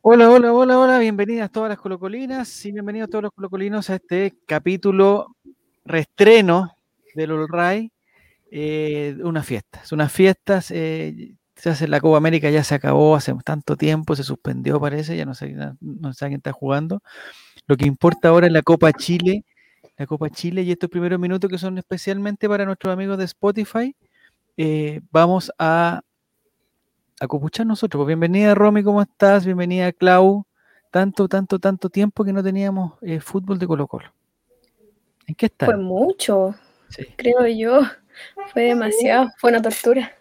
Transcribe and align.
Hola, 0.00 0.30
hola, 0.30 0.52
hola, 0.52 0.78
hola, 0.78 0.98
bienvenidas 1.00 1.50
todas 1.50 1.70
las 1.70 1.78
colocolinas 1.78 2.64
y 2.64 2.70
bienvenidos 2.70 3.10
todos 3.10 3.22
los 3.24 3.32
colocolinos 3.32 3.90
a 3.90 3.96
este 3.96 4.38
capítulo 4.46 5.34
reestreno 5.84 6.76
del 7.16 7.32
All 7.32 7.48
Ray. 7.48 7.90
Eh, 8.52 9.16
unas 9.24 9.44
fiestas, 9.44 9.90
unas 9.90 10.12
fiestas. 10.12 10.70
Eh, 10.70 11.34
se 11.56 11.70
hace 11.70 11.88
la 11.88 12.00
Copa 12.00 12.16
América, 12.16 12.48
ya 12.48 12.62
se 12.62 12.76
acabó 12.76 13.16
hace 13.16 13.34
tanto 13.44 13.76
tiempo, 13.76 14.14
se 14.14 14.22
suspendió, 14.22 14.80
parece, 14.80 15.16
ya 15.16 15.24
no 15.24 15.34
sé, 15.34 15.56
no 15.80 16.12
sé 16.12 16.26
quién 16.26 16.36
está 16.36 16.52
jugando. 16.52 17.02
Lo 17.66 17.76
que 17.76 17.86
importa 17.86 18.28
ahora 18.28 18.46
es 18.46 18.52
la 18.52 18.62
Copa 18.62 18.92
Chile, 18.92 19.44
la 19.96 20.06
Copa 20.06 20.30
Chile 20.30 20.62
y 20.62 20.70
estos 20.70 20.88
primeros 20.90 21.18
minutos 21.18 21.50
que 21.50 21.58
son 21.58 21.76
especialmente 21.76 22.48
para 22.48 22.64
nuestros 22.64 22.92
amigos 22.92 23.18
de 23.18 23.24
Spotify. 23.24 23.96
Eh, 24.56 25.00
vamos 25.10 25.50
a 25.58 26.02
acopuchar 27.20 27.66
nosotros. 27.66 28.00
Pues 28.00 28.06
bienvenida 28.08 28.54
Romy, 28.54 28.82
¿cómo 28.82 29.02
estás? 29.02 29.44
Bienvenida 29.44 29.92
Clau. 29.92 30.44
Tanto, 30.90 31.28
tanto, 31.28 31.58
tanto 31.58 31.90
tiempo 31.90 32.24
que 32.24 32.32
no 32.32 32.42
teníamos 32.42 32.94
eh, 33.02 33.20
fútbol 33.20 33.58
de 33.58 33.66
Colo 33.66 33.86
Colo. 33.86 34.12
¿En 35.26 35.34
qué 35.34 35.46
está? 35.46 35.66
Fue 35.66 35.76
mucho, 35.76 36.54
creo 37.16 37.46
yo. 37.46 37.82
Fue 38.52 38.62
demasiado, 38.62 39.30
fue 39.36 39.50
una 39.50 39.60
tortura. 39.60 40.12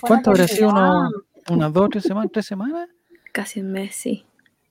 ¿Cuánto 0.00 0.30
habrá 0.30 0.46
sido? 0.46 0.70
¿Unas 1.48 1.72
dos, 1.72 1.88
tres 1.90 2.04
semanas? 2.04 2.30
¿Tres 2.32 2.46
semanas? 2.46 2.88
Casi 3.32 3.60
un 3.60 3.72
mes, 3.72 3.94
sí. 3.96 4.26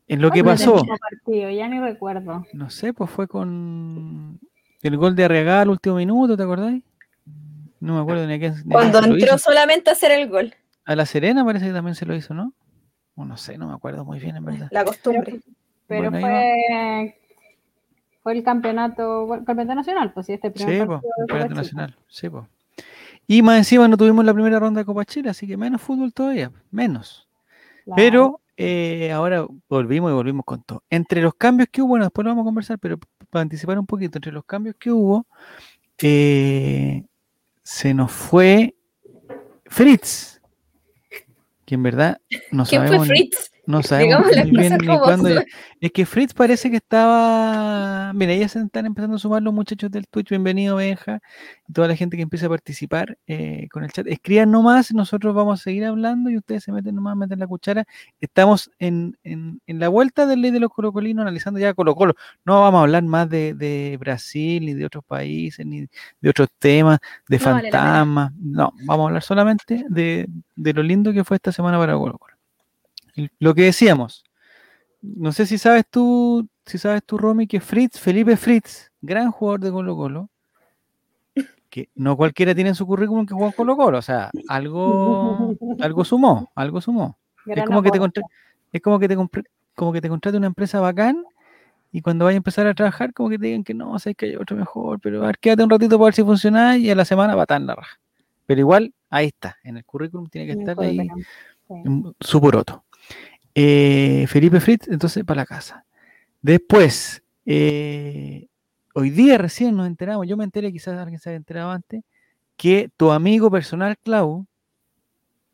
En 0.07 0.21
lo 0.21 0.29
que 0.29 0.43
pasó. 0.43 0.84
Partido, 0.85 1.49
ya 1.49 1.67
ni 1.67 1.79
recuerdo. 1.79 2.45
No 2.53 2.70
sé, 2.70 2.93
pues 2.93 3.09
fue 3.09 3.27
con 3.27 4.40
el 4.81 4.98
gol 4.98 5.15
de 5.15 5.26
Arriaga 5.26 5.62
al 5.62 5.70
último 5.70 5.95
minuto, 5.95 6.38
¿te 6.38 6.43
acordáis? 6.43 6.84
No 7.79 7.95
me 7.95 8.01
acuerdo 8.01 8.27
ni 8.27 8.35
a 8.35 8.40
qué. 8.40 8.53
Cuando 8.70 9.03
entró 9.03 9.38
solamente 9.40 9.90
a 9.90 9.93
hacer 9.93 10.12
el 10.12 10.29
gol. 10.29 10.53
A 10.85 10.95
la 10.95 11.05
Serena 11.05 11.45
parece 11.45 11.67
que 11.67 11.73
también 11.73 11.95
se 11.95 12.05
lo 12.05 12.16
hizo, 12.16 12.34
¿no? 12.34 12.53
O 13.16 13.26
no 13.26 13.38
sé, 13.38 13.58
no 13.58 13.67
me 13.67 13.73
acuerdo 13.73 14.05
muy 14.05 14.20
bien, 14.20 14.35
en 14.35 14.45
verdad. 14.45 14.67
La 14.71 14.84
costumbre. 14.84 15.40
Pero, 15.88 16.09
fue, 16.09 17.15
fue 18.24 18.34
el 18.34 18.43
campeonato, 18.43 19.34
el 19.35 19.43
campeonato 19.43 19.76
nacional, 19.76 20.13
pues 20.13 20.26
sí, 20.26 20.34
este 20.34 20.52
primer 20.52 20.79
sí, 20.79 20.85
pues, 20.85 21.02
el 21.04 21.27
campeonato 21.27 21.55
nacional, 21.55 21.98
sí, 22.07 22.29
pues. 22.29 22.46
Y 23.27 23.41
más 23.41 23.57
encima 23.57 23.87
no 23.87 23.98
tuvimos 23.98 24.24
la 24.26 24.34
primera 24.34 24.59
ronda 24.59 24.79
de 24.79 24.85
Copa 24.85 25.05
Chile, 25.05 25.29
así 25.29 25.48
que 25.48 25.57
menos 25.57 25.82
fútbol 25.82 26.13
todavía, 26.13 26.52
menos. 26.71 27.27
Pero 27.96 28.40
eh, 28.57 29.12
ahora 29.12 29.46
volvimos 29.68 30.12
y 30.12 30.13
volvimos 30.13 30.46
con 30.46 30.63
todo. 30.63 30.84
Entre 30.90 31.21
los 31.21 31.34
cambios 31.35 31.70
que 31.71 31.82
hubo, 31.82 31.90
bueno, 31.90 32.05
después 32.05 32.24
lo 32.24 32.32
vamos 32.32 32.43
a 32.43 32.46
conversar, 32.46 32.79
pero 32.79 32.98
para 33.29 33.41
anticipar 33.41 33.79
un 33.79 33.85
poquito, 33.85 34.18
entre 34.18 34.32
los 34.32 34.46
cambios 34.46 34.76
que 34.77 34.91
hubo, 34.91 35.26
eh, 36.02 37.04
se 37.63 37.93
nos 37.93 38.12
fue 38.12 38.76
Fritz 39.65 40.30
que 41.72 41.76
en 41.76 41.84
verdad 41.84 42.20
no 42.52 42.66
¿Quién 42.66 42.82
sabemos. 42.82 43.08
fue 43.08 43.16
Fritz? 43.16 43.50
No 43.65 43.84
sabemos 43.84 44.26
muy 44.26 44.51
bien 44.51 44.77
ni 44.79 44.87
cuándo. 44.87 45.29
Es 45.79 45.91
que 45.91 46.05
Fritz 46.05 46.34
parece 46.34 46.70
que 46.70 46.77
estaba. 46.77 48.12
Mira, 48.13 48.34
ya 48.35 48.48
se 48.48 48.59
están 48.59 48.85
empezando 48.85 49.15
a 49.18 49.20
sumar 49.20 49.41
los 49.41 49.53
muchachos 49.53 49.91
del 49.91 50.07
Twitch. 50.07 50.29
Bienvenido, 50.29 50.77
Benja. 50.77 51.21
Y 51.68 51.73
toda 51.73 51.87
la 51.87 51.95
gente 51.95 52.18
que 52.18 52.23
empieza 52.23 52.48
a 52.48 52.49
participar 52.49 53.18
eh, 53.27 53.68
con 53.71 53.84
el 53.84 53.91
chat. 53.91 54.07
Escriban 54.07 54.51
nomás, 54.51 54.93
nosotros 54.93 55.35
vamos 55.35 55.59
a 55.59 55.63
seguir 55.63 55.85
hablando 55.85 56.29
y 56.29 56.37
ustedes 56.37 56.63
se 56.63 56.71
meten 56.71 56.95
nomás, 56.95 57.15
meten 57.15 57.40
la 57.40 57.48
cuchara. 57.48 57.85
Estamos 58.20 58.71
en, 58.79 59.18
en, 59.23 59.62
en 59.68 59.79
la 59.79 59.90
vuelta 59.90 60.25
del 60.25 60.41
ley 60.41 60.51
de 60.51 60.59
los 60.59 60.71
colocolinos, 60.71 61.21
analizando 61.21 61.59
ya 61.59 61.73
Colo 61.73 61.96
Colo. 61.96 62.15
No 62.46 62.62
vamos 62.62 62.79
a 62.79 62.81
hablar 62.84 63.03
más 63.03 63.29
de, 63.29 63.53
de 63.53 63.98
Brasil, 63.99 64.66
ni 64.66 64.73
de 64.73 64.85
otros 64.85 65.03
países, 65.06 65.66
ni 65.66 65.88
de 66.22 66.29
otros 66.29 66.50
temas, 66.59 67.00
de 67.28 67.38
no 67.38 67.44
fantasmas. 67.44 68.31
Vale 68.31 68.41
no, 68.41 68.73
vamos 68.85 69.06
a 69.06 69.07
hablar 69.07 69.23
solamente 69.23 69.85
de, 69.90 70.28
de 70.56 70.73
lo 70.73 70.84
lindo 70.84 71.13
que 71.13 71.23
fue 71.23 71.38
esta 71.38 71.51
semana 71.51 71.78
para 71.78 71.94
Colo 71.94 72.18
Colo. 72.18 72.31
Lo 73.40 73.53
que 73.53 73.64
decíamos, 73.64 74.24
no 75.02 75.31
sé 75.31 75.46
si 75.46 75.58
sabes 75.58 75.86
tú, 75.90 76.47
si 76.66 76.78
sabes 76.78 77.03
tú, 77.03 77.18
Romy, 77.18 77.47
que 77.47 77.59
Fritz, 77.59 78.00
Felipe 78.00 78.38
Fritz, 78.38 78.91
gran 79.02 79.31
jugador 79.31 79.59
de 79.62 79.72
Colo 79.72 79.96
Colo, 79.96 80.30
que 81.70 81.90
no 81.96 82.18
cualquiera 82.18 82.54
tiene 82.54 82.70
en 82.70 82.76
su 82.76 82.86
currículum 82.86 83.26
que 83.26 83.34
juega 83.34 83.48
en 83.48 83.54
Colo 83.54 83.76
Colo, 83.76 83.98
o 83.98 84.02
sea, 84.02 84.30
algo, 84.48 85.56
algo 85.80 86.06
sumó, 86.06 86.52
algo 86.56 86.81
sumó. 86.81 87.18
es 87.46 87.66
como, 87.66 87.81
que 87.81 87.92
te 87.92 87.98
es 88.74 88.81
como 88.81 89.00
que 89.00 89.08
te 89.08 89.16
como 89.76 89.94
que 89.94 90.02
te 90.02 90.10
contrate 90.10 90.38
una 90.38 90.48
empresa 90.48 90.80
bacán 90.80 91.24
y 91.92 92.02
cuando 92.02 92.26
vaya 92.26 92.36
a 92.36 92.38
empezar 92.38 92.68
a 92.68 92.74
trabajar, 92.74 93.14
como 93.14 93.30
que 93.30 93.38
te 93.38 93.48
digan 93.48 93.64
que 93.64 93.74
no, 93.74 93.98
sabes 94.00 94.16
que 94.16 94.28
hay 94.28 94.36
otro 94.36 94.56
mejor, 94.56 95.00
pero 95.00 95.24
a 95.24 95.28
ver, 95.28 95.40
quédate 95.40 95.64
un 95.64 95.70
ratito 95.70 95.98
para 95.98 96.06
ver 96.06 96.14
si 96.14 96.24
funciona 96.24 96.78
y 96.78 96.90
a 96.90 96.96
la 96.96 97.06
semana 97.06 97.36
va 97.36 97.46
tan 97.46 97.66
la 97.66 97.76
raja. 97.76 98.00
Pero 98.46 98.60
igual, 98.60 98.94
ahí 99.10 99.28
está, 99.28 99.58
en 99.64 99.78
el 99.78 99.86
currículum 99.86 100.28
tiene 100.28 100.54
que 100.54 100.60
estar 100.60 100.80
ahí 100.80 101.08
su 102.20 102.42
poroto. 102.42 102.84
Eh, 103.56 104.25
Felipe 104.28 104.59
Fritz, 104.59 104.88
entonces 104.88 105.23
para 105.23 105.41
la 105.41 105.45
casa. 105.45 105.85
Después, 106.41 107.23
eh, 107.45 108.47
hoy 108.94 109.09
día 109.09 109.38
recién 109.38 109.75
nos 109.75 109.88
enteramos, 109.88 110.28
yo 110.28 110.38
me 110.38 110.44
enteré, 110.44 110.72
quizás 110.72 110.97
alguien 110.97 111.19
se 111.19 111.29
haya 111.29 111.38
enterado 111.38 111.72
antes, 111.72 112.03
que 112.56 112.89
tu 112.97 113.12
amigo 113.12 113.51
personal, 113.51 113.97
Clau, 113.97 114.45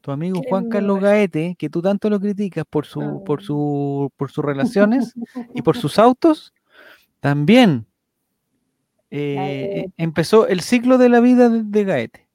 tu 0.01 0.11
amigo 0.11 0.41
Juan 0.47 0.69
Carlos 0.69 0.99
Gaete, 1.01 1.55
que 1.57 1.69
tú 1.69 1.81
tanto 1.81 2.09
lo 2.09 2.19
criticas 2.19 2.65
por, 2.69 2.85
su, 2.85 3.23
por, 3.25 3.41
su, 3.41 4.11
por 4.15 4.31
sus 4.31 4.45
relaciones 4.45 5.13
y 5.53 5.61
por 5.61 5.75
sus 5.75 5.99
autos, 5.99 6.53
también 7.19 7.85
eh, 9.09 9.87
empezó 9.97 10.47
el 10.47 10.61
ciclo 10.61 10.97
de 10.97 11.09
la 11.09 11.19
vida 11.19 11.49
de, 11.49 11.83
Gaete. 11.83 12.27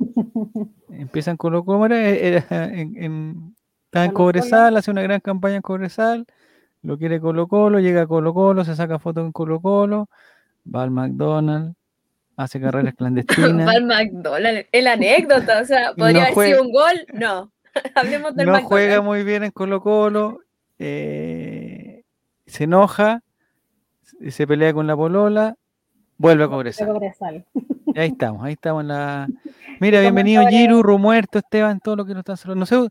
Empiezan 0.91 1.37
con 1.37 1.53
lo 1.53 1.65
como 1.65 1.87
era, 1.87 2.09
en, 2.09 2.97
en, 2.97 3.55
Está 3.93 4.07
en 4.07 4.13
Cobresal, 4.13 4.75
hace 4.79 4.91
una 4.91 5.03
gran 5.03 5.21
campaña 5.21 5.57
en 5.57 5.61
Cobresal, 5.61 6.25
lo 6.81 6.97
quiere 6.97 7.21
Colo 7.21 7.47
Colo, 7.47 7.79
llega 7.79 8.01
a 8.01 8.07
Colo 8.07 8.33
Colo, 8.33 8.65
se 8.65 8.75
saca 8.75 8.99
fotos 8.99 9.23
en 9.23 9.33
Colo 9.33 9.61
Colo, 9.61 10.09
va 10.65 10.83
al 10.83 10.91
McDonald's, 10.91 11.77
hace 12.35 12.59
carreras 12.59 12.95
clandestinas. 12.97 13.69
va 13.69 13.73
al 13.73 13.85
McDonald's, 13.85 14.67
el 14.73 14.87
anécdota, 14.87 15.61
o 15.61 15.65
sea, 15.67 15.93
podría 15.97 16.25
haber 16.25 16.47
sido 16.47 16.63
un 16.63 16.73
gol, 16.73 17.07
no. 17.13 17.53
Hablemos 17.95 18.35
del 18.35 18.47
no 18.47 18.63
juega 18.63 19.03
muy 19.03 19.25
bien 19.25 19.45
en 19.45 19.51
Colo 19.51 19.83
Colo, 19.83 20.39
eh, 20.79 22.05
se 22.47 22.65
enoja, 22.65 23.21
se 24.27 24.47
pelea 24.47 24.73
con 24.73 24.87
la 24.87 24.97
polola, 24.97 25.55
vuelve 26.17 26.45
a 26.45 26.49
Cobresal. 26.49 27.45
Ahí 27.95 28.09
estamos, 28.09 28.43
ahí 28.43 28.55
estamos 28.55 28.81
en 28.85 28.89
la. 28.89 29.29
Mira, 29.81 30.01
bienvenido 30.01 30.47
Giru, 30.47 30.83
Rumuerto, 30.83 31.41
Esteban, 31.41 31.79
todo 31.79 31.97
lo 31.97 32.07
que 32.07 32.15
nos 32.15 32.21
están 32.21 32.39
saludando. 32.39 32.61
No 32.61 32.67
sé, 32.67 32.91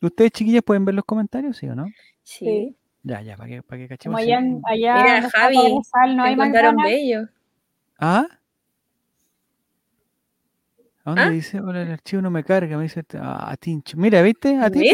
¿Ustedes, 0.00 0.30
chiquillas, 0.32 0.62
pueden 0.62 0.84
ver 0.84 0.94
los 0.94 1.04
comentarios, 1.04 1.56
sí 1.56 1.68
o 1.68 1.74
no? 1.74 1.86
Sí. 2.22 2.76
Ya, 3.02 3.22
ya, 3.22 3.36
para 3.36 3.48
que, 3.48 3.62
para 3.62 3.78
que 3.80 3.88
cachemos. 3.88 4.20
Como 4.20 4.34
allá, 4.34 4.38
allá 4.64 5.02
Mira, 5.02 5.30
Javi, 5.30 5.56
no 6.14 6.22
hay 6.22 6.36
bello. 6.82 7.28
¿Ah? 7.98 8.26
¿A 11.04 11.10
dónde 11.10 11.22
¿Ah? 11.22 11.30
dice? 11.30 11.60
Hola, 11.60 11.82
el 11.82 11.92
archivo 11.92 12.22
no 12.22 12.30
me 12.30 12.44
carga, 12.44 12.76
me 12.76 12.84
dice 12.84 13.04
a, 13.18 13.56
Tincho. 13.58 13.96
Mira, 13.96 14.22
¿viste? 14.22 14.56
A 14.56 14.70
ti 14.70 14.90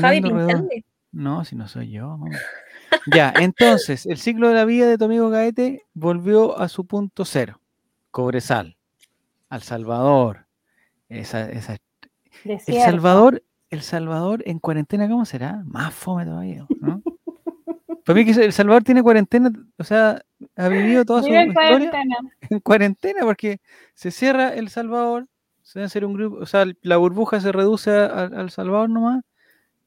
Javi 0.00 0.20
Redondo. 0.20 0.68
No, 1.12 1.44
si 1.44 1.54
no 1.56 1.68
soy 1.68 1.90
yo. 1.90 2.18
ya, 3.12 3.32
entonces, 3.40 4.06
el 4.06 4.18
ciclo 4.18 4.48
de 4.48 4.54
la 4.54 4.64
vida 4.64 4.88
de 4.88 4.98
tu 4.98 5.04
amigo 5.04 5.30
Gaete 5.30 5.82
volvió 5.94 6.58
a 6.58 6.68
su 6.68 6.86
punto 6.86 7.24
cero. 7.24 7.60
Cobresal, 8.10 8.76
Al 9.48 9.62
Salvador, 9.62 10.46
esa, 11.08 11.50
esa 11.50 11.76
el 12.44 12.60
Salvador, 12.60 13.42
El 13.70 13.82
Salvador 13.82 14.42
en 14.46 14.58
cuarentena, 14.58 15.08
¿cómo 15.08 15.24
será? 15.24 15.62
Más 15.66 15.94
fome 15.94 16.24
todavía, 16.24 16.66
¿no? 16.80 17.02
Para 18.04 18.18
mí 18.18 18.24
que 18.24 18.32
El 18.32 18.52
Salvador 18.52 18.82
tiene 18.82 19.02
cuarentena, 19.02 19.50
o 19.78 19.84
sea, 19.84 20.22
ha 20.56 20.68
vivido 20.68 21.04
toda 21.04 21.22
su 21.22 21.28
en 21.28 21.48
historia 21.48 21.70
cuarentena. 21.70 22.16
en 22.50 22.60
cuarentena 22.60 23.20
porque 23.22 23.60
se 23.94 24.10
cierra 24.10 24.52
El 24.52 24.68
Salvador, 24.68 25.26
se 25.62 25.78
debe 25.78 25.86
hacer 25.86 26.04
un 26.04 26.12
grupo, 26.12 26.36
o 26.36 26.46
sea, 26.46 26.66
la 26.82 26.96
burbuja 26.98 27.40
se 27.40 27.50
reduce 27.50 27.90
al 27.90 28.50
Salvador 28.50 28.90
nomás 28.90 29.24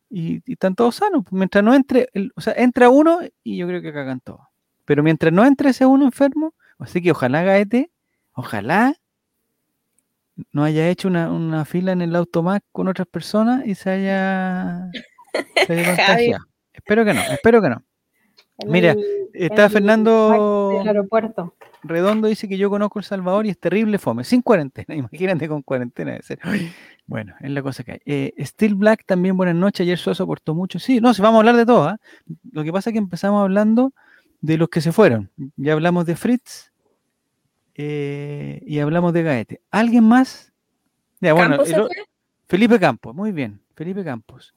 y, 0.10 0.42
están 0.52 0.76
todos 0.76 0.96
sanos. 0.96 1.24
Mientras 1.32 1.64
no 1.64 1.74
entre, 1.74 2.10
o 2.36 2.42
sea, 2.42 2.54
entra 2.58 2.90
uno 2.90 3.20
y 3.44 3.58
yo 3.58 3.68
creo 3.68 3.82
que 3.82 3.94
cagan 3.94 4.20
todos. 4.20 4.42
Pero 4.86 5.04
mientras 5.04 5.34
no 5.34 5.46
entre 5.46 5.70
ese 5.70 5.86
uno 5.86 6.06
enfermo, 6.06 6.54
así 6.80 7.02
que 7.02 7.12
ojalá 7.12 7.44
Gaete, 7.44 7.92
ojalá 8.34 8.96
no 10.52 10.64
haya 10.64 10.90
hecho 10.90 11.08
una, 11.08 11.32
una 11.32 11.66
fila 11.66 11.92
en 11.92 12.02
el 12.02 12.16
automac 12.16 12.64
con 12.72 12.88
otras 12.88 13.08
personas 13.08 13.66
y 13.66 13.76
se 13.76 13.90
haya, 13.90 14.90
contagiado. 15.68 16.46
espero 16.74 17.06
que 17.06 17.14
no, 17.14 17.22
espero 17.22 17.62
que 17.62 17.70
no. 17.70 17.84
Mira, 18.66 18.96
está 19.34 19.70
Fernando 19.70 20.82
aeropuerto. 20.84 21.56
Redondo 21.84 22.28
dice 22.28 22.48
que 22.48 22.58
yo 22.58 22.70
conozco 22.70 22.98
El 22.98 23.06
Salvador 23.06 23.46
y 23.46 23.50
es 23.50 23.60
terrible 23.60 24.00
fome, 24.00 24.24
sin 24.24 24.42
cuarentena, 24.42 24.96
imagínate 24.96 25.48
con 25.48 25.62
cuarentena 25.62 26.14
de 26.14 26.24
ser. 26.24 26.40
Bueno, 27.06 27.36
es 27.40 27.52
la 27.52 27.62
cosa 27.62 27.84
que 27.84 27.94
hay. 27.94 28.00
Eh, 28.06 28.34
Steel 28.40 28.76
Black 28.76 29.06
también, 29.06 29.38
buenas 29.38 29.56
noches, 29.56 29.82
ayer 29.82 29.98
Suazo 29.98 30.24
aportó 30.24 30.56
mucho. 30.56 30.80
Sí, 30.80 31.00
no, 31.00 31.14
si 31.14 31.22
vamos 31.22 31.38
a 31.38 31.40
hablar 31.40 31.56
de 31.56 31.66
todo. 31.66 31.88
¿ah? 31.88 31.98
Lo 32.52 32.64
que 32.64 32.72
pasa 32.72 32.90
es 32.90 32.94
que 32.94 33.00
empezamos 33.00 33.42
hablando 33.42 33.94
de 34.42 34.58
los 34.58 34.70
que 34.70 34.82
se 34.82 34.92
fueron. 34.92 35.32
Ya 35.56 35.74
hablamos 35.74 36.06
de 36.06 36.16
Fritz, 36.16 36.72
y 37.78 38.80
hablamos 38.80 39.14
de 39.14 39.24
Gaete. 39.24 39.62
¿Alguien 39.72 40.04
más? 40.04 40.52
Ya, 41.20 41.34
bueno, 41.34 41.58
Felipe 42.48 42.80
Campos, 42.80 43.14
muy 43.14 43.32
bien. 43.32 43.60
Felipe 43.76 44.04
Campos. 44.04 44.54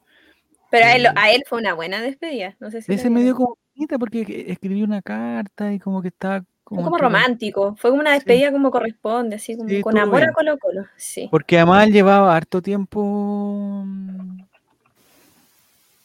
Pero 0.71 0.87
a 0.87 0.95
él, 0.95 1.07
eh, 1.07 1.13
a 1.17 1.31
él 1.33 1.43
fue 1.47 1.59
una 1.59 1.75
buena 1.75 2.01
despedida. 2.01 2.57
No 2.61 2.71
sé 2.71 2.83
si 2.83 2.93
ese 2.93 3.11
me 3.11 3.23
dio 3.23 3.35
como 3.35 3.59
bonita 3.75 3.99
porque 3.99 4.47
escribió 4.49 4.85
una 4.85 5.03
carta 5.03 5.73
y 5.73 5.79
como 5.79 6.01
que 6.01 6.09
estaba 6.09 6.45
como, 6.63 6.85
como 6.85 6.99
romántico. 6.99 7.75
Fue 7.77 7.91
como 7.91 8.01
una 8.01 8.13
despedida 8.13 8.53
como 8.53 8.71
corresponde, 8.71 9.37
así 9.37 9.57
como 9.57 9.69
con 9.83 9.99
amor 9.99 10.23
a 10.23 10.33
Colo 10.33 10.57
Colo. 10.59 10.87
Sí. 10.97 11.29
Porque 11.31 11.59
además 11.59 11.89
llevaba 11.89 12.35
harto 12.35 12.63
tiempo. 12.63 13.85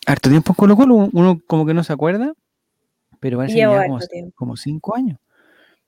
Harto 0.07 0.29
tiempo 0.29 0.51
en 0.51 0.55
Colo 0.55 0.75
Colo, 0.75 0.95
uno 1.13 1.39
como 1.45 1.65
que 1.65 1.73
no 1.73 1.83
se 1.83 1.93
acuerda, 1.93 2.33
pero 3.19 3.37
parece 3.37 3.55
que 3.55 3.61
lleva 3.61 3.85
como, 4.35 4.57
cinco 4.57 4.95
años. 4.95 5.19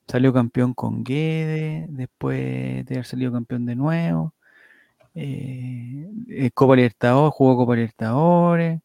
Salió 0.07 0.33
campeón 0.33 0.73
con 0.73 1.03
Guede, 1.03 1.87
después 1.89 2.85
de 2.85 2.95
haber 2.95 3.05
salido 3.05 3.31
campeón 3.31 3.65
de 3.65 3.75
nuevo. 3.75 4.33
Eh, 5.15 6.09
eh, 6.29 6.51
Copa 6.51 6.75
Libertadores, 6.75 7.33
jugó 7.33 7.57
Copa 7.57 7.75
Libertadores. 7.75 8.81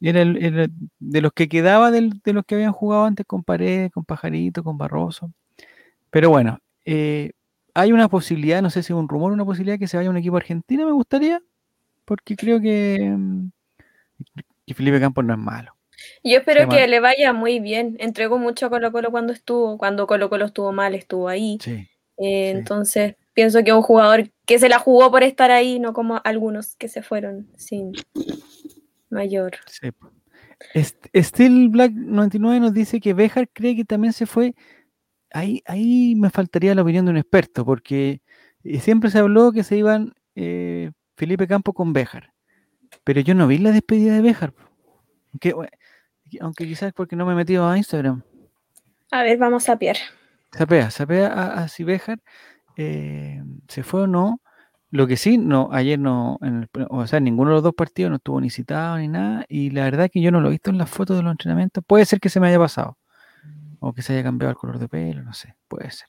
Era, 0.00 0.22
el, 0.22 0.70
de 0.98 1.20
los 1.20 1.32
que 1.32 1.48
quedaba 1.48 1.90
de 1.90 2.32
los 2.32 2.44
que 2.46 2.54
habían 2.54 2.72
jugado 2.72 3.04
antes 3.04 3.26
con 3.26 3.42
Paredes, 3.42 3.92
con 3.92 4.04
Pajarito, 4.04 4.64
con 4.64 4.78
Barroso. 4.78 5.32
Pero 6.10 6.30
bueno, 6.30 6.60
eh, 6.84 7.32
hay 7.74 7.92
una 7.92 8.08
posibilidad, 8.08 8.62
no 8.62 8.70
sé 8.70 8.82
si 8.82 8.92
es 8.92 8.96
un 8.98 9.08
rumor, 9.08 9.32
una 9.32 9.44
posibilidad 9.44 9.78
que 9.78 9.88
se 9.88 9.96
vaya 9.96 10.08
a 10.08 10.12
un 10.12 10.16
equipo 10.16 10.36
argentino, 10.36 10.86
me 10.86 10.92
gustaría, 10.92 11.42
porque 12.04 12.36
creo 12.36 12.60
que, 12.60 13.12
mm, 13.16 13.50
que 14.66 14.74
Felipe 14.74 15.00
Campos 15.00 15.24
no 15.24 15.34
es 15.34 15.40
malo. 15.40 15.73
Yo 16.24 16.38
espero 16.38 16.68
que 16.70 16.88
le 16.88 17.00
vaya 17.00 17.34
muy 17.34 17.60
bien. 17.60 17.96
Entregó 18.00 18.38
mucho 18.38 18.66
a 18.66 18.70
Colo 18.70 18.90
Colo 18.90 19.10
cuando 19.10 19.32
estuvo, 19.34 19.76
cuando 19.76 20.06
Colo 20.06 20.30
Colo 20.30 20.46
estuvo 20.46 20.72
mal, 20.72 20.94
estuvo 20.94 21.28
ahí. 21.28 21.58
Entonces, 22.16 23.16
pienso 23.34 23.62
que 23.62 23.74
un 23.74 23.82
jugador 23.82 24.30
que 24.46 24.58
se 24.58 24.70
la 24.70 24.78
jugó 24.78 25.10
por 25.10 25.22
estar 25.22 25.50
ahí, 25.50 25.78
no 25.78 25.92
como 25.92 26.20
algunos 26.24 26.76
que 26.76 26.88
se 26.88 27.02
fueron 27.02 27.48
sin 27.56 27.92
mayor. 29.10 29.52
Sí. 29.66 29.90
Steel 31.14 31.68
Black 31.68 31.92
99 31.92 32.60
nos 32.60 32.72
dice 32.72 33.00
que 33.00 33.12
Bejar 33.12 33.48
cree 33.50 33.76
que 33.76 33.84
también 33.84 34.14
se 34.14 34.24
fue. 34.24 34.54
Ahí, 35.30 35.62
ahí 35.66 36.14
me 36.16 36.30
faltaría 36.30 36.74
la 36.74 36.82
opinión 36.82 37.04
de 37.04 37.10
un 37.10 37.16
experto, 37.18 37.66
porque 37.66 38.22
eh, 38.62 38.80
siempre 38.80 39.10
se 39.10 39.18
habló 39.18 39.52
que 39.52 39.62
se 39.62 39.76
iban 39.76 40.14
eh, 40.36 40.90
Felipe 41.16 41.46
Campo 41.46 41.74
con 41.74 41.92
Bejar. 41.92 42.32
Pero 43.02 43.20
yo 43.20 43.34
no 43.34 43.46
vi 43.46 43.58
la 43.58 43.72
despedida 43.72 44.14
de 44.14 44.22
Bejar. 44.22 44.54
Aunque, 45.32 45.54
aunque 46.40 46.66
quizás 46.66 46.92
porque 46.92 47.16
no 47.16 47.26
me 47.26 47.32
he 47.32 47.36
metido 47.36 47.68
a 47.68 47.76
Instagram. 47.76 48.22
A 49.10 49.22
ver, 49.22 49.38
vamos 49.38 49.68
a 49.68 49.78
pier. 49.78 49.96
Sapea, 50.52 50.90
sapea 50.90 51.28
a, 51.28 51.64
a 51.64 51.68
si 51.68 51.84
Bejar 51.84 52.20
eh, 52.76 53.42
se 53.68 53.82
fue 53.82 54.02
o 54.02 54.06
no. 54.06 54.40
Lo 54.90 55.08
que 55.08 55.16
sí, 55.16 55.38
no, 55.38 55.70
ayer 55.72 55.98
no, 55.98 56.38
o 56.88 57.06
sea, 57.08 57.18
ninguno 57.18 57.50
de 57.50 57.54
los 57.54 57.62
dos 57.64 57.74
partidos 57.74 58.10
no 58.10 58.16
estuvo 58.18 58.40
ni 58.40 58.48
citado 58.48 58.96
ni 58.98 59.08
nada, 59.08 59.44
y 59.48 59.70
la 59.70 59.82
verdad 59.82 60.08
que 60.08 60.20
yo 60.20 60.30
no 60.30 60.40
lo 60.40 60.46
he 60.46 60.52
visto 60.52 60.70
en 60.70 60.78
las 60.78 60.88
fotos 60.88 61.16
de 61.16 61.24
los 61.24 61.32
entrenamientos. 61.32 61.82
Puede 61.84 62.04
ser 62.04 62.20
que 62.20 62.28
se 62.28 62.38
me 62.38 62.46
haya 62.46 62.60
pasado, 62.60 62.96
o 63.80 63.92
que 63.92 64.02
se 64.02 64.12
haya 64.12 64.22
cambiado 64.22 64.50
el 64.52 64.56
color 64.56 64.78
de 64.78 64.88
pelo, 64.88 65.24
no 65.24 65.32
sé, 65.32 65.56
puede 65.66 65.90
ser. 65.90 66.06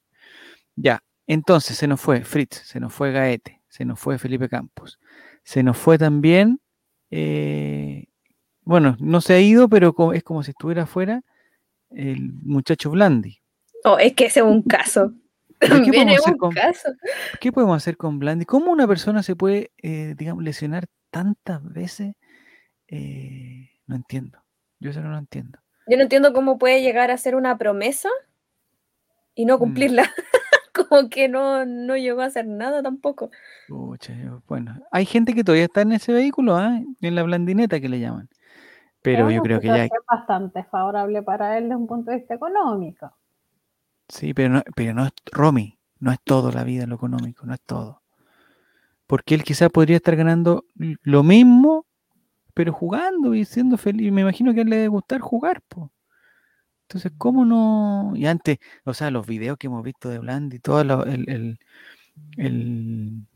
Ya, 0.76 1.00
entonces 1.26 1.78
se 1.78 1.88
nos 1.88 2.00
fue 2.00 2.24
Fritz, 2.24 2.62
se 2.64 2.80
nos 2.80 2.94
fue 2.94 3.12
Gaete, 3.12 3.64
se 3.70 3.86
nos 3.86 4.00
fue 4.00 4.20
Felipe 4.20 4.50
Campos, 4.50 5.00
se 5.44 5.64
nos 5.64 5.78
fue 5.78 5.98
también, 5.98 6.62
eh, 7.10 8.06
bueno, 8.66 8.98
no 9.00 9.22
se 9.22 9.34
ha 9.34 9.40
ido, 9.40 9.70
pero 9.70 9.96
es 10.14 10.24
como 10.24 10.44
si 10.44 10.52
estuviera 10.52 10.84
afuera 10.84 11.22
el 11.92 12.34
muchacho 12.34 12.92
Blandi. 12.92 13.40
Oh, 13.84 13.98
es 13.98 14.14
que 14.14 14.26
ese 14.26 14.40
es 14.40 14.46
un 14.46 14.64
caso. 14.64 15.14
¿Qué 15.60 15.92
podemos, 15.92 16.18
hacer 16.18 16.38
con, 16.38 16.56
¿Qué 17.40 17.52
podemos 17.52 17.78
hacer 17.78 17.98
con 17.98 18.20
Blandi? 18.20 18.46
¿Cómo 18.46 18.72
una 18.72 18.88
persona 18.88 19.24
se 19.24 19.36
puede, 19.36 19.72
eh, 19.82 20.16
digamos, 20.18 20.44
lesionar 20.44 20.88
tantas 21.12 21.64
veces? 21.64 22.16
Eh, 22.88 23.70
no 23.88 23.96
entiendo. 23.96 24.40
Yo 24.80 24.90
eso 24.90 25.02
no 25.02 25.12
lo 25.12 25.18
entiendo. 25.18 25.60
Yo 25.88 25.98
no 25.98 26.04
entiendo 26.04 26.34
cómo 26.34 26.58
puede 26.58 26.82
llegar 26.82 27.12
a 27.12 27.18
ser 27.18 27.36
una 27.36 27.58
promesa 27.58 28.10
y 29.36 29.46
no 29.46 29.56
mm. 29.56 29.60
cumplirla. 29.60 30.12
Como 30.74 31.10
que 31.10 31.30
no, 31.30 31.66
no 31.66 31.96
llegó 31.96 32.22
a 32.22 32.26
hacer 32.26 32.48
nada 32.48 32.84
tampoco. 32.84 33.32
bueno, 34.48 34.78
hay 34.92 35.06
gente 35.06 35.34
que 35.34 35.44
todavía 35.44 35.66
está 35.66 35.82
en 35.82 35.94
ese 35.94 36.12
vehículo, 36.12 36.58
¿ah? 36.58 36.82
en 37.00 37.16
la 37.16 37.24
blandineta 37.24 37.80
que 37.80 37.88
le 37.88 38.02
llaman. 38.02 38.28
Pero 39.06 39.32
yo 39.32 39.42
creo 39.42 39.60
que 39.60 39.68
ya... 39.68 39.86
Es 39.86 39.92
bastante 40.10 40.64
favorable 40.66 41.22
para 41.22 41.58
él 41.58 41.66
desde 41.66 41.76
un 41.76 41.88
punto 41.88 42.12
de 42.12 42.18
vista 42.18 42.34
económico. 42.34 43.12
Sí, 44.10 44.34
pero 44.34 44.50
no, 44.50 44.64
pero 44.76 44.94
no 44.94 45.06
es, 45.06 45.14
Romy, 45.32 45.78
no 46.00 46.12
es 46.12 46.20
todo 46.24 46.52
la 46.52 46.64
vida 46.64 46.86
lo 46.86 46.96
económico, 46.96 47.46
no 47.46 47.54
es 47.54 47.62
todo. 47.62 48.02
Porque 49.08 49.36
él 49.36 49.44
quizás 49.44 49.70
podría 49.70 49.98
estar 49.98 50.16
ganando 50.16 50.66
lo 50.76 51.24
mismo, 51.24 51.86
pero 52.54 52.74
jugando 52.74 53.36
y 53.36 53.46
siendo 53.46 53.78
feliz. 53.78 54.12
Me 54.12 54.22
imagino 54.22 54.54
que 54.54 54.60
a 54.60 54.64
él 54.64 54.70
le 54.70 54.78
debe 54.78 54.88
gustar 54.88 55.22
jugar, 55.22 55.62
pues. 55.68 55.90
Entonces, 56.88 57.12
¿cómo 57.18 57.46
no? 57.46 58.14
Y 58.16 58.28
antes, 58.28 58.60
o 58.84 58.94
sea, 58.94 59.10
los 59.10 59.26
videos 59.26 59.58
que 59.58 59.68
hemos 59.68 59.84
visto 59.84 60.10
de 60.10 60.20
Blandi, 60.20 60.60
todo 60.60 60.82
el, 60.82 61.58
el, 62.38 63.28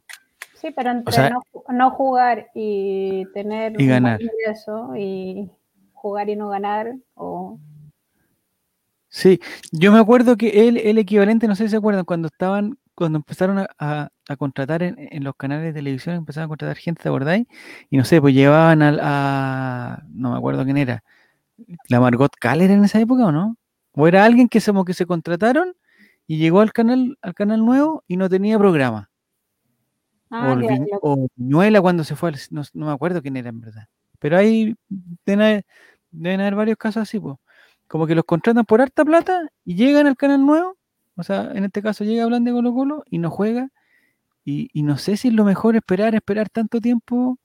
Sí, 0.54 0.72
pero 0.76 0.92
entre 0.92 1.32
no, 1.70 1.92
jugar 1.92 2.50
y 2.54 3.26
tener 3.34 3.80
y 3.80 3.88
ganar. 3.88 4.20
eso 4.46 4.96
y 4.96 5.50
jugar 6.00 6.30
y 6.30 6.36
no 6.36 6.50
ganar, 6.50 6.96
o 7.16 7.60
Sí, 9.12 9.40
yo 9.72 9.92
me 9.92 9.98
acuerdo 10.00 10.38
que 10.38 10.68
él, 10.68 10.78
el 10.78 11.00
equivalente, 11.00 11.48
no 11.48 11.56
sé 11.56 11.64
si 11.64 11.72
se 11.72 11.78
acuerdan, 11.78 12.06
cuando 12.06 12.28
estaban, 12.28 12.78
cuando 12.94 13.18
empezaron 13.18 13.66
a, 13.80 14.10
contratar 14.38 14.84
en, 14.84 15.24
los 15.24 15.36
canales 15.36 15.66
de 15.66 15.74
televisión, 15.74 16.16
empezaron 16.16 16.46
a 16.46 16.50
contratar 16.50 16.78
gente, 16.78 17.02
¿te 17.02 17.10
acordáis? 17.10 17.48
Y 17.90 17.98
no 17.98 18.06
sé, 18.06 18.22
pues 18.22 18.36
llevaban 18.36 18.84
al, 18.84 19.00
a, 19.02 20.04
no 20.10 20.32
me 20.32 20.38
acuerdo 20.38 20.64
quién 20.64 20.78
era, 20.78 21.04
la 21.88 22.00
Margot 22.00 22.32
Caller 22.40 22.72
en 22.72 22.86
esa 22.86 23.00
época 23.00 23.26
o 23.26 23.32
no? 23.32 23.58
O 23.94 24.08
era 24.08 24.26
alguien 24.26 24.48
que 24.48 24.62
se, 24.62 24.72
que 24.86 24.94
se 24.94 25.06
contrataron 25.08 25.76
y 26.28 26.38
llegó 26.38 26.62
al 26.62 26.72
canal, 26.72 27.18
al 27.22 27.34
canal 27.34 27.66
nuevo 27.66 28.04
y 28.08 28.18
no 28.18 28.30
tenía 28.30 28.60
programa. 28.60 29.10
Ah, 30.30 30.56
o, 31.02 31.28
Viñuela 31.36 31.82
cuando 31.82 32.04
se 32.04 32.16
fue, 32.16 32.32
no, 32.52 32.64
me 32.74 32.92
acuerdo 32.92 33.22
quién 33.24 33.38
era 33.38 33.50
en 33.50 33.62
verdad. 33.62 33.88
Pero 34.20 34.38
hay, 34.38 34.76
deben 35.26 35.64
deben 36.12 36.42
haber 36.42 36.56
varios 36.56 36.78
casos 36.78 37.04
así, 37.04 37.20
pues 37.20 37.38
como 37.90 38.06
que 38.06 38.16
los 38.16 38.24
contratan 38.24 38.66
por 38.66 38.82
harta 38.82 39.04
plata 39.04 39.50
y 39.66 39.76
llegan 39.76 40.08
al 40.08 40.16
canal 40.16 40.46
nuevo, 40.46 40.78
o 41.16 41.24
sea, 41.24 41.52
en 41.54 41.66
este 41.66 41.82
caso 41.82 42.04
llega 42.04 42.24
hablando 42.24 42.52
de 42.52 42.56
Colo 42.56 42.74
Colo 42.74 43.04
y 43.10 43.18
no 43.18 43.32
juega, 43.32 43.70
y, 44.46 44.70
no 44.84 44.98
sé 44.98 45.18
si 45.18 45.28
es 45.30 45.34
lo 45.34 45.44
mejor 45.44 45.76
esperar, 45.76 46.16
esperar 46.16 46.50
tanto 46.50 46.82
tiempo, 46.82 47.40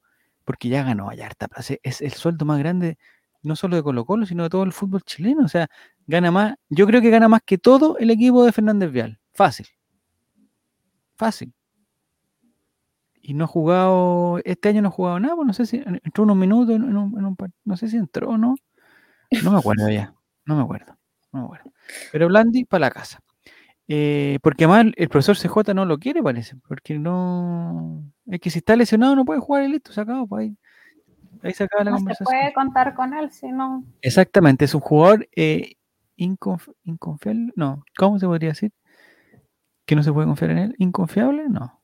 porque 0.45 0.69
ya 0.69 0.85
ganó 0.85 1.11
allá 1.11 1.27
harta 1.27 1.49
plata, 1.49 1.75
es 1.83 2.01
el 2.03 2.13
sueldo 2.13 2.45
más 2.45 2.59
grande, 2.59 2.99
no 3.43 3.57
solo 3.57 3.77
de 3.77 3.83
Colo 3.83 4.05
Colo, 4.05 4.27
sino 4.27 4.45
de 4.45 4.51
todo 4.51 4.65
el 4.65 4.73
fútbol 4.73 5.03
chileno, 5.03 5.45
o 5.45 5.49
sea, 5.49 5.69
gana 6.07 6.31
más, 6.31 6.57
yo 6.69 6.87
creo 6.87 7.01
que 7.01 7.11
gana 7.11 7.29
más 7.29 7.41
que 7.45 7.59
todo 7.59 7.99
el 7.99 8.11
equipo 8.11 8.45
de 8.45 8.53
Fernández 8.53 8.93
Vial, 8.93 9.21
fácil, 9.33 9.67
fácil. 11.17 11.55
Y 13.27 13.33
no 13.33 13.45
ha 13.45 13.47
jugado, 13.47 14.39
este 14.45 14.69
año 14.69 14.83
no 14.83 14.89
ha 14.89 14.91
jugado 14.91 15.19
nada, 15.19 15.35
pues 15.35 15.47
no 15.47 15.55
sé 15.55 15.65
si 15.65 15.79
entró 15.79 16.25
unos 16.25 16.37
minutos, 16.37 16.77
en 16.77 16.95
un, 16.95 17.37
no 17.65 17.77
sé 17.79 17.89
si 17.89 17.97
entró 17.97 18.29
o 18.29 18.37
no, 18.37 18.55
no 19.43 19.51
me 19.51 19.59
acuerdo 19.59 19.89
ya. 19.89 20.13
No 20.45 20.57
me 20.57 20.63
acuerdo, 20.63 20.99
no 21.33 21.41
me 21.41 21.45
acuerdo. 21.47 21.73
Pero 22.13 22.29
Blandi 22.29 22.67
para 22.67 22.81
la 22.81 22.91
casa. 22.91 23.21
Eh, 23.89 24.39
porque 24.43 24.65
además 24.65 24.93
el 24.97 25.09
profesor 25.09 25.39
CJ 25.39 25.73
no 25.75 25.87
lo 25.87 25.99
quiere, 25.99 26.23
parece. 26.23 26.57
Porque 26.69 26.99
no. 26.99 28.05
Es 28.27 28.41
que 28.41 28.51
si 28.51 28.59
está 28.59 28.77
lesionado 28.77 29.17
no 29.17 29.25
puede 29.25 29.41
jugar 29.41 29.65
y 29.65 29.69
listo, 29.69 29.91
se 29.91 30.03
acabó. 30.03 30.27
Pues 30.27 30.43
ahí, 30.43 30.57
ahí 31.43 31.55
se 31.55 31.65
acaba 31.65 31.83
la 31.85 31.93
no 31.93 31.97
conversación. 31.97 32.29
Se 32.29 32.43
puede 32.43 32.53
contar 32.53 32.95
con 32.95 33.15
él 33.15 33.31
si 33.31 33.49
no. 33.49 33.87
Exactamente, 34.03 34.67
es 34.67 34.75
un 34.75 34.83
jugador 34.83 35.27
eh, 35.35 35.77
inconfiable. 36.17 37.53
No, 37.57 37.83
¿cómo 37.97 38.19
se 38.19 38.27
podría 38.27 38.51
decir? 38.51 38.73
Que 39.87 39.97
no 39.97 40.03
se 40.03 40.13
puede 40.13 40.27
confiar 40.27 40.51
en 40.51 40.59
él. 40.59 40.75
¿Inconfiable? 40.77 41.49
No. 41.49 41.81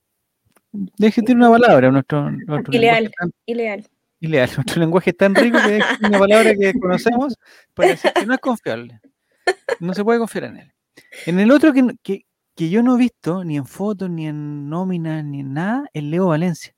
Deje 0.72 1.22
tiene 1.22 1.46
una 1.46 1.50
palabra. 1.50 1.90
Nuestro, 1.90 2.30
nuestro 2.30 2.74
ileal, 2.74 3.10
ileal. 3.46 3.88
Ileal. 4.20 4.50
Nuestro 4.56 4.80
lenguaje 4.80 5.10
es 5.10 5.16
tan 5.16 5.34
rico 5.34 5.58
que 5.64 5.78
es 5.78 5.84
una 6.02 6.18
palabra 6.18 6.54
que 6.54 6.72
conocemos 6.78 7.36
para 7.74 7.90
decir 7.90 8.12
que 8.12 8.26
no 8.26 8.34
es 8.34 8.40
confiable. 8.40 9.00
No 9.80 9.94
se 9.94 10.04
puede 10.04 10.18
confiar 10.18 10.44
en 10.44 10.56
él. 10.58 10.72
En 11.26 11.40
el 11.40 11.50
otro 11.50 11.72
que, 11.72 11.86
que, 12.02 12.26
que 12.54 12.68
yo 12.68 12.82
no 12.82 12.96
he 12.96 12.98
visto, 12.98 13.44
ni 13.44 13.56
en 13.56 13.66
fotos, 13.66 14.10
ni 14.10 14.26
en 14.26 14.68
nóminas, 14.68 15.24
ni 15.24 15.40
en 15.40 15.54
nada, 15.54 15.88
es 15.92 16.02
Leo 16.02 16.26
Valencia. 16.28 16.74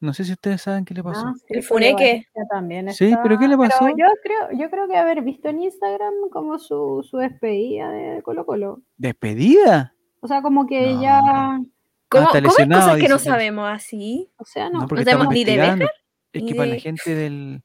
No 0.00 0.14
sé 0.14 0.24
si 0.24 0.32
ustedes 0.32 0.62
saben 0.62 0.84
qué 0.84 0.94
le 0.94 1.02
pasó. 1.02 1.26
Ah, 1.26 1.34
el 1.48 1.62
Funeque. 1.62 2.24
También 2.50 2.92
Sí, 2.92 3.12
pero 3.22 3.38
¿qué 3.38 3.48
le 3.48 3.56
pasó? 3.56 3.88
yo 3.88 4.06
creo, 4.22 4.58
yo 4.58 4.70
creo 4.70 4.86
que 4.86 4.96
haber 4.96 5.22
visto 5.22 5.48
en 5.48 5.62
Instagram 5.62 6.12
como 6.30 6.58
su, 6.58 7.04
su 7.08 7.16
despedida 7.16 7.90
de 7.90 8.22
Colo 8.22 8.46
Colo. 8.46 8.82
¿Despedida? 8.96 9.94
O 10.20 10.28
sea, 10.28 10.40
como 10.42 10.66
que 10.66 10.98
ya... 11.00 11.60
¿Cómo, 12.08 12.24
ah, 12.24 12.28
¿cómo 12.32 12.54
hay 12.58 12.68
cosas 12.68 12.98
que 12.98 13.08
no 13.08 13.18
sabemos 13.18 13.68
así? 13.68 14.30
O 14.36 14.44
sea, 14.44 14.70
no. 14.70 14.80
No, 14.80 14.86
no 14.86 15.04
sabemos 15.04 15.28
ni 15.32 15.44
de 15.44 15.56
Becker. 15.56 15.90
Es 16.32 16.42
que 16.42 16.54
para 16.54 16.68
la 16.68 16.78
gente 16.78 17.14
del. 17.14 17.62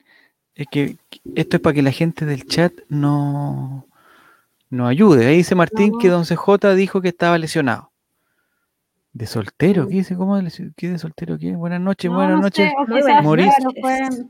Es 0.55 0.67
que 0.69 0.97
esto 1.35 1.57
es 1.57 1.61
para 1.61 1.73
que 1.73 1.81
la 1.81 1.91
gente 1.91 2.25
del 2.25 2.45
chat 2.45 2.73
no, 2.87 3.87
no 4.69 4.87
ayude. 4.87 5.25
Ahí 5.25 5.37
dice 5.37 5.55
Martín 5.55 5.97
que 5.99 6.09
Don 6.09 6.25
CJ 6.25 6.75
dijo 6.75 7.01
que 7.01 7.09
estaba 7.09 7.37
lesionado. 7.37 7.91
¿De 9.13 9.25
soltero? 9.25 9.87
¿Qué 9.87 9.95
dice? 9.95 10.15
¿Cómo 10.15 10.39
qué 10.75 10.89
de 10.89 10.97
soltero 10.97 11.37
qué? 11.37 11.55
Buenas 11.55 11.81
noches, 11.81 12.11
buenas 12.11 12.39
noches. 12.39 12.71
Sé, 12.71 14.25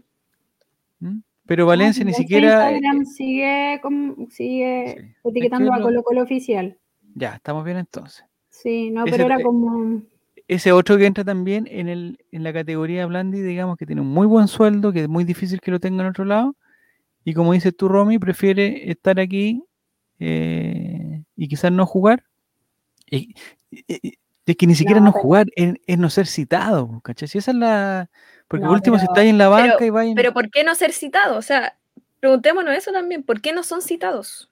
¿Mm? 0.99 1.19
Pero 1.45 1.65
Valencia 1.65 2.03
ni 2.05 2.13
siquiera. 2.13 2.71
Instagram 2.71 3.05
sigue, 3.05 3.81
sigue 4.29 5.15
etiquetando 5.23 5.73
a 5.73 5.81
Colo 5.81 6.03
Colo 6.03 6.23
oficial. 6.23 6.77
Ya, 7.15 7.35
estamos 7.35 7.63
bien 7.65 7.77
entonces. 7.77 8.25
Sí, 8.63 8.91
no, 8.91 9.03
pero 9.03 9.25
era 9.25 9.41
como. 9.41 10.01
Ese 10.47 10.71
otro 10.71 10.97
que 10.97 11.05
entra 11.05 11.25
también 11.25 11.67
en, 11.69 11.89
el, 11.89 12.17
en 12.31 12.43
la 12.43 12.53
categoría 12.53 13.05
Blandi, 13.05 13.41
digamos 13.41 13.77
que 13.77 13.85
tiene 13.85 14.01
un 14.01 14.07
muy 14.07 14.25
buen 14.25 14.47
sueldo, 14.47 14.93
que 14.93 15.01
es 15.01 15.09
muy 15.09 15.25
difícil 15.25 15.59
que 15.59 15.71
lo 15.71 15.81
tenga 15.81 16.01
en 16.03 16.09
otro 16.09 16.23
lado. 16.23 16.55
Y 17.25 17.33
como 17.33 17.53
dices 17.53 17.75
tú, 17.75 17.89
Romy, 17.89 18.19
prefiere 18.19 18.89
estar 18.89 19.19
aquí 19.19 19.63
eh, 20.19 21.23
y 21.35 21.47
quizás 21.49 21.71
no 21.71 21.85
jugar. 21.85 22.23
Y, 23.09 23.35
es 24.45 24.57
que 24.57 24.67
ni 24.67 24.75
siquiera 24.75 25.01
no, 25.01 25.11
jugar 25.11 25.47
es, 25.55 25.97
no 25.97 26.09
ser 26.09 26.27
citado, 26.27 27.01
¿cachai? 27.03 27.27
Si 27.27 27.37
esa 27.37 27.51
es 27.51 27.57
la. 27.57 28.09
Porque 28.47 28.65
último, 28.65 28.97
si 28.97 29.05
estáis 29.05 29.29
en 29.29 29.37
la 29.37 29.49
banca 29.49 29.85
y 29.85 29.89
vayan. 29.89 30.15
Pero 30.15 30.33
¿por 30.33 30.49
qué 30.49 30.63
no 30.63 30.73
ser 30.75 30.93
citado? 30.93 31.37
O 31.37 31.41
sea, 31.41 31.77
preguntémonos 32.21 32.75
eso 32.75 32.91
también. 32.91 33.23
¿Por 33.23 33.41
qué 33.41 33.51
no 33.51 33.63
son 33.63 33.81
citados? 33.81 34.49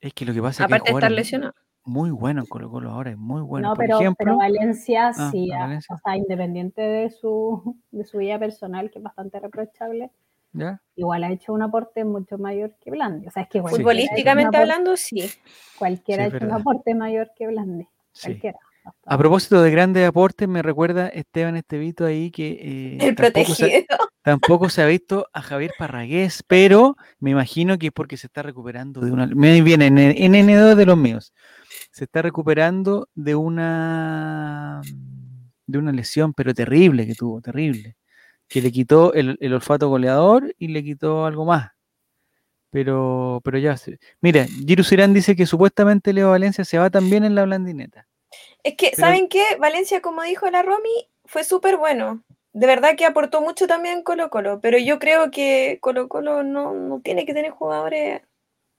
Es 0.00 0.12
que 0.12 0.26
lo 0.26 0.34
que 0.34 0.42
pasa 0.42 0.64
es 0.64 0.68
que. 0.68 0.74
Aparte 0.74 0.92
de 0.92 0.98
estar 0.98 1.12
lesionado. 1.12 1.54
Muy 1.84 2.10
bueno 2.10 2.46
Colo 2.46 2.70
Colo 2.70 2.90
ahora, 2.90 3.10
es 3.10 3.18
muy 3.18 3.42
bueno. 3.42 3.70
No, 3.70 3.74
pero, 3.74 3.98
pero 4.16 4.36
Valencia 4.36 5.08
ah, 5.08 5.30
sí, 5.32 5.50
o 5.50 5.98
sea, 6.04 6.16
independiente 6.16 6.80
de 6.80 7.10
su, 7.10 7.76
de 7.90 8.04
su 8.04 8.18
vida 8.18 8.38
personal, 8.38 8.90
que 8.90 8.98
es 8.98 9.02
bastante 9.02 9.40
reprochable, 9.40 10.10
¿Ya? 10.52 10.80
igual 10.94 11.24
ha 11.24 11.32
hecho 11.32 11.52
un 11.52 11.62
aporte 11.62 12.04
mucho 12.04 12.38
mayor 12.38 12.74
que 12.80 12.90
Blandi. 12.90 13.26
O 13.26 13.30
sea, 13.30 13.44
es 13.44 13.48
que 13.48 13.62
Futbolísticamente 13.62 14.56
hablando, 14.56 14.96
sí. 14.96 15.28
Cualquiera 15.78 16.24
ha 16.24 16.26
hecho 16.28 16.44
un 16.44 16.52
aporte 16.52 16.94
mayor 16.94 17.32
que 17.34 17.48
Blandi. 17.48 17.88
Cualquiera. 18.22 18.58
A 19.06 19.18
propósito 19.18 19.62
de 19.62 19.70
grandes 19.70 20.06
aportes, 20.06 20.48
me 20.48 20.62
recuerda 20.62 21.08
Esteban 21.08 21.56
Estevito 21.56 22.04
ahí 22.04 22.30
que 22.30 22.98
eh, 23.00 23.14
tampoco, 23.14 23.54
se, 23.54 23.86
tampoco, 24.22 24.68
se, 24.68 24.82
ha 24.82 24.86
visto 24.86 25.28
a 25.32 25.40
Javier 25.40 25.72
Parragués, 25.78 26.42
pero 26.46 26.96
me 27.20 27.30
imagino 27.30 27.78
que 27.78 27.88
es 27.88 27.92
porque 27.92 28.16
se 28.16 28.26
está 28.26 28.42
recuperando 28.42 29.00
de 29.00 29.12
una. 29.12 29.26
Me 29.26 29.60
viene 29.62 29.86
en, 29.86 29.98
en 29.98 30.32
N2 30.32 30.74
de 30.74 30.86
los 30.86 30.96
míos. 30.96 31.32
Se 31.92 32.04
está 32.04 32.22
recuperando 32.22 33.08
de 33.14 33.34
una 33.34 34.80
de 35.66 35.78
una 35.78 35.92
lesión, 35.92 36.34
pero 36.34 36.54
terrible 36.54 37.06
que 37.06 37.14
tuvo, 37.14 37.40
terrible. 37.40 37.96
Que 38.48 38.60
le 38.60 38.72
quitó 38.72 39.14
el, 39.14 39.36
el 39.40 39.54
olfato 39.54 39.88
goleador 39.88 40.54
y 40.58 40.68
le 40.68 40.82
quitó 40.82 41.24
algo 41.24 41.44
más. 41.44 41.70
Pero, 42.70 43.40
pero 43.44 43.58
ya. 43.58 43.76
Mira, 44.20 44.46
Giru 44.66 44.82
Sirán 44.82 45.12
dice 45.12 45.36
que 45.36 45.46
supuestamente 45.46 46.12
Leo 46.12 46.30
Valencia 46.30 46.64
se 46.64 46.78
va 46.78 46.90
también 46.90 47.22
en 47.22 47.34
la 47.34 47.44
blandineta. 47.44 48.08
Es 48.62 48.76
que, 48.76 48.94
¿saben 48.94 49.28
qué? 49.28 49.42
Valencia, 49.58 50.00
como 50.00 50.22
dijo 50.22 50.50
la 50.50 50.62
Romy, 50.62 51.10
fue 51.26 51.44
súper 51.44 51.76
bueno. 51.76 52.24
De 52.54 52.66
verdad 52.66 52.96
que 52.96 53.04
aportó 53.04 53.40
mucho 53.40 53.66
también 53.66 54.02
Colo 54.02 54.30
Colo, 54.30 54.60
pero 54.60 54.78
yo 54.78 54.98
creo 54.98 55.30
que 55.30 55.78
Colo 55.80 56.08
Colo 56.08 56.42
no, 56.42 57.00
tiene 57.02 57.24
que 57.26 57.34
tener 57.34 57.50
jugadores 57.50 58.22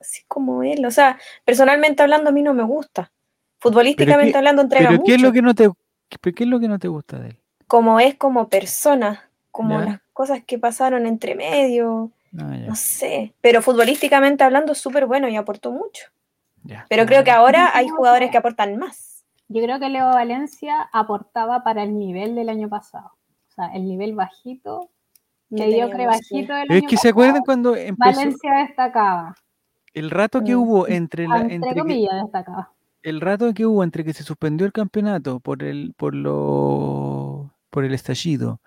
así 0.03 0.23
como 0.27 0.63
él. 0.63 0.85
O 0.85 0.91
sea, 0.91 1.17
personalmente 1.43 2.03
hablando, 2.03 2.29
a 2.29 2.33
mí 2.33 2.43
no 2.43 2.53
me 2.53 2.63
gusta. 2.63 3.11
Futbolísticamente 3.59 4.37
hablando, 4.37 4.61
entrega 4.61 4.89
pero 4.89 5.03
¿qué 5.03 5.15
Es 5.15 5.21
lo 5.21 5.31
que 5.31 5.41
no 5.41 5.55
te, 5.55 5.69
¿Qué 6.09 6.43
es 6.43 6.49
lo 6.49 6.59
que 6.59 6.67
no 6.67 6.79
te 6.79 6.87
gusta 6.87 7.19
de 7.19 7.29
él? 7.29 7.37
Como 7.67 7.99
es 7.99 8.15
como 8.15 8.49
persona, 8.49 9.29
como 9.51 9.79
las 9.79 10.01
cosas 10.11 10.43
que 10.45 10.59
pasaron 10.59 11.05
entre 11.05 11.35
medio, 11.35 12.11
ah, 12.37 12.57
no 12.67 12.75
sé. 12.75 13.33
Pero 13.41 13.61
futbolísticamente 13.61 14.43
hablando, 14.43 14.75
súper 14.75 15.05
bueno 15.05 15.27
y 15.27 15.35
aportó 15.35 15.71
mucho. 15.71 16.05
Pero 16.89 17.05
creo 17.05 17.23
que 17.23 17.31
ahora 17.31 17.71
hay 17.73 17.87
jugadores 17.87 18.31
que 18.31 18.37
aportan 18.37 18.77
más. 18.77 19.25
Yo 19.49 19.61
creo 19.61 19.79
que 19.79 19.89
Leo 19.89 20.07
Valencia 20.07 20.89
aportaba 20.91 21.63
para 21.63 21.83
el 21.83 21.97
nivel 21.97 22.35
del 22.35 22.49
año 22.49 22.69
pasado. 22.69 23.11
O 23.49 23.51
sea, 23.53 23.67
el 23.73 23.85
nivel 23.85 24.13
bajito, 24.13 24.89
mediocre 25.49 26.07
bajito 26.07 26.53
del 26.53 26.71
año 26.71 26.79
Es 26.79 26.83
que 26.87 26.97
se 26.97 27.09
acuerdan 27.09 27.43
cuando 27.43 27.75
empezó. 27.75 28.19
Valencia 28.19 28.53
destacaba. 28.65 29.35
El 29.93 30.09
rato 30.09 30.43
que 30.43 30.55
hubo 30.55 30.87
entre 30.87 31.27
la. 31.27 31.41
Entre, 31.41 31.75
comillas, 31.75 32.23
destacaba. 32.23 32.71
El 33.01 33.21
rato 33.21 33.53
que 33.53 33.65
hubo 33.65 33.83
entre 33.83 34.03
que 34.03 34.13
se 34.13 34.23
suspendió 34.23 34.65
el 34.65 34.71
campeonato 34.71 35.39
por 35.39 35.63
el, 35.63 35.93
por 35.97 36.15
lo, 36.15 37.53
por 37.69 37.83
el 37.83 37.93
estallido 37.93 38.61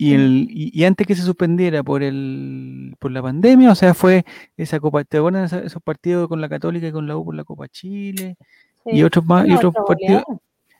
y, 0.00 0.14
el, 0.14 0.48
y, 0.50 0.84
antes 0.84 1.06
que 1.06 1.14
se 1.14 1.20
suspendiera 1.20 1.82
por 1.82 2.02
el 2.02 2.96
por 2.98 3.10
la 3.10 3.20
pandemia, 3.20 3.70
o 3.70 3.74
sea, 3.74 3.92
fue 3.92 4.24
esa 4.56 4.80
Copa, 4.80 5.04
¿te 5.04 5.18
acuerdas 5.18 5.52
esos 5.52 5.82
partidos 5.82 6.26
con 6.26 6.40
la 6.40 6.48
Católica 6.48 6.86
y 6.86 6.92
con 6.92 7.06
la 7.06 7.18
U 7.18 7.24
por 7.26 7.34
la 7.34 7.44
Copa 7.44 7.68
Chile? 7.68 8.38
y 8.86 9.02
otros 9.02 9.26
más, 9.26 9.46
y 9.46 9.52
otros 9.52 9.74
partidos. 9.86 10.22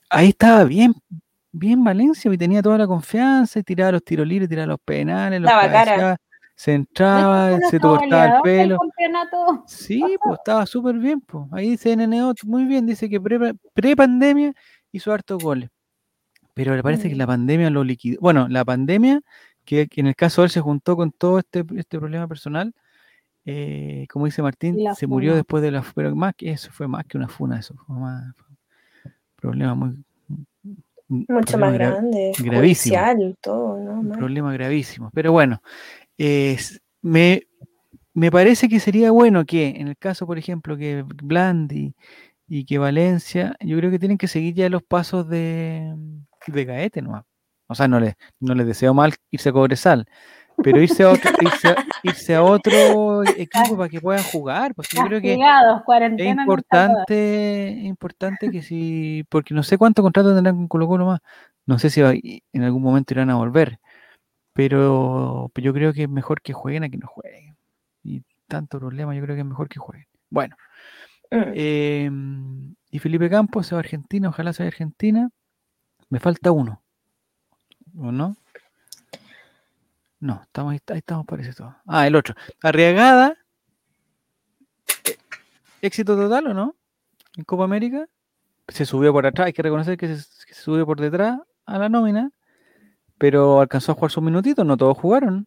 Ahí 0.09 0.31
estaba 0.31 0.65
bien, 0.65 0.95
bien 1.53 1.85
Valencia, 1.85 2.33
y 2.33 2.39
tenía 2.39 2.62
toda 2.62 2.79
la 2.79 2.87
confianza, 2.87 3.59
y 3.59 3.62
tiraba 3.62 3.93
los 3.93 4.03
tiros 4.03 4.27
libres, 4.27 4.49
tiraba 4.49 4.69
los 4.69 4.81
penales, 4.81 5.39
los 5.39 5.53
se 6.61 6.75
entraba, 6.75 7.59
se 7.71 7.81
cortaba 7.81 8.37
el 8.37 8.43
pelo. 8.43 8.79
Sí, 9.67 10.05
pues 10.23 10.38
estaba 10.40 10.67
súper 10.67 10.99
bien, 10.99 11.23
pues. 11.23 11.47
Ahí 11.52 11.71
dice 11.71 11.97
NNO 11.97 12.35
muy 12.45 12.67
bien, 12.67 12.85
dice 12.85 13.09
que 13.09 13.19
pre-pandemia 13.19 14.52
hizo 14.93 15.11
hartos 15.11 15.43
goles. 15.43 15.71
Pero 16.52 16.76
le 16.76 16.83
parece 16.83 17.09
que 17.09 17.17
la 17.17 17.25
mm. 17.25 17.29
pandemia 17.29 17.71
lo 17.71 17.83
liquidó. 17.83 18.21
Bueno, 18.21 18.47
la 18.47 18.62
pandemia, 18.62 19.23
que, 19.64 19.88
en 19.97 20.09
el 20.09 20.14
caso 20.14 20.43
de 20.43 20.49
él 20.49 20.50
se 20.50 20.61
juntó 20.61 20.97
con 20.97 21.12
todo 21.12 21.38
este, 21.38 21.64
este 21.76 21.99
problema 21.99 22.29
personal, 22.29 22.75
eh, 23.47 24.07
como 24.11 24.26
dice 24.26 24.43
Martín, 24.43 24.76
se 24.95 25.07
murió 25.07 25.35
después 25.35 25.62
de 25.62 25.71
la 25.71 25.83
pero 25.95 26.14
más 26.14 26.35
que 26.35 26.50
eso 26.50 26.71
fue 26.73 26.87
más 26.87 27.07
que 27.07 27.17
una 27.17 27.29
funa, 27.29 27.59
eso 27.59 27.75
fue 27.87 27.97
más 27.97 28.35
un 29.07 29.12
problema 29.35 29.75
muy 29.75 30.05
mucho 31.11 31.59
más 31.59 31.73
grande, 31.73 32.33
gravísimo, 32.38 32.97
todo, 33.40 33.75
Un 33.75 34.12
problema 34.12 34.52
gravísimo. 34.52 35.11
Pero 35.12 35.33
bueno, 35.33 35.61
me, 37.03 37.43
me 38.15 38.31
parece 38.31 38.69
que 38.69 38.81
sería 38.81 39.11
bueno 39.11 39.45
que, 39.45 39.69
en 39.69 39.89
el 39.89 39.97
caso, 39.97 40.27
por 40.27 40.39
ejemplo, 40.39 40.77
que 40.77 41.03
Blandi 41.03 41.95
y 42.47 42.65
que 42.65 42.79
Valencia, 42.79 43.55
yo 43.61 43.77
creo 43.79 43.91
que 43.91 43.99
tienen 43.99 44.19
que 44.19 44.29
seguir 44.29 44.55
ya 44.55 44.69
los 44.69 44.83
pasos 44.83 45.29
de, 45.29 45.95
de 46.47 46.65
Gaete, 46.65 47.03
¿no? 47.03 47.25
O 47.69 47.75
sea, 47.75 47.87
no 47.87 48.00
les, 48.00 48.15
no 48.41 48.55
les 48.55 48.67
deseo 48.67 48.93
mal 48.93 49.15
irse 49.31 49.50
a 49.50 49.53
Cobresal, 49.53 50.07
pero 50.62 50.83
irse 50.83 51.05
a 51.05 51.11
otro, 51.11 51.31
irse, 52.03 52.35
a 52.35 52.43
otro 52.43 53.23
equipo 53.23 53.77
para 53.77 53.89
que 53.89 54.00
puedan 54.00 54.25
jugar, 54.25 54.75
porque 54.75 54.97
yo 54.97 55.05
creo 55.05 55.21
que 55.21 55.35
es 55.35 56.27
importante, 56.37 57.79
importante 57.83 58.50
que 58.50 58.62
si, 58.62 59.25
porque 59.29 59.55
no 59.55 59.62
sé 59.62 59.79
cuántos 59.79 60.03
contratos 60.03 60.35
tendrán 60.35 60.57
con 60.57 60.69
Colo 60.69 60.89
Colo 60.89 61.07
más, 61.07 61.21
no 61.65 61.79
sé 61.79 61.89
si 61.89 62.00
en 62.53 62.62
algún 62.62 62.83
momento 62.83 63.15
irán 63.15 63.31
a 63.31 63.37
volver, 63.37 63.79
pero 64.69 65.50
yo 65.55 65.73
creo 65.73 65.95
que 65.95 66.02
es 66.02 66.09
mejor 66.11 66.43
que 66.43 66.52
jueguen 66.52 66.85
a 66.85 66.90
que 66.90 66.99
no 66.99 67.07
jueguen. 67.07 67.57
Y 68.02 68.23
tanto 68.47 68.79
problema, 68.79 69.14
yo 69.14 69.23
creo 69.23 69.35
que 69.35 69.40
es 69.40 69.47
mejor 69.47 69.71
que 69.71 69.79
jueguen. 69.79 70.07
Bueno. 70.29 70.55
Mm. 71.31 71.52
Em, 71.55 72.75
y 72.90 72.99
Felipe 72.99 73.31
Campos 73.31 73.67
se 73.67 73.75
va 73.75 73.79
a 73.79 73.81
Argentina, 73.81 74.29
ojalá 74.29 74.52
sea 74.52 74.67
Argentina. 74.67 75.31
Me 76.11 76.21
falta 76.21 76.52
uno. 76.52 76.83
¿O 77.97 78.12
no? 78.12 78.37
No, 80.19 80.43
estamos 80.43 80.73
ahí, 80.73 80.81
estamos, 80.95 81.25
parece 81.25 81.55
todo. 81.55 81.75
Ah, 81.87 82.07
el 82.07 82.14
otro. 82.14 82.35
Arriagada. 82.62 83.38
Éxito 85.81 86.17
total 86.17 86.49
o 86.49 86.55
no? 86.55 86.76
En 87.35 87.45
Copa 87.45 87.64
América. 87.64 88.07
Se 88.69 88.85
subió 88.85 89.11
por 89.11 89.25
atrás, 89.25 89.47
hay 89.47 89.55
que 89.55 89.62
reconocer 89.62 89.97
que 89.97 90.17
se, 90.17 90.55
subió 90.55 90.85
por 90.85 91.00
detrás 91.00 91.40
a 91.64 91.79
la 91.79 91.88
nómina, 91.88 92.31
pero 93.21 93.61
alcanzó 93.61 93.93
a 93.93 93.95
jugar 93.97 94.11
sus 94.11 94.23
minutitos, 94.23 94.65
no 94.65 94.79
todos 94.79 94.97
jugaron. 94.97 95.47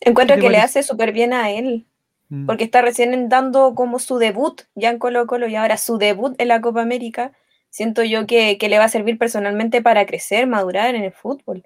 Encuentro 0.00 0.36
que 0.36 0.50
le 0.50 0.58
hace 0.58 0.82
súper 0.82 1.12
bien 1.12 1.32
a 1.32 1.48
él, 1.52 1.86
mm. 2.28 2.46
porque 2.46 2.64
está 2.64 2.82
recién 2.82 3.28
dando 3.28 3.76
como 3.76 4.00
su 4.00 4.18
debut 4.18 4.62
ya 4.74 4.90
en 4.90 4.98
Colo 4.98 5.28
Colo 5.28 5.46
y 5.46 5.54
ahora 5.54 5.76
su 5.76 5.96
debut 5.96 6.34
en 6.38 6.48
la 6.48 6.60
Copa 6.60 6.82
América. 6.82 7.30
Siento 7.68 8.02
yo 8.02 8.26
que, 8.26 8.58
que 8.58 8.68
le 8.68 8.78
va 8.78 8.86
a 8.86 8.88
servir 8.88 9.16
personalmente 9.16 9.80
para 9.80 10.06
crecer, 10.06 10.48
madurar 10.48 10.92
en 10.92 11.04
el 11.04 11.12
fútbol. 11.12 11.62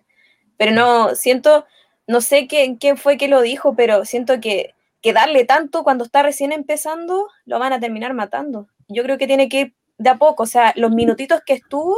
Pero 0.59 0.73
no, 0.73 1.15
siento, 1.15 1.65
no 2.07 2.21
sé 2.21 2.47
quién, 2.47 2.77
fue 2.99 3.17
que 3.17 3.29
lo 3.29 3.41
dijo, 3.41 3.75
pero 3.75 4.05
siento 4.05 4.39
que, 4.39 4.75
que 5.01 5.15
darle 5.15 5.47
tanto 5.47 5.83
cuando 5.83 6.05
está 6.05 6.23
recién 6.23 6.53
empezando, 6.53 7.29
lo 7.47 7.59
van 7.59 7.73
a 7.73 7.81
terminar 7.81 8.13
matando. 8.13 8.69
Yo 8.89 9.03
creo 9.03 9.17
que 9.17 9.27
tiene 9.27 9.49
que 9.49 9.61
ir 9.61 9.75
de 9.97 10.11
a 10.11 10.19
poco, 10.19 10.43
o 10.43 10.47
sea, 10.47 10.75
los 10.77 10.91
minutitos 10.91 11.41
que 11.47 11.55
estuvo, 11.55 11.97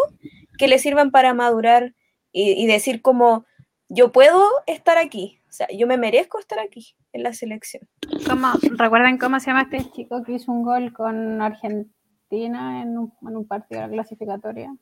que 0.56 0.68
le 0.68 0.78
sirvan 0.78 1.10
para 1.10 1.34
madurar 1.34 1.92
y, 2.38 2.66
decir 2.66 3.00
como, 3.00 3.46
yo 3.88 4.12
puedo 4.12 4.42
estar 4.66 4.98
aquí, 4.98 5.40
o 5.48 5.52
sea, 5.52 5.68
yo 5.74 5.86
me 5.86 5.96
merezco 5.96 6.38
estar 6.38 6.58
aquí 6.58 6.94
en 7.14 7.22
la 7.22 7.32
selección. 7.32 7.88
¿Cómo, 8.28 8.48
¿Recuerdan 8.76 9.16
cómo 9.16 9.40
se 9.40 9.46
llama 9.46 9.62
este 9.62 9.90
chico 9.90 10.22
que 10.22 10.32
hizo 10.32 10.52
un 10.52 10.62
gol 10.62 10.92
con 10.92 11.40
Argentina 11.40 12.82
en 12.82 12.98
un, 12.98 13.12
en 13.26 13.36
un 13.36 13.46
partido 13.46 13.80
de 13.80 13.86
la 13.86 13.92
clasificatoria? 13.94 14.76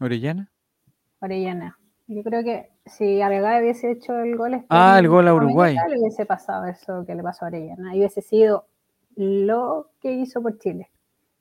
Orellana. 0.00 0.50
Orellana. 1.20 1.78
Yo 2.06 2.22
creo 2.22 2.42
que 2.42 2.70
si 2.86 3.20
Arregada 3.20 3.60
hubiese 3.60 3.90
hecho 3.90 4.18
el 4.18 4.36
gol. 4.36 4.64
Ah, 4.70 4.98
el 4.98 5.08
gol 5.08 5.28
a 5.28 5.34
Uruguay. 5.34 5.76
Le 5.88 6.00
hubiese 6.00 6.24
pasado 6.24 6.64
eso 6.66 7.04
que 7.06 7.14
le 7.14 7.22
pasó 7.22 7.44
a 7.44 7.48
Orellana. 7.48 7.94
Y 7.94 7.98
hubiese 7.98 8.22
sido 8.22 8.66
lo 9.16 9.90
que 10.00 10.12
hizo 10.12 10.42
por 10.42 10.58
Chile. 10.58 10.90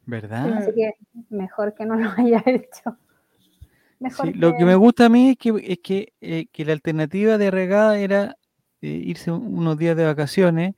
¿Verdad? 0.05 0.53
Así 0.57 0.71
que 0.73 0.95
mejor 1.29 1.73
que 1.75 1.85
no 1.85 1.95
lo 1.95 2.09
haya 2.17 2.43
hecho. 2.45 2.97
Lo 4.35 4.55
que 4.55 4.65
me 4.65 4.75
gusta 4.75 5.05
a 5.05 5.09
mí 5.09 5.29
es 5.29 5.37
que, 5.37 5.49
es 5.63 5.79
que, 5.79 6.13
eh, 6.21 6.65
la 6.65 6.73
alternativa 6.73 7.37
de 7.37 7.51
regada 7.51 7.97
era 7.97 8.37
eh, 8.81 8.87
irse 8.87 9.31
unos 9.31 9.77
días 9.77 9.95
de 9.95 10.05
vacaciones 10.05 10.75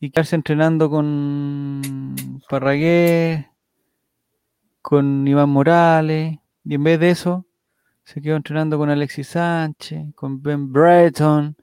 y 0.00 0.10
quedarse 0.10 0.36
entrenando 0.36 0.90
con 0.90 2.14
Parragué, 2.48 3.50
con 4.82 5.26
Iván 5.26 5.50
Morales, 5.50 6.38
y 6.64 6.74
en 6.74 6.84
vez 6.84 7.00
de 7.00 7.10
eso, 7.10 7.46
se 8.04 8.20
quedó 8.20 8.36
entrenando 8.36 8.78
con 8.78 8.90
Alexis 8.90 9.28
Sánchez, 9.28 10.14
con 10.14 10.42
Ben 10.42 10.72
Breton, 10.72 11.56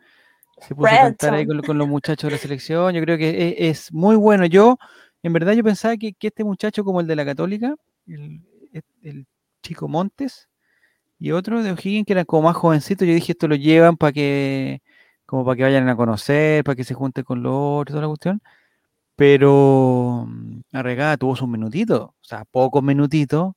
se 0.67 0.75
puso 0.75 0.87
a 0.87 0.97
cantar 0.97 1.33
ahí 1.33 1.45
con, 1.45 1.77
los 1.77 1.87
muchachos 1.87 2.29
de 2.29 2.35
la 2.35 2.37
selección. 2.37 2.93
Yo 2.93 3.01
creo 3.01 3.17
que 3.17 3.55
es, 3.69 3.91
muy 3.91 4.15
bueno. 4.15 4.45
Yo, 4.45 4.77
en 5.21 5.33
verdad, 5.33 5.53
yo 5.53 5.63
pensaba 5.63 5.97
que, 5.97 6.15
este 6.19 6.43
muchacho, 6.43 6.83
como 6.83 7.01
el 7.01 7.07
de 7.07 7.15
la 7.15 7.25
Católica, 7.25 7.75
el, 8.07 9.25
chico 9.61 9.87
Montes, 9.87 10.49
y 11.19 11.31
otro 11.31 11.63
de 11.63 11.71
O'Higgins 11.71 12.05
que 12.05 12.13
era 12.13 12.25
como 12.25 12.43
más 12.43 12.55
jovencito, 12.55 13.05
yo 13.05 13.13
dije, 13.13 13.33
esto 13.33 13.47
lo 13.47 13.55
llevan 13.55 13.97
para 13.97 14.11
que, 14.13 14.81
como 15.25 15.45
para 15.45 15.55
que 15.57 15.63
vayan 15.63 15.89
a 15.89 15.95
conocer, 15.95 16.63
para 16.63 16.75
que 16.75 16.83
se 16.83 16.93
junten 16.93 17.23
con 17.23 17.43
los 17.43 17.53
otros, 17.55 17.93
toda 17.93 18.01
la 18.01 18.07
cuestión. 18.07 18.41
Pero 19.15 20.25
mm, 20.27 20.61
Arregada 20.73 21.17
tuvo 21.17 21.35
sus 21.35 21.47
minutitos, 21.47 22.01
o 22.01 22.15
sea, 22.21 22.45
pocos 22.45 22.83
minutitos, 22.83 23.53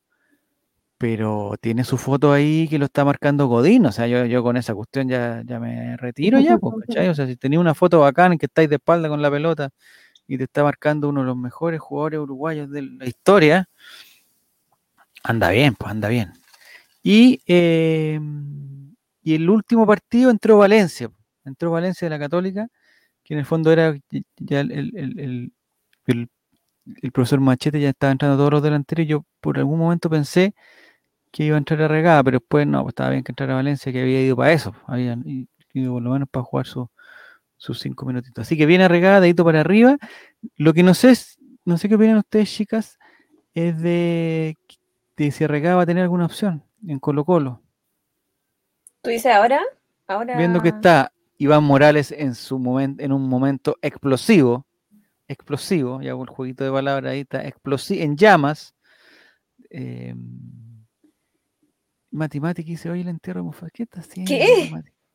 pero 0.97 1.55
tiene 1.61 1.83
su 1.83 1.97
foto 1.97 2.31
ahí 2.33 2.67
que 2.67 2.79
lo 2.79 2.85
está 2.85 3.05
marcando 3.05 3.47
Godín, 3.47 3.85
o 3.85 3.91
sea, 3.91 4.07
yo, 4.07 4.25
yo 4.25 4.43
con 4.43 4.57
esa 4.57 4.73
cuestión 4.73 5.07
ya, 5.09 5.43
ya 5.45 5.59
me 5.59 5.97
retiro 5.97 6.39
ya, 6.39 6.57
pues, 6.57 6.75
¿cachai? 6.87 7.09
O 7.09 7.15
sea, 7.15 7.27
si 7.27 7.35
tenía 7.35 7.59
una 7.59 7.75
foto 7.75 7.99
bacán 7.99 8.33
en 8.33 8.39
que 8.39 8.47
estáis 8.47 8.69
de 8.69 8.75
espalda 8.77 9.09
con 9.09 9.21
la 9.21 9.29
pelota 9.31 9.69
y 10.27 10.37
te 10.37 10.45
está 10.45 10.63
marcando 10.63 11.09
uno 11.09 11.21
de 11.21 11.27
los 11.27 11.37
mejores 11.37 11.79
jugadores 11.79 12.19
uruguayos 12.19 12.69
de 12.71 12.81
la 12.83 13.05
historia, 13.05 13.69
anda 15.23 15.49
bien, 15.51 15.75
pues 15.75 15.91
anda 15.91 16.09
bien. 16.09 16.33
Y, 17.09 17.41
em, 17.45 18.93
y 19.23 19.35
el 19.35 19.49
último 19.49 19.87
partido 19.87 20.29
entró 20.29 20.57
Valencia, 20.57 21.09
entró 21.45 21.71
Valencia 21.71 22.05
de 22.05 22.09
la 22.09 22.19
Católica, 22.19 22.67
que 23.23 23.33
en 23.33 23.39
el 23.39 23.45
fondo 23.45 23.71
era 23.71 23.97
ya 24.35 24.59
el, 24.59 24.71
el, 24.73 25.53
el, 26.05 27.11
profesor 27.13 27.39
Machete 27.39 27.79
ya 27.79 27.91
estaba 27.91 28.11
entrando 28.11 28.35
todos 28.35 28.51
los 28.51 28.63
delanteros 28.63 29.07
yo 29.07 29.25
por 29.39 29.57
algún 29.57 29.79
momento 29.79 30.09
pensé 30.09 30.53
que 31.31 31.45
iba 31.45 31.55
a 31.55 31.59
entrar 31.59 31.81
a 31.83 31.87
regada, 31.87 32.23
pero 32.25 32.39
después 32.39 32.67
no, 32.67 32.83
pues 32.83 32.91
estaba 32.91 33.11
bien 33.11 33.23
que 33.23 33.31
entrara 33.31 33.53
a 33.53 33.57
Valencia, 33.57 33.93
que 33.93 34.01
había 34.01 34.21
ido 34.21 34.35
para 34.35 34.51
eso, 34.51 34.75
había 34.85 35.17
ido 35.73 35.93
por 35.93 36.01
lo 36.03 36.11
menos 36.11 36.27
para 36.29 36.43
jugar 36.43 36.67
sus 36.67 37.79
cinco 37.79 38.05
minutitos. 38.05 38.41
Así 38.41 38.57
que 38.57 38.65
viene 38.65 38.83
a 38.83 38.89
regada, 38.89 39.21
dedito 39.21 39.45
para 39.45 39.61
arriba. 39.61 39.97
Lo 40.57 40.73
que 40.73 40.83
no 40.83 40.93
sé, 40.93 41.13
no 41.63 41.77
sé 41.77 41.87
qué 41.87 41.95
opinan 41.95 42.17
ustedes, 42.17 42.51
chicas, 42.51 42.99
es 43.53 43.79
de, 43.81 44.57
de 45.15 45.31
si 45.31 45.47
regada 45.47 45.77
va 45.77 45.83
a 45.83 45.85
tener 45.85 46.03
alguna 46.03 46.25
opción 46.25 46.66
en 46.85 46.99
Colo 46.99 47.25
Colo. 47.25 47.61
¿Tú 49.01 49.09
dices 49.09 49.33
ahora? 49.33 49.61
ahora... 50.07 50.37
Viendo 50.37 50.61
que 50.61 50.69
está 50.69 51.11
Iván 51.37 51.63
Morales 51.63 52.11
en, 52.11 52.35
su 52.35 52.59
momento, 52.59 53.03
en 53.03 53.11
un 53.11 53.27
momento 53.27 53.77
explosivo, 53.81 54.65
explosivo, 55.27 56.01
ya 56.01 56.11
hago 56.11 56.23
el 56.23 56.29
jueguito 56.29 56.63
de 56.63 56.71
palabras 56.71 57.11
ahí, 57.11 57.21
está 57.21 57.45
explosivo, 57.45 58.03
en 58.03 58.17
llamas. 58.17 58.75
Eh, 59.69 60.15
Matemática 62.11 62.67
dice, 62.67 62.89
oye, 62.89 63.01
el 63.01 63.09
entierro 63.09 63.43
de 63.43 63.71
¿qué 63.71 63.83
está 63.83 64.01
haciendo? 64.01 64.29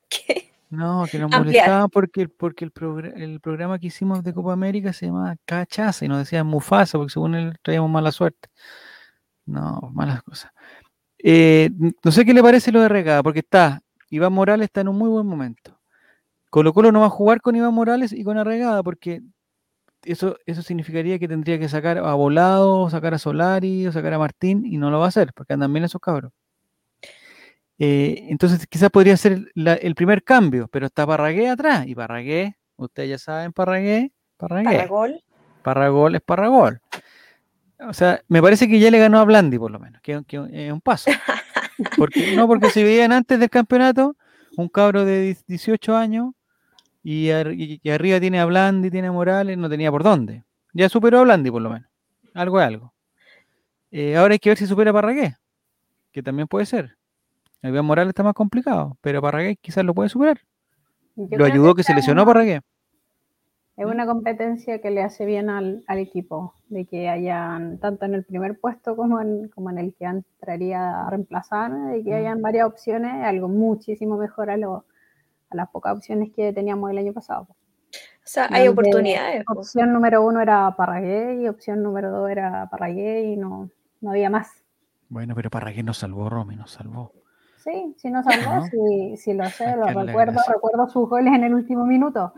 ¿Qué? 0.08 0.48
No, 0.72 1.04
que 1.10 1.18
nos 1.18 1.30
molestaba 1.30 1.86
porque, 1.88 2.30
porque 2.30 2.64
el, 2.64 2.72
el, 3.16 3.40
programa 3.40 3.78
que 3.78 3.88
hicimos 3.88 4.24
de 4.24 4.32
Copa 4.32 4.54
América 4.54 4.94
se 4.94 5.04
llamaba 5.04 5.36
Cachaza 5.44 6.02
y 6.02 6.08
nos 6.08 6.16
decían 6.16 6.46
Mufasa 6.46 6.96
porque 6.96 7.12
según 7.12 7.34
él 7.34 7.58
traíamos 7.60 7.90
mala 7.90 8.10
suerte. 8.10 8.48
No, 9.44 9.90
malas 9.92 10.22
cosas. 10.22 10.50
Eh, 11.22 11.70
no 12.02 12.10
sé 12.10 12.24
qué 12.24 12.34
le 12.34 12.42
parece 12.42 12.72
lo 12.72 12.80
de 12.80 12.88
Regada, 12.88 13.22
porque 13.22 13.38
está, 13.40 13.80
Iván 14.10 14.32
Morales 14.32 14.66
está 14.66 14.80
en 14.80 14.88
un 14.88 14.98
muy 14.98 15.08
buen 15.08 15.26
momento. 15.26 15.78
Colo 16.50 16.72
Colo 16.72 16.92
no 16.92 17.00
va 17.00 17.06
a 17.06 17.10
jugar 17.10 17.40
con 17.40 17.56
Iván 17.56 17.72
Morales 17.72 18.12
y 18.12 18.24
con 18.24 18.36
Arregada, 18.36 18.82
porque 18.82 19.22
eso, 20.04 20.36
eso 20.44 20.62
significaría 20.62 21.18
que 21.18 21.28
tendría 21.28 21.58
que 21.58 21.68
sacar 21.68 21.98
a 21.98 22.12
Volado, 22.14 22.90
sacar 22.90 23.14
a 23.14 23.18
Solari, 23.18 23.86
o 23.86 23.92
sacar 23.92 24.12
a 24.12 24.18
Martín, 24.18 24.66
y 24.66 24.76
no 24.76 24.90
lo 24.90 24.98
va 24.98 25.06
a 25.06 25.08
hacer, 25.08 25.32
porque 25.34 25.54
andan 25.54 25.72
bien 25.72 25.84
esos 25.84 26.00
cabros. 26.00 26.32
Eh, 27.78 28.26
entonces 28.28 28.66
quizás 28.66 28.90
podría 28.90 29.16
ser 29.16 29.50
el 29.54 29.94
primer 29.94 30.22
cambio, 30.22 30.68
pero 30.68 30.86
está 30.86 31.06
Parragué 31.06 31.48
atrás, 31.48 31.86
y 31.86 31.94
Parragué, 31.94 32.56
ustedes 32.76 33.08
ya 33.08 33.18
saben 33.18 33.52
Parragué, 33.52 34.12
Parragué. 34.36 34.64
Parragol. 34.64 35.22
Parragol 35.62 36.14
es 36.16 36.20
Parragol. 36.20 36.80
O 37.88 37.92
sea, 37.94 38.22
me 38.28 38.40
parece 38.42 38.68
que 38.68 38.78
ya 38.78 38.90
le 38.90 38.98
ganó 38.98 39.18
a 39.18 39.24
Blandi 39.24 39.58
por 39.58 39.70
lo 39.70 39.78
menos, 39.78 40.00
que, 40.02 40.12
es 40.12 40.72
un 40.72 40.80
paso. 40.80 41.10
Porque, 41.96 42.36
no, 42.36 42.46
porque 42.46 42.70
si 42.70 42.84
veían 42.84 43.10
antes 43.10 43.40
del 43.40 43.50
campeonato, 43.50 44.14
un 44.56 44.68
cabro 44.68 45.04
de 45.04 45.36
18 45.48 45.96
años 45.96 46.32
y, 47.02 47.30
arriba 47.30 48.20
tiene 48.20 48.38
a 48.38 48.44
Blandi, 48.44 48.88
tiene 48.90 49.08
a 49.08 49.12
Morales, 49.12 49.58
no 49.58 49.68
tenía 49.68 49.90
por 49.90 50.04
dónde. 50.04 50.44
Ya 50.74 50.88
superó 50.88 51.18
a 51.18 51.22
Blandi 51.22 51.50
por 51.50 51.62
lo 51.62 51.70
menos. 51.70 51.88
Algo 52.34 52.60
es 52.60 52.66
algo. 52.66 52.94
Eh, 53.90 54.16
ahora 54.16 54.34
hay 54.34 54.38
que 54.38 54.50
ver 54.50 54.58
si 54.58 54.66
supera 54.66 54.90
a 54.90 54.94
Parragué, 54.94 55.36
que 56.12 56.22
también 56.22 56.46
puede 56.46 56.66
ser. 56.66 56.96
El 57.62 57.82
Morales 57.82 58.10
está 58.10 58.22
más 58.22 58.34
complicado, 58.34 58.96
pero 59.00 59.20
Parragué 59.20 59.56
quizás 59.56 59.84
lo 59.84 59.94
puede 59.94 60.08
superar. 60.08 60.40
lo 61.16 61.44
ayudó 61.44 61.74
que, 61.74 61.82
se 61.82 61.94
lesionó 61.94 62.24
Parragué. 62.24 62.60
Es 63.76 63.86
una 63.86 64.06
competencia 64.06 64.80
que 64.80 64.90
le 64.90 65.02
hace 65.02 65.24
bien 65.24 65.48
al, 65.48 65.82
equipo, 65.88 66.54
de 66.68 66.84
que 66.84 67.08
hayan, 67.08 67.78
tanto 67.78 68.04
en 68.04 68.14
el 68.14 68.24
primer 68.24 68.60
puesto 68.60 68.94
como 68.96 69.20
en, 69.20 69.48
como 69.48 69.70
en 69.70 69.78
el 69.78 69.94
que 69.94 70.04
entraría 70.04 71.06
a 71.06 71.10
reemplazar, 71.10 71.72
de 71.72 72.04
que 72.04 72.14
hayan 72.14 72.42
varias 72.42 72.66
opciones, 72.66 73.24
algo 73.24 73.48
muchísimo 73.48 74.18
mejor 74.18 74.50
a, 74.50 74.58
lo, 74.58 74.84
a 75.48 75.56
las 75.56 75.70
pocas 75.70 75.96
opciones 75.96 76.30
que 76.36 76.52
teníamos 76.52 76.90
el 76.90 76.98
año 76.98 77.14
pasado. 77.14 77.48
O 77.50 78.24
sea, 78.24 78.46
hay 78.50 78.68
oportunidades. 78.68 79.42
Opción 79.48 79.92
número 79.92 80.24
uno 80.24 80.40
era 80.40 80.74
Parragué 80.76 81.42
y 81.42 81.48
opción 81.48 81.82
número 81.82 82.10
dos 82.10 82.30
era 82.30 82.68
Parragué 82.70 83.22
y 83.22 83.36
no, 83.36 83.70
no 84.00 84.10
había 84.10 84.28
más. 84.30 84.50
Bueno, 85.08 85.34
pero 85.34 85.50
Parragué 85.50 85.82
nos 85.82 85.98
salvó, 85.98 86.28
Romy, 86.28 86.56
nos 86.56 86.72
salvó. 86.72 87.12
Sí, 87.56 87.94
sí 87.96 88.10
nos 88.10 88.24
salvó, 88.24 88.66
sí, 89.16 89.34
lo 89.34 89.48
sé, 89.48 89.76
lo 89.76 89.86
recuerdo, 89.86 90.40
recuerdo 90.48 90.88
sus 90.88 91.08
goles 91.08 91.32
en 91.32 91.44
el 91.44 91.54
último 91.54 91.86
minuto. 91.86 92.32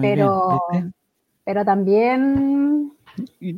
Pero, 0.00 0.62
pero 1.44 1.64
también. 1.64 2.92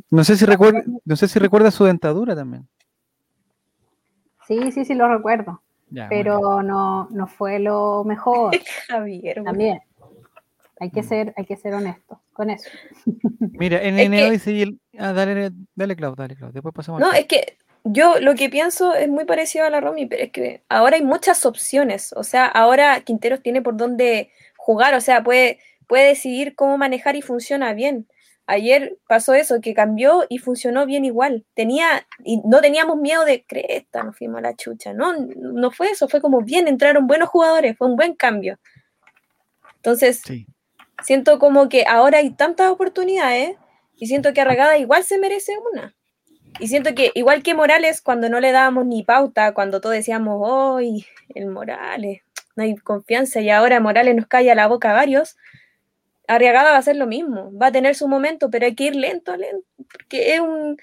No 0.09 0.23
sé 0.23 0.37
si 0.37 0.45
recuerda, 0.45 0.83
no 1.03 1.15
sé 1.15 1.27
si 1.27 1.39
recuerda 1.39 1.71
su 1.71 1.85
dentadura 1.85 2.35
también. 2.35 2.67
Sí, 4.47 4.71
sí, 4.71 4.85
sí 4.85 4.93
lo 4.93 5.13
recuerdo. 5.13 5.61
pero 6.09 6.63
no, 6.63 7.07
no 7.11 7.27
fue 7.27 7.59
lo 7.59 8.03
mejor. 8.03 8.55
Javier. 8.87 9.43
También. 9.43 9.81
Hay 10.79 10.91
que 10.91 11.01
mm. 11.01 11.07
ser, 11.07 11.33
hay 11.35 11.45
que 11.45 11.57
ser 11.57 11.73
honesto 11.73 12.21
con 12.33 12.49
eso. 12.49 12.69
Mira, 13.39 13.81
en 13.81 13.99
enero 13.99 14.29
dice 14.29 14.77
ah, 14.99 15.11
dale, 15.11 15.51
dale, 15.75 15.95
Clau, 15.95 16.15
dale, 16.15 16.35
Clau. 16.35 16.51
Después 16.51 16.73
pasamos. 16.73 17.01
No, 17.01 17.11
es 17.13 17.25
que 17.25 17.57
yo 17.83 18.19
lo 18.19 18.35
que 18.35 18.49
pienso 18.49 18.93
es 18.93 19.09
muy 19.09 19.25
parecido 19.25 19.65
a 19.65 19.69
la 19.69 19.81
Romy, 19.81 20.05
pero 20.05 20.23
es 20.23 20.31
que 20.31 20.61
ahora 20.69 20.97
hay 20.97 21.03
muchas 21.03 21.45
opciones. 21.45 22.13
O 22.13 22.23
sea, 22.23 22.45
ahora 22.45 23.01
Quinteros 23.01 23.41
tiene 23.41 23.61
por 23.61 23.75
dónde 23.75 24.31
jugar, 24.55 24.93
o 24.93 25.01
sea, 25.01 25.23
puede, 25.23 25.59
puede 25.87 26.07
decidir 26.07 26.55
cómo 26.55 26.77
manejar 26.77 27.15
y 27.15 27.21
funciona 27.21 27.73
bien. 27.73 28.07
Ayer 28.45 28.97
pasó 29.07 29.33
eso, 29.33 29.59
que 29.59 29.73
cambió 29.73 30.25
y 30.29 30.37
funcionó 30.37 30.85
bien 30.85 31.03
igual. 31.03 31.45
Tenía, 31.53 32.07
y 32.23 32.41
no 32.45 32.61
teníamos 32.61 32.97
miedo 32.97 33.25
de 33.25 33.45
cresta, 33.45 34.03
nos 34.03 34.17
fuimos 34.17 34.39
a 34.39 34.41
la 34.41 34.55
chucha. 34.55 34.93
No, 34.93 35.13
no 35.35 35.71
fue 35.71 35.89
eso, 35.89 36.07
fue 36.07 36.21
como 36.21 36.41
bien, 36.41 36.67
entraron 36.67 37.07
buenos 37.07 37.27
jugadores, 37.27 37.77
fue 37.77 37.87
un 37.87 37.97
buen 37.97 38.13
cambio. 38.13 38.57
Entonces, 39.75 40.21
siento 41.03 41.39
como 41.39 41.67
que 41.67 41.85
ahora 41.87 42.19
hay 42.19 42.31
tantas 42.31 42.69
oportunidades 42.69 43.57
y 43.97 44.07
siento 44.07 44.33
que 44.33 44.41
Arragada 44.41 44.77
igual 44.77 45.03
se 45.03 45.17
merece 45.17 45.53
una. 45.73 45.93
Y 46.59 46.67
siento 46.69 46.95
que, 46.95 47.11
igual 47.15 47.43
que 47.43 47.53
Morales, 47.53 48.01
cuando 48.01 48.29
no 48.29 48.39
le 48.39 48.51
dábamos 48.51 48.85
ni 48.85 49.03
pauta, 49.03 49.53
cuando 49.53 49.81
todos 49.81 49.95
decíamos, 49.95 50.41
¡ay, 50.77 51.05
el 51.35 51.47
Morales! 51.47 52.21
No 52.55 52.63
hay 52.63 52.75
confianza 52.75 53.41
y 53.41 53.49
ahora 53.49 53.79
Morales 53.79 54.15
nos 54.15 54.25
calla 54.25 54.55
la 54.55 54.67
boca 54.67 54.91
a 54.91 54.93
varios. 54.93 55.35
Arriagada 56.27 56.71
va 56.71 56.77
a 56.77 56.81
ser 56.81 56.97
lo 56.97 57.07
mismo, 57.07 57.51
va 57.57 57.67
a 57.67 57.71
tener 57.71 57.95
su 57.95 58.07
momento, 58.07 58.49
pero 58.49 58.65
hay 58.65 58.75
que 58.75 58.85
ir 58.85 58.95
lento, 58.95 59.35
lento, 59.35 59.65
porque 59.91 60.35
es 60.35 60.39
un, 60.41 60.77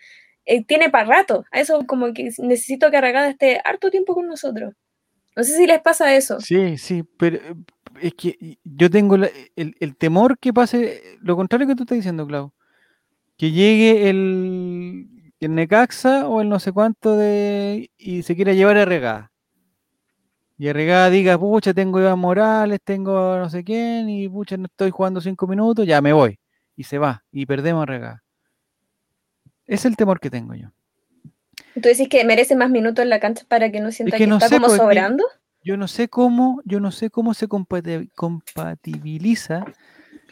eh, 0.47 0.65
tiene 0.65 0.91
para 0.91 1.09
rato. 1.09 1.45
A 1.53 1.61
eso 1.61 1.87
como 1.87 2.13
que 2.13 2.31
necesito 2.39 2.91
que 2.91 2.97
Arriagada 2.97 3.29
esté 3.29 3.61
harto 3.65 3.91
tiempo 3.91 4.15
con 4.15 4.27
nosotros. 4.27 4.75
No 5.37 5.43
sé 5.43 5.57
si 5.57 5.67
les 5.67 5.81
pasa 5.81 6.15
eso. 6.15 6.41
Sí, 6.41 6.79
sí, 6.79 7.03
pero 7.19 7.37
eh, 7.37 7.55
es 8.01 8.15
que 8.15 8.59
yo 8.65 8.91
tengo 8.91 9.17
el, 9.17 9.97
temor 9.97 10.39
que 10.39 10.53
pase 10.53 11.19
lo 11.21 11.37
contrario 11.37 11.67
que 11.67 11.75
tú 11.75 11.83
estás 11.83 11.97
diciendo, 11.97 12.27
Clau. 12.27 12.53
Que 13.37 13.51
llegue 13.51 14.09
el, 14.11 15.33
el 15.41 15.55
Necaxa 15.55 16.29
o 16.29 16.41
el 16.41 16.49
no 16.49 16.61
sé 16.61 16.73
cuánto 16.73 17.17
de 17.17 17.91
y 17.99 18.23
se 18.23 18.37
quiere 18.37 18.57
llevar 18.57 18.77
a. 18.77 19.34
Y 20.57 20.69
a 20.69 20.73
Regada 20.73 21.11
diga, 21.11 21.37
pucha, 21.38 21.75
tengo 21.75 22.01
Iván 22.01 22.19
Morales, 22.19 22.79
tengo 22.85 23.38
no 23.38 23.51
sé 23.51 23.64
quién, 23.64 24.09
y 24.09 24.29
pucha, 24.29 24.57
no 24.57 24.67
estoy 24.67 24.90
jugando 24.90 25.21
cinco 25.21 25.49
minutos, 25.49 25.87
ya 25.87 26.01
me 26.01 26.12
voy. 26.12 26.38
Y 26.77 26.85
se 26.85 26.99
va, 26.99 27.25
y 27.33 27.47
perdemos 27.47 27.83
a 27.83 27.87
Regada. 27.87 28.23
Es 29.67 29.85
el 29.85 29.97
temor 29.97 30.21
que 30.21 30.31
tengo 30.31 30.55
yo. 30.55 30.69
¿Tú 31.75 31.83
decís 31.83 32.09
que 32.09 32.25
merece 32.25 32.55
más 32.55 32.71
minutos 32.71 33.03
en 33.03 33.11
la 33.11 33.19
cancha 33.19 33.45
para 33.49 33.73
que 33.73 33.81
no 33.81 33.90
sienta 33.90 34.17
que, 34.17 34.23
está 34.25 34.49
como 34.49 34.69
sobrando? 34.69 35.25
Yo 35.62 35.77
no 35.77 35.88
sé 35.88 36.09
cómo, 36.09 36.62
yo 36.64 36.79
no 36.79 36.93
sé 36.93 37.11
cómo 37.11 37.35
se 37.35 37.49
compatibiliza, 37.49 39.64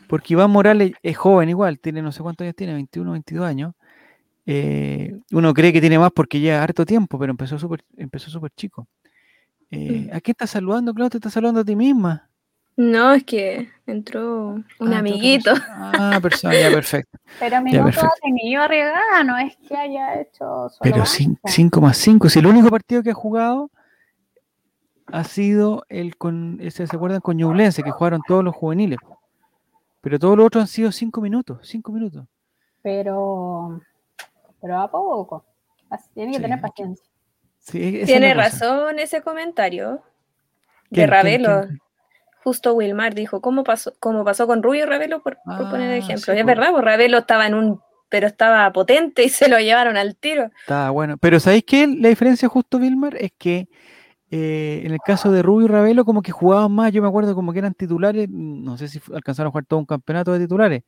porque 0.08 0.34
Iván 0.34 0.50
Morales 0.50 0.92
es 1.02 1.16
joven 1.16 1.48
igual, 1.48 1.80
tiene 1.80 2.02
no 2.02 2.12
sé 2.12 2.22
cuántos 2.22 2.44
años 2.44 2.54
tiene, 2.54 2.74
21, 2.74 3.10
22 3.12 3.44
años. 3.44 3.74
Eh, 4.44 5.16
uno 5.30 5.54
cree 5.54 5.72
que 5.72 5.80
tiene 5.80 5.98
más 5.98 6.10
porque 6.12 6.40
ya 6.40 6.62
harto 6.62 6.84
tiempo, 6.84 7.18
pero 7.18 7.30
empezó 7.30 7.58
súper 7.58 7.82
empezó 7.96 8.30
súper 8.30 8.50
chico. 8.54 8.86
Eh. 9.72 10.10
¿A 10.12 10.20
qué 10.20 10.32
estás 10.32 10.50
saludando, 10.50 10.92
Claudio? 10.92 11.10
¿Te 11.10 11.16
estás 11.16 11.32
saludando 11.32 11.60
a 11.60 11.64
ti 11.64 11.74
misma? 11.74 12.28
No, 12.76 13.12
es 13.12 13.24
que 13.24 13.70
entró 13.86 14.48
un 14.80 14.92
ah, 14.92 14.98
amiguito. 14.98 15.50
Ah, 15.66 16.18
persona, 16.20 16.54
ya 16.54 16.70
perfecto. 16.70 17.18
Pero 17.40 17.62
mi 17.62 17.72
no 17.72 17.86
ha 17.86 18.10
tenido 18.20 18.62
arriesgada, 18.62 19.24
no 19.24 19.38
es 19.38 19.56
que 19.56 19.74
haya 19.74 20.20
hecho 20.20 20.68
solo 20.68 20.78
Pero 20.82 21.04
5 21.06 21.80
más 21.80 21.96
5, 21.96 22.28
si 22.28 22.38
el 22.38 22.46
único 22.46 22.68
partido 22.68 23.02
que 23.02 23.10
ha 23.10 23.14
jugado 23.14 23.70
ha 25.06 25.24
sido 25.24 25.84
el 25.88 26.16
con, 26.16 26.60
¿se 26.70 26.84
acuerdan? 26.84 27.20
Con 27.20 27.38
Ñublense, 27.38 27.82
que 27.82 27.90
jugaron 27.90 28.20
todos 28.26 28.44
los 28.44 28.54
juveniles. 28.54 28.98
Pero 30.02 30.18
todos 30.18 30.36
los 30.36 30.46
otros 30.46 30.62
han 30.62 30.68
sido 30.68 30.92
5 30.92 31.20
minutos, 31.22 31.58
5 31.62 31.92
minutos. 31.92 32.26
Pero, 32.82 33.80
pero 34.60 34.80
a 34.80 34.90
poco. 34.90 35.44
Tiene 36.14 36.32
que 36.32 36.40
tener 36.40 36.60
paciencia. 36.60 37.11
Tiene 37.70 38.34
razón 38.34 38.98
ese 38.98 39.22
comentario 39.22 40.02
de 40.90 41.06
Ravelo. 41.06 41.68
Justo 42.42 42.74
Wilmar 42.74 43.14
dijo, 43.14 43.40
¿cómo 43.40 43.62
pasó, 43.62 43.94
cómo 44.00 44.24
pasó 44.24 44.48
con 44.48 44.64
Rubio 44.64 44.82
y 44.82 44.86
Ravelo? 44.86 45.22
Por, 45.22 45.38
poner 45.44 45.92
ah, 45.92 45.96
ejemplo. 45.96 46.32
es 46.34 46.44
verdad, 46.44 46.72
pues 46.72 46.84
Ravelo 46.84 47.18
estaba 47.18 47.46
en 47.46 47.54
un, 47.54 47.80
pero 48.08 48.26
estaba 48.26 48.72
potente 48.72 49.22
y 49.22 49.28
se 49.28 49.48
lo 49.48 49.58
llevaron 49.60 49.96
al 49.96 50.16
tiro. 50.16 50.50
Estaba 50.60 50.90
bueno. 50.90 51.18
Pero 51.18 51.38
¿sabéis 51.38 51.64
qué? 51.64 51.86
La 51.86 52.08
diferencia 52.08 52.48
justo, 52.48 52.78
Wilmar, 52.78 53.16
es 53.16 53.30
que 53.38 53.68
eh, 54.32 54.82
en 54.84 54.92
el 54.92 54.98
caso 54.98 55.30
de 55.30 55.42
Rubio 55.42 55.66
y 55.66 55.70
Ravelo, 55.70 56.04
como 56.04 56.20
que 56.20 56.32
jugaban 56.32 56.72
más, 56.72 56.90
yo 56.90 57.00
me 57.00 57.08
acuerdo 57.08 57.36
como 57.36 57.52
que 57.52 57.60
eran 57.60 57.74
titulares, 57.74 58.28
no 58.28 58.76
sé 58.76 58.88
si 58.88 59.00
alcanzaron 59.14 59.48
a 59.48 59.52
jugar 59.52 59.66
todo 59.66 59.78
un 59.78 59.86
campeonato 59.86 60.32
de 60.32 60.40
titulares, 60.40 60.82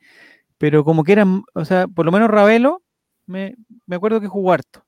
pero 0.58 0.82
como 0.82 1.04
que 1.04 1.12
eran, 1.12 1.44
o 1.54 1.64
sea, 1.64 1.86
por 1.86 2.04
lo 2.04 2.10
menos 2.10 2.30
Ravelo, 2.30 2.82
me, 3.26 3.54
me 3.86 3.96
acuerdo 3.96 4.20
que 4.20 4.28
jugó 4.28 4.52
harto 4.52 4.83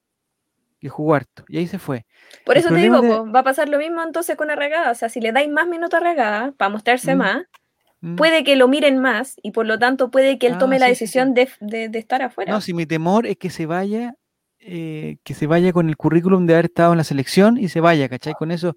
que 0.80 0.88
jugó 0.88 1.14
harto. 1.14 1.44
Y 1.48 1.58
ahí 1.58 1.66
se 1.66 1.78
fue. 1.78 2.06
Por 2.44 2.56
eso 2.56 2.68
te 2.68 2.76
digo, 2.76 3.30
va 3.30 3.40
a 3.40 3.44
pasar 3.44 3.68
lo 3.68 3.78
mismo 3.78 4.02
entonces 4.02 4.36
con 4.36 4.50
Arregada. 4.50 4.90
O 4.90 4.94
sea, 4.94 5.08
si 5.08 5.20
le 5.20 5.32
dais 5.32 5.48
más 5.48 5.66
minutos 5.66 5.94
a 5.94 5.98
Arregada 5.98 6.52
para 6.52 6.68
mostrarse 6.68 7.14
mm, 7.14 7.18
más, 7.18 7.44
mm. 8.00 8.16
puede 8.16 8.44
que 8.44 8.56
lo 8.56 8.68
miren 8.68 8.98
más 8.98 9.36
y 9.42 9.52
por 9.52 9.66
lo 9.66 9.78
tanto 9.78 10.10
puede 10.10 10.38
que 10.38 10.46
él 10.46 10.54
ah, 10.54 10.58
tome 10.58 10.78
la 10.78 10.86
decisión 10.86 11.34
De, 11.34 11.48
estar 11.94 12.22
afuera. 12.22 12.52
No, 12.52 12.60
si 12.60 12.74
mi 12.74 12.86
temor 12.86 13.26
es 13.26 13.36
que 13.36 13.50
se 13.50 13.66
vaya, 13.66 14.14
eh, 14.58 15.16
que 15.24 15.34
se 15.34 15.46
vaya 15.46 15.72
con 15.72 15.88
el 15.88 15.96
currículum 15.96 16.46
de 16.46 16.54
haber 16.54 16.66
estado 16.66 16.92
en 16.92 16.98
la 16.98 17.04
selección 17.04 17.56
y 17.58 17.68
se 17.68 17.80
vaya, 17.80 18.08
¿cachai? 18.08 18.34
Con 18.34 18.50
eso, 18.50 18.76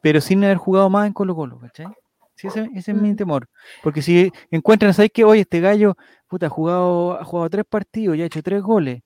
pero 0.00 0.20
sin 0.20 0.44
haber 0.44 0.56
jugado 0.56 0.88
más 0.88 1.06
en 1.06 1.12
Colo 1.12 1.34
Colo, 1.34 1.58
¿cachai? 1.58 1.86
Sí, 2.34 2.48
ese, 2.48 2.70
es 2.74 2.88
mi 2.88 3.12
mm. 3.12 3.16
temor. 3.16 3.48
Porque 3.82 4.02
si 4.02 4.32
encuentran, 4.50 4.94
¿sabes 4.94 5.10
que 5.12 5.24
Oye, 5.24 5.42
este 5.42 5.60
gallo, 5.60 5.96
puta, 6.28 6.46
ha 6.46 6.48
jugado, 6.48 7.20
ha 7.20 7.24
jugado 7.24 7.50
tres 7.50 7.64
partidos 7.68 8.16
y 8.16 8.22
ha 8.22 8.26
hecho 8.26 8.42
tres 8.42 8.62
goles 8.62 9.02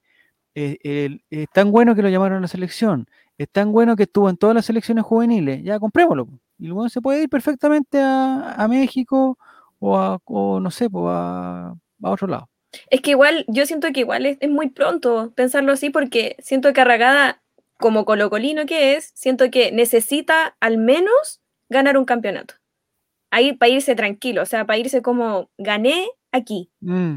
eh, 0.56 1.18
es 1.30 1.48
tan 1.52 1.70
bueno 1.70 1.94
que 1.94 2.02
lo 2.02 2.08
llamaron 2.08 2.38
a 2.38 2.40
la 2.40 2.48
selección, 2.48 3.06
es 3.38 3.48
tan 3.50 3.72
bueno 3.72 3.96
que 3.96 4.04
estuvo 4.04 4.30
en 4.30 4.36
todas 4.36 4.54
las 4.54 4.64
selecciones 4.64 5.04
juveniles, 5.04 5.62
ya 5.62 5.78
comprémoslo. 5.78 6.28
Y 6.58 6.68
luego 6.68 6.88
se 6.88 7.02
puede 7.02 7.24
ir 7.24 7.28
perfectamente 7.28 8.00
a, 8.00 8.66
México 8.68 9.38
o, 9.78 9.98
a, 9.98 10.18
no 10.26 10.70
sé, 10.70 10.88
a, 10.92 11.74
otro 12.00 12.26
lado. 12.26 12.48
Es 12.90 13.02
que 13.02 13.10
igual, 13.10 13.44
yo 13.48 13.66
siento 13.66 13.88
que 13.92 14.00
igual 14.00 14.24
es, 14.26 14.38
muy 14.48 14.70
pronto 14.70 15.32
pensarlo 15.34 15.72
así 15.72 15.90
porque 15.90 16.36
siento 16.38 16.72
que 16.72 16.80
Arragada, 16.80 17.42
como 17.78 18.06
colocolino 18.06 18.64
que 18.64 18.96
es, 18.96 19.12
siento 19.14 19.50
que 19.50 19.70
necesita 19.72 20.56
al 20.60 20.78
menos 20.78 21.42
ganar 21.68 21.98
un 21.98 22.06
campeonato. 22.06 22.54
Ahí 23.30 23.52
para 23.52 23.72
irse 23.72 23.94
tranquilo, 23.94 24.42
o 24.42 24.46
sea, 24.46 24.66
para 24.66 24.78
irse 24.78 25.02
como 25.02 25.50
gané 25.58 26.08
aquí. 26.32 26.70
Mm. 26.80 27.16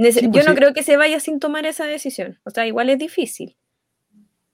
Pues 0.00 0.20
yo 0.30 0.42
no 0.44 0.54
creo 0.54 0.72
que 0.72 0.82
se 0.82 0.96
vaya 0.96 1.20
sin 1.20 1.38
tomar 1.38 1.66
esa 1.66 1.84
decisión. 1.84 2.38
O 2.44 2.50
sea, 2.50 2.66
igual 2.66 2.88
es 2.88 2.98
difícil. 2.98 3.56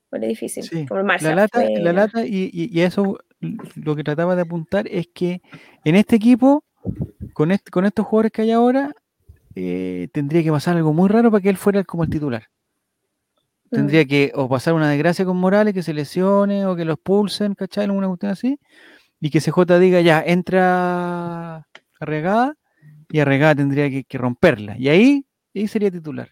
Igual 0.08 0.24
es 0.24 0.28
difícil. 0.30 0.88
la 1.20 1.34
lata, 1.34 1.64
la 1.70 1.92
lata 1.92 2.26
y, 2.26 2.80
eso 2.80 3.18
lo 3.76 3.94
que 3.94 4.02
trataba 4.02 4.34
de 4.34 4.42
apuntar 4.42 4.88
es 4.88 5.06
que 5.14 5.42
en 5.84 5.94
este 5.94 6.16
equipo, 6.16 6.64
con, 7.32 7.56
con 7.70 7.84
estos 7.84 8.06
jugadores 8.06 8.32
que 8.32 8.42
hay 8.42 8.50
ahora, 8.50 8.92
eh, 9.54 10.08
tendría 10.12 10.42
que 10.42 10.50
pasar 10.50 10.76
algo 10.76 10.92
muy 10.92 11.08
raro 11.08 11.30
para 11.30 11.42
que 11.42 11.50
él 11.50 11.56
fuera 11.56 11.84
como 11.84 12.02
el 12.02 12.10
titular. 12.10 12.48
Tendría 13.70 14.02
mm. 14.04 14.08
que 14.08 14.32
o 14.34 14.48
pasar 14.48 14.74
una 14.74 14.90
desgracia 14.90 15.24
con 15.24 15.36
Morales, 15.36 15.74
que 15.74 15.82
se 15.82 15.94
lesione 15.94 16.66
o 16.66 16.74
que 16.74 16.84
lo 16.84 16.94
expulsen, 16.94 17.54
¿cachai? 17.54 17.84
Alguna 17.84 18.08
cuestión 18.08 18.32
así. 18.32 18.58
Y 19.20 19.30
que 19.30 19.40
CJ 19.40 19.78
diga, 19.78 20.00
ya, 20.00 20.22
entra 20.26 21.66
arregada 22.00 22.54
y 23.10 23.20
arregada 23.20 23.54
tendría 23.54 23.88
que, 23.90 24.02
que 24.04 24.18
romperla. 24.18 24.76
Y 24.78 24.88
ahí 24.88 25.25
y 25.62 25.68
sería 25.68 25.90
titular. 25.90 26.30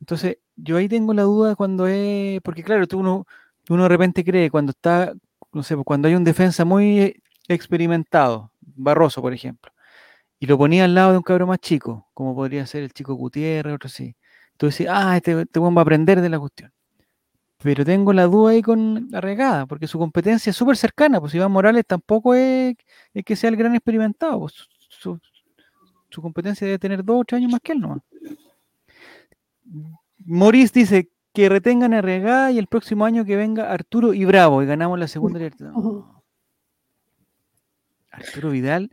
Entonces, 0.00 0.38
yo 0.56 0.76
ahí 0.76 0.88
tengo 0.88 1.14
la 1.14 1.22
duda 1.22 1.56
cuando 1.56 1.86
es, 1.86 2.40
porque 2.42 2.62
claro, 2.62 2.86
uno, 2.94 3.26
uno 3.68 3.82
de 3.84 3.88
repente 3.88 4.24
cree 4.24 4.50
cuando 4.50 4.70
está, 4.70 5.14
no 5.52 5.62
sé, 5.62 5.74
pues, 5.74 5.84
cuando 5.84 6.08
hay 6.08 6.14
un 6.14 6.24
defensa 6.24 6.64
muy 6.64 7.22
experimentado, 7.48 8.52
Barroso, 8.60 9.22
por 9.22 9.32
ejemplo, 9.32 9.72
y 10.38 10.46
lo 10.46 10.58
ponía 10.58 10.84
al 10.84 10.94
lado 10.94 11.12
de 11.12 11.18
un 11.18 11.22
cabro 11.22 11.46
más 11.46 11.58
chico, 11.60 12.08
como 12.14 12.34
podría 12.34 12.66
ser 12.66 12.82
el 12.84 12.92
chico 12.92 13.14
Gutiérrez, 13.14 13.74
otro 13.74 13.88
así. 13.88 14.16
Tú 14.56 14.66
decís, 14.66 14.86
ah, 14.90 15.16
este, 15.16 15.40
este 15.42 15.60
va 15.60 15.68
a 15.68 15.80
aprender 15.82 16.20
de 16.20 16.28
la 16.28 16.38
cuestión. 16.38 16.72
Pero 17.62 17.84
tengo 17.84 18.12
la 18.12 18.24
duda 18.24 18.52
ahí 18.52 18.62
con 18.62 19.08
la 19.10 19.20
regada, 19.20 19.66
porque 19.66 19.86
su 19.86 19.98
competencia 19.98 20.50
es 20.50 20.56
súper 20.56 20.76
cercana, 20.76 21.20
pues 21.20 21.34
Iván 21.34 21.52
Morales 21.52 21.84
tampoco 21.86 22.34
es, 22.34 22.76
que 23.24 23.36
sea 23.36 23.50
el 23.50 23.56
gran 23.56 23.74
experimentado, 23.74 24.40
pues, 24.40 24.68
su 26.14 26.22
competencia 26.22 26.66
debe 26.66 26.78
tener 26.78 27.04
dos 27.04 27.20
o 27.20 27.24
tres 27.24 27.38
años 27.38 27.52
más 27.52 27.60
que 27.60 27.72
él, 27.72 27.80
¿no? 27.80 28.00
Maurice 30.24 30.72
dice 30.80 31.10
que 31.32 31.48
retengan 31.48 31.92
a 31.92 32.00
Regada 32.00 32.52
y 32.52 32.58
el 32.58 32.68
próximo 32.68 33.04
año 33.04 33.24
que 33.24 33.36
venga 33.36 33.72
Arturo 33.72 34.14
y 34.14 34.24
Bravo 34.24 34.62
y 34.62 34.66
ganamos 34.66 34.98
la 34.98 35.08
segunda 35.08 35.40
Arturo 38.10 38.50
Vidal, 38.50 38.92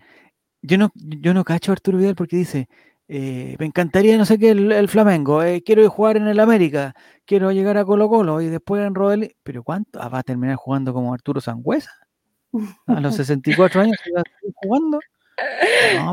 yo 0.63 0.77
no, 0.79 0.91
yo 0.95 1.33
no 1.33 1.43
cacho 1.43 1.71
a 1.71 1.73
Arturo 1.73 1.99
Vidal 1.99 2.15
porque 2.15 2.37
dice, 2.37 2.67
eh, 3.07 3.55
me 3.59 3.67
encantaría, 3.67 4.17
no 4.17 4.25
sé 4.25 4.39
qué, 4.39 4.49
el, 4.51 4.87
Flamengo, 4.87 5.43
eh, 5.43 5.61
quiero 5.63 5.87
jugar 5.89 6.17
en 6.17 6.27
el 6.27 6.39
América, 6.39 6.95
quiero 7.25 7.51
llegar 7.51 7.77
a 7.77 7.85
Colo 7.85 8.09
Colo 8.09 8.41
y 8.41 8.47
después 8.47 8.83
en 8.83 8.95
Rodel, 8.95 9.35
pero 9.43 9.63
¿cuánto? 9.63 10.01
Ah, 10.01 10.09
¿Va 10.09 10.19
a 10.19 10.23
terminar 10.23 10.55
jugando 10.55 10.93
como 10.93 11.13
Arturo 11.13 11.39
Sangüesa? 11.39 11.91
A 12.87 12.99
los 12.99 13.15
64 13.15 13.81
años 13.81 13.97
va 14.15 14.21
a 14.21 14.23
jugando. 14.63 14.99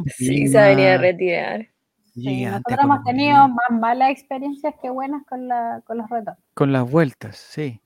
Pues 0.02 0.14
sí, 0.16 0.48
se 0.48 0.58
venía 0.60 0.94
a 0.94 0.98
retirar. 0.98 1.66
nosotros 2.14 2.78
hemos 2.82 3.04
tenido 3.04 3.48
más 3.48 3.70
malas 3.80 4.10
experiencias 4.10 4.74
que 4.80 4.90
buenas 4.90 5.24
con, 5.26 5.48
la, 5.48 5.82
con 5.84 5.98
los 5.98 6.08
retos. 6.08 6.34
Con 6.54 6.72
las 6.72 6.90
vueltas, 6.90 7.36
sí. 7.36 7.80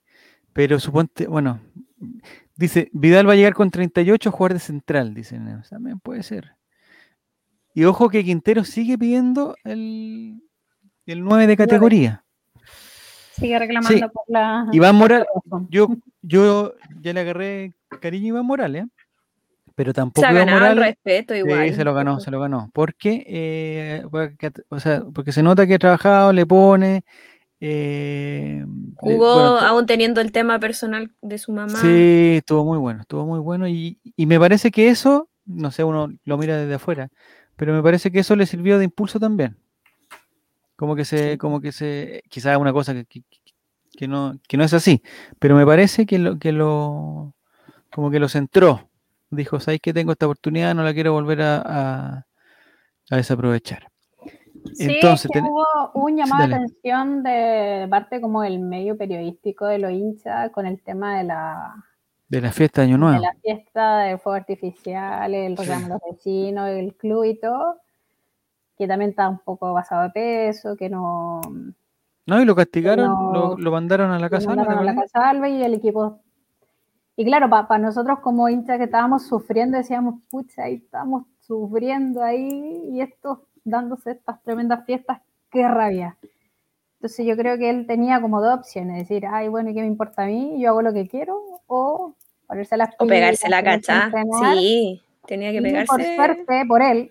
Pero 0.53 0.79
suponte, 0.79 1.27
bueno, 1.27 1.61
dice, 2.57 2.91
Vidal 2.93 3.29
va 3.29 3.33
a 3.33 3.37
llegar 3.37 3.55
con 3.55 3.71
38 3.71 4.29
a 4.29 4.33
jugar 4.33 4.53
de 4.55 4.61
central, 4.61 5.15
dicen. 5.15 5.63
También 5.69 5.99
puede 6.01 6.23
ser. 6.23 6.57
Y 7.75 7.85
ojo 7.85 8.11
que 8.11 8.25
Quintero 8.25 8.65
sigue 8.65 8.99
pidiendo 8.99 9.57
el, 9.65 10.43
el 11.07 11.25
9 11.25 11.47
de 11.47 11.57
categoría. 11.57 12.25
Sigue 13.33 13.59
reclamando 13.59 14.11
por 14.11 14.25
la. 14.29 14.67
Iván 14.73 14.97
Morales, 14.97 15.27
yo, 15.71 15.89
yo 16.23 16.75
ya 17.01 17.13
le 17.13 17.21
agarré 17.21 17.75
cariño 18.01 18.27
a 18.27 18.29
Iván 18.29 18.47
Morales. 18.47 18.85
¿eh? 18.85 18.89
Pero 19.75 19.93
tampoco 19.93 20.27
se 20.27 20.27
ha 20.27 20.33
ganado 20.33 20.73
el 20.73 20.79
respeto 20.79 21.35
igual. 21.35 21.69
Sí, 21.69 21.75
se 21.75 21.85
lo 21.85 21.95
ganó, 21.95 22.21
se 22.21 22.31
lo 22.31 22.41
ganó. 22.41 22.71
Porque, 22.73 23.25
eh, 23.27 24.05
porque, 24.11 24.53
o 24.69 24.81
sea, 24.81 25.03
porque 25.13 25.33
se 25.33 25.43
nota 25.43 25.67
que 25.67 25.75
ha 25.75 25.79
trabajado, 25.79 26.33
le 26.33 26.47
pone. 26.47 27.05
Eh, 27.61 28.65
Jugó 28.97 29.59
aún 29.59 29.87
teniendo 29.87 30.21
el 30.21 30.33
tema 30.33 30.59
personal 30.59 31.13
de 31.23 31.39
su 31.39 31.53
mamá. 31.53 31.79
Sí, 31.79 32.35
estuvo 32.39 32.65
muy 32.65 32.79
bueno, 32.79 33.03
estuvo 33.03 33.25
muy 33.25 33.39
bueno. 33.39 33.69
Y, 33.69 34.01
y, 34.17 34.27
me 34.27 34.41
parece 34.41 34.71
que 34.71 34.89
eso, 34.89 35.29
no 35.47 35.71
sé, 35.71 35.85
uno 35.85 36.13
lo 36.25 36.39
mira 36.39 36.57
desde 36.57 36.75
afuera, 36.75 37.09
pero 37.57 37.73
me 37.73 37.83
parece 37.83 38.11
que 38.11 38.21
eso 38.21 38.35
le 38.35 38.47
sirvió 38.47 38.79
de 38.79 38.85
impulso 38.85 39.21
también. 39.21 39.57
Como 40.75 40.97
que 40.97 41.05
se, 41.05 41.39
como 41.39 41.61
que 41.61 41.71
se, 41.71 42.25
quizás 42.29 42.57
una 42.59 42.73
cosa 42.73 42.95
que, 42.95 43.23
que, 43.97 44.09
no, 44.09 44.37
que 44.49 44.57
no 44.57 44.65
es 44.65 44.75
así, 44.75 45.01
pero 45.39 45.55
me 45.55 45.65
parece 45.65 46.05
que 46.05 46.19
lo, 46.19 46.41
que 46.41 46.51
lo, 46.51 47.33
como 47.93 48.11
que 48.11 48.19
lo 48.19 48.29
centró 48.29 48.91
dijo, 49.37 49.61
¿sabes 49.61 49.81
que 49.81 49.93
tengo 49.93 50.13
esta 50.13 50.27
oportunidad? 50.27 50.75
No 50.75 50.83
la 50.83 50.95
quiero 50.95 51.13
volver 51.13 51.41
a, 51.43 52.27
desaprovechar. 53.11 53.89
Sí, 54.75 54.95
Entonces, 54.95 55.31
hubo 55.35 55.67
un 55.95 56.17
llamado 56.17 56.47
de 56.47 56.55
atención 56.55 57.23
de 57.23 57.87
parte 57.91 58.21
como 58.21 58.45
el 58.45 58.61
medio 58.61 58.97
periodístico 58.97 59.67
de 59.67 59.79
los 59.79 59.91
hinchas 59.91 60.51
con 60.51 60.67
el 60.67 60.81
tema 60.83 61.19
de 61.19 61.25
la 61.25 61.75
de 62.29 62.41
la 62.41 62.51
fiesta 62.51 62.81
de 62.81 62.89
Año 62.89 62.97
Nuevo. 62.97 63.17
De 63.17 63.27
la 63.27 63.35
fiesta 63.43 63.99
de 63.99 64.17
fuego 64.17 64.37
artificial, 64.37 65.35
el 65.35 65.55
reclamo 65.55 65.83
de 65.83 65.89
los 65.91 66.01
vecinos, 66.11 66.69
el 66.71 66.95
club 66.95 67.25
y 67.25 67.39
todo, 67.39 67.77
que 68.79 68.89
también 68.89 69.11
está 69.11 69.29
un 69.29 69.41
poco 69.41 69.75
basado 69.75 70.05
de 70.05 70.11
peso, 70.11 70.75
que 70.75 70.89
no 70.89 71.43
No, 72.25 72.41
y 72.41 72.47
lo 72.47 72.55
castigaron, 72.55 73.59
lo, 73.59 73.71
mandaron 73.71 74.13
a 74.13 74.19
la 74.19 74.31
casa. 74.31 74.55
Lo 74.55 74.63
a 74.63 74.83
la 74.83 74.95
casa 74.95 75.29
Alba 75.29 75.51
y 75.51 75.63
el 75.63 75.75
equipo. 75.75 76.21
Y 77.17 77.25
claro, 77.25 77.51
para 77.51 77.79
nosotros 77.79 78.21
como 78.21 78.49
hinchas 78.49 78.79
que 78.79 78.85
estábamos 78.85 79.27
sufriendo, 79.27 79.77
decíamos, 79.77 80.23
pucha, 80.31 80.65
ahí 80.65 80.75
estamos 80.75 81.25
sufriendo 81.41 82.23
ahí 82.23 82.89
y 82.91 83.01
esto 83.01 83.47
dándose 83.65 84.13
estas 84.13 84.43
tremendas 84.43 84.85
fiestas, 84.87 85.21
qué 85.51 85.69
rabia. 85.69 86.17
Entonces 86.97 87.27
yo 87.27 87.37
creo 87.37 87.59
que 87.59 87.69
él 87.69 87.87
tenía 87.87 88.21
como 88.21 88.41
dos 88.41 88.61
opciones, 88.61 88.97
decir, 88.97 89.27
ay, 89.27 89.49
bueno, 89.49 89.71
¿y 89.71 89.75
qué 89.75 89.81
me 89.81 89.87
importa 89.87 90.23
a 90.23 90.27
mí? 90.27 90.61
Yo 90.61 90.71
hago 90.71 90.83
lo 90.83 90.93
que 90.93 91.09
quiero, 91.09 91.37
o 91.67 92.15
ponerse 92.47 92.77
las 92.77 92.91
O 92.99 93.07
pegarse 93.07 93.49
la 93.49 93.63
cacha, 93.63 94.11
sí, 94.55 95.03
tenía 95.27 95.53
que 95.53 95.61
pegarse. 95.61 95.89
por 95.89 96.03
suerte, 96.03 96.65
por 96.67 96.81
él, 96.81 97.11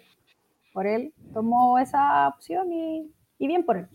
por 0.73 0.87
él, 0.87 1.13
tomó 1.33 1.77
esa 1.77 2.27
opción 2.29 2.71
y, 2.71 3.11
bien 3.37 3.63
por 3.63 3.77
él. 3.77 3.87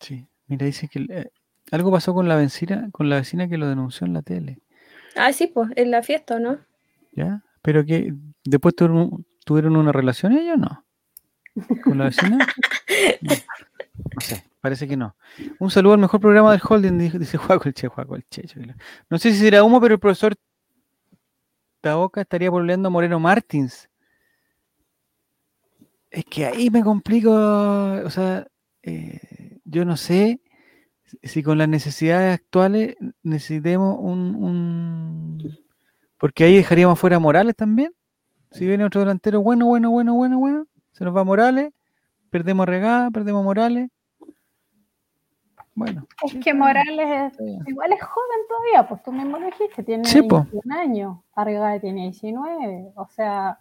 Sí, 0.00 0.26
mira, 0.46 0.66
dice 0.66 0.88
que 0.88 1.06
eh, 1.08 1.30
algo 1.70 1.90
pasó 1.90 2.14
con 2.14 2.26
la 2.26 2.36
vecina, 2.36 2.88
con 2.90 3.08
la 3.08 3.16
vecina 3.16 3.48
que 3.48 3.58
lo 3.58 3.68
denunció 3.68 4.06
en 4.06 4.14
la 4.14 4.22
tele. 4.22 4.58
Ah, 5.16 5.32
sí, 5.32 5.46
pues, 5.48 5.70
en 5.76 5.90
la 5.90 6.02
fiesta, 6.02 6.38
¿no? 6.38 6.58
¿Ya? 7.12 7.42
Pero 7.62 7.84
que 7.84 8.14
después 8.44 8.74
tuvieron, 8.74 9.26
tuvieron 9.44 9.76
una 9.76 9.92
relación 9.92 10.32
ellos, 10.32 10.58
¿no? 10.58 10.84
¿Con 11.84 11.98
la 11.98 12.06
vecina? 12.06 12.38
No 14.14 14.20
sé, 14.20 14.44
parece 14.62 14.88
que 14.88 14.96
no. 14.96 15.14
Un 15.58 15.70
saludo 15.70 15.92
al 15.92 16.00
mejor 16.00 16.20
programa 16.20 16.52
del 16.52 16.62
holding, 16.66 17.18
dice 17.18 17.36
Juaco 17.36 17.68
el 17.68 17.74
Che, 17.74 17.88
Juaco 17.88 18.16
el 18.16 18.24
Che. 18.30 18.46
No 19.10 19.18
sé 19.18 19.32
si 19.32 19.38
será 19.38 19.62
humo, 19.62 19.78
pero 19.78 19.94
el 19.94 20.00
profesor 20.00 20.34
Taoca 21.80 22.22
estaría 22.22 22.50
volviendo 22.50 22.88
a 22.88 22.90
Moreno 22.90 23.20
Martins. 23.20 23.90
Es 26.10 26.24
que 26.24 26.46
ahí 26.46 26.70
me 26.70 26.82
complico, 26.82 27.30
o 27.30 28.10
sea, 28.10 28.46
eh, 28.82 29.58
yo 29.64 29.84
no 29.84 29.96
sé 29.96 30.40
si 31.22 31.42
con 31.42 31.58
las 31.58 31.68
necesidades 31.68 32.34
actuales 32.34 32.96
necesitemos 33.22 33.96
un, 33.98 34.34
un... 34.36 35.58
Porque 36.18 36.44
ahí 36.44 36.56
dejaríamos 36.56 36.98
fuera 36.98 37.18
Morales 37.18 37.56
también. 37.56 37.92
Si 38.50 38.66
viene 38.66 38.84
otro 38.84 39.00
delantero, 39.00 39.40
bueno, 39.42 39.66
bueno, 39.66 39.90
bueno, 39.90 40.14
bueno, 40.14 40.38
bueno, 40.38 40.66
se 40.92 41.04
nos 41.04 41.16
va 41.16 41.22
Morales, 41.22 41.72
perdemos 42.30 42.66
Regada, 42.66 43.10
perdemos 43.10 43.44
Morales. 43.44 43.90
Bueno. 45.74 46.06
Es 46.24 46.34
que 46.44 46.52
Morales 46.52 47.32
igual 47.66 47.92
es 47.92 48.02
joven 48.02 48.40
todavía, 48.48 48.88
pues 48.88 49.02
tú 49.02 49.12
mismo 49.12 49.38
lo 49.38 49.46
dijiste, 49.46 49.82
tiene 49.84 50.02
21 50.02 50.74
años, 50.74 51.18
Regada 51.36 51.78
tiene 51.78 52.02
19, 52.02 52.92
o 52.96 53.08
sea, 53.08 53.58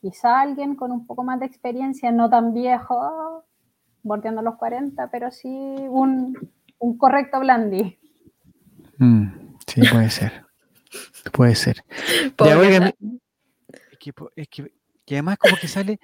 quizá 0.00 0.40
alguien 0.40 0.74
con 0.74 0.90
un 0.90 1.06
poco 1.06 1.22
más 1.22 1.38
de 1.38 1.46
experiencia, 1.46 2.10
no 2.10 2.28
tan 2.28 2.52
viejo, 2.52 3.44
bordeando 4.04 4.42
los 4.42 4.56
40, 4.56 5.10
pero 5.10 5.32
sí 5.32 5.48
un, 5.48 6.36
correcto 6.98 7.40
Blandi. 7.40 7.98
Mm, 8.98 9.26
sí, 9.66 9.82
puede 9.90 10.10
ser. 10.10 10.44
puede 11.32 11.54
ser. 11.56 11.82
es, 14.36 14.48
que, 14.48 14.72
además 15.10 15.38
como 15.38 15.56
que 15.56 15.66
sale 15.66 15.98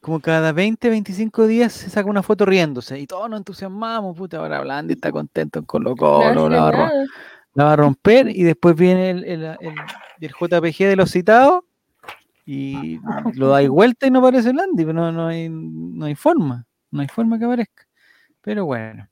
como 0.00 0.20
cada 0.20 0.52
20, 0.52 0.90
25 0.90 1.46
días 1.46 1.72
se 1.72 1.88
saca 1.88 2.10
una 2.10 2.22
foto 2.22 2.44
riéndose 2.44 3.00
y 3.00 3.06
todos 3.06 3.28
nos 3.30 3.38
entusiasmamos, 3.38 4.14
puta, 4.16 4.36
ahora 4.36 4.60
Blandi 4.60 4.92
está 4.92 5.10
contento 5.10 5.58
en 5.58 5.64
Colo 5.64 5.96
Colo, 5.96 6.50
la, 6.50 6.92
va 7.58 7.72
a 7.72 7.76
romper 7.76 8.28
y 8.28 8.42
después 8.42 8.76
viene 8.76 9.10
el, 9.10 9.24
el, 9.24 9.56
el 10.20 10.30
JPG 10.30 10.84
de 10.84 10.96
los 10.96 11.10
citados 11.10 11.64
y 12.44 13.00
lo 13.34 13.48
dais 13.48 13.68
vuelta 13.68 14.06
y 14.06 14.10
no 14.10 14.18
aparece 14.18 14.52
Blandi, 14.52 14.84
pero 14.84 14.92
no, 14.92 15.12
no, 15.12 15.28
hay, 15.28 15.48
no 15.48 16.04
hay 16.04 16.14
forma, 16.14 16.66
no 16.94 17.02
hay 17.02 17.08
forma 17.08 17.38
que 17.38 17.44
aparezca. 17.44 17.86
Pero 18.40 18.64
bueno, 18.66 19.08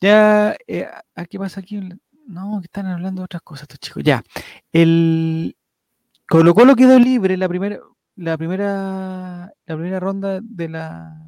ya, 0.00 0.56
eh, 0.66 0.88
¿qué 1.28 1.38
pasa 1.38 1.60
aquí? 1.60 1.80
No, 2.26 2.58
que 2.60 2.66
están 2.66 2.86
hablando 2.86 3.20
de 3.20 3.24
otras 3.26 3.42
cosas 3.42 3.62
estos 3.64 3.80
chicos. 3.80 4.02
Ya, 4.02 4.22
el 4.72 5.56
Colo 6.26 6.54
Colo 6.54 6.74
quedó 6.74 6.98
libre 6.98 7.36
la 7.36 7.48
primera, 7.48 7.78
la 8.16 8.38
primera, 8.38 9.52
la 9.66 9.76
primera 9.76 10.00
ronda 10.00 10.40
de 10.42 10.68
la 10.68 11.20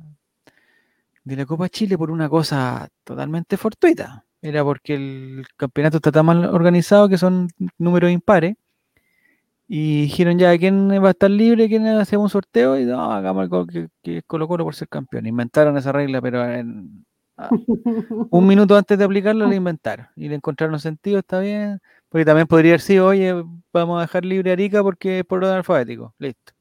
de 1.24 1.36
la 1.36 1.44
Copa 1.44 1.68
Chile 1.68 1.98
por 1.98 2.10
una 2.10 2.28
cosa 2.28 2.88
totalmente 3.04 3.56
fortuita. 3.56 4.24
Era 4.40 4.64
porque 4.64 4.94
el 4.94 5.46
campeonato 5.56 5.98
está 5.98 6.12
tan 6.12 6.26
mal 6.26 6.44
organizado 6.46 7.08
que 7.08 7.18
son 7.18 7.48
números 7.78 8.12
impares 8.12 8.56
y 9.68 10.02
dijeron 10.02 10.38
ya, 10.38 10.56
¿quién 10.58 10.88
va 11.02 11.08
a 11.08 11.10
estar 11.10 11.30
libre? 11.30 11.68
¿Quién 11.68 11.86
hace 11.86 12.16
un 12.16 12.30
sorteo? 12.30 12.78
Y 12.78 12.84
no, 12.84 13.12
hagamos 13.12 13.48
que, 13.68 13.88
que 14.02 14.18
es 14.18 14.24
Colo 14.24 14.46
Colo 14.46 14.64
por 14.64 14.76
ser 14.76 14.88
campeón. 14.88 15.26
Inventaron 15.26 15.76
esa 15.76 15.90
regla, 15.90 16.22
pero 16.22 16.44
en, 16.48 17.04
ah, 17.36 17.50
un 18.30 18.46
minuto 18.46 18.76
antes 18.76 18.96
de 18.96 19.04
aplicarla 19.04 19.46
la 19.46 19.54
inventaron. 19.56 20.06
Y 20.14 20.28
le 20.28 20.36
encontraron 20.36 20.78
sentido, 20.78 21.18
está 21.18 21.40
bien. 21.40 21.80
Porque 22.08 22.24
también 22.24 22.46
podría 22.46 22.72
haber 22.72 22.80
sido, 22.80 23.06
oye, 23.06 23.34
vamos 23.72 23.98
a 23.98 24.02
dejar 24.02 24.24
libre 24.24 24.50
a 24.50 24.52
Arica 24.52 24.82
porque 24.84 25.20
es 25.20 25.24
por 25.24 25.38
orden 25.38 25.56
alfabético. 25.56 26.14
Listo. 26.18 26.52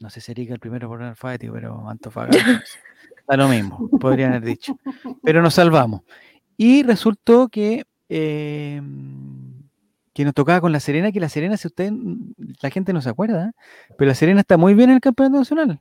No 0.00 0.10
sé 0.10 0.20
si 0.20 0.32
Arica 0.32 0.50
es 0.50 0.54
el 0.54 0.60
primero 0.60 0.86
por 0.86 0.98
orden 0.98 1.10
alfabético, 1.10 1.54
pero 1.54 1.88
Antofagasta. 1.88 2.62
da 3.26 3.36
lo 3.38 3.48
mismo, 3.48 3.88
podrían 3.98 4.32
haber 4.32 4.44
dicho. 4.44 4.78
Pero 5.22 5.40
nos 5.40 5.54
salvamos. 5.54 6.02
Y 6.58 6.82
resultó 6.82 7.48
que... 7.48 7.84
Eh, 8.12 8.82
que 10.20 10.24
nos 10.26 10.34
tocaba 10.34 10.60
con 10.60 10.70
La 10.70 10.80
Serena, 10.80 11.12
que 11.12 11.18
La 11.18 11.30
Serena, 11.30 11.56
si 11.56 11.66
usted, 11.66 11.90
la 12.60 12.68
gente 12.68 12.92
no 12.92 13.00
se 13.00 13.08
acuerda, 13.08 13.52
pero 13.96 14.10
La 14.10 14.14
Serena 14.14 14.40
está 14.40 14.58
muy 14.58 14.74
bien 14.74 14.90
en 14.90 14.96
el 14.96 15.00
campeonato 15.00 15.38
nacional. 15.38 15.80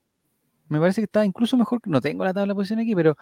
Me 0.70 0.80
parece 0.80 1.02
que 1.02 1.06
está 1.06 1.26
incluso 1.26 1.58
mejor, 1.58 1.82
no 1.84 2.00
tengo 2.00 2.24
la 2.24 2.34
tabla 2.34 2.54
de 2.54 2.56
posición 2.56 2.80
aquí, 2.80 2.96
pero 2.96 3.18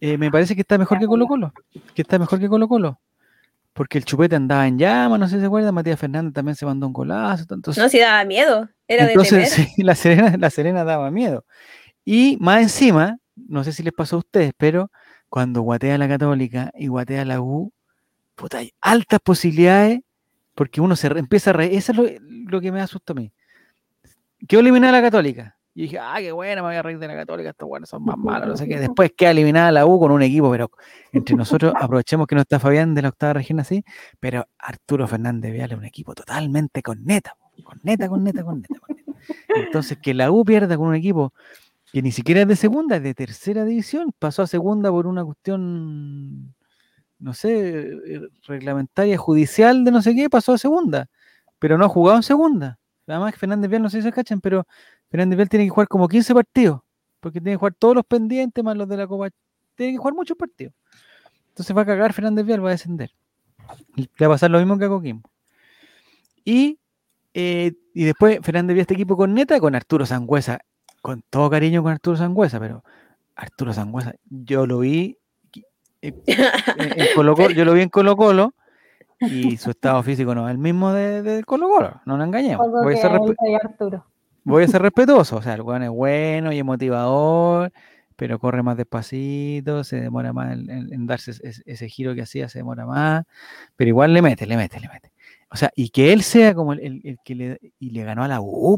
eh, 0.00 0.18
me 0.18 0.28
parece 0.28 0.56
que 0.56 0.62
está 0.62 0.76
mejor 0.76 0.98
que 0.98 1.06
Colo 1.06 1.28
Colo, 1.28 1.52
que 1.94 2.02
está 2.02 2.18
mejor 2.18 2.40
que 2.40 2.48
Colo 2.48 2.66
Colo. 2.66 2.98
Porque 3.74 3.98
el 3.98 4.04
chupete 4.04 4.34
andaba 4.34 4.66
en 4.66 4.76
llama, 4.76 5.18
no 5.18 5.28
sé 5.28 5.36
si 5.36 5.40
se 5.40 5.46
acuerda, 5.46 5.70
Matías 5.70 6.00
Fernández 6.00 6.32
también 6.32 6.56
se 6.56 6.66
mandó 6.66 6.88
un 6.88 6.92
golazo. 6.92 7.44
Entonces, 7.54 7.80
no, 7.80 7.88
si 7.88 8.00
daba 8.00 8.24
miedo, 8.24 8.68
era 8.88 9.06
entonces, 9.06 9.56
de 9.56 9.64
Sí, 9.76 9.82
la 9.84 9.94
Serena, 9.94 10.36
la 10.36 10.50
Serena 10.50 10.82
daba 10.82 11.12
miedo. 11.12 11.44
Y 12.04 12.38
más 12.40 12.60
encima, 12.60 13.18
no 13.36 13.62
sé 13.62 13.72
si 13.72 13.84
les 13.84 13.92
pasó 13.92 14.16
a 14.16 14.18
ustedes, 14.18 14.52
pero 14.56 14.90
cuando 15.28 15.60
guatea 15.60 15.96
la 15.96 16.08
Católica 16.08 16.72
y 16.74 16.88
guatea 16.88 17.24
la 17.24 17.40
U, 17.40 17.72
puta, 18.34 18.58
hay 18.58 18.72
altas 18.80 19.20
posibilidades 19.22 20.00
porque 20.56 20.80
uno 20.80 20.96
se 20.96 21.06
empieza 21.06 21.50
a 21.50 21.52
reír. 21.52 21.74
Eso 21.74 21.92
es 22.04 22.20
lo, 22.20 22.60
que 22.60 22.72
me 22.72 22.80
asustó 22.80 23.12
a 23.12 23.16
mí. 23.16 23.32
Quedó 24.48 24.60
eliminada 24.60 24.92
la 24.92 25.02
Católica. 25.02 25.56
Y 25.74 25.82
dije, 25.82 25.98
ah, 25.98 26.16
qué 26.18 26.32
buena, 26.32 26.62
me 26.62 26.68
voy 26.68 26.76
a 26.76 26.82
reír 26.82 26.98
de 26.98 27.06
la 27.06 27.14
Católica, 27.14 27.50
estos 27.50 27.68
buenos 27.68 27.90
son 27.90 28.02
más 28.02 28.16
malos, 28.16 28.48
no 28.48 28.56
sé 28.56 28.66
qué. 28.66 28.80
Después 28.80 29.12
queda 29.14 29.32
eliminada 29.32 29.70
la 29.70 29.84
U 29.84 30.00
con 30.00 30.10
un 30.10 30.22
equipo, 30.22 30.50
pero 30.50 30.70
entre 31.12 31.36
nosotros 31.36 31.74
aprovechemos 31.78 32.26
que 32.26 32.34
no 32.34 32.40
está 32.40 32.58
Fabián 32.58 32.94
de 32.94 33.02
la 33.02 33.10
octava 33.10 33.34
región 33.34 33.60
así, 33.60 33.84
pero 34.18 34.48
Arturo 34.58 35.06
Fernández 35.06 35.52
Vial 35.52 35.72
es 35.72 35.78
un 35.78 35.84
equipo 35.84 36.14
totalmente 36.14 36.82
con 36.82 37.04
neta, 37.04 37.36
con 37.62 37.78
neta, 37.82 38.08
con 38.08 38.24
neta, 38.24 38.42
con 38.42 38.62
neta, 38.62 38.76
con 38.80 38.94
neta. 38.96 39.14
Entonces, 39.54 39.98
que 39.98 40.14
la 40.14 40.30
U 40.30 40.42
pierda 40.46 40.78
con 40.78 40.88
un 40.88 40.94
equipo 40.94 41.34
que 41.92 42.00
ni 42.00 42.10
siquiera 42.10 42.40
es 42.40 42.48
de 42.48 42.56
segunda, 42.56 42.96
es 42.96 43.02
de 43.02 43.12
tercera 43.12 43.66
división, 43.66 44.14
pasó 44.18 44.42
a 44.42 44.46
segunda 44.46 44.90
por 44.90 45.06
una 45.06 45.26
cuestión 45.26 46.54
no 47.18 47.34
sé, 47.34 47.92
eh, 47.92 48.28
reglamentaria 48.46 49.16
judicial 49.16 49.84
de 49.84 49.90
no 49.90 50.02
sé 50.02 50.14
qué, 50.14 50.28
pasó 50.28 50.52
a 50.52 50.58
segunda, 50.58 51.08
pero 51.58 51.78
no 51.78 51.86
ha 51.86 51.88
jugado 51.88 52.18
en 52.18 52.22
segunda. 52.22 52.78
Además 53.06 53.32
que 53.32 53.38
Fernández 53.38 53.70
Vial, 53.70 53.82
no 53.82 53.90
sé 53.90 53.98
si 53.98 54.02
se 54.02 54.12
cachan, 54.12 54.40
pero 54.40 54.66
Fernández 55.10 55.36
Vial 55.36 55.48
tiene 55.48 55.64
que 55.64 55.70
jugar 55.70 55.88
como 55.88 56.08
15 56.08 56.34
partidos, 56.34 56.80
porque 57.20 57.40
tiene 57.40 57.52
que 57.52 57.58
jugar 57.58 57.74
todos 57.74 57.94
los 57.94 58.04
pendientes 58.04 58.62
más 58.64 58.76
los 58.76 58.88
de 58.88 58.96
la 58.96 59.06
Copa. 59.06 59.30
Tiene 59.74 59.92
que 59.92 59.98
jugar 59.98 60.14
muchos 60.14 60.36
partidos. 60.36 60.74
Entonces 61.48 61.76
va 61.76 61.82
a 61.82 61.86
cagar 61.86 62.12
Fernández 62.12 62.44
Vial, 62.44 62.64
va 62.64 62.68
a 62.68 62.72
descender. 62.72 63.10
Le 63.94 64.08
va 64.20 64.26
a 64.26 64.34
pasar 64.34 64.50
lo 64.50 64.58
mismo 64.58 64.78
que 64.78 64.84
a 64.84 64.88
Coquimbo. 64.88 65.30
Y, 66.44 66.78
eh, 67.34 67.72
y 67.94 68.04
después 68.04 68.40
Fernández 68.42 68.74
Vial 68.74 68.82
este 68.82 68.94
equipo 68.94 69.16
con 69.16 69.34
neta, 69.34 69.58
con 69.60 69.74
Arturo 69.74 70.04
Sangüesa, 70.04 70.60
con 71.00 71.22
todo 71.30 71.48
cariño 71.48 71.82
con 71.82 71.92
Arturo 71.92 72.16
Sangüesa, 72.16 72.58
pero 72.58 72.84
Arturo 73.36 73.72
Sangüesa, 73.72 74.14
yo 74.28 74.66
lo 74.66 74.80
vi 74.80 75.18
yo 77.54 77.64
lo 77.64 77.72
vi 77.72 77.82
en 77.82 77.88
Colo 77.88 78.16
Colo 78.16 78.54
y 79.20 79.56
su 79.56 79.70
estado 79.70 80.02
físico 80.02 80.34
no 80.34 80.48
es 80.48 80.52
el 80.52 80.58
mismo 80.58 80.92
de, 80.92 81.42
Colo 81.44 81.68
Colo, 81.68 82.00
no 82.04 82.16
nos 82.16 82.26
engañemos. 82.26 82.66
Voy 82.70 82.94
a, 84.62 84.68
ser 84.68 84.82
respetuoso, 84.82 85.36
o 85.36 85.42
sea, 85.42 85.54
el 85.54 85.62
weón 85.62 85.82
es 85.82 85.90
bueno 85.90 86.52
y 86.52 86.58
es 86.58 86.64
motivador, 86.64 87.72
pero 88.14 88.38
corre 88.38 88.62
más 88.62 88.76
despacito, 88.76 89.84
se 89.84 90.00
demora 90.00 90.32
más 90.32 90.52
en, 90.52 91.06
darse 91.06 91.32
ese, 91.42 91.88
giro 91.88 92.14
que 92.14 92.22
hacía, 92.22 92.48
se 92.48 92.58
demora 92.58 92.86
más, 92.86 93.24
pero 93.76 93.88
igual 93.88 94.12
le 94.14 94.22
mete, 94.22 94.46
le 94.46 94.56
mete, 94.56 94.80
le 94.80 94.88
mete. 94.88 95.12
O 95.50 95.56
sea, 95.56 95.70
y 95.74 95.90
que 95.90 96.12
él 96.12 96.22
sea 96.22 96.54
como 96.54 96.72
el, 96.72 97.18
que 97.24 97.34
le, 97.34 97.58
y 97.78 97.90
le 97.90 98.04
ganó 98.04 98.24
a 98.24 98.28
la 98.28 98.40
U, 98.40 98.76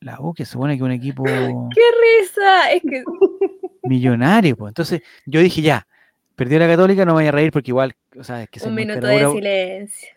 la 0.00 0.20
U 0.20 0.34
que 0.34 0.44
supone 0.44 0.76
que 0.76 0.82
un 0.82 0.90
equipo... 0.90 1.22
¡Qué 1.24 1.82
risa! 2.20 2.72
Es 2.72 2.82
que... 2.82 3.04
Millonario, 3.84 4.56
pues. 4.56 4.70
Entonces 4.70 5.02
yo 5.26 5.40
dije, 5.40 5.60
ya, 5.60 5.86
perdió 6.42 6.58
la 6.58 6.66
Católica, 6.66 7.04
no 7.04 7.12
me 7.12 7.22
voy 7.22 7.28
a 7.28 7.30
reír 7.30 7.52
porque 7.52 7.70
igual, 7.70 7.94
o 8.18 8.24
sea, 8.24 8.42
es 8.42 8.50
que 8.50 8.60
Un 8.66 8.74
minuto 8.74 9.06
de 9.06 9.30
silencio. 9.30 10.08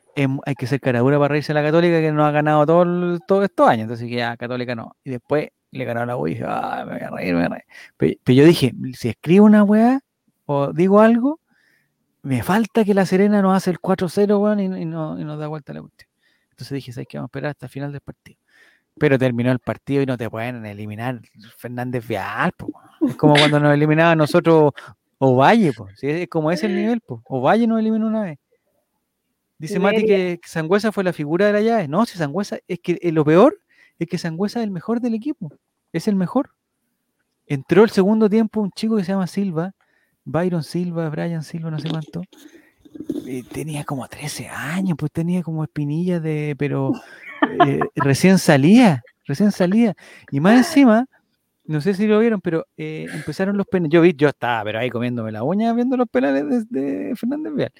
hay 0.43 0.55
que 0.55 0.65
ser 0.65 0.79
caradura 0.81 1.19
para 1.19 1.27
reírse 1.27 1.51
a 1.51 1.55
la 1.55 1.61
Católica 1.61 2.01
que 2.01 2.11
no 2.11 2.25
ha 2.25 2.31
ganado 2.31 2.65
todo 2.65 3.43
estos 3.43 3.69
años, 3.69 3.83
entonces 3.83 4.09
que 4.09 4.15
ya 4.15 4.35
Católica 4.35 4.73
no. 4.73 4.95
Y 5.03 5.11
después 5.11 5.49
le 5.69 5.85
ganó 5.85 6.01
a 6.01 6.05
la 6.07 6.17
U 6.17 6.25
y 6.25 6.31
dije, 6.31 6.45
ah, 6.47 6.83
me 6.87 6.93
voy 6.93 7.01
a 7.03 7.09
reír, 7.11 7.35
me 7.35 7.41
voy 7.41 7.45
a 7.45 7.49
reír. 7.49 8.17
Pero, 8.23 8.35
yo 8.35 8.45
dije, 8.45 8.73
si 8.93 9.09
escribo 9.09 9.45
una 9.45 9.63
weá, 9.63 9.99
o 10.47 10.73
digo 10.73 10.99
algo, 10.99 11.39
me 12.23 12.41
falta 12.41 12.83
que 12.83 12.95
la 12.95 13.05
Serena 13.05 13.43
nos 13.43 13.55
hace 13.55 13.69
el 13.69 13.79
4-0, 13.79 14.41
weón, 14.41 14.59
y, 14.59 14.67
no, 14.67 15.19
y, 15.19 15.23
nos 15.23 15.37
da 15.37 15.45
vuelta 15.45 15.73
la 15.73 15.81
cuestión. 15.81 16.09
Entonces 16.49 16.71
dije, 16.73 16.91
¿sabes 16.91 17.07
qué? 17.07 17.17
Vamos 17.19 17.27
a 17.27 17.29
esperar 17.29 17.51
hasta 17.51 17.67
el 17.67 17.69
final 17.69 17.91
del 17.91 18.01
partido. 18.01 18.39
Pero 18.97 19.19
terminó 19.19 19.51
el 19.51 19.59
partido 19.59 20.01
y 20.01 20.07
no 20.07 20.17
te 20.17 20.27
pueden 20.27 20.65
eliminar 20.65 21.21
Fernández 21.55 22.07
Vial, 22.07 22.51
Es 23.07 23.15
como 23.15 23.35
cuando 23.35 23.59
nos 23.59 23.75
eliminaba 23.75 24.15
nosotros 24.15 24.71
Ovalle, 25.17 25.71
pues. 25.73 25.95
Es 26.01 26.27
como 26.27 26.51
ese 26.51 26.65
el 26.67 26.75
nivel, 26.75 27.01
pues. 27.01 27.21
Ovalle 27.25 27.67
nos 27.67 27.79
eliminó 27.79 28.07
una 28.07 28.23
vez. 28.23 28.39
Dice 29.57 29.79
Mati 29.79 30.05
que 30.05 30.39
Sangüesa 30.45 30.91
fue 30.91 31.03
la 31.03 31.13
figura 31.13 31.45
de 31.45 31.53
la 31.53 31.61
llave. 31.61 31.87
No, 31.87 32.05
si 32.05 32.17
Sangüesa, 32.17 32.59
es 32.67 32.79
que 32.79 32.99
eh, 33.01 33.11
lo 33.11 33.23
peor 33.23 33.57
es 33.97 34.07
que 34.07 34.17
Sangüesa 34.17 34.59
es 34.59 34.65
el 34.65 34.71
mejor 34.71 34.99
del 34.99 35.13
equipo. 35.13 35.49
Es 35.93 36.07
el 36.07 36.15
mejor. 36.15 36.51
Entró 37.47 37.83
el 37.83 37.89
segundo 37.89 38.29
tiempo 38.29 38.59
un 38.59 38.71
chico 38.71 38.97
que 38.97 39.03
se 39.03 39.13
llama 39.13 39.27
Silva, 39.27 39.71
Byron 40.25 40.63
Silva, 40.63 41.09
Brian 41.09 41.43
Silva, 41.43 41.71
no 41.71 41.79
sé 41.79 41.89
cuánto. 41.89 42.23
tenía 43.53 43.83
como 43.85 44.07
13 44.07 44.49
años, 44.49 44.97
pues 44.97 45.11
tenía 45.11 45.43
como 45.43 45.63
espinillas 45.63 46.21
de, 46.21 46.55
pero 46.57 46.91
eh, 47.65 47.79
recién 47.95 48.39
salía, 48.39 49.03
recién 49.25 49.51
salía. 49.51 49.95
Y 50.31 50.39
más 50.39 50.57
encima, 50.57 51.05
no 51.67 51.81
sé 51.81 51.93
si 51.93 52.07
lo 52.07 52.19
vieron, 52.19 52.41
pero 52.41 52.67
eh, 52.77 53.07
empezaron 53.13 53.57
los 53.57 53.67
penales. 53.67 53.91
Yo 53.91 54.01
vi, 54.01 54.13
yo 54.13 54.29
estaba, 54.29 54.63
pero 54.63 54.79
ahí 54.79 54.89
comiéndome 54.89 55.31
la 55.31 55.43
uña 55.43 55.73
viendo 55.73 55.97
los 55.97 56.07
penales 56.07 56.69
de, 56.69 57.13
Fernández 57.15 57.53
Vial. 57.53 57.71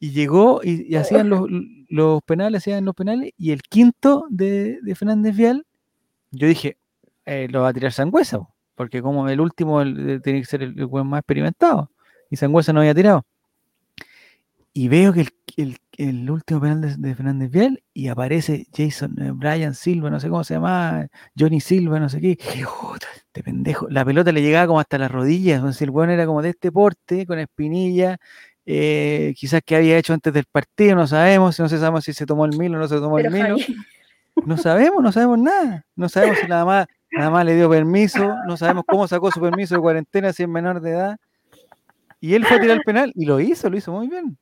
Y 0.00 0.10
llegó 0.10 0.60
y, 0.62 0.94
hacían 0.94 1.28
los, 1.28 1.46
los, 1.88 2.22
penales, 2.22 2.62
hacían 2.62 2.84
los 2.84 2.94
penales, 2.94 3.32
y 3.36 3.52
el 3.52 3.62
quinto 3.62 4.26
de, 4.30 4.78
Fernández 4.96 5.36
Vial, 5.36 5.66
yo 6.30 6.46
dije, 6.46 6.78
eh, 7.26 7.48
lo 7.50 7.62
va 7.62 7.68
a 7.68 7.72
tirar 7.72 7.92
Sangüesa, 7.92 8.40
porque 8.74 9.02
como 9.02 9.28
el 9.28 9.40
último 9.40 9.82
tiene 9.82 10.40
que 10.40 10.44
ser 10.44 10.62
el, 10.62 10.78
el 10.78 11.04
más 11.04 11.20
experimentado, 11.20 11.90
y 12.30 12.36
Sangüesa 12.36 12.72
no 12.72 12.80
había 12.80 12.94
tirado. 12.94 13.26
Y 14.72 14.88
veo 14.88 15.12
que 15.12 15.26
el, 15.56 15.78
último 16.30 16.60
penal 16.60 17.00
de, 17.00 17.14
Fernández 17.14 17.50
Vial 17.50 17.82
y 17.92 18.08
aparece 18.08 18.66
Jason, 18.72 19.16
eh, 19.20 19.32
Brian 19.32 19.74
Silva, 19.74 20.10
no 20.10 20.20
sé 20.20 20.28
cómo 20.28 20.44
se 20.44 20.54
llama, 20.54 21.08
Johnny 21.36 21.60
Silva, 21.60 21.98
no 21.98 22.08
sé 22.08 22.20
qué. 22.20 22.38
este 23.26 23.42
pendejo. 23.42 23.88
La 23.90 24.04
pelota 24.04 24.30
le 24.30 24.40
llegaba 24.40 24.68
como 24.68 24.80
hasta 24.80 24.96
las 24.98 25.10
rodillas. 25.10 25.56
Entonces 25.56 25.82
el 25.82 25.90
bueno 25.90 26.12
era 26.12 26.24
como 26.26 26.40
de 26.42 26.50
este 26.50 26.70
porte, 26.70 27.26
con 27.26 27.38
espinilla. 27.38 28.18
Eh, 28.64 29.34
quizás 29.36 29.62
que 29.64 29.76
había 29.76 29.98
hecho 29.98 30.12
antes 30.12 30.32
del 30.32 30.44
partido, 30.44 30.94
no 30.94 31.06
sabemos, 31.06 31.58
no 31.58 31.68
sabemos 31.68 32.04
si 32.04 32.12
se 32.12 32.26
tomó 32.26 32.44
el 32.44 32.56
mil 32.56 32.74
o 32.74 32.78
no 32.78 32.86
se 32.86 32.96
tomó 32.96 33.18
el 33.18 33.30
mil. 33.30 33.64
No 34.46 34.56
sabemos, 34.56 35.02
no 35.02 35.10
sabemos 35.10 35.38
nada. 35.38 35.84
No 35.96 36.08
sabemos 36.08 36.38
si 36.38 36.46
nada 36.46 36.64
más, 36.64 36.86
nada 37.10 37.30
más 37.30 37.44
le 37.44 37.56
dio 37.56 37.68
permiso, 37.68 38.36
no 38.46 38.56
sabemos 38.56 38.84
cómo 38.86 39.08
sacó 39.08 39.32
su 39.32 39.40
permiso 39.40 39.74
de 39.74 39.80
cuarentena 39.80 40.32
si 40.32 40.44
es 40.44 40.48
menor 40.48 40.80
de 40.80 40.90
edad. 40.90 41.16
Y 42.20 42.34
él 42.34 42.44
fue 42.46 42.58
a 42.58 42.60
tirar 42.60 42.76
el 42.76 42.82
penal 42.82 43.12
y 43.16 43.24
lo 43.24 43.40
hizo, 43.40 43.68
lo 43.68 43.76
hizo 43.76 43.90
muy 43.90 44.08
bien. 44.08 44.38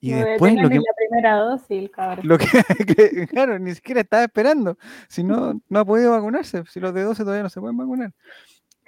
Y 0.00 0.12
después 0.12 0.54
lo 0.54 0.68
que, 0.68 0.76
la 0.76 0.82
primera 0.96 1.36
dosis, 1.38 1.90
cabrón. 1.90 2.26
Lo 2.26 2.38
que, 2.38 2.46
claro, 3.30 3.58
ni 3.58 3.74
siquiera 3.74 4.02
estaba 4.02 4.24
esperando. 4.24 4.78
Si 5.08 5.24
no, 5.24 5.60
no 5.68 5.78
ha 5.80 5.84
podido 5.84 6.12
vacunarse. 6.12 6.62
Si 6.68 6.78
los 6.78 6.94
de 6.94 7.02
12 7.02 7.24
todavía 7.24 7.42
no 7.42 7.48
se 7.48 7.60
pueden 7.60 7.76
vacunar. 7.76 8.12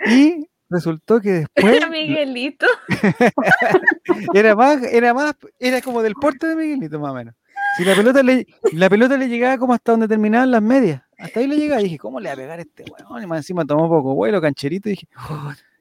Y 0.06 0.48
resultó 0.68 1.20
que 1.20 1.30
después. 1.30 1.76
Era 1.76 1.88
Miguelito. 1.90 2.66
era 4.34 4.54
más, 4.54 4.82
era 4.84 5.12
más, 5.12 5.34
era 5.58 5.80
como 5.82 6.02
del 6.02 6.14
porte 6.14 6.46
de 6.46 6.56
Miguelito, 6.56 7.00
más 7.00 7.10
o 7.10 7.14
menos. 7.14 7.34
Si 7.76 7.84
la 7.84 7.94
pelota 7.94 8.22
le, 8.22 8.46
la 8.72 8.88
pelota 8.88 9.16
le 9.16 9.28
llegaba 9.28 9.58
como 9.58 9.74
hasta 9.74 9.92
donde 9.92 10.08
terminaban 10.08 10.50
las 10.50 10.62
medias. 10.62 11.02
Hasta 11.18 11.40
ahí 11.40 11.48
le 11.48 11.56
llegaba. 11.56 11.80
Y 11.80 11.84
dije, 11.84 11.98
¿cómo 11.98 12.20
le 12.20 12.28
va 12.28 12.34
a 12.34 12.36
pegar 12.36 12.60
este 12.60 12.84
weón? 12.84 13.22
Y 13.22 13.26
más 13.26 13.38
encima 13.38 13.64
tomó 13.64 13.88
poco 13.88 14.14
vuelo, 14.14 14.40
cancherito. 14.40 14.88
Y 14.88 14.92
dije, 14.92 15.08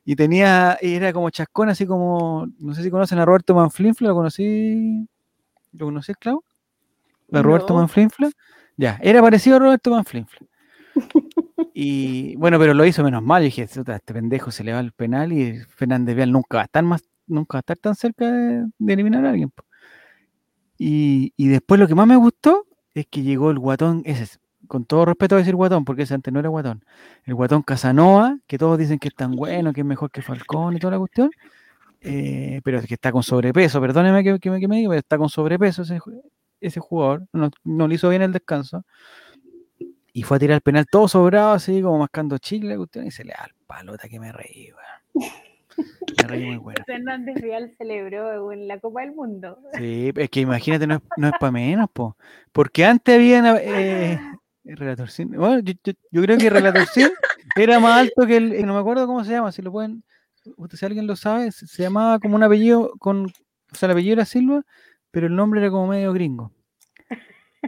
y 0.05 0.15
tenía, 0.15 0.77
era 0.81 1.13
como 1.13 1.29
chascón, 1.29 1.69
así 1.69 1.85
como, 1.85 2.47
no 2.57 2.73
sé 2.73 2.81
si 2.81 2.89
conocen 2.89 3.19
a 3.19 3.25
Roberto 3.25 3.53
Manflinfla, 3.53 4.07
lo 4.09 4.15
conocí 4.15 5.07
¿Lo 5.71 5.85
conoces, 5.85 6.17
Clau? 6.17 6.43
¿De 7.27 7.41
Roberto 7.41 7.75
Manflinfla? 7.75 8.31
Ya, 8.77 8.99
era 9.01 9.21
parecido 9.21 9.57
a 9.57 9.59
Roberto 9.59 9.91
Manflinfla. 9.91 10.47
y 11.73 12.35
bueno, 12.37 12.57
pero 12.59 12.73
lo 12.73 12.85
hizo 12.85 13.03
menos 13.03 13.21
mal. 13.21 13.43
Y 13.43 13.45
dije, 13.45 13.63
este 13.63 14.13
pendejo 14.13 14.51
se 14.51 14.63
le 14.63 14.73
va 14.73 14.79
el 14.79 14.91
penal 14.93 15.31
y 15.31 15.59
Fernández 15.59 16.15
Vial 16.15 16.31
nunca 16.31 16.57
va 16.57 16.61
a 16.63 16.65
estar 16.65 16.83
más, 16.83 17.03
nunca 17.27 17.57
va 17.57 17.59
a 17.59 17.61
estar 17.61 17.77
tan 17.77 17.95
cerca 17.95 18.31
de, 18.31 18.65
eliminar 18.87 19.25
a 19.25 19.29
alguien. 19.29 19.51
Y, 20.77 21.47
después 21.49 21.79
lo 21.79 21.87
que 21.87 21.95
más 21.95 22.07
me 22.07 22.15
gustó 22.15 22.65
es 22.93 23.05
que 23.07 23.21
llegó 23.21 23.51
el 23.51 23.59
guatón, 23.59 24.01
ese, 24.05 24.39
con 24.67 24.85
todo 24.85 25.05
respeto 25.05 25.35
a 25.35 25.39
decir 25.39 25.55
guatón, 25.55 25.83
porque 25.83 26.03
ese 26.03 26.13
antes 26.13 26.33
no 26.33 26.39
era 26.39 26.49
guatón, 26.49 26.85
el 27.25 27.35
guatón 27.35 27.63
Casanova, 27.63 28.37
que 28.47 28.57
todos 28.57 28.77
dicen 28.77 28.97
que 28.97 29.09
es 29.09 29.15
tan 29.15 29.35
bueno, 29.35 29.73
que 29.73 29.81
es 29.81 29.85
mejor 29.85 30.09
que 30.09 30.21
Falcón 30.21 30.77
y 30.77 30.79
toda 30.79 30.91
la 30.91 30.99
cuestión, 30.99 31.31
eh, 32.01 32.61
pero 32.63 32.79
es 32.79 32.87
que 32.87 32.93
está 32.93 33.11
con 33.11 33.23
sobrepeso, 33.23 33.81
perdóneme 33.81 34.23
que, 34.23 34.39
que, 34.39 34.49
me 34.49 34.77
diga, 34.77 34.89
pero 34.89 34.99
está 34.99 35.17
con 35.17 35.29
sobrepeso 35.29 35.81
ese, 35.81 35.99
ese 36.61 36.79
jugador, 36.79 37.27
no, 37.33 37.49
no, 37.63 37.87
le 37.87 37.95
hizo 37.95 38.09
bien 38.09 38.21
el 38.21 38.31
descanso, 38.31 38.85
y 40.13 40.23
fue 40.23 40.37
a 40.37 40.39
tirar 40.39 40.55
el 40.55 40.61
penal 40.61 40.85
todo 40.89 41.07
sobrado, 41.07 41.51
así 41.51 41.81
como 41.81 41.99
mascando 41.99 42.37
chicle, 42.37 42.77
y 43.05 43.11
se 43.11 43.23
le 43.23 43.31
da 43.31 43.45
el 43.45 43.53
palota 43.67 44.07
que 44.07 44.19
me 44.19 44.31
reí, 44.31 44.69
Me 45.75 46.27
reí 46.27 46.45
muy 46.45 46.57
bueno. 46.57 46.83
Fernández 46.87 47.35
Real 47.41 47.71
celebró 47.77 48.51
en 48.51 48.67
la 48.67 48.79
Copa 48.79 49.01
del 49.01 49.13
Mundo. 49.13 49.59
Sí, 49.73 50.11
es 50.15 50.29
que 50.29 50.41
imagínate, 50.41 50.87
no 50.87 50.95
es, 50.95 51.01
no 51.17 51.27
es 51.27 51.33
para 51.39 51.51
menos, 51.51 51.89
po. 51.91 52.17
porque 52.51 52.85
antes 52.85 53.15
había... 53.15 53.55
Eh, 53.61 54.19
Relator 54.63 55.09
bueno, 55.29 55.59
yo, 55.59 55.73
yo, 56.11 56.21
creo 56.21 56.37
que 56.37 56.49
Relator 56.49 56.85
era 57.55 57.79
más 57.79 58.01
alto 58.01 58.27
que 58.27 58.37
el, 58.37 58.65
no 58.65 58.73
me 58.73 58.79
acuerdo 58.79 59.07
cómo 59.07 59.23
se 59.23 59.31
llama, 59.31 59.51
si 59.51 59.61
lo 59.61 59.71
pueden, 59.71 60.03
si 60.73 60.85
alguien 60.85 61.07
lo 61.07 61.15
sabe, 61.15 61.51
se, 61.51 61.83
llamaba 61.83 62.19
como 62.19 62.35
un 62.35 62.43
apellido 62.43 62.93
con, 62.99 63.25
o 63.25 63.75
sea, 63.75 63.87
el 63.87 63.91
apellido 63.91 64.13
era 64.13 64.25
Silva, 64.25 64.63
pero 65.11 65.27
el 65.27 65.35
nombre 65.35 65.61
era 65.61 65.71
como 65.71 65.87
medio 65.87 66.13
gringo. 66.13 66.51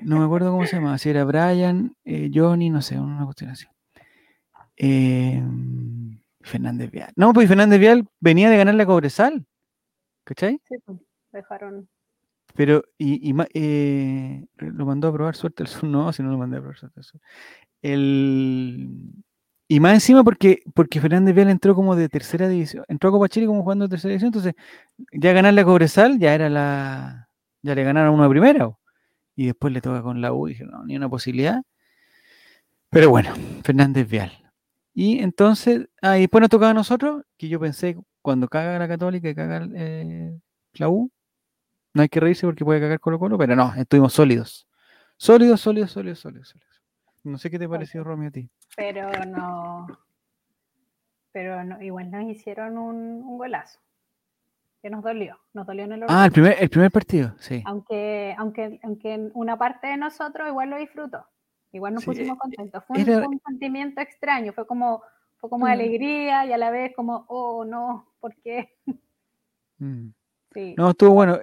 No 0.04 0.20
me 0.20 0.26
acuerdo 0.26 0.52
cómo 0.52 0.66
se 0.66 0.78
llamaba, 0.78 0.98
si 0.98 1.10
era 1.10 1.26
Brian, 1.26 1.96
eh, 2.06 2.32
Johnny, 2.34 2.70
no 2.70 2.82
sé, 2.82 3.00
una 3.00 3.26
cuestión 3.26 3.50
así. 3.50 3.66
Em, 4.78 6.20
Fernández 6.42 6.90
Vial. 6.92 7.12
No, 7.16 7.34
pues 7.34 7.48
Fernández 7.48 7.80
Vial 7.80 8.08
venía 8.20 8.50
de 8.50 8.58
ganar 8.58 8.76
la 8.76 8.86
Cobresal. 8.86 9.46
¿Cachai? 10.24 10.62
Sí, 10.68 10.76
pues, 10.86 11.00
dejaron. 11.32 11.90
Pero, 12.56 12.84
y, 12.98 13.34
eh, 13.54 14.46
lo 14.58 14.86
mandó 14.86 15.08
a 15.08 15.14
probar 15.14 15.36
suerte 15.36 15.64
el 15.64 15.70
sur. 15.70 15.84
No, 15.90 16.12
si 16.14 16.24
no 16.24 16.32
lo 16.32 16.38
mandé 16.38 16.58
a 16.58 16.62
probar 16.62 16.78
suerte 16.78 17.00
el 17.00 17.04
sur. 17.04 17.22
El, 17.82 19.24
y 19.72 19.80
más 19.80 19.94
encima 19.94 20.22
porque, 20.22 20.64
porque 20.74 21.00
Fernández 21.00 21.34
Vial 21.34 21.50
entró 21.50 21.74
como 21.76 21.96
de 21.96 22.10
tercera 22.10 22.50
división, 22.50 22.84
entró 22.90 23.08
a 23.08 23.14
Copa 23.14 23.30
Chile 23.30 23.46
como 23.48 23.64
jugando 23.64 23.86
de 23.86 23.92
tercera 23.92 24.10
división, 24.10 24.28
entonces 24.28 24.54
ya 25.14 25.32
ganarle 25.32 25.62
a 25.62 25.64
Cobresal 25.64 26.20
ya 26.20 26.34
era 26.34 26.50
la, 26.50 27.30
ya 27.62 27.74
le 27.74 27.86
ganaron 27.86 28.16
uno 28.16 28.24
de 28.24 28.30
primera, 28.30 28.70
y 29.34 29.46
después 29.46 29.72
le 29.72 29.80
toca 29.80 30.02
con 30.02 30.20
la 30.20 30.34
U, 30.34 30.50
y 30.50 30.52
dije, 30.52 30.66
no, 30.66 30.84
ni 30.84 30.98
una 30.98 31.08
posibilidad. 31.08 31.62
Pero 32.90 33.12
bueno, 33.12 33.34
Fernández 33.64 34.10
Vial. 34.10 34.34
Y 34.94 35.20
entonces, 35.20 35.88
ah, 36.02 36.18
y 36.18 36.22
después 36.24 36.42
nos 36.42 36.50
tocaba 36.50 36.72
a 36.72 36.74
nosotros, 36.74 37.24
que 37.38 37.48
yo 37.48 37.58
pensé, 37.58 37.96
cuando 38.22 38.50
caga 38.50 38.78
la 38.78 38.90
Católica 38.90 39.30
y 39.30 39.36
caga 39.36 39.70
eh, 39.74 40.38
la 40.74 40.90
U, 40.90 41.10
no 41.94 42.02
hay 42.02 42.10
que 42.10 42.20
reírse 42.20 42.46
porque 42.46 42.66
puede 42.66 42.82
cagar 42.82 43.00
Colo 43.00 43.18
Colo, 43.18 43.38
pero 43.38 43.56
no, 43.56 43.74
estuvimos 43.76 44.12
sólidos. 44.12 44.68
Sólidos, 45.16 45.62
sólidos, 45.62 45.92
sólidos, 45.92 46.20
sólidos, 46.20 46.50
sólidos. 46.50 46.82
No 47.24 47.38
sé 47.38 47.50
qué 47.50 47.58
te 47.58 47.70
pareció, 47.70 48.04
Romy, 48.04 48.26
a 48.26 48.32
ti. 48.32 48.50
Pero 48.76 49.10
no. 49.26 49.88
Pero 51.32 51.64
no, 51.64 51.82
igual 51.82 52.12
nos 52.12 52.24
hicieron 52.26 52.78
un, 52.78 53.38
golazo. 53.38 53.80
Que 54.82 54.90
nos 54.90 55.04
dolió. 55.04 55.38
Nos 55.54 55.66
dolió 55.66 55.86
en 55.86 55.92
el 55.94 56.04
Ah, 56.08 56.26
el 56.26 56.32
primer, 56.32 56.58
el 56.60 56.70
primer 56.70 56.92
partido, 56.92 57.36
sí. 57.40 57.62
Aunque, 57.66 58.36
aunque, 58.38 58.80
aunque 58.84 59.30
una 59.34 59.58
parte 59.58 59.88
de 59.88 59.98
nosotros 59.98 60.48
igual 60.48 60.70
lo 60.70 60.78
disfrutó. 60.78 61.26
Igual 61.72 61.94
nos 61.94 62.06
pusimos 62.06 62.38
contentos. 62.38 62.84
Fue 62.86 62.98
un, 62.98 63.42
sentimiento 63.46 64.02
extraño. 64.02 64.52
Fue 64.54 64.68
como, 64.68 65.04
fue 65.38 65.50
como 65.50 65.66
mm. 65.66 65.70
alegría 65.70 66.46
y 66.46 66.52
a 66.52 66.58
la 66.58 66.70
vez 66.70 66.94
como, 66.96 67.26
oh 67.28 67.64
no, 67.64 68.08
¿por 68.20 68.36
qué? 68.38 68.78
Mm. 69.84 70.14
Sí. 70.54 70.76
No, 70.78 70.92
estuvo 70.92 71.10
bueno. 71.10 71.40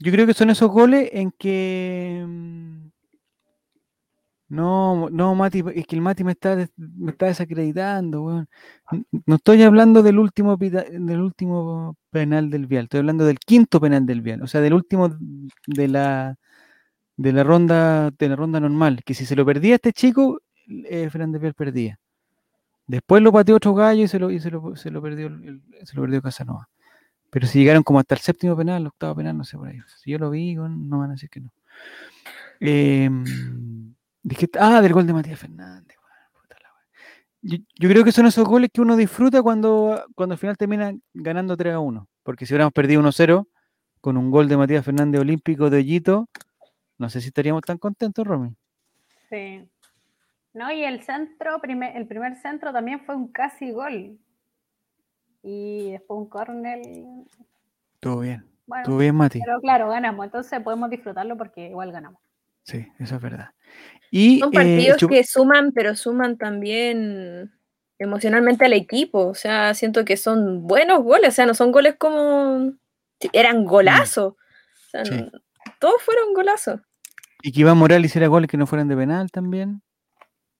Yo 0.00 0.10
creo 0.10 0.26
que 0.26 0.34
son 0.34 0.50
esos 0.50 0.68
goles 0.68 1.10
en 1.12 1.30
que 1.30 2.24
mm, 2.26 2.77
no, 4.48 5.10
no, 5.10 5.34
Mati, 5.34 5.62
es 5.74 5.86
que 5.86 5.96
el 5.96 6.02
Mati 6.02 6.24
me 6.24 6.32
está, 6.32 6.56
me 6.76 7.10
está 7.10 7.26
desacreditando, 7.26 8.22
weón. 8.22 8.48
No 9.26 9.36
estoy 9.36 9.62
hablando 9.62 10.02
del 10.02 10.18
último, 10.18 10.56
del 10.56 11.20
último 11.20 11.96
penal 12.10 12.48
del 12.50 12.66
Vial, 12.66 12.84
estoy 12.84 13.00
hablando 13.00 13.26
del 13.26 13.38
quinto 13.38 13.80
penal 13.80 14.06
del 14.06 14.22
Vial, 14.22 14.42
o 14.42 14.46
sea, 14.46 14.60
del 14.62 14.72
último 14.74 15.14
de 15.66 15.88
la, 15.88 16.36
de 17.16 17.32
la 17.32 17.44
ronda, 17.44 18.10
de 18.10 18.28
la 18.28 18.36
ronda 18.36 18.60
normal, 18.60 19.02
que 19.04 19.14
si 19.14 19.26
se 19.26 19.36
lo 19.36 19.44
perdía 19.44 19.74
este 19.74 19.92
chico, 19.92 20.40
eh, 20.66 21.10
Fernández 21.10 21.40
Vial 21.42 21.54
perdía. 21.54 21.98
Después 22.86 23.22
lo 23.22 23.32
pateó 23.32 23.56
otro 23.56 23.74
gallo 23.74 24.04
y 24.04 24.08
se 24.08 24.18
lo, 24.18 24.30
y 24.30 24.40
se 24.40 24.50
lo, 24.50 24.74
se 24.76 24.90
lo 24.90 25.02
perdió, 25.02 25.30
se 25.84 25.94
lo 25.94 26.02
perdió 26.02 26.22
Casanova. 26.22 26.68
Pero 27.30 27.46
si 27.46 27.58
llegaron 27.58 27.82
como 27.82 28.00
hasta 28.00 28.14
el 28.14 28.22
séptimo 28.22 28.56
penal, 28.56 28.80
el 28.80 28.86
octavo 28.86 29.16
penal, 29.16 29.36
no 29.36 29.44
sé 29.44 29.58
por 29.58 29.68
ahí. 29.68 29.78
Si 30.02 30.10
yo 30.10 30.18
lo 30.18 30.30
vi, 30.30 30.54
no 30.54 30.98
van 30.98 31.10
a 31.10 31.12
decir 31.12 31.28
que 31.28 31.40
no. 31.40 31.52
Eh, 32.60 33.10
ah, 34.58 34.80
del 34.80 34.92
gol 34.92 35.06
de 35.06 35.12
Matías 35.12 35.38
Fernández. 35.38 35.98
Yo, 37.40 37.58
creo 37.88 38.04
que 38.04 38.12
son 38.12 38.26
esos 38.26 38.44
goles 38.44 38.70
que 38.72 38.80
uno 38.80 38.96
disfruta 38.96 39.42
cuando, 39.42 40.04
cuando 40.14 40.34
al 40.34 40.38
final 40.38 40.56
termina 40.56 40.92
ganando 41.14 41.56
3 41.56 41.74
a 41.74 41.78
1. 41.78 42.08
Porque 42.22 42.44
si 42.44 42.52
hubiéramos 42.52 42.72
perdido 42.72 43.00
1-0 43.00 43.46
con 44.00 44.16
un 44.16 44.30
gol 44.30 44.48
de 44.48 44.56
Matías 44.56 44.84
Fernández 44.84 45.20
Olímpico 45.20 45.70
de 45.70 45.78
Hoyito, 45.78 46.28
no 46.98 47.08
sé 47.08 47.20
si 47.20 47.28
estaríamos 47.28 47.62
tan 47.62 47.78
contentos, 47.78 48.26
Romy. 48.26 48.54
Sí. 49.30 49.68
No, 50.52 50.72
y 50.72 50.82
el 50.82 51.02
centro, 51.02 51.60
el 51.62 52.06
primer 52.06 52.36
centro 52.36 52.72
también 52.72 53.00
fue 53.04 53.14
un 53.14 53.28
casi 53.28 53.70
gol. 53.70 54.18
Y 55.42 55.92
después 55.92 56.18
un 56.18 56.28
córner. 56.28 56.82
Todo 58.00 58.20
bien. 58.20 58.44
Todo 58.84 58.98
bien, 58.98 59.14
Mati. 59.14 59.40
Pero 59.40 59.60
claro, 59.60 59.88
ganamos. 59.88 60.26
Entonces 60.26 60.60
podemos 60.60 60.90
disfrutarlo 60.90 61.36
porque 61.36 61.68
igual 61.68 61.92
ganamos. 61.92 62.20
Sí, 62.68 62.86
eso 62.98 63.14
es 63.16 63.22
verdad. 63.22 63.50
Y, 64.10 64.40
Son 64.40 64.50
eh, 64.50 64.52
partidos 64.52 65.06
que 65.08 65.24
suman, 65.24 65.72
pero 65.72 65.96
suman 65.96 66.36
también 66.36 67.50
emocionalmente 67.98 68.66
al 68.66 68.74
equipo. 68.74 69.26
O 69.26 69.34
sea, 69.34 69.72
siento 69.72 70.04
que 70.04 70.18
son 70.18 70.66
buenos 70.66 71.02
goles. 71.02 71.30
O 71.30 71.32
sea, 71.32 71.46
no 71.46 71.54
son 71.54 71.72
goles 71.72 71.96
como. 71.98 72.74
Eran 73.32 73.64
golazos. 73.64 74.34
O 74.34 74.90
sea, 74.90 75.02
todos 75.80 76.02
fueron 76.02 76.34
golazos. 76.34 76.80
Y 77.42 77.52
que 77.52 77.60
Iván 77.60 77.78
Morales 77.78 78.10
hiciera 78.10 78.26
goles 78.26 78.50
que 78.50 78.58
no 78.58 78.66
fueran 78.66 78.88
de 78.88 78.96
penal 78.96 79.30
también. 79.30 79.82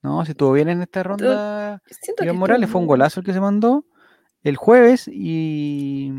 No, 0.01 0.25
si 0.25 0.31
estuvo 0.31 0.53
bien 0.53 0.71
en 0.71 0.81
esta 0.81 1.03
ronda. 1.03 1.83
Iván 2.23 2.37
Morales 2.37 2.71
fue 2.71 2.81
un 2.81 2.87
golazo 2.87 3.21
el 3.21 3.27
que 3.27 3.35
se 3.35 3.41
mandó 3.41 3.85
el 4.45 4.57
jueves 4.57 5.09
y 5.13 6.11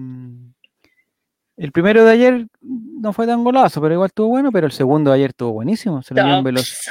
el 1.59 1.73
primero 1.73 2.05
de 2.05 2.11
ayer 2.11 2.47
no 2.61 3.11
fue 3.11 3.27
tan 3.27 3.43
golazo, 3.43 3.81
pero 3.81 3.93
igual 3.93 4.07
estuvo 4.07 4.29
bueno, 4.29 4.49
pero 4.49 4.65
el 4.65 4.71
segundo 4.71 5.11
de 5.11 5.17
ayer 5.17 5.31
estuvo 5.31 5.51
buenísimo. 5.51 6.01
Se 6.01 6.13
lo 6.15 6.23
dio 6.23 6.41
veloz. 6.41 6.89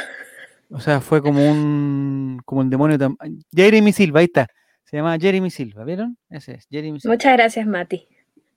O 0.71 0.79
sea, 0.79 1.01
fue 1.01 1.23
como 1.23 1.43
un 1.51 2.39
como 2.45 2.61
el 2.61 2.69
demonio. 2.69 2.99
Jeremy 3.51 3.93
Silva, 3.93 4.21
ahí 4.21 4.27
está. 4.27 4.47
Se 4.85 4.99
llama 4.99 5.19
Jeremy 5.19 5.49
Silva, 5.49 5.85
¿vieron? 5.85 6.19
Ese 6.29 6.57
es, 6.57 6.67
Jeremy 6.71 7.01
Silva. 7.01 7.15
Muchas 7.15 7.33
gracias, 7.33 7.67
Mati. 7.67 8.07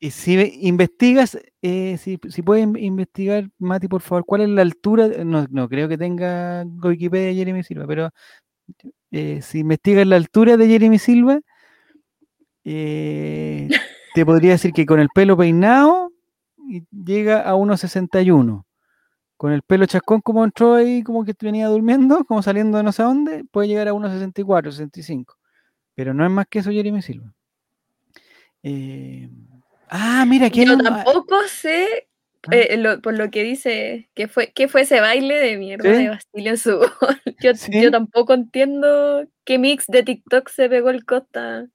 Y 0.02 0.12
si 0.12 0.60
investigas, 0.62 1.38
eh, 1.62 1.98
si, 1.98 2.20
si 2.28 2.42
puedes 2.42 2.68
investigar, 2.78 3.50
Mati, 3.58 3.88
por 3.88 4.02
favor, 4.02 4.26
cuál 4.26 4.42
es 4.42 4.50
la 4.50 4.64
altura, 4.64 5.08
no, 5.24 5.46
no 5.50 5.70
creo 5.70 5.88
que 5.88 5.98
tenga 5.98 6.66
Wikipedia 6.84 7.34
Jeremy 7.34 7.64
Silva, 7.64 7.88
pero 7.88 8.10
eh, 9.12 9.42
si 9.42 9.60
investigas 9.60 10.06
la 10.08 10.18
altura 10.18 10.58
de 10.58 10.68
Jeremy 10.68 11.00
Silva, 11.00 11.40
eh, 12.66 13.70
te 14.14 14.26
podría 14.26 14.52
decir 14.52 14.74
que 14.74 14.86
con 14.86 15.00
el 15.00 15.10
pelo 15.10 15.38
peinado 15.38 16.12
llega 16.92 17.42
a 17.42 17.56
1,61. 17.56 18.66
Con 19.38 19.52
el 19.52 19.64
pelo 19.64 19.86
chascón 19.86 20.22
como 20.22 20.44
entró 20.44 20.76
ahí, 20.76 21.04
como 21.04 21.26
que 21.26 21.34
venía 21.42 21.68
durmiendo, 21.68 22.24
como 22.28 22.44
saliendo 22.44 22.78
de 22.78 22.84
no 22.84 22.92
sé 22.92 23.04
dónde, 23.04 23.44
puede 23.52 23.68
llegar 23.68 23.88
a 23.88 23.94
1,64, 23.94 24.72
65. 24.72 25.38
Pero 25.96 26.14
no 26.14 26.26
es 26.26 26.32
más 26.32 26.46
que 26.48 26.60
eso 26.60 26.72
Jeremy 26.72 27.02
Silva. 27.02 27.34
Eh, 28.64 29.30
ah, 29.90 30.26
mira, 30.28 30.50
que 30.50 30.66
Yo 30.66 30.78
tampoco 30.78 31.36
sé, 31.48 32.08
ah. 32.44 32.50
eh, 32.52 32.98
por 33.02 33.18
lo 33.18 33.32
que 33.32 33.44
dice, 33.44 34.10
que 34.14 34.28
fue, 34.28 34.52
que 34.52 34.68
fue 34.68 34.82
ese 34.82 35.02
baile 35.02 35.36
de 35.36 35.58
mierda 35.58 35.90
de 35.90 36.10
Bastilio 36.10 36.52
en 36.52 36.58
su 36.58 36.80
yo, 37.42 37.52
yo 37.70 37.92
tampoco 37.92 38.34
entiendo 38.34 39.26
qué 39.44 39.58
mix 39.58 39.88
de 39.88 40.04
TikTok 40.04 40.50
se 40.50 40.70
pegó 40.70 40.92
el 40.92 41.04
Costa. 41.06 41.68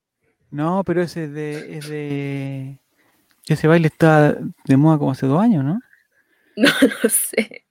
No, 0.57 0.85
pero 0.85 1.03
ese 1.03 1.25
es 1.25 1.33
de, 1.35 1.77
es 1.77 1.89
de. 1.91 2.81
Ese 3.47 3.69
baile 3.69 3.89
está 3.89 4.39
de 4.65 4.77
moda 4.79 4.97
como 4.97 5.11
hace 5.11 5.27
dos 5.27 5.41
años, 5.41 5.63
¿no? 5.63 5.81
No, 6.57 6.71
no 7.03 7.11
sé. 7.11 7.67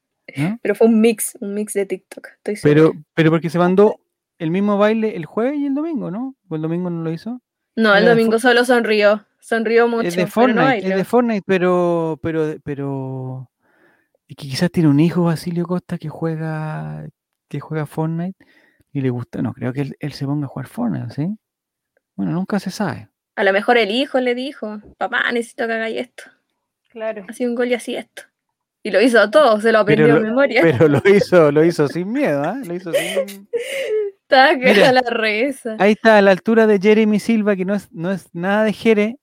Pero 0.61 0.75
fue 0.75 0.85
un 0.85 1.01
mix, 1.01 1.35
un 1.41 1.55
mix 1.55 1.73
de 1.73 1.87
TikTok. 1.87 2.27
Estoy 2.43 2.57
pero, 2.61 2.93
pero 3.15 3.31
porque 3.31 3.49
se 3.49 3.57
mandó 3.57 3.99
el 4.37 4.51
mismo 4.51 4.77
baile 4.77 5.15
el 5.15 5.25
jueves 5.25 5.57
y 5.57 5.65
el 5.65 5.73
domingo, 5.73 6.11
¿no? 6.11 6.35
¿O 6.47 6.55
el 6.55 6.61
domingo 6.61 6.91
no 6.91 7.01
lo 7.01 7.11
hizo? 7.11 7.41
No, 7.75 7.95
el 7.95 8.05
domingo 8.05 8.37
solo 8.37 8.63
sonrió. 8.63 9.25
Sonrió 9.39 9.87
mucho. 9.87 10.07
Es 10.07 10.15
de 10.15 10.27
Fortnite, 10.27 10.87
es 10.87 10.95
de 10.95 11.03
Fortnite, 11.03 11.43
pero, 11.47 12.19
pero, 12.21 12.55
pero. 12.63 13.49
Y 14.27 14.35
que 14.35 14.47
quizás 14.47 14.69
tiene 14.69 14.89
un 14.89 14.99
hijo, 14.99 15.23
Basilio 15.23 15.65
Costa, 15.65 15.97
que 15.97 16.09
juega, 16.09 17.07
que 17.47 17.59
juega 17.59 17.87
Fortnite 17.87 18.37
y 18.93 19.01
le 19.01 19.09
gusta. 19.09 19.41
No, 19.41 19.53
creo 19.53 19.73
que 19.73 19.81
él, 19.81 19.95
él 19.99 20.13
se 20.13 20.27
ponga 20.27 20.45
a 20.45 20.49
jugar 20.49 20.67
Fortnite, 20.67 21.09
¿sí? 21.09 21.35
Bueno, 22.15 22.31
nunca 22.31 22.59
se 22.59 22.71
sabe. 22.71 23.09
A 23.35 23.43
lo 23.43 23.51
mejor 23.51 23.77
el 23.77 23.91
hijo 23.91 24.19
le 24.19 24.33
dijo, 24.35 24.81
papá, 24.97 25.31
necesito 25.31 25.67
que 25.67 25.73
hagáis 25.73 25.97
esto. 25.97 26.23
Claro. 26.89 27.25
Así 27.27 27.45
un 27.45 27.55
gol 27.55 27.67
y 27.67 27.73
así 27.73 27.95
esto. 27.95 28.23
Y 28.81 28.91
lo 28.91 29.01
hizo 29.01 29.29
todo, 29.31 29.59
se 29.59 29.71
lo 29.71 29.79
aprendió 29.79 30.17
en 30.17 30.23
memoria. 30.23 30.61
Pero 30.61 30.87
lo 30.87 31.01
hizo, 31.05 31.51
lo 31.51 31.65
hizo 31.65 31.87
sin 31.87 32.11
miedo, 32.11 32.43
¿eh? 32.43 32.65
Lo 32.65 32.73
hizo 32.75 32.93
sin. 32.93 33.49
Estaba 34.21 34.57
que 34.57 34.73
la 34.73 35.01
reza. 35.01 35.75
Ahí 35.77 35.91
está, 35.91 36.17
a 36.17 36.21
la 36.21 36.31
altura 36.31 36.65
de 36.65 36.79
Jeremy 36.79 37.19
Silva, 37.19 37.55
que 37.55 37.65
no 37.65 37.75
es, 37.75 37.91
no 37.91 38.11
es 38.11 38.33
nada 38.33 38.63
de 38.63 38.73
Jere. 38.73 39.17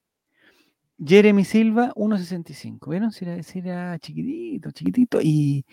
Jeremy 1.05 1.45
Silva, 1.45 1.93
1.65. 1.97 2.91
¿Vieron? 2.91 3.11
Si 3.11 3.25
era, 3.25 3.43
si 3.43 3.59
era, 3.59 3.99
chiquitito, 3.99 4.71
chiquitito. 4.71 5.21
Y, 5.21 5.65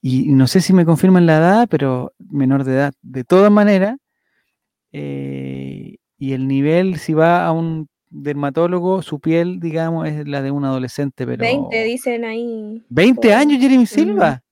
y 0.00 0.32
no 0.32 0.46
sé 0.46 0.60
si 0.60 0.72
me 0.72 0.84
confirman 0.84 1.26
la 1.26 1.36
edad, 1.36 1.68
pero 1.68 2.12
menor 2.18 2.64
de 2.64 2.72
edad. 2.72 2.94
De 3.02 3.22
todas 3.22 3.52
maneras, 3.52 3.96
eh, 4.92 5.96
y 6.24 6.32
el 6.32 6.48
nivel, 6.48 6.96
si 6.96 7.12
va 7.12 7.44
a 7.44 7.52
un 7.52 7.86
dermatólogo, 8.08 9.02
su 9.02 9.20
piel, 9.20 9.60
digamos, 9.60 10.08
es 10.08 10.26
la 10.26 10.40
de 10.40 10.50
un 10.50 10.64
adolescente, 10.64 11.26
pero... 11.26 11.42
20, 11.42 11.84
dicen 11.84 12.24
ahí. 12.24 12.82
¿20 12.88 13.30
años 13.34 13.60
Jeremy 13.60 13.84
Silva? 13.84 14.42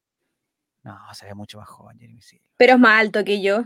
No, 0.82 0.98
se 1.14 1.24
ve 1.24 1.32
mucho 1.32 1.56
más 1.56 1.68
joven 1.70 1.98
Jeremy 1.98 2.20
Silva. 2.20 2.44
Pero 2.58 2.74
es 2.74 2.78
más 2.78 3.00
alto 3.00 3.24
que 3.24 3.40
yo. 3.40 3.64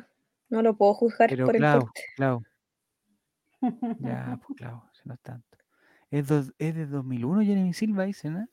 No 0.48 0.62
lo 0.62 0.76
puedo 0.76 0.94
juzgar 0.94 1.30
por 1.30 1.56
el 1.56 1.62
porte. 1.62 2.02
Claro. 2.14 2.44
Ya, 3.98 4.38
pues 4.46 4.56
claro, 4.56 4.84
no 5.04 5.14
es 5.14 5.20
tanto. 5.20 5.58
Es, 6.08 6.30
es 6.30 6.74
de 6.76 6.86
2001 6.86 7.42
Jeremy 7.42 7.72
Silva, 7.72 8.04
dicen, 8.04 8.34
¿no? 8.34 8.48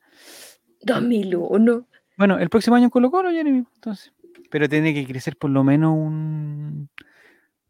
2001. 0.81 1.87
Bueno, 2.17 2.39
el 2.39 2.49
próximo 2.49 2.75
año 2.75 2.89
Colo 2.89 3.11
Colo, 3.11 3.29
Jeremy, 3.29 3.67
entonces. 3.75 4.11
Pero 4.49 4.67
tiene 4.67 4.95
que 4.95 5.05
crecer 5.05 5.37
por 5.37 5.51
lo 5.51 5.63
menos 5.63 5.93
un 5.93 6.89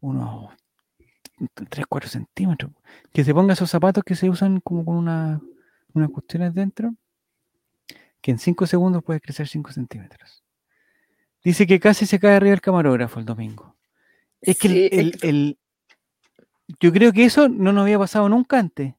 unos 0.00 0.50
3, 1.68 1.86
4 1.86 2.08
centímetros. 2.08 2.72
Que 3.12 3.24
se 3.24 3.34
ponga 3.34 3.52
esos 3.52 3.70
zapatos 3.70 4.04
que 4.04 4.14
se 4.14 4.28
usan 4.28 4.60
como 4.60 4.84
con 4.84 4.96
una, 4.96 5.40
unas 5.92 6.10
cuestiones 6.10 6.54
dentro, 6.54 6.94
que 8.20 8.30
en 8.30 8.38
5 8.38 8.66
segundos 8.66 9.02
puede 9.02 9.20
crecer 9.20 9.48
5 9.48 9.72
centímetros. 9.72 10.42
Dice 11.42 11.66
que 11.66 11.78
casi 11.78 12.06
se 12.06 12.18
cae 12.18 12.36
arriba 12.36 12.54
el 12.54 12.60
camarógrafo 12.60 13.20
el 13.20 13.26
domingo. 13.26 13.76
Es 14.40 14.58
que 14.58 14.88
el, 15.22 15.58
yo 16.80 16.92
creo 16.92 17.12
que 17.12 17.24
eso 17.24 17.48
no 17.48 17.72
nos 17.72 17.82
había 17.82 17.98
pasado 17.98 18.28
nunca 18.28 18.58
antes. 18.58 18.94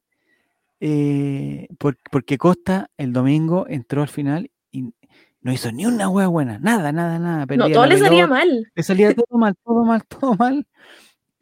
Eh, 0.78 1.68
porque 2.10 2.36
Costa 2.36 2.90
el 2.98 3.12
domingo 3.12 3.66
entró 3.68 4.02
al 4.02 4.08
final 4.08 4.50
y 4.70 4.92
no 5.40 5.52
hizo 5.52 5.72
ni 5.72 5.86
una 5.86 6.08
hueá 6.08 6.26
buena, 6.26 6.58
nada, 6.58 6.92
nada, 6.92 7.18
nada. 7.18 7.46
No, 7.56 7.70
todo 7.70 7.86
le 7.86 7.98
salía 7.98 8.26
mal. 8.26 8.70
Le 8.74 8.82
salía 8.82 9.14
todo 9.14 9.38
mal, 9.38 9.54
todo 9.64 9.84
mal, 9.84 10.04
todo 10.06 10.34
mal. 10.34 10.66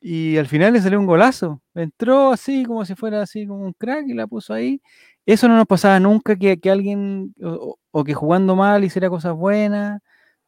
Y 0.07 0.37
al 0.37 0.47
final 0.47 0.75
le 0.75 0.83
salió 0.83 1.01
un 1.01 1.07
golazo. 1.07 1.63
Entró 1.75 2.31
así, 2.31 2.67
como 2.67 2.85
si 2.85 2.95
fuera 2.95 3.23
así 3.23 3.47
como 3.47 3.65
un 3.65 3.73
crack 3.73 4.07
y 4.07 4.13
la 4.13 4.27
puso 4.27 4.53
ahí. 4.53 4.83
Eso 5.25 5.49
no 5.49 5.57
nos 5.57 5.67
pasaba 5.67 5.99
nunca 5.99 6.37
que, 6.37 6.59
alguien, 6.71 7.35
o, 7.43 8.05
que 8.05 8.13
jugando 8.13 8.55
mal 8.55 8.85
hiciera 8.85 9.09
cosas 9.09 9.33
buenas. 9.33 10.03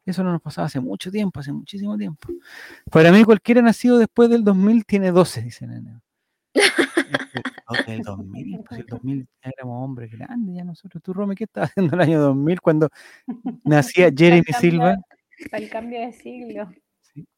Eso 0.05 0.23
no 0.23 0.31
nos 0.31 0.43
pasaba 0.43 0.67
hace 0.67 0.79
mucho 0.79 1.09
tiempo, 1.09 1.39
hace 1.39 1.51
muchísimo 1.51 1.97
tiempo. 1.97 2.27
Para 2.91 3.11
mí, 3.11 3.23
cualquiera 3.23 3.63
nacido 3.63 3.97
después 3.97 4.29
del 4.29 4.43
2000 4.43 4.85
tiene 4.85 5.09
12, 5.09 5.41
dicen. 5.41 6.01
el 7.87 8.01
2000, 8.03 8.63
pues 8.63 8.79
el 8.81 8.85
2000 8.85 9.27
éramos 9.41 9.83
hombres 9.83 10.11
grandes 10.11 10.55
ya 10.55 10.63
nosotros. 10.65 11.01
Tú, 11.01 11.13
Rome, 11.13 11.33
¿qué 11.33 11.45
estabas 11.45 11.71
haciendo 11.71 11.95
el 11.95 12.01
año 12.03 12.21
2000 12.21 12.61
cuando 12.61 12.89
nacía 13.63 14.11
Jeremy 14.15 14.53
Silva? 14.59 14.97
Para 15.49 15.63
el 15.63 15.69
cambio 15.71 15.99
de 15.99 16.11
siglo. 16.11 16.69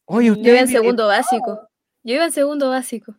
Oye, 0.03 0.31
usted. 0.31 0.43
Yo 0.43 0.55
en 0.55 0.67
segundo 0.67 1.07
básico. 1.07 1.69
Yo 2.03 2.15
iba 2.15 2.25
en 2.25 2.31
segundo 2.31 2.69
básico. 2.69 3.15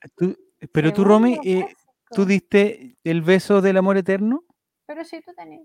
pero 0.72 0.92
tú, 0.92 1.04
Romy, 1.04 1.38
eh, 1.44 1.66
¿tú 2.10 2.24
diste 2.24 2.96
el 3.04 3.22
beso 3.22 3.60
del 3.60 3.76
amor 3.76 3.96
eterno? 3.96 4.44
Pero 4.86 5.04
sí, 5.04 5.20
tú 5.24 5.32
tenías. 5.34 5.62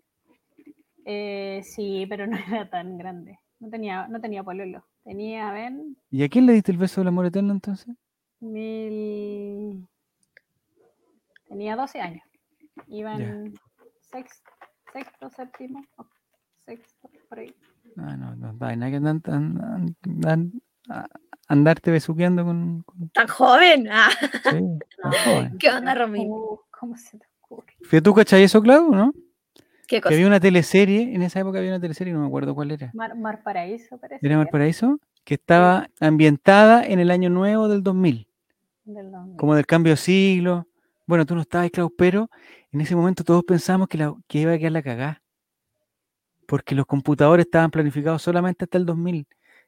Eh, 1.05 1.61
sí, 1.63 2.05
pero 2.09 2.27
no 2.27 2.37
era 2.47 2.69
tan 2.69 2.97
grande. 2.97 3.39
No 3.59 3.69
tenía, 3.69 4.07
no 4.07 4.19
tenía 4.19 4.43
pololo. 4.43 4.85
Tenía, 5.03 5.51
ven. 5.51 5.97
¿Y 6.09 6.23
a 6.23 6.29
quién 6.29 6.45
le 6.45 6.53
diste 6.53 6.71
el 6.71 6.77
beso 6.77 7.01
del 7.01 7.07
amor 7.09 7.25
eterno 7.25 7.53
entonces? 7.53 7.95
Mil... 8.39 9.87
Tenía 11.47 11.75
12 11.75 12.01
años. 12.01 12.23
Iba 12.87 13.15
en 13.15 13.53
sexto, 14.01 14.51
sexto, 14.91 15.29
séptimo, 15.29 15.85
sexto, 16.65 17.09
por 17.29 17.39
ahí. 17.39 17.55
Ah, 17.97 18.17
no, 18.17 18.35
no, 18.35 18.51
no, 18.51 18.65
hay 18.65 18.77
que 18.77 18.97
andar, 18.97 19.21
andarte 21.47 21.91
besuqueando 21.91 22.43
con, 22.43 22.85
¿Tan 23.13 23.27
joven? 23.27 23.87
Ah. 23.91 24.09
¿Qué 25.59 25.69
onda, 25.69 25.93
Romín? 25.95 26.29
¿Cómo 26.71 26.97
se 26.97 27.17
te 27.17 27.25
ocurre? 27.41 27.73
¿Fíjate 27.81 28.01
tú 28.01 28.13
cachai 28.13 28.43
eso, 28.43 28.61
Clau, 28.61 28.93
no? 28.93 29.13
¿Qué 29.87 30.01
cosa? 30.01 30.09
Que 30.09 30.15
había 30.15 30.27
una 30.27 30.39
teleserie, 30.39 31.13
en 31.13 31.21
esa 31.21 31.39
época 31.39 31.59
había 31.59 31.71
una 31.71 31.79
teleserie, 31.79 32.13
no 32.13 32.21
me 32.21 32.27
acuerdo 32.27 32.55
cuál 32.55 32.71
era. 32.71 32.91
Mar, 32.93 33.43
Paraíso, 33.43 33.97
parece. 33.97 34.25
¿Era 34.25 34.37
Mar 34.37 34.49
Paraíso? 34.51 34.99
Que 35.23 35.35
estaba 35.35 35.89
ambientada 35.99 36.83
en 36.85 36.99
el 36.99 37.11
año 37.11 37.29
nuevo 37.29 37.67
del 37.67 37.83
2000. 37.83 38.27
como 39.37 39.55
del 39.55 39.65
cambio 39.65 39.93
de 39.93 39.97
siglo. 39.97 40.67
Bueno, 41.05 41.25
tú 41.25 41.35
no 41.35 41.41
estabas, 41.41 41.69
claro, 41.69 41.91
pero 41.95 42.29
en 42.71 42.81
ese 42.81 42.95
momento 42.95 43.23
todos 43.23 43.43
pensamos 43.43 43.87
que, 43.87 43.97
la, 43.99 44.13
que 44.27 44.39
iba 44.39 44.53
a 44.53 44.57
quedar 44.57 44.71
la 44.71 44.81
cagada. 44.81 45.21
Porque 46.47 46.75
los 46.75 46.85
computadores 46.85 47.45
estaban 47.45 47.71
planificados 47.71 48.21
solamente 48.21 48.65
hasta 48.65 48.77
el 48.77 48.85
2000. 48.85 49.27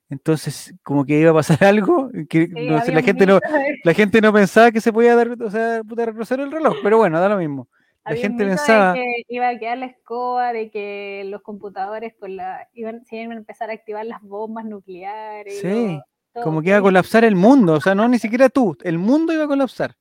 Entonces, 0.10 0.74
como 0.84 1.06
que 1.06 1.20
iba 1.20 1.32
a 1.32 1.34
pasar 1.34 1.64
algo, 1.64 2.10
que 2.30 2.48
la, 2.48 3.02
gente 3.02 3.26
no, 3.26 3.40
la 3.84 3.94
gente 3.94 4.22
no 4.22 4.32
pensaba 4.32 4.72
que 4.72 4.82
se 4.82 4.94
podía 4.94 5.16
dar, 5.16 5.30
o 5.42 5.52
sea, 5.52 5.82
retroceder 5.84 6.46
el 6.46 6.52
reloj, 6.52 6.78
pero 6.82 6.98
bueno, 6.98 7.20
da 7.20 7.30
lo 7.30 7.38
mismo. 7.38 7.68
La 8.06 8.16
gente 8.16 8.46
pensaba 8.46 8.94
que 8.94 9.06
iba 9.28 9.50
a 9.50 9.60
quedar 9.60 9.78
la 9.80 9.88
escoba, 9.88 10.54
de 10.54 10.72
que 10.72 11.24
los 11.26 11.42
computadores 11.42 12.14
con 12.18 12.38
la, 12.38 12.70
iban, 12.74 13.04
se 13.06 13.18
iban 13.18 13.34
a 13.34 13.40
empezar 13.40 13.70
a 13.70 13.74
activar 13.74 14.06
las 14.06 14.22
bombas 14.22 14.64
nucleares. 14.64 15.60
Sí, 15.60 16.00
como 16.42 16.62
que 16.62 16.70
iba 16.70 16.78
a 16.78 16.82
colapsar 16.82 17.26
el 17.26 17.36
mundo, 17.36 17.74
o 17.74 17.82
sea, 17.82 17.96
no 17.96 18.08
ni 18.08 18.18
siquiera 18.18 18.48
tú, 18.48 18.78
el 18.84 18.98
mundo 18.98 19.34
iba 19.34 19.44
a 19.44 19.48
colapsar. 19.48 19.98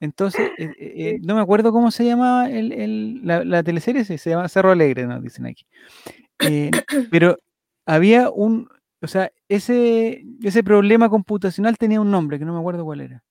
Entonces, 0.00 0.50
eh, 0.58 0.72
eh, 0.78 0.92
eh, 0.96 1.18
no 1.22 1.34
me 1.34 1.42
acuerdo 1.42 1.70
cómo 1.70 1.90
se 1.90 2.04
llamaba 2.04 2.50
el, 2.50 3.20
la, 3.24 3.44
la, 3.44 3.62
teleserie, 3.62 4.04
se 4.04 4.30
llama 4.30 4.48
Cerro 4.48 4.72
Alegre, 4.72 5.06
nos 5.06 5.22
dicen 5.22 5.46
aquí. 5.46 5.66
pero 7.10 7.38
había 7.86 8.30
un, 8.30 8.68
o 9.02 9.08
sea, 9.08 9.32
ese, 9.48 10.24
ese 10.42 10.62
problema 10.62 11.08
computacional 11.08 11.76
tenía 11.76 12.00
un 12.00 12.10
nombre, 12.10 12.38
que 12.38 12.44
no 12.44 12.52
me 12.52 12.60
acuerdo 12.60 12.84
cuál 12.84 13.00
era. 13.00 13.22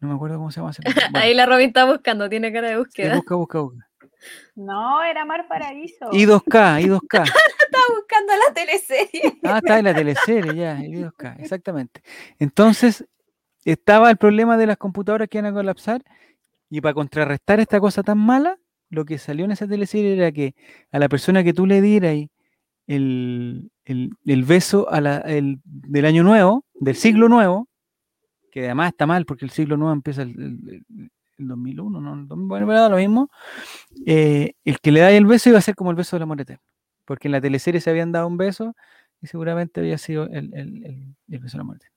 No 0.00 0.08
me 0.08 0.14
acuerdo 0.14 0.36
cómo 0.36 0.50
se 0.50 0.60
llama 0.60 0.72
ese 0.72 0.82
Ahí 1.14 1.32
la 1.32 1.46
Robin 1.46 1.68
está 1.68 1.84
buscando, 1.84 2.28
tiene 2.28 2.52
cara 2.52 2.70
de 2.70 2.78
búsqueda. 2.78 3.14
busca, 3.14 3.36
busca, 3.36 3.60
busca. 3.60 3.88
No, 4.54 5.02
era 5.02 5.24
Mar 5.24 5.46
Paraíso. 5.48 6.10
I2K, 6.10 6.82
I2K. 6.82 7.22
Estaba 7.62 7.84
buscando 7.96 8.32
la 8.48 8.54
teleserie. 8.54 9.38
Ah, 9.44 9.58
está 9.58 9.78
en 9.78 9.84
la 9.84 9.94
teleserie, 9.94 10.54
ya, 10.54 10.78
I2K, 10.78 11.40
exactamente. 11.40 12.02
Entonces, 12.38 13.06
estaba 13.64 14.10
el 14.10 14.16
problema 14.16 14.56
de 14.56 14.66
las 14.66 14.76
computadoras 14.76 15.28
que 15.28 15.38
iban 15.38 15.52
a 15.52 15.54
colapsar, 15.54 16.02
y 16.68 16.80
para 16.80 16.94
contrarrestar 16.94 17.60
esta 17.60 17.80
cosa 17.80 18.02
tan 18.02 18.18
mala, 18.18 18.58
lo 18.90 19.04
que 19.04 19.18
salió 19.18 19.44
en 19.44 19.52
esa 19.52 19.66
teleserie 19.66 20.14
era 20.14 20.32
que 20.32 20.54
a 20.90 20.98
la 20.98 21.08
persona 21.08 21.42
que 21.44 21.52
tú 21.52 21.66
le 21.66 21.80
dieras 21.80 22.14
el, 22.96 23.70
el, 23.84 24.44
beso 24.44 24.88
el, 24.90 25.60
del 25.64 26.04
año 26.04 26.22
nuevo, 26.22 26.64
del 26.74 26.96
siglo 26.96 27.28
nuevo, 27.28 27.68
que 28.50 28.66
además 28.66 28.92
está 28.92 29.06
mal 29.06 29.24
porque 29.24 29.44
el 29.44 29.50
siglo 29.50 29.76
nuevo 29.76 29.92
empieza 29.92 30.22
el, 30.22 30.84
2001, 31.38 32.00
¿no? 32.00 32.36
Bueno, 32.36 32.88
lo 32.88 32.96
mismo, 32.96 33.30
eh, 34.06 34.52
el 34.64 34.78
que 34.78 34.92
le 34.92 35.00
da 35.00 35.10
el 35.10 35.26
beso 35.26 35.48
iba 35.48 35.58
a 35.58 35.62
ser 35.62 35.74
como 35.74 35.90
el 35.90 35.96
beso 35.96 36.14
del 36.14 36.22
amor 36.22 36.40
eterno, 36.40 36.62
porque 37.04 37.26
en 37.26 37.32
la 37.32 37.40
teleserie 37.40 37.80
se 37.80 37.90
habían 37.90 38.12
dado 38.12 38.28
un 38.28 38.36
beso 38.36 38.76
y 39.20 39.26
seguramente 39.26 39.80
había 39.80 39.98
sido 39.98 40.28
el, 40.28 40.50
beso 41.26 41.56
del 41.56 41.60
amor 41.60 41.76
eterno. 41.76 41.96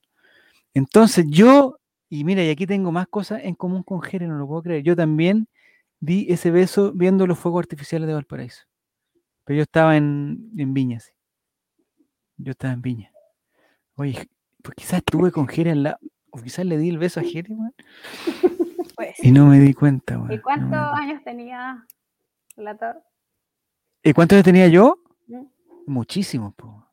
Entonces 0.74 1.26
yo, 1.28 1.78
y 2.10 2.24
mira, 2.24 2.44
y 2.44 2.50
aquí 2.50 2.66
tengo 2.66 2.92
más 2.92 3.08
cosas 3.08 3.42
en 3.44 3.54
común 3.54 3.84
con 3.84 4.02
Jere, 4.02 4.28
no 4.28 4.38
lo 4.38 4.48
puedo 4.48 4.64
creer, 4.64 4.82
yo 4.82 4.96
también 4.96 5.48
di 6.00 6.26
ese 6.30 6.50
beso 6.50 6.92
viendo 6.94 7.28
los 7.28 7.38
fuegos 7.38 7.60
artificiales 7.60 8.08
de 8.08 8.14
Valparaíso, 8.14 8.64
pero 9.46 9.58
yo 9.58 9.64
estaba 9.64 9.96
en, 9.96 10.52
en 10.58 10.74
Viña, 10.74 11.00
yo 12.38 12.52
estaba 12.52 12.74
en 12.74 12.82
Viña. 12.82 13.12
Oye, 13.96 14.28
pues 14.62 14.76
quizás 14.76 14.98
estuve 14.98 15.32
con 15.32 15.48
Jere 15.48 15.72
en 15.72 15.84
la... 15.84 16.00
O 16.32 16.42
quizás 16.42 16.66
le 16.66 16.78
di 16.78 16.90
el 16.90 16.98
beso 16.98 17.22
a 17.22 17.24
Jere, 17.24 17.56
pues. 18.96 19.16
Y 19.24 19.32
no 19.32 19.46
me 19.46 19.60
di 19.60 19.74
cuenta, 19.74 20.22
¿Y 20.30 20.40
cuántos 20.40 20.80
años 20.80 21.24
tenía 21.24 21.86
la 22.58 22.76
torre? 22.76 23.00
¿Y 24.04 24.12
cuántos 24.14 24.36
años 24.36 24.46
tenía 24.46 24.68
yo? 24.68 25.00
¿Mm? 25.28 25.46
Muchísimos, 25.88 26.54
po. 26.56 26.86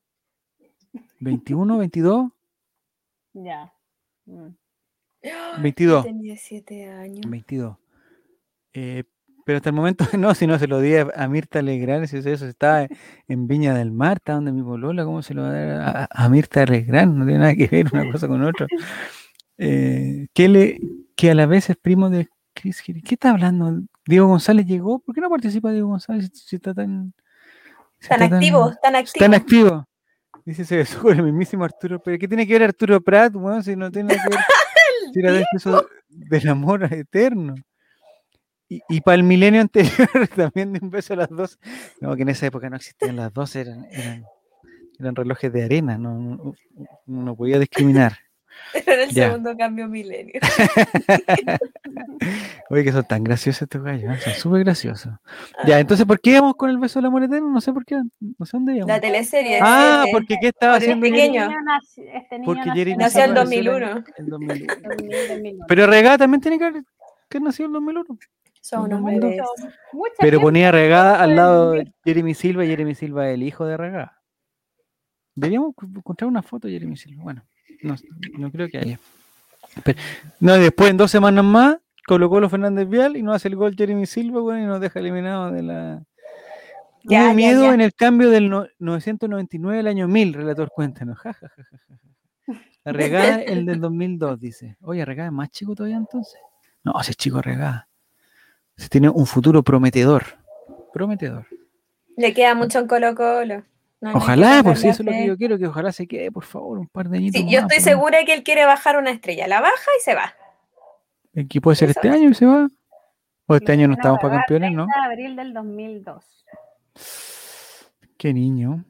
¿21, 1.20 1.78
22? 1.78 2.30
Ya. 3.32 3.72
22. 5.60 6.04
Tenía 6.04 6.36
7 6.36 6.88
años. 6.88 7.20
22. 7.28 7.76
Eh, 8.74 9.04
pero 9.44 9.56
hasta 9.56 9.70
el 9.70 9.76
momento 9.76 10.04
no, 10.18 10.34
si 10.34 10.46
no 10.46 10.58
se 10.58 10.66
lo 10.66 10.80
di 10.80 10.94
a, 10.96 11.28
Mirta 11.28 11.62
Legrand, 11.62 12.06
si 12.06 12.16
eso 12.18 12.46
estaba 12.46 12.86
en 13.28 13.46
Viña 13.46 13.74
del 13.74 13.92
Mar, 13.92 14.18
está 14.18 14.34
donde 14.34 14.52
mi 14.52 14.62
bolola, 14.62 15.04
¿cómo 15.04 15.22
se 15.22 15.34
lo 15.34 15.42
va 15.42 15.48
a 15.48 15.52
dar 15.52 16.08
a, 16.10 16.28
Mirta 16.28 16.64
Legrand? 16.64 17.16
No 17.16 17.24
tiene 17.24 17.40
nada 17.40 17.54
que 17.54 17.66
ver 17.66 17.86
una 17.92 18.10
cosa 18.10 18.28
con 18.28 18.42
otra. 18.42 18.66
Eh, 19.64 20.26
que, 20.32 20.48
le, 20.48 20.80
que 21.14 21.30
a 21.30 21.34
la 21.36 21.46
vez 21.46 21.70
es 21.70 21.76
primo 21.76 22.10
de 22.10 22.26
Chris 22.52 22.82
¿Qué 22.82 23.14
está 23.14 23.30
hablando? 23.30 23.82
Diego 24.06 24.26
González 24.26 24.66
llegó. 24.66 24.98
¿Por 24.98 25.14
qué 25.14 25.20
no 25.20 25.30
participa 25.30 25.70
Diego 25.70 25.88
González 25.88 26.30
si, 26.34 26.56
está 26.56 26.74
tan. 26.74 27.12
tan, 28.08 28.22
activo, 28.22 28.72
tan, 28.82 28.96
activo, 28.96 29.24
tan 29.24 29.34
activo. 29.34 29.88
Dice 30.44 30.64
se 30.64 30.98
con 30.98 31.16
el 31.16 31.22
mismísimo 31.22 31.64
Arturo. 31.64 32.02
¿Pero 32.02 32.18
qué 32.18 32.26
tiene 32.26 32.46
que 32.46 32.54
ver 32.54 32.64
Arturo 32.64 33.00
Prat? 33.00 33.32
Bueno, 33.34 33.62
si 33.62 33.76
no 33.76 33.90
tiene 33.90 34.14
que 34.14 34.28
ver. 34.28 34.40
si 35.12 35.20
era 35.20 35.32
de 35.32 35.44
eso 35.54 35.86
del 36.08 36.48
amor 36.48 36.92
eterno. 36.92 37.54
Y, 38.88 39.00
para 39.00 39.16
el 39.16 39.24
milenio 39.24 39.60
anterior 39.60 39.90
también 40.36 40.72
de 40.72 40.78
un 40.82 40.90
beso 40.90 41.14
a 41.14 41.16
las 41.16 41.30
dos. 41.30 41.58
No, 42.00 42.14
que 42.16 42.22
en 42.22 42.30
esa 42.30 42.46
época 42.46 42.70
no 42.70 42.76
existían 42.76 43.16
las 43.16 43.32
dos, 43.32 43.54
eran, 43.56 43.86
eran, 43.90 44.24
relojes 45.16 45.52
de 45.52 45.64
arena, 45.64 45.98
no, 45.98 46.54
no, 47.06 47.36
podía 47.36 47.58
discriminar. 47.58 48.18
Era 48.86 49.02
el 49.02 49.10
segundo 49.10 49.56
cambio 49.56 49.88
milenio. 49.88 50.40
Oye, 52.70 52.84
que 52.84 52.92
son 52.92 53.04
tan 53.04 53.24
graciosos 53.24 53.62
estos 53.62 53.82
gallos, 53.82 54.22
son 54.22 54.34
súper 54.34 54.64
graciosos. 54.64 55.12
Ya, 55.66 55.80
entonces, 55.80 56.06
¿por 56.06 56.20
qué 56.20 56.30
íbamos 56.30 56.54
con 56.54 56.70
el 56.70 56.78
beso 56.78 57.00
de 57.00 57.08
la 57.08 57.24
eterno? 57.24 57.50
No 57.50 57.60
sé 57.60 57.72
por 57.72 57.84
qué, 57.84 57.96
no 57.96 58.46
sé 58.46 58.50
dónde 58.52 58.76
íbamos. 58.76 58.88
La 58.88 59.00
teleserie. 59.00 59.58
Ah, 59.60 60.04
porque 60.12 60.36
¿qué 60.40 60.48
estaba 60.48 60.76
haciendo? 60.76 61.04
pequeño. 61.04 61.50
Este 61.96 62.40
porque 62.44 62.70
Jerry 62.70 62.96
nació 62.96 63.24
en 63.24 63.30
el 63.30 63.34
2001. 63.34 64.04
Pero 65.66 65.86
Regada 65.86 66.18
también 66.18 66.40
tiene 66.40 66.58
que 66.58 66.64
haber 66.64 66.84
que 67.32 67.40
nació 67.40 67.64
en 67.64 67.70
el 67.70 67.74
2001. 67.74 68.18
Son 68.62 68.84
unos 68.84 69.04
bebés. 69.04 69.42
Pero 70.20 70.40
ponía 70.40 70.70
regada 70.70 71.20
al 71.20 71.34
lado 71.34 71.72
de 71.72 71.92
Jeremy 72.04 72.32
Silva 72.32 72.64
y 72.64 72.68
Jeremy 72.68 72.94
Silva 72.94 73.28
el 73.28 73.42
hijo 73.42 73.66
de 73.66 73.76
regada. 73.76 74.22
Deberíamos 75.34 75.74
encontrar 75.96 76.28
una 76.28 76.42
foto 76.42 76.68
de 76.68 76.74
Jeremy 76.74 76.96
Silva. 76.96 77.24
Bueno, 77.24 77.44
no, 77.82 78.52
creo 78.52 78.68
que 78.68 78.78
haya. 78.78 79.00
no, 80.38 80.54
después 80.54 80.90
en 80.90 80.96
dos 80.96 81.10
semanas 81.10 81.44
más 81.44 81.78
colocó 82.06 82.38
los 82.38 82.52
Fernández 82.52 82.88
Vial 82.88 83.16
y 83.16 83.22
no 83.22 83.32
hace 83.32 83.48
el 83.48 83.56
gol 83.56 83.74
Jeremy 83.74 84.06
Silva, 84.06 84.40
bueno, 84.40 84.62
y 84.62 84.66
nos 84.66 84.80
deja 84.80 85.00
eliminado 85.00 85.50
de 85.50 85.62
la. 85.62 86.04
Hubo 87.04 87.34
miedo 87.34 87.72
en 87.72 87.80
el 87.80 87.92
cambio 87.94 88.30
del 88.30 88.48
999 88.78 89.80
al 89.80 89.88
año 89.88 90.06
1000, 90.06 90.34
relator, 90.34 90.70
cuéntanos. 90.70 91.18
Ja, 91.18 91.32
ja, 91.32 91.50
la 92.84 92.92
regada, 92.92 93.42
el 93.42 93.66
del 93.66 93.80
2002, 93.80 94.38
dice. 94.38 94.76
Oye, 94.82 95.04
regada 95.04 95.30
es 95.30 95.32
más 95.32 95.50
chico 95.50 95.74
todavía 95.74 95.96
entonces. 95.96 96.38
No, 96.84 96.92
ese 97.00 97.10
es 97.10 97.16
chico 97.16 97.42
regada 97.42 97.88
se 98.82 98.88
tiene 98.88 99.08
un 99.08 99.26
futuro 99.26 99.62
prometedor. 99.62 100.24
Prometedor. 100.92 101.46
Le 102.16 102.34
queda 102.34 102.56
mucho 102.56 102.80
en 102.80 102.88
Colo 102.88 103.14
Colo. 103.14 103.62
ojalá, 104.12 104.60
por 104.64 104.76
si 104.76 104.88
eso 104.88 105.02
es 105.02 105.06
lo 105.06 105.12
que 105.12 105.26
yo 105.26 105.36
quiero, 105.36 105.56
que 105.56 105.68
ojalá 105.68 105.92
se 105.92 106.08
quede, 106.08 106.32
por 106.32 106.44
favor, 106.44 106.78
un 106.78 106.88
par 106.88 107.08
de 107.08 107.18
añitos. 107.18 107.40
Sí, 107.40 107.48
yo 107.48 107.60
estoy 107.60 107.78
segura 107.78 108.24
que 108.24 108.34
él 108.34 108.42
quiere 108.42 108.66
bajar 108.66 108.98
una 108.98 109.10
estrella. 109.10 109.46
La 109.46 109.60
baja 109.60 109.90
y 109.98 110.02
se 110.02 110.16
va. 110.16 110.34
¿Qué 111.48 111.60
puede 111.60 111.76
ser 111.76 111.90
este 111.90 112.10
año 112.10 112.30
y 112.30 112.34
se 112.34 112.44
va? 112.44 112.68
O 113.46 113.54
este 113.54 113.70
año 113.70 113.86
no 113.86 113.94
estamos 113.94 114.18
para 114.20 114.38
campeones, 114.38 114.72
¿no? 114.72 114.86
abril 115.04 115.36
del 115.36 115.54
2002. 115.54 116.44
Qué 118.18 118.34
niño. 118.34 118.84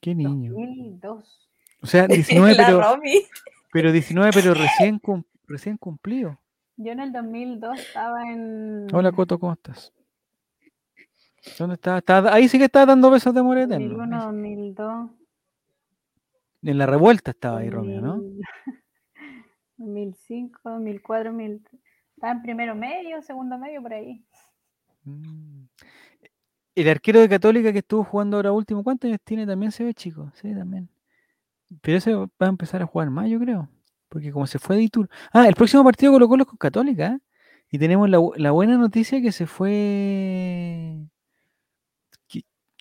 Qué 0.00 0.14
niño. 0.14 0.52
2002. 0.52 1.48
O 1.82 1.86
sea, 1.86 2.08
19, 2.08 2.56
pero, 2.66 3.00
pero 3.72 3.92
19, 3.92 4.30
pero 4.34 4.54
recién, 4.54 5.00
recién 5.46 5.76
cumplido. 5.76 6.36
Yo 6.78 6.92
en 6.92 7.00
el 7.00 7.12
2002 7.12 7.78
estaba 7.80 8.30
en. 8.30 8.86
Hola, 8.92 9.10
Coto, 9.10 9.38
¿cómo 9.38 9.54
estás? 9.54 9.92
¿Dónde 11.58 11.74
estás? 11.74 12.02
Ahí 12.26 12.48
sí 12.48 12.58
que 12.58 12.64
estaba 12.64 12.86
dando 12.86 13.10
besos 13.10 13.32
de 13.32 13.40
amor 13.40 13.58
2001, 13.66 14.24
2002. 14.26 15.10
En 16.62 16.78
la 16.78 16.86
revuelta 16.86 17.30
estaba 17.30 17.58
ahí, 17.58 17.70
Romeo, 17.70 18.00
¿no? 18.00 18.22
2005, 19.78 20.60
2004, 20.64 21.30
2000. 21.30 21.62
Estaba 22.14 22.32
en 22.32 22.42
primero 22.42 22.74
medio, 22.74 23.22
segundo 23.22 23.56
medio, 23.56 23.80
por 23.80 23.94
ahí. 23.94 24.22
Mm. 25.04 25.64
El 26.74 26.88
arquero 26.88 27.20
de 27.20 27.28
Católica 27.28 27.72
que 27.72 27.78
estuvo 27.78 28.04
jugando 28.04 28.36
ahora 28.36 28.52
último, 28.52 28.84
¿cuántos 28.84 29.08
años 29.08 29.20
tiene? 29.24 29.46
También 29.46 29.72
se 29.72 29.82
ve 29.82 29.94
chico, 29.94 30.30
sí, 30.34 30.52
también. 30.54 30.90
Pero 31.80 31.96
ese 31.98 32.14
va 32.14 32.28
a 32.40 32.46
empezar 32.46 32.82
a 32.82 32.86
jugar 32.86 33.08
más, 33.08 33.30
yo 33.30 33.38
creo. 33.38 33.68
Porque 34.08 34.32
como 34.32 34.46
se 34.46 34.58
fue 34.58 34.76
de 34.76 34.82
Itur. 34.82 35.08
Ah, 35.32 35.48
el 35.48 35.54
próximo 35.54 35.84
partido 35.84 36.12
Colo 36.12 36.28
Colo 36.28 36.42
es 36.44 36.48
con 36.48 36.58
Católica. 36.58 37.06
¿eh? 37.08 37.18
Y 37.70 37.78
tenemos 37.78 38.08
la, 38.08 38.50
buena 38.50 38.76
noticia 38.76 39.20
que 39.20 39.32
se 39.32 39.46
fue. 39.46 41.06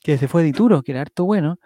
Que, 0.04 0.18
se 0.18 0.28
fue 0.28 0.44
de 0.44 0.50
Ituro, 0.50 0.84
que 0.84 0.92
era 0.92 1.02
harto 1.02 1.26
bueno. 1.26 1.60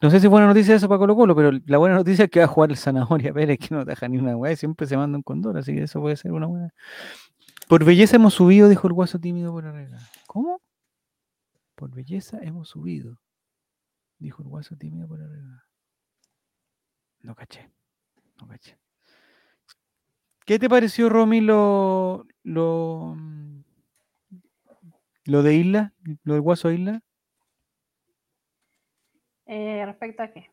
No 0.00 0.10
sé 0.10 0.20
si 0.20 0.26
es 0.26 0.30
buena 0.30 0.46
noticia 0.46 0.76
eso 0.76 0.88
para 0.88 0.98
Colo 0.98 1.16
Colo, 1.16 1.34
pero 1.34 1.50
la 1.66 1.78
buena 1.78 1.96
noticia 1.96 2.26
es 2.26 2.30
que 2.30 2.40
va 2.40 2.44
a 2.44 2.48
jugar 2.48 2.70
el 2.70 2.76
Zanahoria 2.76 3.32
Pérez, 3.32 3.58
que 3.58 3.74
no 3.74 3.84
deja 3.84 4.06
ni 4.06 4.18
una 4.18 4.36
weá, 4.36 4.54
siempre 4.54 4.86
se 4.86 4.96
manda 4.96 5.18
un 5.18 5.24
condor, 5.24 5.56
así 5.56 5.74
que 5.74 5.82
eso 5.82 6.00
puede 6.00 6.16
ser 6.16 6.32
una 6.32 6.46
buena. 6.46 6.72
Por 7.66 7.84
belleza 7.84 8.16
hemos 8.16 8.34
subido, 8.34 8.68
dijo 8.68 8.86
el 8.86 8.92
guaso 8.92 9.18
tímido 9.18 9.50
por 9.50 9.64
arriba. 9.66 9.98
¿Cómo? 10.26 10.60
Por 11.74 11.90
belleza 11.90 12.38
hemos 12.42 12.68
subido, 12.68 13.18
dijo 14.18 14.42
el 14.42 14.48
guaso 14.48 14.76
tímido 14.76 15.08
por 15.08 15.20
arriba. 15.20 15.64
No 17.20 17.34
caché. 17.34 17.70
¿Qué 20.46 20.58
te 20.58 20.68
pareció, 20.68 21.08
Romy, 21.08 21.40
lo, 21.40 22.26
lo, 22.42 23.16
lo 25.24 25.42
de 25.42 25.54
Isla? 25.54 25.94
¿Lo 26.22 26.34
del 26.34 26.42
Guaso 26.42 26.70
Isla? 26.70 27.00
Eh, 29.46 29.84
¿Respecto 29.86 30.22
a 30.22 30.28
qué? 30.28 30.50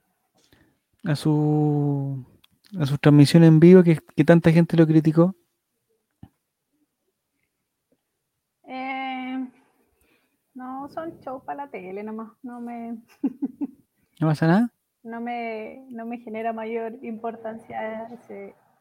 A 1.03 1.15
su, 1.15 2.25
a 2.79 2.85
su 2.85 2.97
transmisión 2.97 3.43
en 3.43 3.59
vivo, 3.59 3.83
que, 3.83 3.99
que 4.15 4.23
tanta 4.23 4.51
gente 4.51 4.77
lo 4.77 4.87
criticó. 4.87 5.35
Eh, 8.63 9.45
no, 10.53 10.87
son 10.87 11.19
shows 11.19 11.43
para 11.43 11.65
la 11.65 11.71
tele 11.71 12.01
nomás. 12.03 12.31
No 12.43 12.61
me. 12.61 12.97
¿No 14.19 14.27
pasa 14.27 14.47
nada? 14.47 14.73
No 15.03 15.19
me, 15.19 15.85
no 15.89 16.05
me 16.05 16.19
genera 16.19 16.53
mayor 16.53 16.97
importancia 17.01 18.07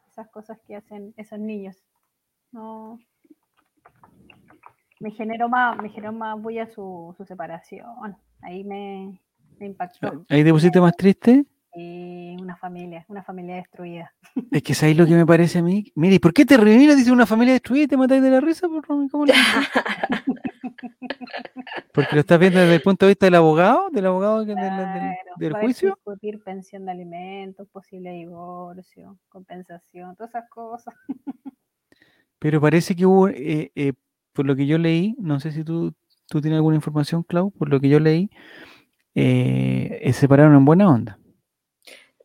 esas 0.08 0.28
cosas 0.28 0.58
que 0.66 0.76
hacen 0.76 1.14
esos 1.16 1.38
niños. 1.38 1.76
No. 2.52 2.98
Me 5.00 5.10
generó 5.12 5.48
más, 5.48 5.80
me 5.82 5.88
generó 5.88 6.12
más 6.12 6.40
bulla 6.40 6.66
su, 6.66 7.14
su 7.16 7.24
separación. 7.24 8.16
Ahí 8.42 8.64
me, 8.64 9.18
me 9.58 9.66
impactó. 9.66 10.24
¿Ahí 10.28 10.44
te 10.44 10.52
pusiste 10.52 10.80
más 10.80 10.94
triste? 10.96 11.44
Y 11.74 12.36
una 12.40 12.56
familia, 12.56 13.06
una 13.08 13.22
familia 13.22 13.56
destruida. 13.56 14.12
Es 14.50 14.62
que 14.62 14.74
¿sabes 14.74 14.96
lo 14.96 15.06
que 15.06 15.14
me 15.14 15.24
parece 15.24 15.60
a 15.60 15.62
mí? 15.62 15.92
Mire, 15.94 16.16
¿y 16.16 16.18
por 16.18 16.34
qué 16.34 16.44
te 16.44 16.56
reviras? 16.56 16.96
Dice 16.96 17.12
una 17.12 17.26
familia 17.26 17.54
destruida 17.54 17.84
y 17.84 17.88
te 17.88 17.96
matáis 17.96 18.22
de 18.22 18.30
la 18.30 18.40
risa, 18.40 18.68
por 18.68 18.86
¿Cómo 18.86 19.24
lo 19.24 19.32
Porque 21.92 22.14
lo 22.14 22.20
estás 22.20 22.38
viendo 22.38 22.60
desde 22.60 22.74
el 22.74 22.82
punto 22.82 23.06
de 23.06 23.10
vista 23.10 23.26
del 23.26 23.34
abogado, 23.36 23.88
del 23.90 24.06
abogado 24.06 24.44
del, 24.44 24.56
del, 25.38 25.52
juicio. 25.54 25.90
discutir 25.94 26.42
pensión 26.42 26.86
de 26.86 26.92
alimentos, 26.92 27.68
posible 27.68 28.10
divorcio, 28.12 29.18
compensación, 29.28 30.16
todas 30.16 30.30
esas 30.30 30.48
cosas. 30.48 30.94
Pero 32.38 32.60
parece 32.60 32.96
que 32.96 33.06
hubo, 33.06 33.28
eh, 33.28 33.70
eh, 33.74 33.92
por 34.32 34.46
lo 34.46 34.56
que 34.56 34.66
yo 34.66 34.78
leí, 34.78 35.14
no 35.18 35.40
sé 35.40 35.52
si 35.52 35.62
tú, 35.64 35.94
tú 36.26 36.40
tienes 36.40 36.56
alguna 36.56 36.76
información, 36.76 37.22
Clau, 37.22 37.50
por 37.50 37.68
lo 37.68 37.80
que 37.80 37.88
yo 37.88 38.00
leí, 38.00 38.30
eh, 39.14 40.00
se 40.06 40.12
separaron 40.12 40.54
en 40.56 40.64
buena 40.64 40.88
onda. 40.88 41.18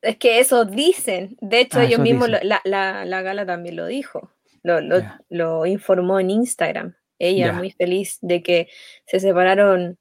Es 0.06 0.18
que 0.18 0.40
eso 0.40 0.66
dicen. 0.66 1.36
De 1.42 1.60
hecho, 1.62 1.80
ah, 1.80 1.84
ellos 1.84 2.00
mismos, 2.00 2.30
la, 2.30 2.62
la, 2.64 3.22
gala 3.24 3.46
también 3.46 3.76
lo 3.76 3.88
dijo. 3.88 4.32
Lo, 4.62 4.80
lo, 5.30 5.66
informó 5.66 6.20
en 6.20 6.30
Instagram. 6.30 6.96
Ella 7.20 7.54
muy 7.54 7.72
feliz 7.72 8.18
de 8.22 8.44
que 8.44 8.68
se 9.06 9.20
separaron 9.20 9.98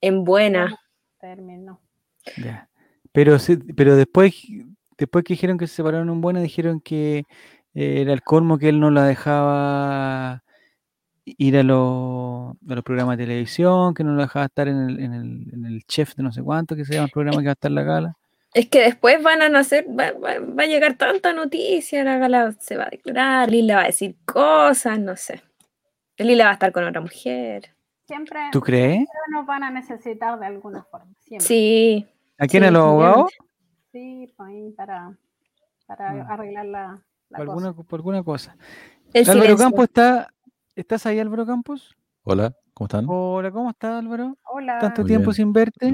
en 0.00 0.24
buena. 0.24 0.78
Término. 1.20 1.80
Pero, 3.12 3.36
pero 3.76 3.96
después, 3.96 4.34
después 4.96 5.24
que 5.24 5.34
dijeron 5.34 5.58
que 5.58 5.66
se 5.66 5.76
separaron 5.76 6.08
en 6.08 6.20
buena, 6.20 6.40
dijeron 6.40 6.80
que 6.80 7.24
eh, 7.74 8.00
era 8.00 8.12
el 8.12 8.22
colmo 8.22 8.58
que 8.58 8.68
él 8.68 8.80
no 8.80 8.90
la 8.90 9.04
dejaba 9.04 10.42
ir 11.24 11.56
a, 11.58 11.62
los 11.62 12.56
programas 12.84 13.18
de 13.18 13.24
televisión, 13.24 13.94
que 13.94 14.04
no 14.04 14.14
la 14.14 14.24
dejaba 14.24 14.46
estar 14.46 14.68
en 14.68 14.76
el, 14.76 15.00
en, 15.00 15.14
el, 15.14 15.50
en 15.52 15.66
el 15.66 15.84
chef 15.84 16.14
de 16.14 16.22
no 16.22 16.32
sé 16.32 16.42
cuánto, 16.42 16.74
que 16.74 16.84
se 16.84 16.94
llama 16.94 17.06
el 17.06 17.12
programa 17.12 17.40
que 17.40 17.46
va 17.46 17.50
a 17.50 17.52
estar 17.52 17.70
la 17.70 17.82
gala. 17.82 18.16
Es 18.54 18.68
que 18.68 18.80
después 18.80 19.22
van 19.22 19.42
a 19.42 19.48
nacer, 19.48 19.86
va, 19.88 20.12
a 20.62 20.66
llegar 20.66 20.96
tanta 20.96 21.32
noticia, 21.32 22.02
la 22.02 22.18
gala 22.18 22.52
se 22.58 22.76
va 22.76 22.84
a 22.84 22.90
declarar, 22.90 23.50
Lila 23.50 23.76
va 23.76 23.82
a 23.82 23.86
decir 23.86 24.16
cosas, 24.24 24.98
no 24.98 25.16
sé. 25.16 25.42
Lila 26.24 26.44
va 26.44 26.50
a 26.50 26.54
estar 26.54 26.72
con 26.72 26.84
otra 26.84 27.00
mujer. 27.00 27.74
Siempre. 28.06 28.40
¿Tú 28.52 28.60
crees? 28.60 29.06
nos 29.30 29.46
van 29.46 29.62
a 29.62 29.70
necesitar 29.70 30.38
de 30.38 30.46
alguna 30.46 30.82
forma. 30.84 31.12
Sí. 31.38 32.06
¿A 32.38 32.46
quién 32.46 32.64
sí, 32.64 32.70
los 32.70 32.82
abogados? 32.82 33.32
Sí, 33.92 34.32
para, 34.36 35.16
para 35.86 36.10
ah. 36.10 36.26
arreglar 36.30 36.66
la, 36.66 37.02
por, 37.28 37.40
Alguna, 37.40 37.72
por 37.72 37.98
alguna 37.98 38.22
cosa. 38.22 38.56
El 39.12 39.28
Álvaro 39.28 39.56
Campos 39.56 39.84
está. 39.84 40.32
¿Estás 40.74 41.06
ahí, 41.06 41.18
Álvaro 41.18 41.44
Campos? 41.44 41.94
Hola, 42.22 42.54
¿cómo 42.72 42.86
están? 42.86 43.04
Hola, 43.08 43.50
¿cómo 43.50 43.70
estás, 43.70 43.98
Álvaro? 43.98 44.36
Hola. 44.44 44.78
Tanto 44.78 45.04
tiempo 45.04 45.32
sin 45.32 45.52
verte. 45.52 45.92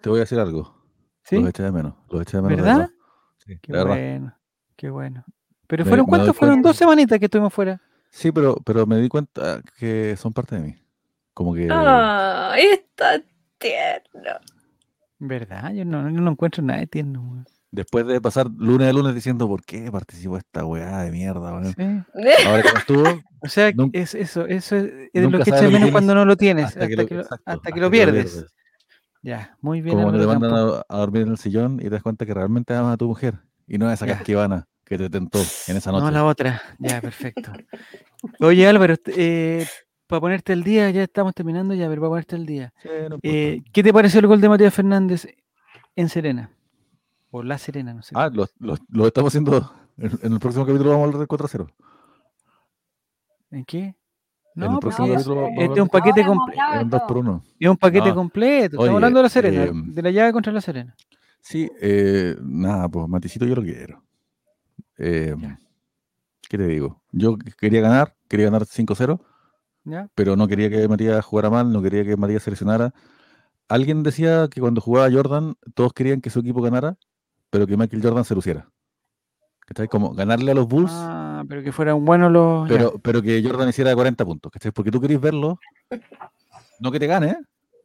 te 0.00 0.08
voy 0.08 0.18
a 0.18 0.20
decir 0.20 0.38
algo. 0.38 0.74
¿Sí? 1.22 1.36
Los 1.36 1.50
eché 1.50 1.62
de 1.62 1.72
menos. 1.72 1.94
Los 2.08 2.22
eché 2.22 2.36
de 2.38 2.42
menos. 2.42 2.64
¿Verdad? 2.64 2.90
Sí, 3.38 3.58
qué 3.62 3.72
bueno, 3.84 4.36
qué 4.76 4.90
bueno. 4.90 5.24
Pero 5.66 5.84
fueron 5.84 6.06
cuántos, 6.06 6.36
fueron 6.36 6.62
dos 6.62 6.76
semanitas 6.76 7.18
que 7.18 7.24
estuvimos 7.26 7.52
fuera. 7.52 7.80
Sí, 8.10 8.32
pero, 8.32 8.56
pero 8.64 8.86
me 8.86 8.98
di 8.98 9.08
cuenta 9.08 9.60
que 9.78 10.16
son 10.16 10.32
parte 10.32 10.56
de 10.56 10.62
mí. 10.62 10.74
Como 11.34 11.54
que. 11.54 11.68
¡Ah! 11.70 12.54
está 12.58 13.20
tierno. 13.58 14.40
¿Verdad? 15.18 15.72
Yo 15.72 15.84
no, 15.84 16.10
no 16.10 16.30
encuentro 16.30 16.62
nada 16.62 16.80
de 16.80 16.86
tierno. 16.86 17.44
Después 17.70 18.06
de 18.06 18.20
pasar 18.20 18.46
lunes 18.56 18.88
a 18.88 18.92
lunes 18.92 19.14
diciendo 19.14 19.46
por 19.48 19.62
qué 19.62 19.90
participó 19.90 20.38
esta 20.38 20.64
weá 20.64 21.02
de 21.02 21.10
mierda, 21.10 21.62
Sí. 21.74 21.82
Ahora 22.46 22.62
que 22.62 22.72
no 22.72 22.78
estuvo. 22.78 23.04
O 23.42 23.48
sea, 23.48 23.72
es 23.92 24.14
eso, 24.16 24.44
eso 24.46 24.74
es, 24.74 24.92
es 25.12 25.22
lo 25.30 25.38
que 25.38 25.50
echas 25.50 25.70
menos 25.70 25.92
cuando 25.92 26.16
no 26.16 26.24
lo 26.24 26.36
tienes, 26.36 26.66
hasta, 26.66 26.88
que, 26.88 26.96
lo, 26.96 27.22
hasta 27.44 27.70
que 27.70 27.80
lo 27.80 27.90
pierdes. 27.90 28.44
Ya, 29.22 29.56
muy 29.60 29.82
bien. 29.82 29.94
Como 29.94 30.18
te 30.18 30.26
mandan 30.26 30.52
a, 30.88 30.96
dormir 30.96 31.22
en 31.22 31.28
el 31.28 31.38
sillón 31.38 31.78
y 31.78 31.84
te 31.84 31.90
das 31.90 32.02
cuenta 32.02 32.26
que 32.26 32.34
realmente 32.34 32.74
amas 32.74 32.94
a 32.94 32.96
tu 32.96 33.06
mujer 33.06 33.34
y 33.68 33.78
no 33.78 33.88
a 33.88 33.92
esa 33.92 34.04
casquivana 34.04 34.66
que 34.86 34.96
te 34.96 35.10
tentó 35.10 35.40
en 35.66 35.76
esa 35.76 35.90
noche. 35.90 36.04
No, 36.04 36.10
la 36.10 36.24
otra. 36.24 36.62
Ya, 36.78 37.00
perfecto. 37.00 37.52
Oye, 38.40 38.66
Álvaro, 38.66 38.94
eh, 39.06 39.66
para 40.06 40.20
ponerte 40.20 40.52
el 40.52 40.62
día, 40.62 40.88
ya 40.90 41.02
estamos 41.02 41.34
terminando 41.34 41.74
ya, 41.74 41.88
pero 41.88 42.02
para 42.02 42.10
ponerte 42.10 42.36
el 42.36 42.46
día. 42.46 42.72
Eh, 43.22 43.62
¿Qué 43.72 43.82
te 43.82 43.92
pareció 43.92 44.20
el 44.20 44.28
gol 44.28 44.40
de 44.40 44.48
Matías 44.48 44.72
Fernández 44.72 45.26
en 45.96 46.08
Serena? 46.08 46.52
O 47.30 47.42
La 47.42 47.58
Serena, 47.58 47.92
no 47.92 48.02
sé. 48.02 48.14
Ah, 48.16 48.30
lo, 48.32 48.46
lo, 48.60 49.06
estamos 49.06 49.32
haciendo. 49.32 49.72
En, 49.98 50.32
el 50.32 50.38
próximo 50.38 50.64
capítulo 50.64 50.90
vamos 50.90 51.02
a 51.02 51.06
hablar 51.06 51.18
del 51.18 51.28
4 51.28 51.48
0. 51.48 51.66
¿En 53.50 53.64
qué? 53.64 53.96
No, 54.54 54.78
porque 54.78 55.02
es, 55.02 55.20
este 55.20 55.72
es 55.74 55.80
un 55.80 55.88
paquete 55.88 56.24
completo. 56.24 57.42
Es 57.58 57.68
un 57.68 57.76
paquete 57.76 58.14
completo. 58.14 58.76
Estamos 58.76 58.94
hablando 58.94 59.18
de 59.18 59.22
la 59.24 59.28
Serena, 59.28 59.64
eh, 59.64 59.70
de 59.72 60.02
la 60.02 60.10
llave 60.10 60.32
contra 60.32 60.52
la 60.52 60.60
Serena. 60.60 60.94
Sí, 61.40 61.70
eh, 61.80 62.36
nada, 62.40 62.88
pues 62.88 63.06
Maticito 63.08 63.44
yo 63.44 63.56
lo 63.56 63.62
quiero. 63.62 64.02
Eh, 64.98 65.34
¿Qué 66.48 66.58
te 66.58 66.66
digo? 66.66 67.02
Yo 67.12 67.36
quería 67.58 67.80
ganar, 67.80 68.14
quería 68.28 68.46
ganar 68.46 68.66
5-0, 68.66 69.20
pero 70.14 70.36
no 70.36 70.46
quería 70.46 70.70
que 70.70 70.88
Matías 70.88 71.24
jugara 71.24 71.50
mal, 71.50 71.72
no 71.72 71.82
quería 71.82 72.04
que 72.04 72.16
Matías 72.16 72.42
seleccionara. 72.42 72.92
Alguien 73.68 74.02
decía 74.02 74.48
que 74.48 74.60
cuando 74.60 74.80
jugaba 74.80 75.10
Jordan, 75.10 75.56
todos 75.74 75.92
querían 75.92 76.20
que 76.20 76.30
su 76.30 76.40
equipo 76.40 76.62
ganara, 76.62 76.96
pero 77.50 77.66
que 77.66 77.76
Michael 77.76 78.02
Jordan 78.02 78.24
se 78.24 78.34
luciera. 78.34 78.70
¿Cachai? 79.60 79.88
Como 79.88 80.14
ganarle 80.14 80.52
a 80.52 80.54
los 80.54 80.68
Bulls. 80.68 80.92
Ah, 80.94 81.44
pero 81.48 81.62
que 81.64 81.72
fueran 81.72 82.04
buenos 82.04 82.30
los. 82.30 82.68
Pero, 82.68 82.98
pero 83.00 83.20
que 83.20 83.42
Jordan 83.42 83.68
hiciera 83.68 83.94
40 83.94 84.24
puntos, 84.24 84.52
¿cachai? 84.52 84.70
Porque 84.70 84.92
tú 84.92 85.00
querés 85.00 85.20
verlo, 85.20 85.58
no 86.78 86.92
que 86.92 87.00
te 87.00 87.08
gane, 87.08 87.36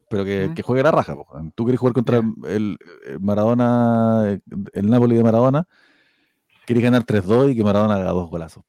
pero 0.07 0.23
que, 0.23 0.61
juegue 0.63 0.83
la 0.83 0.91
raja. 0.91 1.15
Tú 1.55 1.65
querés 1.65 1.79
jugar 1.79 1.93
contra 1.93 2.21
el, 2.47 2.77
Maradona, 3.19 4.39
el 4.73 4.89
Napoli 4.89 5.15
de 5.15 5.23
Maradona, 5.23 5.67
querés 6.65 6.83
ganar 6.83 7.05
3-2 7.05 7.51
y 7.51 7.55
que 7.55 7.63
Maradona 7.63 7.95
haga 7.95 8.11
dos 8.11 8.29
golazos. 8.29 8.63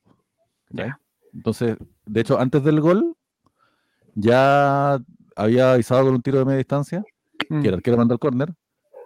Entonces, 1.32 1.76
de 2.07 2.20
hecho, 2.20 2.38
antes 2.38 2.62
del 2.64 2.80
gol, 2.80 3.16
ya 4.14 4.99
había 5.36 5.72
avisado 5.72 6.05
con 6.05 6.14
un 6.14 6.22
tiro 6.22 6.38
de 6.38 6.45
media 6.45 6.59
distancia, 6.59 7.05
que 7.38 7.55
el 7.55 7.70
mm. 7.70 7.74
arquero 7.74 7.97
mandó 7.97 8.14
al 8.14 8.20
córner, 8.20 8.55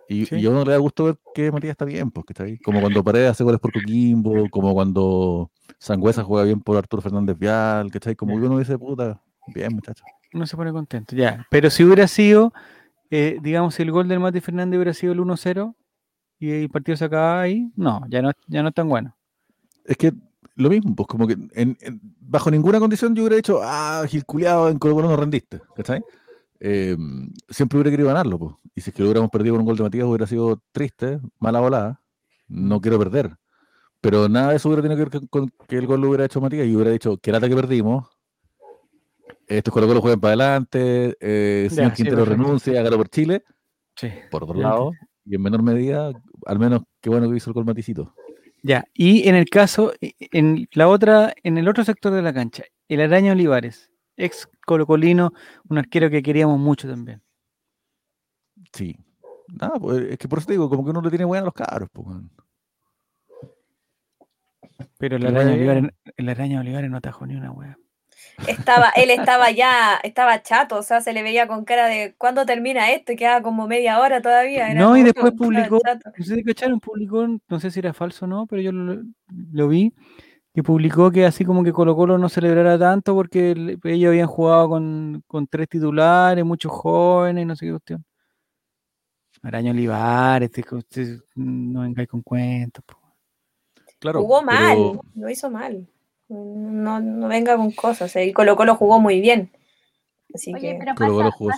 y, 0.09 0.47
a 0.47 0.51
uno 0.51 0.65
le 0.65 0.71
da 0.71 0.79
gusto 0.79 1.05
ver 1.05 1.19
que 1.35 1.51
Matías 1.51 1.73
está 1.73 1.85
bien, 1.85 2.11
porque 2.11 2.33
está 2.33 2.45
ahí. 2.45 2.59
Como 2.59 2.81
cuando 2.81 3.03
Paredes 3.03 3.31
hace 3.31 3.45
goles 3.45 3.61
por 3.61 3.73
Coquimbo, 3.73 4.49
como 4.51 4.73
cuando 4.73 5.51
Sangüesa 5.79 6.23
juega 6.23 6.45
bien 6.45 6.61
por 6.61 6.77
Arturo 6.77 7.03
Fernández 7.03 7.37
Vial, 7.37 7.91
que 7.91 7.99
está 7.99 8.11
ahí. 8.11 8.17
Como 8.17 8.35
uno 8.35 8.59
dice, 8.59 8.79
puta, 8.79 9.21
bien, 9.49 9.75
muchacho. 9.75 10.05
Uno 10.33 10.47
se 10.47 10.57
pone 10.57 10.73
contento, 10.73 11.17
ya. 11.17 11.47
Pero 11.51 11.71
si 11.71 11.83
hubiera 11.83 12.07
sido, 12.07 12.53
eh, 13.11 13.39
digamos, 13.43 13.75
si 13.75 13.83
el 13.83 13.91
gol 13.91 14.07
del 14.07 14.21
Mati 14.21 14.41
Fernández 14.41 14.77
hubiera 14.77 14.95
sido 14.95 15.13
el 15.13 15.21
1-0 15.21 15.75
y 16.39 16.51
el 16.51 16.71
partido 16.71 16.97
se 16.97 17.05
acaba 17.07 17.41
ahí, 17.41 17.71
no, 17.77 18.03
ya 18.09 18.23
no, 18.23 18.31
ya 18.47 18.63
no 18.63 18.69
es 18.69 18.75
tan 18.75 18.89
bueno. 18.89 19.17
Es 19.85 19.97
que 19.97 20.13
lo 20.57 20.71
mismo, 20.71 20.95
pues 20.95 21.07
como 21.07 21.27
que 21.27 21.37
bajo 22.21 22.51
ninguna 22.51 22.79
condición 22.79 23.15
yo 23.15 23.23
hubiera 23.23 23.37
dicho, 23.37 23.61
ah, 23.63 24.05
Gil 24.09 24.25
Culeado, 24.25 24.69
en 24.69 24.79
Colo 24.79 25.01
no 25.03 25.17
rendiste, 25.17 25.61
¿cachai? 25.75 26.03
Em, 26.59 27.31
siempre 27.49 27.77
hubiera 27.77 27.91
querido 27.91 28.09
ganarlo. 28.09 28.39
pues 28.39 28.55
Y 28.75 28.81
si 28.81 28.91
es 28.91 28.97
que 28.97 29.03
lo 29.03 29.09
hubiéramos 29.09 29.31
perdido 29.31 29.55
con 29.55 29.61
un 29.61 29.67
gol 29.67 29.77
de 29.77 29.83
Matías, 29.83 30.07
hubiera 30.07 30.27
sido 30.27 30.63
triste, 30.73 31.21
mala 31.39 31.61
volada. 31.61 32.01
No 32.49 32.81
quiero 32.81 32.99
perder. 32.99 33.37
Pero 34.01 34.29
nada 34.29 34.51
de 34.51 34.57
eso 34.57 34.69
hubiera 34.69 34.83
tenido 34.83 34.97
que 34.99 35.11
ver 35.11 35.29
con 35.29 35.53
que 35.69 35.77
el 35.77 35.87
gol 35.87 36.01
lo 36.01 36.09
hubiera 36.09 36.25
hecho 36.25 36.41
Matías 36.41 36.67
y 36.67 36.75
hubiera 36.75 36.91
dicho 36.91 37.19
que 37.19 37.33
lata 37.33 37.49
que 37.49 37.57
perdimos. 37.57 38.09
Estos 39.47 39.73
Colo 39.73 39.87
Colo 39.87 40.01
juegan 40.01 40.21
para 40.21 40.31
adelante. 40.31 41.17
Eh, 41.21 41.69
señor 41.71 41.93
Quintero 41.93 42.25
renuncia, 42.25 42.81
hágalo 42.81 42.97
por 42.97 43.09
Chile. 43.09 43.45
Sí. 43.95 44.11
Por 44.31 44.45
otro 44.45 44.59
lado, 44.59 44.93
y 45.27 45.35
en 45.35 45.43
menor 45.43 45.63
medida, 45.63 46.13
al 46.47 46.59
menos 46.59 46.83
qué 47.01 47.11
bueno 47.11 47.29
que 47.29 47.37
hizo 47.37 47.51
el 47.51 47.55
gol 47.55 47.65
Maticito. 47.65 48.15
Ya, 48.63 48.85
y 48.95 49.29
en 49.29 49.35
el 49.35 49.49
caso, 49.49 49.93
en 50.01 50.69
la 50.73 50.89
otra, 50.89 51.35
en 51.43 51.59
el 51.59 51.69
otro 51.69 51.85
sector 51.85 52.13
de 52.13 52.23
la 52.23 52.33
cancha, 52.33 52.65
el 52.89 53.01
Araña 53.01 53.33
Olivares 53.33 53.91
ex 54.17 54.49
colocolino, 54.65 55.33
un 55.69 55.79
arquero 55.79 56.11
que 56.11 56.23
queríamos 56.23 56.59
mucho 56.59 56.89
también. 56.89 57.23
Sí. 58.73 58.97
Nada, 59.49 59.79
pues, 59.79 60.03
es 60.11 60.19
que 60.19 60.29
por 60.29 60.39
eso 60.39 60.47
te 60.47 60.55
digo, 60.55 60.69
como 60.69 60.85
que 60.85 60.91
uno 60.91 61.03
le 61.03 61.11
tiene 61.11 61.25
buena 61.25 61.43
a 61.43 61.45
los 61.45 61.55
cabros. 61.55 61.89
Pues, 61.93 62.07
Pero 64.99 65.17
el 65.17 65.27
araña, 65.27 65.53
Olivares, 65.53 65.85
el 66.17 66.29
araña 66.29 66.61
Olivares 66.61 66.91
no 66.91 66.97
atajó 66.97 67.27
ni 67.27 67.37
una 67.37 67.53
wea. 67.53 67.79
Estaba, 68.47 68.91
él 68.97 69.11
estaba 69.11 69.51
ya, 69.51 69.97
estaba 70.03 70.43
chato, 70.43 70.77
o 70.77 70.83
sea, 70.83 71.01
se 71.01 71.13
le 71.13 71.23
veía 71.23 71.47
con 71.47 71.65
cara 71.65 71.87
de 71.87 72.15
¿cuándo 72.19 72.45
termina 72.45 72.93
esto? 72.93 73.13
Y 73.13 73.17
quedaba 73.17 73.43
como 73.43 73.67
media 73.67 73.99
hora 74.01 74.21
todavía. 74.21 74.73
no, 74.75 74.97
y 74.97 75.03
después 75.03 75.33
publicó, 75.39 75.81
no 75.85 76.25
sé 76.25 76.35
si 76.37 76.43
publicó, 76.81 77.27
no 77.27 77.61
sé 77.61 77.71
si 77.71 77.79
era 77.79 77.93
falso 77.93 78.27
o 78.27 78.29
no, 78.29 78.47
pero 78.47 78.63
yo 78.63 78.73
lo, 78.73 79.69
vi, 79.69 79.95
que 80.55 80.63
publicó 80.63 81.11
que 81.11 81.25
así 81.25 81.45
como 81.45 81.65
que 81.65 81.73
Colo 81.73 81.97
Colo 81.97 82.19
no 82.19 82.29
celebrara 82.29 82.79
tanto 82.79 83.15
porque 83.15 83.79
ellos 83.85 84.09
habían 84.11 84.27
jugado 84.27 84.69
con, 84.69 85.23
con 85.27 85.47
tres 85.47 85.69
titulares, 85.69 86.45
muchos 86.45 86.73
jóvenes, 86.73 87.47
no 87.47 87.57
sé 87.57 87.67
qué 87.67 87.73
cuestión. 87.73 88.05
Araña 89.43 89.71
Olivares, 89.71 90.51
usted, 90.73 91.21
no 91.37 91.83
vengáis 91.83 92.09
con 92.09 92.23
cuentos. 92.23 92.85
Claro, 93.99 94.21
jugó 94.21 94.43
mal, 94.43 95.01
lo 95.15 95.31
hizo 95.31 95.51
mal. 95.51 95.89
No, 96.29 97.01
no 97.01 97.29
venga 97.29 97.57
con 97.57 97.73
cosas. 97.73 98.15
Y 98.17 98.33
Colo 98.33 98.57
Colo 98.57 98.75
jugó 98.75 99.01
muy 99.01 99.21
bien. 99.21 99.51
Así 100.35 100.53
Oye, 100.53 100.73
que... 100.73 100.79
pero 100.79 100.95
Colo 100.95 101.31
jugó 101.33 101.53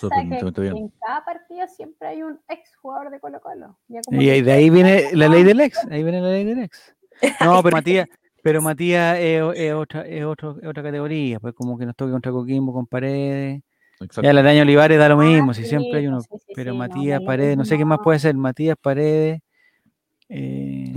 bien. 0.60 0.76
En 0.76 0.88
cada 1.00 1.24
partido 1.24 1.66
siempre 1.68 2.08
hay 2.08 2.22
un 2.22 2.38
ex 2.48 2.76
jugador 2.76 3.10
de 3.10 3.20
Colo 3.20 3.40
Colo. 3.40 3.78
Y 3.88 4.40
de 4.42 4.52
ahí 4.52 4.70
viene 4.70 5.14
la 5.14 5.28
ley 5.28 5.42
del 5.42 5.60
ex. 5.60 5.78
Ahí 5.90 6.02
viene 6.02 6.20
la 6.20 6.28
ley 6.28 6.44
del 6.44 6.60
ex. 6.60 6.94
No, 7.44 7.62
pero 7.62 7.76
Matías, 7.76 8.08
pero 8.42 8.62
Matías 8.62 9.18
es, 9.18 9.72
otra, 9.72 10.02
es, 10.06 10.24
otra 10.24 10.82
categoría. 10.82 11.40
Pues 11.40 11.54
como 11.54 11.78
que 11.78 11.86
nos 11.86 11.96
toque 11.96 12.12
contra 12.12 12.30
Coquimbo 12.30 12.72
con 12.72 12.86
paredes. 12.86 13.62
Ya 14.22 14.30
el 14.30 14.38
araña 14.38 14.62
Olivares 14.62 14.98
da 14.98 15.08
lo 15.08 15.20
ah, 15.20 15.24
mismo, 15.24 15.52
si 15.54 15.64
siempre 15.64 15.98
hay 15.98 16.06
uno. 16.06 16.20
pero 16.54 16.74
Matías 16.74 17.20
Paredes, 17.22 17.56
no 17.56 17.64
sé 17.64 17.76
qué 17.76 17.84
más 17.84 17.98
puede 18.02 18.18
ser. 18.18 18.36
Matías 18.36 18.76
Paredes. 18.80 19.40
Eh, 20.28 20.94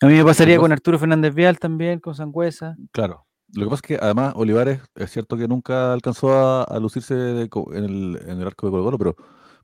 a 0.00 0.06
mí 0.06 0.14
me 0.14 0.24
pasaría 0.24 0.58
con 0.58 0.70
Arturo 0.70 0.98
Fernández 0.98 1.34
Vial 1.34 1.58
también, 1.58 1.98
con 1.98 2.14
Sangüesa. 2.14 2.76
Claro. 2.92 3.26
Lo 3.54 3.64
que 3.64 3.70
pasa 3.70 3.80
es 3.82 3.82
que 3.82 3.98
además 4.04 4.34
Olivares 4.36 4.82
es 4.94 5.10
cierto 5.10 5.36
que 5.36 5.48
nunca 5.48 5.92
alcanzó 5.92 6.32
a, 6.68 6.78
lucirse 6.78 7.14
en, 7.14 7.48
el, 8.28 8.46
arco 8.46 8.66
de 8.66 8.70
Colo 8.70 8.84
Colo, 8.84 8.98
pero, 8.98 9.16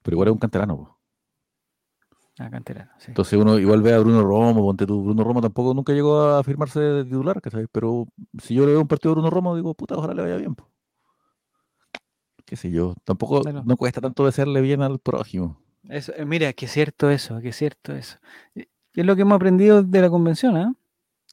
pero 0.03 0.15
igual 0.15 0.29
es 0.29 0.33
un 0.33 0.39
canterano. 0.39 0.99
Ah, 2.39 2.51
canterano, 2.51 2.91
sí. 2.99 3.07
Entonces 3.09 3.39
uno 3.39 3.59
igual 3.59 3.83
ve 3.83 3.93
a 3.93 3.99
Bruno 3.99 4.23
Romo, 4.23 4.63
ponte 4.63 4.87
tú, 4.87 5.05
Bruno 5.05 5.23
Romo 5.23 5.41
tampoco 5.41 5.75
nunca 5.75 5.93
llegó 5.93 6.21
a 6.21 6.43
firmarse 6.43 6.81
de 6.81 7.05
titular, 7.05 7.41
¿sabes? 7.49 7.69
Pero 7.71 8.09
si 8.43 8.55
yo 8.55 8.65
le 8.65 8.73
veo 8.73 8.81
un 8.81 8.89
partido 8.89 9.13
a 9.13 9.15
Bruno 9.15 9.31
Romo, 9.31 9.55
digo, 9.55 9.75
puta, 9.75 9.95
ojalá 9.97 10.15
le 10.15 10.23
vaya 10.23 10.37
bien. 10.37 10.57
Qué 12.47 12.57
sé 12.57 12.71
yo, 12.71 12.95
tampoco 13.05 13.43
no 13.65 13.77
cuesta 13.77 14.01
tanto 14.01 14.25
desearle 14.25 14.63
bien 14.63 14.83
al 14.83 14.99
prójimo. 14.99 15.63
Eso, 15.89 16.13
eh, 16.17 16.25
mira, 16.25 16.53
que 16.55 16.65
es 16.65 16.73
cierto 16.73 17.11
eso, 17.11 17.41
que 17.41 17.51
es 17.51 17.57
cierto 17.57 17.93
eso 17.93 18.19
es 18.95 19.07
lo 19.07 19.17
que 19.17 19.23
hemos 19.23 19.37
aprendido 19.37 19.83
de 19.83 20.01
la 20.01 20.11
convención, 20.11 20.57
¿eh? 20.57 20.73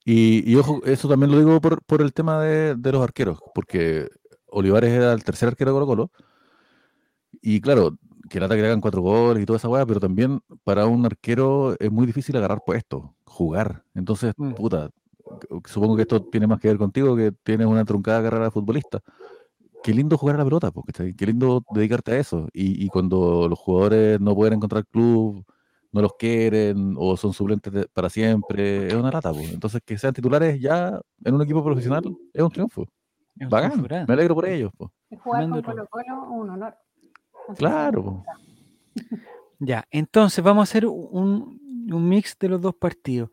Y, 0.04 0.56
ojo, 0.56 0.82
eso 0.84 1.08
también 1.08 1.32
lo 1.32 1.38
digo 1.38 1.62
por, 1.62 2.02
el 2.02 2.14
tema 2.14 2.42
de, 2.42 2.76
los 2.92 3.04
arqueros, 3.04 3.40
porque 3.54 4.10
Olivares 4.48 4.92
era 4.92 5.14
el 5.14 5.24
tercer 5.24 5.50
arquero 5.50 5.72
de 5.72 5.76
Colo 5.76 5.86
Colo. 5.86 6.12
Y 7.42 7.62
claro, 7.62 7.98
que 8.30 8.40
lata 8.40 8.56
que 8.56 8.62
le 8.62 8.68
hagan 8.68 8.82
cuatro 8.82 9.02
goles 9.02 9.44
y 9.44 9.46
toda 9.46 9.58
esa 9.58 9.70
weá, 9.70 9.86
pero 9.86 10.00
también 10.00 10.42
para 10.64 10.88
un 10.88 11.06
arquero 11.06 11.76
es 11.80 11.92
muy 11.92 12.08
difícil 12.08 12.36
agarrar 12.38 12.64
puesto, 12.66 13.16
jugar. 13.26 13.84
Entonces, 13.94 14.34
mm. 14.38 14.54
puta, 14.54 14.90
supongo 15.66 15.96
que 15.96 16.04
esto 16.04 16.24
tiene 16.24 16.48
más 16.48 16.60
que 16.60 16.68
ver 16.70 16.78
contigo, 16.78 17.16
que 17.16 17.32
tienes 17.44 17.68
una 17.68 17.86
truncada 17.86 18.24
carrera 18.24 18.46
de 18.46 18.52
futbolista. 18.52 19.02
Qué 19.84 19.94
lindo 19.94 20.18
jugar 20.18 20.36
a 20.36 20.40
la 20.40 20.46
pelota, 20.46 20.72
porque 20.72 21.16
qué 21.16 21.26
lindo 21.26 21.64
dedicarte 21.74 22.14
a 22.14 22.18
eso. 22.20 22.48
Y, 22.54 22.84
y 22.84 22.88
cuando 22.90 23.48
los 23.48 23.60
jugadores 23.60 24.20
no 24.20 24.36
pueden 24.36 24.56
encontrar 24.56 24.86
club 24.88 25.46
no 25.92 26.02
los 26.02 26.14
quieren 26.16 26.96
o 26.98 27.18
son 27.18 27.34
suplentes 27.34 27.88
para 27.94 28.10
siempre, 28.10 28.88
es 28.88 28.94
una 28.94 29.12
lata. 29.12 29.32
Pues. 29.32 29.52
Entonces, 29.54 29.82
que 29.86 29.98
sean 29.98 30.14
titulares 30.14 30.60
ya 30.60 31.00
en 31.24 31.36
un 31.36 31.42
equipo 31.42 31.64
profesional 31.64 32.04
es 32.34 32.42
un 32.42 32.52
triunfo. 32.52 32.88
Bacán, 33.36 33.82
me 33.82 34.14
alegro 34.14 34.36
por 34.36 34.48
ellos. 34.48 34.72
Pues. 34.78 34.92
Jugar 35.20 35.50
con 35.50 35.62
Colo 35.62 35.88
Colo 35.88 36.30
un 36.32 36.50
honor. 36.52 36.76
claro. 37.58 38.24
Ya, 39.60 39.86
entonces 39.92 40.44
vamos 40.44 40.62
a 40.62 40.70
hacer 40.70 40.88
un, 40.88 41.60
mix 41.86 42.38
de 42.40 42.50
los 42.50 42.62
dos 42.62 42.76
partidos. 42.76 43.30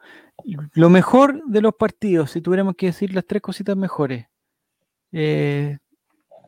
Lo 0.75 0.91
mejor 0.91 1.43
de 1.47 1.61
los 1.61 1.75
partidos, 1.75 2.33
si 2.33 2.41
tuviéramos 2.41 2.75
que 2.77 2.87
decir 2.87 3.15
las 3.15 3.27
tres 3.27 3.41
cositas 3.41 3.77
mejores. 3.77 4.27
Eh, 5.13 5.79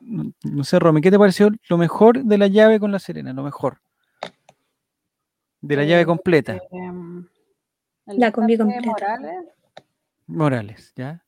no 0.00 0.64
sé, 0.64 0.78
Romy, 0.78 1.00
¿qué 1.00 1.10
te 1.10 1.18
pareció 1.18 1.50
lo 1.68 1.78
mejor 1.78 2.24
de 2.24 2.38
la 2.38 2.46
llave 2.46 2.78
con 2.78 2.92
la 2.92 2.98
Serena? 2.98 3.32
Lo 3.32 3.42
mejor. 3.42 3.80
De 5.60 5.76
la 5.76 5.84
llave 5.84 6.06
completa. 6.06 6.58
Em, 6.70 7.26
la 8.06 8.32
combi 8.32 8.56
completa. 8.56 8.88
Morales. 8.90 9.46
Morales, 10.26 10.92
¿ya? 10.96 11.22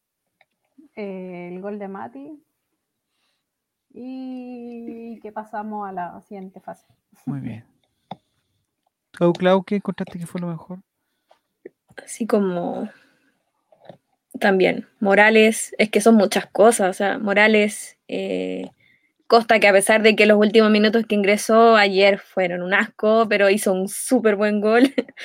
el 0.95 1.61
gol 1.61 1.78
de 1.78 1.89
Mati. 1.89 2.43
Y 3.95 5.18
que 5.20 5.33
pasamos 5.33 5.89
a 5.89 5.93
la 5.93 6.20
siguiente 6.22 6.61
fase. 6.61 6.87
Muy 7.26 7.41
bien. 7.41 7.64
¿Tú, 9.11 9.33
Clau, 9.35 9.62
qué 9.62 9.76
encontraste 9.76 10.18
que 10.18 10.26
fue 10.26 10.41
lo 10.41 10.47
mejor? 10.47 10.78
Así 12.03 12.26
como 12.26 12.89
también 14.41 14.89
Morales, 14.99 15.74
es 15.76 15.91
que 15.91 16.01
son 16.01 16.14
muchas 16.14 16.47
cosas, 16.47 16.89
o 16.89 16.93
sea, 16.95 17.18
Morales, 17.18 17.99
eh, 18.09 18.70
Costa, 19.33 19.59
que 19.61 19.66
a 19.66 19.72
pesar 19.72 20.03
de 20.03 20.14
que 20.14 20.26
los 20.26 20.37
últimos 20.37 20.70
minutos 20.70 21.07
que 21.07 21.14
ingresó 21.14 21.74
ayer 21.74 22.18
fueron 22.18 22.61
un 22.61 22.74
asco, 22.74 23.26
pero 23.30 23.49
hizo 23.49 23.72
un 23.72 23.89
súper 23.89 24.37
buen 24.37 24.61
gol. 24.61 24.83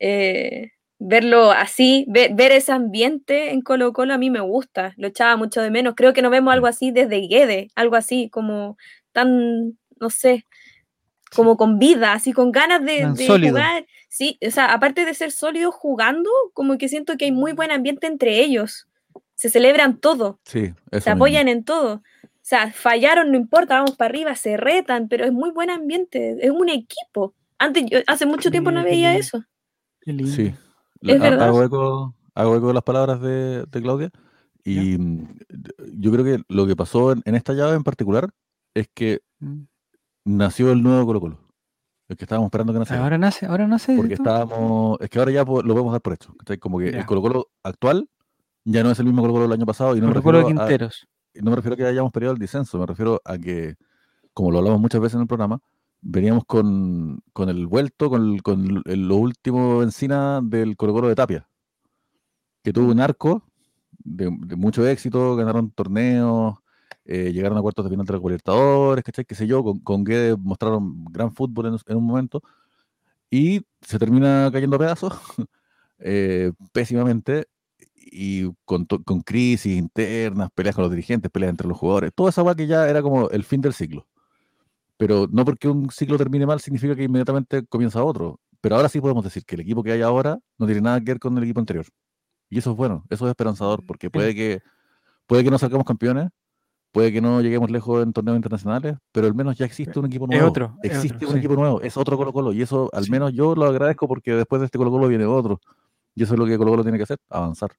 Eh, 0.00 0.70
verlo 1.00 1.50
así, 1.50 2.06
ver, 2.08 2.52
ese 2.52 2.70
ambiente 2.70 3.50
en 3.50 3.62
Colo 3.62 3.92
Colo 3.92 4.14
a 4.14 4.18
mí 4.18 4.30
me 4.30 4.38
gusta, 4.38 4.94
lo 4.96 5.08
echaba 5.08 5.36
mucho 5.36 5.60
de 5.60 5.72
menos. 5.72 5.94
Creo 5.96 6.12
que 6.12 6.22
no 6.22 6.30
vemos 6.30 6.54
algo 6.54 6.68
así 6.68 6.92
desde 6.92 7.26
Guede, 7.26 7.72
algo 7.74 7.96
así, 7.96 8.30
como 8.30 8.76
tan, 9.10 9.76
no 9.98 10.08
sé, 10.08 10.46
como 11.34 11.56
con 11.56 11.80
vida, 11.80 12.12
así 12.12 12.32
con 12.32 12.52
ganas 12.52 12.84
de, 12.84 13.06
jugar. 13.26 13.86
Sí, 14.08 14.38
o 14.46 14.52
sea, 14.52 14.72
aparte 14.72 15.04
de 15.04 15.14
ser 15.14 15.32
sólidos 15.32 15.74
jugando, 15.74 16.30
como 16.54 16.78
que 16.78 16.88
siento 16.88 17.16
que 17.16 17.24
hay 17.24 17.32
muy 17.32 17.54
buen 17.54 17.72
ambiente 17.72 18.06
entre 18.06 18.38
ellos. 18.38 18.86
Se 19.34 19.50
celebran 19.50 19.98
todo. 19.98 20.38
Sí, 20.44 20.74
se 20.92 21.10
apoyan 21.10 21.48
en 21.48 21.64
todo. 21.64 22.04
O 22.48 22.50
sea, 22.50 22.72
fallaron, 22.72 23.30
no 23.30 23.36
importa, 23.36 23.74
vamos 23.74 23.94
para 23.94 24.08
arriba, 24.08 24.34
se 24.34 24.56
retan, 24.56 25.06
pero 25.08 25.26
es 25.26 25.32
muy 25.34 25.50
buen 25.50 25.68
ambiente, 25.68 26.38
es 26.40 26.50
un 26.50 26.70
equipo. 26.70 27.34
Antes, 27.58 27.84
hace 28.06 28.24
mucho 28.24 28.50
tiempo 28.50 28.70
no 28.70 28.82
veía 28.82 29.18
eso. 29.18 29.44
Sí, 30.00 30.54
es 31.02 31.20
verdad. 31.20 31.46
Hago 31.46 32.56
eco, 32.56 32.68
de 32.68 32.72
las 32.72 32.82
palabras 32.84 33.20
de, 33.20 33.66
Claudia. 33.82 34.10
Y 34.64 34.96
mm, 34.96 35.28
yo 35.92 36.10
creo 36.10 36.24
que 36.24 36.42
lo 36.48 36.66
que 36.66 36.74
pasó 36.74 37.12
en, 37.12 37.34
esta 37.34 37.52
llave 37.52 37.76
en 37.76 37.84
particular 37.84 38.30
es 38.72 38.88
que 38.94 39.20
mm. 39.40 39.64
nació 40.24 40.72
el 40.72 40.82
nuevo 40.82 41.04
Colo 41.04 41.20
Colo. 41.20 41.38
El 42.08 42.16
que 42.16 42.24
estábamos 42.24 42.46
esperando 42.46 42.72
que 42.72 42.78
naciera. 42.78 43.02
Ahora 43.02 43.18
nace, 43.18 43.44
ahora 43.44 43.66
nace. 43.66 43.94
Porque 43.94 44.14
estábamos, 44.14 44.98
es 45.02 45.10
que 45.10 45.18
ahora 45.18 45.32
ya 45.32 45.40
lo 45.40 45.44
podemos 45.44 45.92
dar 45.92 46.00
por 46.00 46.14
hecho. 46.14 46.34
Como 46.60 46.78
que 46.78 46.88
el 46.88 47.04
Colo 47.04 47.20
Colo 47.20 47.50
actual 47.62 48.08
ya 48.64 48.82
no 48.82 48.90
es 48.90 48.98
el 49.00 49.04
mismo 49.04 49.20
Colo 49.20 49.34
Colo 49.34 49.44
del 49.44 49.52
año 49.52 49.66
pasado. 49.66 49.94
Y 49.98 50.00
no 50.00 50.08
Colo 50.08 50.22
Colo 50.22 50.38
de 50.38 50.46
Quinteros 50.46 51.06
no 51.34 51.50
me 51.50 51.56
refiero 51.56 51.74
a 51.74 51.76
que 51.76 51.86
hayamos 51.86 52.12
perdido 52.12 52.32
el 52.32 52.38
disenso, 52.38 52.78
me 52.78 52.86
refiero 52.86 53.20
a 53.24 53.38
que, 53.38 53.76
como 54.32 54.50
lo 54.50 54.58
hablamos 54.58 54.80
muchas 54.80 55.00
veces 55.00 55.16
en 55.16 55.22
el 55.22 55.26
programa, 55.26 55.60
veníamos 56.00 56.44
con, 56.44 57.22
el 57.36 57.66
vuelto, 57.66 58.10
con, 58.10 58.38
con 58.38 58.82
lo 58.84 59.16
último 59.16 59.82
encina 59.82 60.40
del 60.42 60.76
Colo 60.76 61.08
de 61.08 61.14
Tapia, 61.14 61.48
que 62.62 62.72
tuvo 62.72 62.90
un 62.90 63.00
arco 63.00 63.42
de, 63.98 64.30
mucho 64.30 64.86
éxito, 64.86 65.36
ganaron 65.36 65.70
torneos, 65.70 66.56
eh, 67.04 67.32
llegaron 67.32 67.58
a 67.58 67.62
cuartos 67.62 67.84
de 67.84 67.90
final 67.90 68.06
de 68.06 68.12
los 68.12 68.22
Libertadores, 68.22 69.04
¿cachai? 69.04 69.24
Qué 69.24 69.34
sé 69.34 69.46
yo, 69.46 69.62
con, 69.62 69.80
con 69.80 70.04
Guede 70.04 70.36
mostraron 70.36 71.04
gran 71.06 71.32
fútbol 71.32 71.80
en, 71.86 71.96
un 71.96 72.04
momento, 72.04 72.42
y 73.30 73.62
se 73.82 73.98
termina 73.98 74.50
cayendo 74.52 74.76
a 74.76 74.78
pedazos, 74.78 75.14
eh, 75.98 76.52
pésimamente, 76.72 77.46
y 78.10 78.50
con, 78.64 78.86
con, 78.86 79.20
crisis 79.20 79.76
internas, 79.76 80.50
peleas 80.54 80.74
con 80.74 80.82
los 80.82 80.90
dirigentes, 80.90 81.30
peleas 81.30 81.50
entre 81.50 81.68
los 81.68 81.78
jugadores, 81.78 82.12
toda 82.14 82.30
esa 82.30 82.42
va 82.42 82.54
que 82.54 82.66
ya 82.66 82.88
era 82.88 83.02
como 83.02 83.30
el 83.30 83.44
fin 83.44 83.60
del 83.60 83.72
ciclo. 83.74 84.06
Pero 84.96 85.28
no 85.30 85.44
porque 85.44 85.68
un 85.68 85.90
ciclo 85.90 86.18
termine 86.18 86.46
mal 86.46 86.60
significa 86.60 86.94
que 86.96 87.04
inmediatamente 87.04 87.64
comienza 87.66 88.02
otro. 88.02 88.40
Pero 88.60 88.76
ahora 88.76 88.88
sí 88.88 89.00
podemos 89.00 89.22
decir 89.22 89.44
que 89.44 89.54
el 89.54 89.60
equipo 89.60 89.82
que 89.82 89.92
hay 89.92 90.02
ahora 90.02 90.38
no 90.58 90.66
tiene 90.66 90.80
nada 90.80 90.98
que 90.98 91.06
ver 91.06 91.18
con 91.20 91.36
el 91.38 91.44
equipo 91.44 91.60
anterior. 91.60 91.86
Y 92.50 92.58
eso 92.58 92.72
es 92.72 92.76
bueno, 92.76 93.04
eso 93.10 93.26
es 93.26 93.30
esperanzador, 93.30 93.84
porque 93.86 94.10
puede 94.10 94.34
que, 94.34 94.60
puede 95.26 95.44
que 95.44 95.50
no 95.50 95.58
salgamos 95.58 95.86
campeones, 95.86 96.30
puede 96.92 97.12
que 97.12 97.20
no 97.20 97.40
lleguemos 97.40 97.70
lejos 97.70 98.02
en 98.02 98.12
torneos 98.12 98.36
internacionales, 98.36 98.96
pero 99.12 99.26
al 99.26 99.34
menos 99.34 99.56
ya 99.56 99.66
existe 99.66 99.98
un 99.98 100.06
equipo 100.06 100.26
nuevo. 100.26 100.42
Es 100.42 100.50
otro. 100.50 100.76
Existe 100.82 101.26
un 101.26 101.38
equipo 101.38 101.54
nuevo, 101.54 101.80
es 101.82 101.96
otro 101.96 102.16
Colo 102.16 102.32
Colo. 102.32 102.52
Y 102.52 102.62
eso 102.62 102.90
al 102.92 103.08
menos 103.10 103.32
yo 103.32 103.54
lo 103.54 103.66
agradezco 103.66 104.08
porque 104.08 104.32
después 104.32 104.60
de 104.60 104.66
este 104.66 104.78
Colo 104.78 104.90
Colo 104.90 105.08
viene 105.08 105.26
otro. 105.26 105.60
Y 106.14 106.24
eso 106.24 106.34
es 106.34 106.40
lo 106.40 106.46
que 106.46 106.58
Colo 106.58 106.72
Colo 106.72 106.82
tiene 106.82 106.98
que 106.98 107.04
hacer, 107.04 107.18
avanzar. 107.28 107.70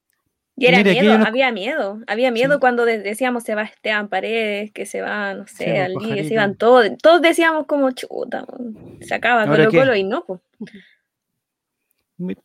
Y 0.56 0.66
era 0.66 0.82
miedo, 0.82 1.14
había 1.26 1.52
miedo, 1.52 2.00
había 2.06 2.30
miedo 2.30 2.60
cuando 2.60 2.84
decíamos 2.84 3.44
Sebastián 3.44 4.08
Paredes, 4.08 4.72
que 4.72 4.84
se 4.84 5.00
va, 5.00 5.32
no 5.32 5.46
sé, 5.46 5.80
al 5.80 5.94
día, 5.94 6.22
se 6.22 6.34
iban 6.34 6.54
todos, 6.54 6.86
todos 7.02 7.22
decíamos 7.22 7.66
como 7.66 7.92
chuta, 7.92 8.44
se 9.00 9.14
acaba 9.14 9.46
Colo 9.46 9.70
Colo 9.70 9.96
y 9.96 10.04
no, 10.04 10.24
pues. 10.26 10.40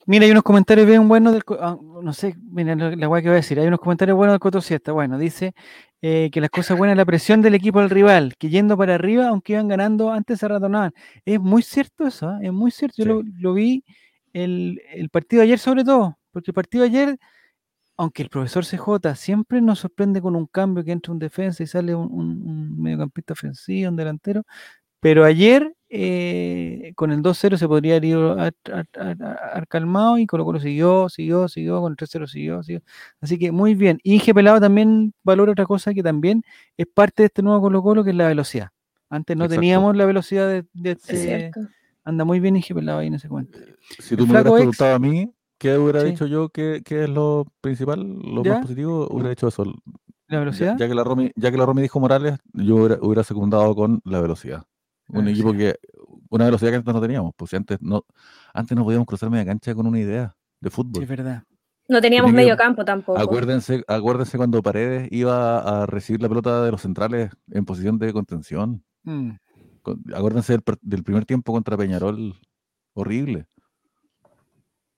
Mira, 0.05 0.23
hay 0.23 0.31
unos 0.31 0.43
comentarios 0.43 0.87
bien 0.87 1.09
buenos 1.09 1.33
del. 1.33 1.43
Ah, 1.59 1.77
no 2.01 2.13
sé, 2.13 2.35
mira 2.49 2.75
la, 2.75 3.07
guay 3.07 3.21
que 3.21 3.27
voy 3.27 3.33
a 3.33 3.37
decir. 3.37 3.59
Hay 3.59 3.67
unos 3.67 3.81
comentarios 3.81 4.15
buenos 4.15 4.33
del 4.33 4.39
Coto 4.39 4.61
Siesta. 4.61 4.93
Bueno, 4.93 5.17
dice 5.17 5.53
eh, 6.01 6.29
que 6.31 6.39
las 6.39 6.49
cosas 6.49 6.77
buenas 6.77 6.93
es 6.93 6.97
la 6.97 7.05
presión 7.05 7.41
del 7.41 7.55
equipo 7.55 7.81
del 7.81 7.89
rival, 7.89 8.35
que 8.37 8.47
yendo 8.47 8.77
para 8.77 8.95
arriba, 8.95 9.27
aunque 9.27 9.53
iban 9.53 9.67
ganando, 9.67 10.13
antes 10.13 10.39
se 10.39 10.47
ratonaban. 10.47 10.93
Es 11.25 11.41
muy 11.41 11.61
cierto 11.61 12.07
eso, 12.07 12.29
¿ah? 12.29 12.39
es 12.41 12.53
muy 12.53 12.71
cierto. 12.71 13.03
Yo 13.03 13.21
lo, 13.37 13.53
vi 13.53 13.83
el, 14.31 14.81
el, 14.93 15.09
partido 15.09 15.41
de 15.41 15.47
ayer, 15.47 15.59
sobre 15.59 15.83
todo, 15.83 16.17
porque 16.31 16.51
el 16.51 16.55
partido 16.55 16.83
de 16.83 16.89
ayer, 16.89 17.19
aunque 17.97 18.23
el 18.23 18.29
profesor 18.29 18.65
CJ 18.65 19.15
siempre 19.15 19.61
nos 19.61 19.79
sorprende 19.79 20.21
con 20.21 20.35
un 20.35 20.47
cambio 20.47 20.83
que 20.83 20.91
entra 20.91 21.13
un 21.13 21.19
defensa 21.19 21.63
y 21.63 21.67
sale 21.67 21.95
un, 21.95 22.11
un 22.11 22.81
mediocampista 22.81 23.33
ofensivo, 23.33 23.89
un 23.89 23.95
delantero, 23.95 24.43
pero 24.99 25.23
ayer 25.23 25.75
eh, 25.87 26.93
con 26.95 27.11
el 27.11 27.21
2-0 27.21 27.57
se 27.57 27.67
podría 27.67 27.93
haber 27.93 28.05
ido 28.05 28.37
a, 28.39 28.51
calmado 29.69 30.17
y 30.17 30.25
Colo 30.25 30.43
Colo 30.43 30.59
siguió, 30.59 31.09
siguió, 31.09 31.47
siguió, 31.47 31.79
con 31.79 31.91
el 31.93 31.97
3-0 31.97 32.27
siguió, 32.27 32.63
siguió. 32.63 32.81
Así 33.21 33.37
que 33.37 33.51
muy 33.51 33.75
bien. 33.75 33.99
Inge 34.03 34.33
Pelado 34.33 34.59
también 34.59 35.13
valora 35.23 35.51
otra 35.51 35.65
cosa 35.65 35.93
que 35.93 36.01
también 36.01 36.43
es 36.75 36.87
parte 36.87 37.23
de 37.23 37.27
este 37.27 37.43
nuevo 37.43 37.61
Colo 37.61 37.83
Colo, 37.83 38.03
que 38.03 38.09
es 38.09 38.15
la 38.15 38.27
velocidad. 38.27 38.69
Antes 39.09 39.37
no 39.37 39.47
teníamos 39.47 39.95
la 39.95 40.05
velocidad 40.05 40.65
de, 40.73 40.91
este... 40.91 41.51
Anda 42.03 42.25
muy 42.25 42.39
bien 42.39 42.55
Inge 42.55 42.73
Pelado 42.73 42.99
ahí 42.99 43.07
en 43.07 43.13
ese 43.13 43.29
cuento. 43.29 43.57
Eh, 43.59 43.75
si 43.99 44.15
tú 44.15 44.25
me 44.25 44.33
hubieras 44.33 44.53
preguntado 44.53 44.95
a 44.95 44.99
mí, 44.99 45.31
¿qué 45.57 45.77
hubiera 45.77 46.03
dicho 46.03 46.25
yo 46.25 46.49
que, 46.49 46.81
es 46.85 47.09
lo 47.09 47.45
principal, 47.61 48.01
lo 48.01 48.43
más 48.43 48.61
positivo? 48.61 49.07
Hubiera 49.09 49.29
dicho 49.29 49.47
eso. 49.47 49.63
¿La 50.27 50.39
velocidad? 50.39 50.75
Ya, 50.77 50.87
que 50.87 50.95
la 50.95 51.03
Romy, 51.03 51.31
ya 51.35 51.51
que 51.51 51.57
la 51.57 51.65
Romy 51.65 51.81
dijo 51.81 51.99
Morales, 51.99 52.37
yo 52.53 52.75
hubiera 52.75 53.23
secundado 53.23 53.75
con 53.75 54.01
la 54.05 54.21
velocidad. 54.21 54.63
Un 55.09 55.27
equipo 55.27 55.53
que, 55.53 55.75
una 56.29 56.45
velocidad 56.45 56.71
que 56.71 56.77
antes 56.77 56.93
no 56.93 57.01
teníamos, 57.01 57.33
pues 57.35 57.53
antes 57.53 57.77
no, 57.81 58.05
antes 58.53 58.75
no 58.75 58.83
podíamos 58.83 59.05
cruzar 59.05 59.29
media 59.29 59.45
cancha 59.45 59.75
con 59.75 59.85
una 59.85 59.99
idea 59.99 60.35
de 60.61 60.69
fútbol. 60.69 61.03
es 61.03 61.09
verdad. 61.09 61.43
No 61.87 62.01
teníamos 62.01 62.33
medio 62.33 62.57
campo 62.57 62.83
tampoco. 62.83 63.19
Acuérdense, 63.19 63.83
acuérdense 63.87 64.37
cuando 64.37 64.63
Paredes 64.63 65.07
iba 65.11 65.59
a 65.59 65.85
recibir 65.85 66.21
la 66.21 66.29
pelota 66.29 66.63
de 66.63 66.71
los 66.71 66.81
centrales 66.81 67.29
en 67.51 67.65
posición 67.65 67.99
de 67.99 68.11
contención. 68.11 68.83
Mm. 69.03 69.31
Acuérdense 70.15 70.57
del, 70.81 71.03
primer 71.03 71.25
tiempo 71.25 71.53
contra 71.53 71.77
Peñarol, 71.77 72.39
horrible. 72.93 73.45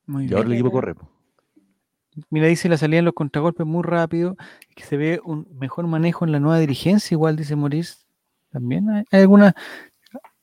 Y 0.07 0.33
ahora 0.33 0.47
el 0.47 0.53
equipo 0.53 0.71
corre. 0.71 0.95
Mira, 2.29 2.47
dice 2.47 2.67
la 2.67 2.77
salida 2.77 2.99
en 2.99 3.05
los 3.05 3.13
contragolpes 3.13 3.65
muy 3.65 3.83
rápido, 3.83 4.35
que 4.75 4.83
se 4.83 4.97
ve 4.97 5.19
un 5.23 5.47
mejor 5.59 5.85
manejo 5.87 6.25
en 6.25 6.31
la 6.31 6.39
nueva 6.39 6.59
dirigencia, 6.59 7.13
igual 7.13 7.35
dice 7.35 7.55
Maurice. 7.55 7.97
También 8.49 8.89
hay, 8.89 9.03
hay 9.11 9.21
alguna, 9.21 9.55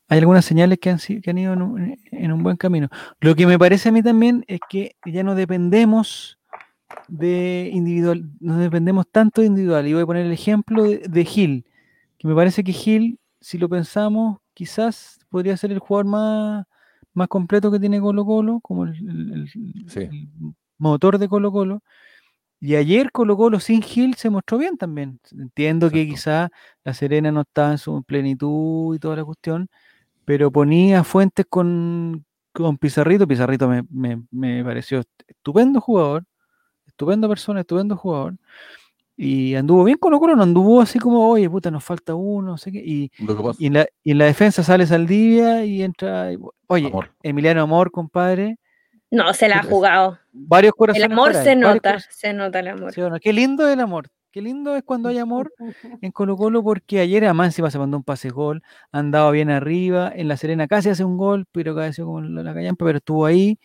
hay 0.08 0.18
algunas 0.18 0.44
señales 0.44 0.78
que 0.78 0.90
han, 0.90 0.98
que 0.98 1.30
han 1.30 1.38
ido 1.38 1.52
en 1.52 2.32
un, 2.32 2.42
buen 2.42 2.56
camino. 2.56 2.88
Lo 3.20 3.34
que 3.34 3.46
me 3.46 3.58
parece 3.58 3.88
a 3.88 3.92
mí 3.92 4.02
también 4.02 4.44
es 4.46 4.60
que 4.68 4.96
ya 5.04 5.22
no 5.22 5.34
dependemos 5.34 6.38
de 7.08 7.70
individual, 7.72 8.30
no 8.40 8.58
dependemos 8.58 9.06
tanto 9.10 9.40
de 9.40 9.46
individual. 9.46 9.86
Y 9.86 9.94
voy 9.94 10.02
a 10.02 10.06
poner 10.06 10.26
el 10.26 10.32
ejemplo 10.32 10.84
de, 10.84 11.24
Gil, 11.24 11.64
que 12.18 12.28
me 12.28 12.34
parece 12.34 12.62
que 12.62 12.72
Gil, 12.72 13.18
si 13.40 13.58
lo 13.58 13.68
pensamos, 13.68 14.38
quizás 14.52 15.18
podría 15.30 15.56
ser 15.56 15.72
el 15.72 15.78
jugador 15.78 16.06
más, 16.06 16.66
más 17.14 17.28
completo 17.28 17.70
que 17.70 17.80
tiene 17.80 18.00
Colo 18.00 18.24
Colo, 18.24 18.60
como 18.60 18.84
el, 18.84 19.50
motor 20.78 21.18
de 21.18 21.28
Colo 21.28 21.52
Colo. 21.52 21.82
Y 22.60 22.76
ayer 22.76 23.12
Colo 23.12 23.36
Colo 23.36 23.60
sin 23.60 23.82
Gil 23.82 24.14
se 24.14 24.30
mostró 24.30 24.58
bien 24.58 24.76
también. 24.76 25.20
Entiendo 25.32 25.90
que 25.90 26.06
quizás 26.06 26.50
la 26.84 26.94
Serena 26.94 27.30
no 27.32 27.42
estaba 27.42 27.72
en 27.72 27.78
su 27.78 28.02
plenitud 28.02 28.94
y 28.94 28.98
toda 28.98 29.16
la 29.16 29.24
cuestión, 29.24 29.68
pero 30.24 30.50
ponía 30.50 31.04
fuentes 31.04 31.46
con, 31.48 32.24
con 32.52 32.78
Pizarrito. 32.78 33.28
Pizarrito 33.28 33.68
me, 33.68 34.64
pareció 34.64 35.02
estupendo 35.26 35.80
jugador, 35.80 36.24
estupendo 36.86 37.28
persona, 37.28 37.60
estupendo 37.60 37.96
jugador. 37.96 38.36
Y 39.16 39.54
anduvo 39.54 39.84
bien 39.84 39.98
con 39.98 40.10
lo 40.10 40.18
no 40.18 40.42
anduvo 40.42 40.80
así 40.80 40.98
como, 40.98 41.28
oye, 41.28 41.48
puta, 41.48 41.70
nos 41.70 41.84
falta 41.84 42.14
uno, 42.14 42.52
no 42.52 42.58
sé 42.58 42.72
qué. 42.72 42.78
Y, 42.78 43.12
y, 43.58 43.66
en, 43.66 44.18
la, 44.18 44.24
defensa 44.24 44.64
sale 44.64 44.86
Saldivia 44.86 45.64
y 45.64 45.82
entra, 45.82 46.30
oye, 46.66 46.90
Emiliano 47.22 47.62
Amor, 47.62 47.92
compadre. 47.92 48.58
No, 49.10 49.32
se 49.32 49.48
la 49.48 49.58
ha 49.58 49.62
jugado. 49.62 50.18
Varios 50.32 50.74
corazones. 50.74 51.06
El 51.06 51.12
amor 51.12 51.34
se 51.34 51.54
nota, 51.54 52.00
se 52.00 52.32
nota 52.32 52.58
el 52.58 52.68
amor. 52.68 53.20
qué 53.20 53.32
lindo 53.32 53.68
el 53.68 53.78
amor. 53.78 54.08
Qué 54.32 54.42
lindo 54.42 54.74
es 54.74 54.82
cuando 54.82 55.10
hay 55.10 55.18
amor 55.18 55.52
en 56.02 56.10
Colo 56.10 56.36
Colo 56.36 56.64
porque 56.64 56.98
ayer 56.98 57.24
a 57.24 57.50
se 57.50 57.78
mandó 57.78 57.96
un 57.96 58.02
pase 58.02 58.30
gol, 58.30 58.64
andaba 58.90 59.30
bien 59.30 59.48
arriba, 59.48 60.10
en 60.12 60.26
La 60.26 60.36
Serena 60.36 60.66
casi 60.66 60.88
hace 60.88 61.04
un 61.04 61.16
gol, 61.16 61.46
pero 61.52 61.72
cabeció 61.72 62.04
como 62.04 62.20
la 62.20 62.52
callampa, 62.52 62.84
pero 62.84 62.98
estuvo 62.98 63.26
ahí 63.26 63.60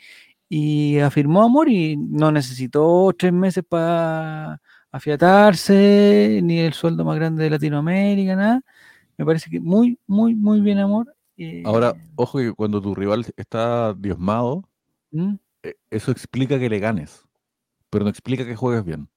y 0.47 0.99
afirmó 0.99 1.41
amor 1.41 1.69
y 1.69 1.97
no 1.97 2.31
necesitó 2.31 3.11
tres 3.17 3.33
meses 3.33 3.63
para 3.67 4.61
afiatarse, 4.91 6.39
ni 6.43 6.59
el 6.59 6.73
sueldo 6.73 7.05
más 7.05 7.15
grande 7.15 7.43
de 7.43 7.49
Latinoamérica, 7.49 8.35
nada. 8.35 8.61
Me 9.17 9.25
parece 9.25 9.49
que 9.49 9.59
muy, 9.59 9.99
muy, 10.07 10.35
muy 10.35 10.61
bien 10.61 10.79
amor. 10.79 11.15
Ahora, 11.65 11.95
ojo 12.15 12.39
que 12.39 12.53
cuando 12.53 12.81
tu 12.81 12.95
rival 12.95 13.25
está 13.37 13.93
diosmado, 13.93 14.67
¿Mm? 15.11 15.35
e, 15.63 15.75
eso 15.89 16.11
explica 16.11 16.59
que 16.59 16.69
le 16.69 16.79
ganes, 16.79 17.25
pero 17.89 18.03
no 18.03 18.09
explica 18.09 18.45
que 18.45 18.55
juegues 18.55 18.83
bien. 18.83 19.09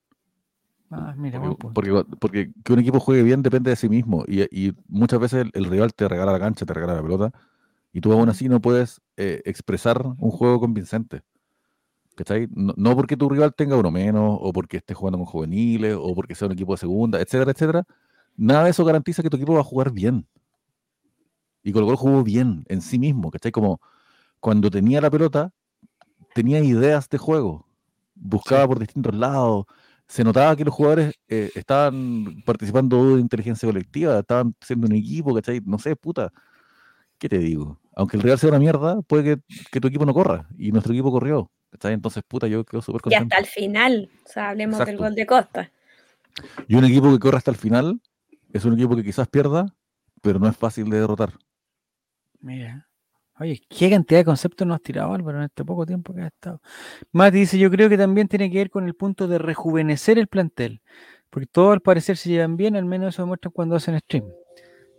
Ah, 0.91 1.15
mira, 1.17 1.41
porque, 1.73 2.05
porque, 2.21 2.53
que 2.63 2.73
un 2.73 2.81
equipo 2.81 3.01
juegue 3.01 3.23
bien 3.23 3.43
depende 3.43 3.71
de 3.71 3.77
sí 3.77 3.89
mismo 3.89 4.25
y, 4.29 4.75
muchas 4.89 5.21
veces 5.21 5.47
el, 5.55 5.65
rival 5.65 5.95
te 5.95 6.07
regala 6.07 6.33
la 6.33 6.39
cancha, 6.39 6.67
te 6.67 6.75
regala 6.75 6.95
la 6.95 7.03
pelota 7.03 7.33
y 7.95 8.03
tú 8.03 8.13
aún 8.13 8.29
así 8.29 8.49
no 8.49 8.61
puedes 8.61 9.01
eh, 9.17 9.41
expresar 9.47 10.05
un 10.19 10.31
juego 10.31 10.61
convincente. 10.61 11.23
¿Cachai? 12.15 12.49
No, 12.55 12.95
porque 12.97 13.17
tu 13.17 13.29
rival 13.29 13.55
tenga 13.55 13.77
uno 13.77 13.91
menos 13.91 14.39
o 14.41 14.53
porque 14.53 14.79
esté 14.79 14.95
jugando 14.95 15.19
con 15.19 15.27
juveniles 15.27 15.97
o 15.99 16.15
porque 16.15 16.35
sea 16.35 16.47
un 16.47 16.53
equipo 16.53 16.73
de 16.73 16.79
segunda, 16.79 17.21
etcétera, 17.21 17.53
etcétera. 17.53 17.85
Nada 18.37 18.65
de 18.65 18.71
eso 18.71 18.85
garantiza 18.85 19.23
que 19.23 19.31
tu 19.31 19.37
equipo 19.37 19.55
va 19.55 19.61
a 19.61 19.65
jugar 19.65 19.93
bien. 19.93 20.27
Y 21.63 21.73
Colo 21.73 21.87
Colo 21.87 21.97
jugó 21.97 22.23
bien 22.23 22.65
en 22.69 22.83
sí 22.83 22.99
mismo, 22.99 23.31
¿cachai? 23.31 23.53
Como 23.53 23.81
cuando 24.41 24.71
tenía 24.71 25.01
la 25.01 25.11
pelota, 25.11 25.53
tenía 26.35 26.61
ideas 26.61 27.09
de 27.09 27.19
juego, 27.19 27.67
buscaba 28.15 28.67
por 28.67 28.79
distintos 28.79 29.15
lados, 29.15 29.67
se 30.09 30.25
notaba 30.25 30.57
que 30.57 30.65
los 30.65 30.75
jugadores 30.75 31.15
eh, 31.29 31.51
estaban 31.55 32.43
participando 32.45 33.15
de 33.17 33.21
inteligencia 33.23 33.67
colectiva, 33.67 34.19
estaban 34.19 34.55
siendo 34.61 34.87
un 34.87 34.95
equipo, 34.95 35.35
¿cachai? 35.35 35.63
No 35.65 35.79
sé, 35.79 35.97
puta. 35.97 36.33
¿Qué 37.19 37.29
te 37.29 37.39
digo? 37.39 37.81
Aunque 37.97 38.17
el 38.17 38.23
Real 38.23 38.39
sea 38.39 38.51
una 38.51 38.59
mierda, 38.59 39.01
puede 39.03 39.41
que, 39.71 39.81
tu 39.81 39.89
equipo 39.89 40.05
no 40.05 40.13
corra. 40.13 40.49
Y 40.59 40.73
nuestro 40.73 40.93
equipo 40.93 41.11
corrió. 41.11 41.51
¿Cachai? 41.73 41.95
Entonces, 41.95 42.23
puta, 42.27 42.47
yo 42.47 42.65
quedo 42.65 42.83
súper 42.83 43.01
contento. 43.01 43.25
Y 43.25 43.27
hasta 43.27 43.39
el 43.39 43.47
final. 43.47 44.11
O 44.25 44.29
sea, 44.29 44.51
hablemos 44.51 44.85
del 44.85 44.97
gol 44.97 45.15
de 45.15 45.27
Costa. 45.27 45.73
Y 46.69 46.77
un 46.77 46.85
equipo 46.85 47.11
que 47.11 47.19
corre 47.19 47.39
hasta 47.39 47.51
el 47.51 47.57
final 47.57 48.01
es 48.53 48.65
un 48.65 48.75
equipo 48.75 48.95
que 48.95 49.03
quizás 49.03 49.29
pierda, 49.29 49.67
pero 50.21 50.39
no 50.39 50.49
es 50.49 50.57
fácil 50.57 50.89
de 50.91 51.01
derrotar. 51.01 51.33
Mira. 52.41 52.89
Oye, 53.41 53.61
qué 53.69 53.91
cantidad 53.91 54.21
de 54.21 54.25
conceptos 54.25 54.67
nos 54.67 54.77
has 54.77 54.83
tirado 54.83 55.13
Álvaro 55.13 55.39
en 55.39 55.45
este 55.45 55.65
poco 55.65 55.87
tiempo 55.87 56.15
que 56.15 56.21
ha 56.21 56.27
estado. 56.27 56.61
Mati 57.13 57.39
dice, 57.39 57.59
yo 57.59 57.71
creo 57.71 57.89
que 57.89 57.97
también 57.97 58.29
tiene 58.29 58.51
que 58.51 58.59
ver 58.59 58.71
con 58.71 58.87
el 58.87 58.95
punto 58.95 59.27
de 59.27 59.39
rejuvenecer 59.39 60.19
el 60.19 60.29
plantel, 60.29 60.83
porque 61.31 61.47
todos 61.47 61.73
al 61.73 61.81
parecer 61.81 62.17
se 62.19 62.29
llevan 62.29 62.57
bien, 62.57 62.77
al 62.77 62.85
menos 62.85 63.15
eso 63.15 63.23
demuestran 63.23 63.53
cuando 63.53 63.75
hacen 63.77 63.99
stream. 63.99 64.27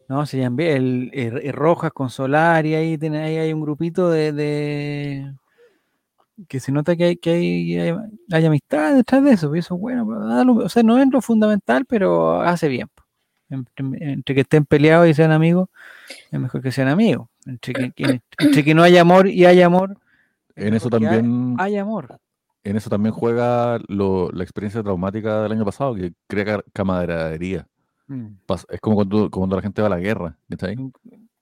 No, 0.10 0.26
se 0.26 0.38
llevan 0.38 0.56
bien. 0.56 1.10
El, 1.14 1.54
Rojas 1.54 1.94
con 1.94 2.10
Solari, 2.10 2.76
ahí, 2.76 2.98
ahí 3.02 3.38
hay 3.38 3.54
un 3.54 3.62
grupito 3.62 4.10
de, 4.10 5.34
que 6.48 6.60
se 6.60 6.72
nota 6.72 6.96
que 6.96 7.04
hay, 7.06 7.16
que 7.18 7.96
hay, 8.32 8.46
amistad 8.46 8.96
detrás 8.96 9.24
de 9.24 9.32
eso, 9.32 9.56
y 9.56 9.60
eso 9.60 9.76
es 9.76 9.82
bueno, 9.82 10.08
o 10.08 10.70
sea, 10.70 10.84
no 10.84 10.98
es 10.98 11.08
lo 11.12 11.22
fundamental, 11.22 11.86
pero 11.86 12.42
hace 12.42 12.68
bien. 12.68 12.88
Entre 13.50 14.34
que 14.34 14.42
estén 14.42 14.66
peleados 14.66 15.08
y 15.08 15.14
sean 15.14 15.32
amigos, 15.32 15.70
es 16.32 16.40
mejor 16.40 16.62
que 16.62 16.72
sean 16.72 16.88
amigos. 16.88 17.28
Entre 17.46 17.92
que, 17.92 18.74
no 18.74 18.84
hay 18.84 18.98
amor 18.98 19.28
y 19.28 19.46
hay 19.46 19.62
amor. 19.62 19.98
En 20.56 20.74
eso 20.74 20.90
también. 20.90 21.56
Hay, 21.60 21.78
amor. 21.78 22.20
En 22.64 22.78
eso 22.78 22.90
también 22.90 23.14
juega 23.14 23.80
la 23.88 24.44
experiencia 24.44 24.82
traumática 24.82 25.44
del 25.44 25.52
año 25.52 25.66
pasado, 25.66 25.94
que 25.94 26.14
crea 26.28 26.64
camaradería. 26.74 27.68
Mm. 28.08 28.28
Es 28.70 28.82
como 28.82 28.96
cuando, 28.96 29.56
la 29.56 29.62
gente 29.62 29.82
va 29.82 29.88
a 29.88 29.92
la 29.92 30.00
guerra, 30.00 30.38
mm. 30.48 30.88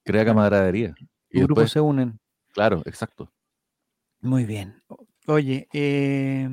Crea 0.04 0.26
camaradería. 0.26 0.94
Y 1.30 1.40
Los 1.40 1.48
grupos 1.48 1.72
se 1.72 1.80
unen. 1.80 2.20
Claro, 2.54 2.82
exacto. 2.86 3.32
Muy 4.22 4.46
bien. 4.46 4.82
Oye, 5.28 5.68
eh, 5.74 6.48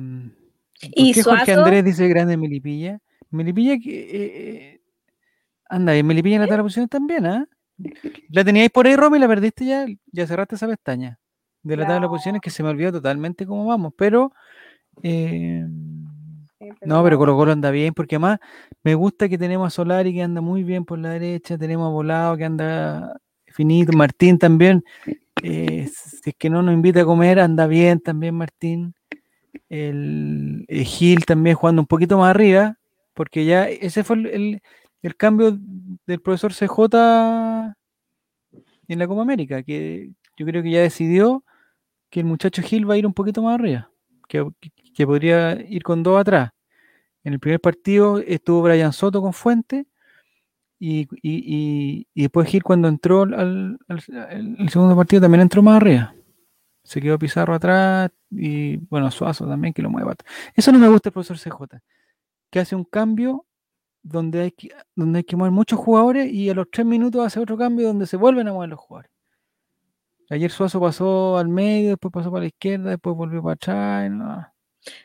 ¿y 0.81 1.13
qué 1.13 1.23
Jorge 1.23 1.53
Andrés 1.53 1.85
dice 1.85 2.07
grande 2.07 2.37
Melipilla? 2.37 2.99
Melipilla 3.29 3.77
que 3.79 3.99
eh, 3.99 4.09
eh, 4.11 4.81
anda, 5.69 5.95
y 5.95 6.03
Melipilla 6.03 6.35
en 6.35 6.41
la 6.41 6.47
tabla 6.47 6.63
posición 6.63 6.87
también, 6.87 7.25
¿ah? 7.25 7.47
La 8.29 8.43
teníais 8.43 8.69
por 8.71 8.87
ahí, 8.87 8.95
Romy, 8.95 9.19
la 9.19 9.27
perdiste 9.27 9.65
ya, 9.65 9.85
ya 10.11 10.27
cerraste 10.27 10.55
esa 10.55 10.67
pestaña 10.67 11.19
de 11.63 11.77
la 11.77 11.85
tabla 11.85 12.01
de 12.01 12.09
posiciones 12.09 12.41
que 12.41 12.49
se 12.49 12.63
me 12.63 12.69
olvidó 12.69 12.91
totalmente 12.91 13.45
cómo 13.45 13.65
vamos, 13.65 13.93
pero 13.95 14.33
eh, 15.03 15.65
no, 16.81 17.03
pero 17.03 17.17
Colo 17.17 17.35
Colo 17.35 17.51
anda 17.51 17.71
bien, 17.71 17.93
porque 17.93 18.15
además 18.15 18.39
me 18.83 18.95
gusta 18.95 19.29
que 19.29 19.37
tenemos 19.37 19.67
a 19.67 19.69
Solari 19.69 20.13
que 20.13 20.21
anda 20.21 20.41
muy 20.41 20.63
bien 20.63 20.85
por 20.85 20.99
la 20.99 21.09
derecha, 21.11 21.57
tenemos 21.57 21.87
a 21.87 21.91
Volado 21.91 22.37
que 22.37 22.45
anda 22.45 23.17
finito, 23.47 23.93
Martín 23.93 24.37
también, 24.37 24.83
Eh, 25.43 25.89
si 25.93 26.29
es 26.29 26.35
que 26.37 26.49
no 26.49 26.61
nos 26.61 26.73
invita 26.73 27.01
a 27.01 27.05
comer, 27.05 27.39
anda 27.39 27.67
bien 27.67 27.99
también 27.99 28.35
Martín. 28.35 28.93
El, 29.69 30.65
Gil 30.69 31.25
también 31.25 31.55
jugando 31.55 31.81
un 31.81 31.87
poquito 31.87 32.17
más 32.17 32.29
arriba, 32.29 32.77
porque 33.13 33.45
ya 33.45 33.67
ese 33.67 34.03
fue 34.03 34.17
el, 34.17 34.61
el 35.01 35.15
cambio 35.15 35.57
del 36.05 36.21
profesor 36.21 36.53
CJ 36.53 37.75
en 38.87 38.99
la 38.99 39.07
Copa 39.07 39.21
América, 39.21 39.63
que 39.63 40.11
yo 40.37 40.45
creo 40.45 40.63
que 40.63 40.71
ya 40.71 40.81
decidió 40.81 41.43
que 42.09 42.21
el 42.21 42.25
muchacho 42.25 42.61
Gil 42.61 42.89
va 42.89 42.95
a 42.95 42.97
ir 42.97 43.05
un 43.05 43.13
poquito 43.13 43.41
más 43.41 43.55
arriba, 43.55 43.91
que, 44.27 44.45
podría 45.05 45.53
ir 45.67 45.83
con 45.83 46.03
dos 46.03 46.19
atrás. 46.19 46.51
En 47.23 47.33
el 47.33 47.39
primer 47.39 47.59
partido 47.59 48.19
estuvo 48.19 48.61
Brian 48.63 48.93
Soto 48.93 49.21
con 49.21 49.33
Fuente 49.33 49.85
y, 50.79 52.07
después 52.15 52.47
Gil 52.47 52.63
cuando 52.63 52.87
entró 52.87 53.23
al, 53.23 53.77
el 53.87 54.69
segundo 54.69 54.95
partido 54.95 55.21
también 55.21 55.41
entró 55.41 55.61
más 55.61 55.77
arriba. 55.77 56.15
Se 56.83 57.01
quedó 57.01 57.19
Pizarro 57.19 57.53
atrás 57.53 58.09
y 58.31 58.77
bueno, 58.77 59.11
Suazo 59.11 59.45
también 59.45 59.73
que 59.73 59.81
lo 59.81 59.89
mueva. 59.89 60.15
Eso 60.55 60.71
no 60.71 60.79
me 60.79 60.87
gusta 60.87 61.09
el 61.09 61.13
profesor 61.13 61.37
CJ, 61.37 61.79
que 62.49 62.59
hace 62.59 62.75
un 62.75 62.85
cambio 62.85 63.45
donde 64.01 64.41
hay 64.41 64.51
que, 64.51 64.69
donde 64.95 65.19
hay 65.19 65.23
que 65.23 65.35
mover 65.35 65.51
muchos 65.51 65.77
jugadores 65.77 66.31
y 66.31 66.49
a 66.49 66.53
los 66.53 66.67
tres 66.71 66.85
minutos 66.85 67.25
hace 67.25 67.39
otro 67.39 67.57
cambio 67.57 67.87
donde 67.87 68.07
se 68.07 68.17
vuelven 68.17 68.47
a 68.47 68.53
mover 68.53 68.69
los 68.69 68.79
jugadores. 68.79 69.11
Ayer 70.29 70.51
Suazo 70.51 70.79
pasó 70.79 71.37
al 71.37 71.49
medio, 71.49 71.89
después 71.89 72.13
pasó 72.13 72.31
para 72.31 72.41
la 72.41 72.47
izquierda, 72.47 72.91
después 72.91 73.15
volvió 73.15 73.41
para 73.41 73.53
atrás. 73.53 74.47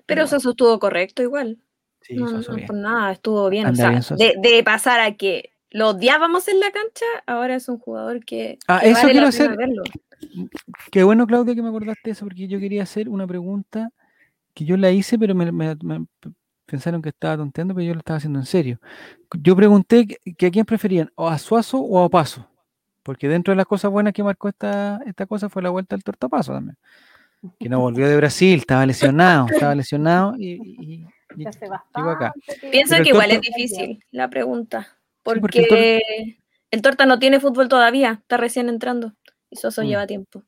Pero 0.07 0.27
Suazo 0.27 0.51
estuvo 0.51 0.79
correcto 0.79 1.23
igual. 1.23 1.59
Sí, 2.03 2.17
no, 2.17 2.27
por 2.67 2.77
nada, 2.77 3.13
estuvo 3.13 3.49
bien. 3.49 3.67
o 3.67 3.75
sea, 3.75 3.99
de, 4.17 4.63
pasar 4.63 5.01
a 5.01 5.17
que 5.17 5.54
lo 5.75 5.89
odiábamos 5.89 6.47
en 6.47 6.61
la 6.61 6.71
cancha, 6.71 7.05
ahora 7.27 7.57
es 7.57 7.69
un 7.69 7.81
jugador 7.81 8.25
que. 8.25 8.59
Ah, 8.69 8.79
eso 8.85 9.09
quiero 9.09 9.27
hacer. 9.27 9.59
Qué 10.93 11.03
bueno, 11.03 11.27
Claudia, 11.27 11.57
que 11.57 11.63
me 11.63 11.69
acordaste 11.69 12.13
eso, 12.13 12.25
porque 12.27 12.47
yo 12.47 12.61
quería 12.61 12.85
hacer 12.85 13.09
una 13.09 13.27
pregunta 13.27 13.91
que 14.55 14.65
yo 14.65 14.77
la 14.77 14.93
hice, 14.93 15.19
pero 15.19 15.35
me, 15.35 16.07
pensaron 16.65 17.03
que 17.03 17.09
estaba 17.09 17.39
tonteando, 17.39 17.75
pero 17.75 17.89
yo 17.89 17.93
lo 17.93 17.99
estaba 17.99 18.19
haciendo 18.19 18.39
en 18.39 18.47
serio. 18.47 18.79
Yo 19.37 19.57
pregunté 19.57 20.07
que, 20.07 20.47
a 20.47 20.51
quién 20.53 20.65
preferían, 20.65 21.11
o 21.17 21.27
a 21.29 21.39
Suazo 21.39 21.81
o 21.81 22.05
a 22.05 22.09
Paso, 22.09 22.49
porque 23.03 23.29
dentro 23.29 23.51
de 23.51 23.57
las 23.57 23.67
cosas 23.67 23.91
buenas 23.91 24.13
que 24.13 24.23
marcó 24.23 24.49
esta, 24.49 25.01
esta 25.05 25.27
cosa 25.27 25.49
fue 25.49 25.61
la 25.61 25.71
vuelta 25.71 25.97
al 25.97 26.05
tortapaso 26.05 26.53
también. 26.53 26.77
Que 27.59 27.69
no 27.69 27.81
volvió 27.81 28.09
de 28.09 28.17
Brasil, 28.17 28.61
estaba 28.61 28.87
lesionado, 28.87 29.49
estaba 29.51 29.75
lesionado 29.75 30.37
y, 30.39 31.05
y, 31.37 31.45
acá. 31.93 32.33
Pienso 32.71 32.95
que 33.03 33.09
igual 33.09 33.33
es 33.33 33.41
difícil 33.41 33.99
la 34.13 34.31
pregunta, 34.31 34.87
porque, 35.25 36.03
el, 36.71 36.83
torta 36.83 37.07
no 37.07 37.19
tiene 37.19 37.41
fútbol 37.41 37.69
todavía, 37.69 38.21
está 38.23 38.37
recién 38.37 38.69
entrando 38.69 39.15
y 39.51 39.57
Suazo 39.57 39.83
mm. 39.83 39.87
lleva 39.87 40.07
tiempo. 40.07 40.45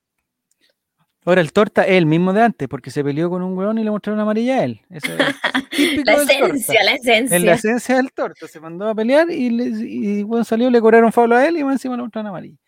Ahora 1.24 1.40
el 1.40 1.52
torta 1.52 1.82
es 1.82 1.94
el 1.94 2.06
mismo 2.06 2.32
de 2.32 2.42
antes, 2.42 2.68
porque 2.68 2.92
se 2.92 3.02
peleó 3.02 3.28
con 3.28 3.42
un 3.42 3.58
hueón 3.58 3.78
y 3.78 3.84
le 3.84 3.90
mostraron 3.90 4.20
amarilla 4.20 4.60
a 4.60 4.64
él. 4.64 4.80
Eso 4.90 5.12
es 5.12 5.18
la 6.06 6.12
esencia, 6.14 6.84
la 6.84 6.92
esencia. 6.92 7.36
En 7.36 7.46
la 7.46 7.54
esencia 7.54 7.96
del 7.96 8.12
torta. 8.12 8.46
Se 8.46 8.60
mandó 8.60 8.88
a 8.88 8.94
pelear 8.94 9.28
y, 9.28 9.48
y 9.48 10.22
bueno, 10.22 10.44
salió, 10.44 10.70
le 10.70 10.80
cobraron 10.80 11.12
faulo 11.12 11.34
a 11.34 11.44
él 11.44 11.56
y 11.56 11.60
encima 11.62 11.96
le 11.96 12.02
mostraron 12.02 12.28
amarilla. 12.28 12.58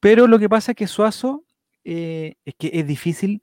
Pero 0.00 0.26
lo 0.26 0.38
que 0.38 0.50
pasa 0.50 0.72
es 0.72 0.76
que 0.76 0.86
Suazo, 0.86 1.46
eh, 1.82 2.34
es 2.44 2.54
que 2.58 2.70
es 2.74 2.86
difícil, 2.86 3.40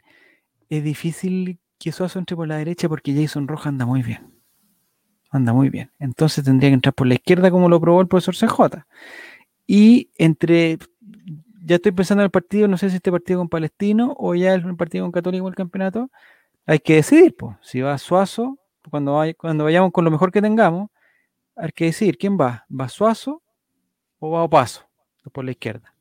es 0.70 0.84
difícil 0.84 1.58
que 1.80 1.92
Suazo 1.92 2.20
entre 2.20 2.36
por 2.36 2.48
la 2.48 2.58
derecha 2.58 2.88
porque 2.88 3.16
Jason 3.16 3.48
Roja 3.48 3.70
anda 3.70 3.88
muy 3.88 4.04
bien. 4.04 4.31
Anda 5.32 5.54
muy 5.54 5.70
bien. 5.70 5.90
Entonces 6.00 6.44
tendría 6.44 6.70
que 6.70 6.76
entrar 6.76 6.94
por 6.94 7.08
la 7.08 7.16
izquierda 7.16 7.50
como 7.50 7.70
lo 7.70 7.80
probó 7.80 8.02
el 8.02 8.08
profesor 8.08 8.36
CJ. 8.36 8.86
Y 9.66 10.10
entre 10.18 10.78
ya 11.64 11.76
estoy 11.76 11.92
pensando 11.92 12.22
en 12.22 12.26
el 12.26 12.32
partido, 12.32 12.68
no 12.68 12.78
sé 12.78 12.90
si 12.90 12.98
este 12.98 13.12
partido 13.12 13.40
con 13.40 13.50
Palestino 13.50 14.16
o 14.18 14.36
ya 14.36 14.54
el 14.54 14.76
partido 14.76 15.06
con 15.06 15.12
Católico 15.12 15.48
el 15.48 15.56
campeonato. 15.56 16.10
Hay 16.66 16.80
que 16.80 16.96
decidir, 16.96 17.36
pues, 17.36 17.56
si 17.62 17.82
va 17.82 17.98
Suazo, 17.98 18.58
cuando, 18.90 19.22
cuando 19.38 19.64
vayamos 19.64 19.92
con 19.92 20.06
lo 20.06 20.12
mejor 20.12 20.32
que 20.32 20.42
tengamos, 20.42 20.90
hay 21.56 21.72
que 21.72 21.86
decidir 21.86 22.18
quién 22.18 22.38
va, 22.40 22.66
¿va 22.70 22.90
Suazo 22.90 23.42
o 24.20 24.32
va 24.32 24.44
Opaso 24.44 24.88
por 25.32 25.46
la 25.46 25.52
izquierda? 25.52 25.94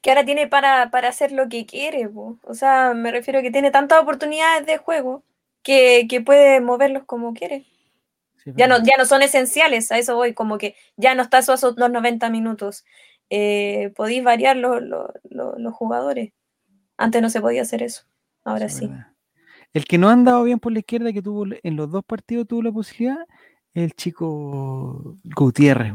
Que 0.00 0.10
ahora 0.10 0.24
tiene 0.24 0.46
para, 0.46 0.82
hacer 0.82 1.32
lo 1.32 1.48
que 1.48 1.66
quiere, 1.66 2.08
o 2.14 2.54
sea, 2.54 2.94
me 2.94 3.10
refiero 3.10 3.40
a 3.40 3.42
que 3.42 3.50
tiene 3.50 3.70
tantas 3.70 4.00
oportunidades 4.00 4.66
de 4.66 4.78
juego 4.78 5.22
que, 5.62 6.06
puede 6.24 6.60
moverlos 6.60 7.04
como 7.04 7.34
quiere. 7.34 7.66
Ya, 8.54 8.66
no, 8.68 8.78
ya 8.82 8.94
no 8.98 9.04
son 9.04 9.22
esenciales, 9.22 9.90
a 9.90 9.98
eso 9.98 10.14
voy, 10.14 10.34
como 10.34 10.58
que 10.58 10.76
ya 10.96 11.14
no 11.14 11.22
está 11.22 11.42
Suazo 11.42 11.74
los 11.76 11.90
90 11.90 12.30
minutos 12.30 12.84
eh, 13.30 13.92
podéis 13.96 14.22
variar 14.22 14.56
los 14.56 15.74
jugadores. 15.74 16.32
Antes 16.96 17.20
no 17.20 17.30
se 17.30 17.40
podía 17.40 17.62
hacer 17.62 17.82
eso, 17.82 18.04
ahora 18.44 18.68
sí. 18.68 18.90
El 19.72 19.84
que 19.84 19.98
no 19.98 20.08
ha 20.08 20.12
andado 20.12 20.44
bien 20.44 20.58
por 20.58 20.72
la 20.72 20.78
izquierda, 20.78 21.12
que 21.12 21.22
tuvo 21.22 21.44
en 21.62 21.76
los 21.76 21.90
dos 21.90 22.04
partidos 22.04 22.46
tuvo 22.46 22.62
la 22.62 22.72
posibilidad, 22.72 23.18
el 23.74 23.92
chico 23.92 25.16
Gutiérrez, 25.24 25.92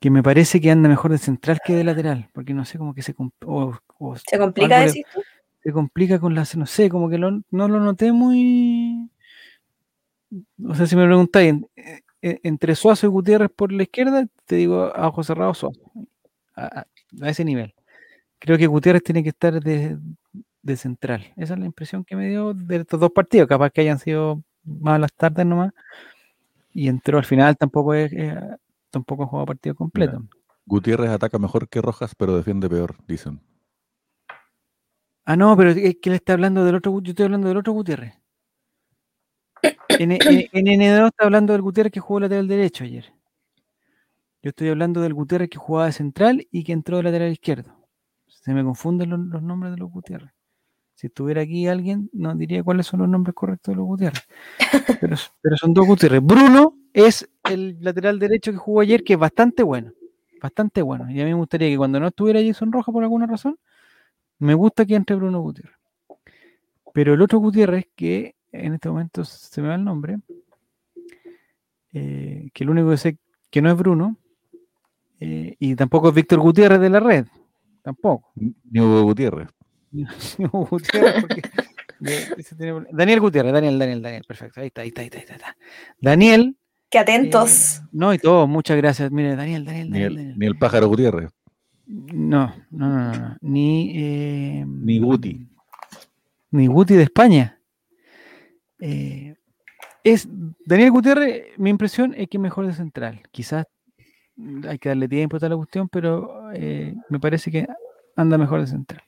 Que 0.00 0.10
me 0.10 0.22
parece 0.22 0.60
que 0.60 0.70
anda 0.70 0.88
mejor 0.88 1.10
de 1.10 1.18
central 1.18 1.60
que 1.64 1.74
de 1.74 1.84
lateral, 1.84 2.28
porque 2.32 2.54
no 2.54 2.64
sé 2.64 2.78
cómo 2.78 2.94
que 2.94 3.02
se, 3.02 3.14
¿Se 4.26 4.38
complica 4.38 4.80
decir 4.80 5.04
Se 5.62 5.72
complica 5.72 6.20
con 6.20 6.34
las, 6.34 6.54
no 6.56 6.66
sé, 6.66 6.88
como 6.88 7.08
que 7.08 7.18
no 7.18 7.42
lo 7.50 7.80
noté 7.80 8.12
muy. 8.12 9.10
O 10.66 10.74
sea, 10.74 10.86
si 10.86 10.96
me 10.96 11.06
preguntáis, 11.06 11.54
eh, 11.76 12.00
e, 12.22 12.40
entre 12.42 12.74
Suazo 12.74 13.06
y 13.06 13.10
Gutiérrez 13.10 13.50
por 13.54 13.72
la 13.72 13.82
izquierda, 13.82 14.26
te 14.46 14.56
digo 14.56 14.84
a 14.94 15.08
ojos 15.08 15.26
cerrados 15.26 15.58
Suazo. 15.58 15.80
A, 16.56 16.86
ese 17.22 17.44
nivel. 17.44 17.74
Creo 18.38 18.56
que 18.58 18.66
Gutiérrez 18.66 19.02
tiene 19.02 19.22
que 19.22 19.30
estar 19.30 19.60
de, 19.60 19.98
central. 20.76 21.32
Esa 21.36 21.54
es 21.54 21.60
la 21.60 21.66
impresión 21.66 22.04
que 22.04 22.16
me 22.16 22.28
dio 22.28 22.54
de 22.54 22.76
estos 22.76 23.00
dos 23.00 23.10
partidos. 23.10 23.48
Capaz 23.48 23.70
que 23.70 23.80
hayan 23.80 23.98
sido 23.98 24.42
más 24.62 25.00
las 25.00 25.12
tardes 25.12 25.44
nomás. 25.44 25.72
Y 26.72 26.88
entró 26.88 27.18
al 27.18 27.24
final, 27.24 27.56
tampoco 27.56 27.94
es, 27.94 28.12
tampoco 28.90 29.24
ha 29.24 29.26
jugado 29.26 29.46
partido 29.46 29.74
completo. 29.74 30.22
Gutiérrez 30.64 31.10
ataca 31.10 31.38
mejor 31.38 31.68
que 31.68 31.80
Rojas, 31.80 32.14
pero 32.14 32.36
defiende 32.36 32.68
peor, 32.68 32.94
dicen. 33.08 33.40
Ah, 35.24 35.36
no, 35.36 35.56
pero 35.56 35.70
es 35.70 35.96
que 36.00 36.10
le 36.10 36.16
está 36.16 36.34
hablando 36.34 36.64
del 36.64 36.76
otro, 36.76 37.00
yo 37.02 37.10
estoy 37.10 37.24
hablando 37.24 37.48
del 37.48 37.56
otro 37.56 37.72
Gutiérrez. 37.72 38.19
En, 39.98 40.12
en, 40.12 40.82
está 40.82 41.24
hablando 41.24 41.52
del 41.52 41.62
Gutiérrez 41.62 41.92
que 41.92 42.00
jugó 42.00 42.20
lateral 42.20 42.48
derecho 42.48 42.84
ayer. 42.84 43.12
Yo 44.42 44.50
estoy 44.50 44.68
hablando 44.68 45.00
del 45.00 45.14
Gutiérrez 45.14 45.50
que 45.50 45.58
jugaba 45.58 45.86
de 45.86 45.92
central 45.92 46.46
y 46.50 46.64
que 46.64 46.72
entró 46.72 46.96
de 46.96 47.02
lateral 47.02 47.32
izquierdo. 47.32 47.74
Se 48.26 48.54
me 48.54 48.64
confunden 48.64 49.10
los, 49.10 49.42
nombres 49.42 49.72
de 49.72 49.78
los 49.78 49.90
Gutiérrez. 49.90 50.30
Si 50.94 51.08
estuviera 51.08 51.42
aquí 51.42 51.66
alguien, 51.66 52.08
no 52.12 52.34
diría 52.34 52.62
cuáles 52.62 52.86
son 52.86 53.00
los 53.00 53.08
nombres 53.08 53.34
correctos 53.34 53.72
de 53.72 53.76
los 53.76 53.86
Gutiérrez. 53.86 54.26
Pero, 55.00 55.16
pero 55.42 55.56
son 55.56 55.74
dos 55.74 55.86
Gutiérrez. 55.86 56.20
Bruno 56.22 56.76
es 56.92 57.28
el 57.44 57.78
lateral 57.80 58.18
derecho 58.18 58.52
que 58.52 58.58
jugó 58.58 58.80
ayer, 58.80 59.02
que 59.02 59.14
es 59.14 59.18
bastante 59.18 59.62
bueno. 59.62 59.92
Bastante 60.42 60.82
bueno. 60.82 61.10
Y 61.10 61.20
a 61.20 61.24
mí 61.24 61.30
me 61.30 61.36
gustaría 61.36 61.68
que 61.68 61.76
cuando 61.76 62.00
no 62.00 62.08
estuviera 62.08 62.40
Jason 62.42 62.72
Roja 62.72 62.92
por 62.92 63.02
alguna 63.02 63.26
razón, 63.26 63.58
me 64.38 64.54
gusta 64.54 64.86
que 64.86 64.94
entre 64.94 65.16
Bruno 65.16 65.40
Gutiérrez. 65.40 65.76
Pero 66.92 67.14
el 67.14 67.22
otro 67.22 67.38
Gutiérrez 67.38 67.86
que 67.94 68.34
en 68.52 68.74
este 68.74 68.88
momento 68.88 69.24
se 69.24 69.62
me 69.62 69.68
va 69.68 69.74
el 69.74 69.84
nombre, 69.84 70.18
eh, 71.92 72.50
que 72.52 72.64
el 72.64 72.70
único 72.70 72.90
que 72.90 72.96
sé 72.96 73.18
que 73.50 73.62
no 73.62 73.70
es 73.70 73.76
Bruno, 73.76 74.16
eh, 75.18 75.56
y 75.58 75.74
tampoco 75.74 76.08
es 76.08 76.14
Víctor 76.14 76.40
Gutiérrez 76.40 76.80
de 76.80 76.90
la 76.90 77.00
red, 77.00 77.26
tampoco. 77.82 78.32
Ni 78.34 78.80
Hugo 78.80 79.02
Gutiérrez. 79.02 79.48
Ni 79.90 80.04
Hugo 80.44 80.66
Gutiérrez, 80.66 81.20
porque 81.20 81.42
Daniel 82.92 83.20
Gutiérrez, 83.20 83.52
Daniel, 83.52 83.78
Daniel, 83.78 84.02
Daniel, 84.02 84.24
perfecto, 84.26 84.60
ahí 84.60 84.68
está, 84.68 84.82
ahí 84.82 84.88
está, 84.88 85.02
ahí 85.02 85.08
está. 85.08 85.56
Daniel. 86.00 86.56
Que 86.88 86.98
atentos. 86.98 87.78
Eh, 87.78 87.82
no, 87.92 88.12
y 88.12 88.18
todo, 88.18 88.48
muchas 88.48 88.76
gracias. 88.76 89.12
Mire, 89.12 89.36
Daniel, 89.36 89.64
Daniel, 89.64 89.90
Daniel. 89.90 90.34
Ni 90.36 90.46
el, 90.46 90.58
pájaro 90.58 90.88
Gutiérrez. 90.88 91.30
No, 91.86 92.52
no, 92.70 92.88
no, 92.88 93.12
no. 93.12 93.36
Ni. 93.40 94.64
ni 94.64 94.98
Guti. 94.98 95.46
Ni 96.50 96.66
Guti 96.66 96.94
de 96.94 97.04
España. 97.04 97.59
Eh, 98.80 99.34
es 100.02 100.26
Daniel 100.64 100.90
Gutiérrez, 100.90 101.58
mi 101.58 101.70
impresión 101.70 102.14
es 102.16 102.28
que 102.28 102.38
mejor 102.38 102.66
de 102.66 102.72
central. 102.72 103.22
Quizás 103.30 103.66
hay 104.66 104.78
que 104.78 104.88
darle 104.88 105.08
tiempo 105.08 105.36
a 105.40 105.48
la 105.48 105.56
cuestión, 105.56 105.88
pero 105.88 106.50
eh, 106.52 106.94
me 107.08 107.20
parece 107.20 107.50
que 107.50 107.66
anda 108.16 108.38
mejor 108.38 108.60
de 108.60 108.66
central. 108.66 109.02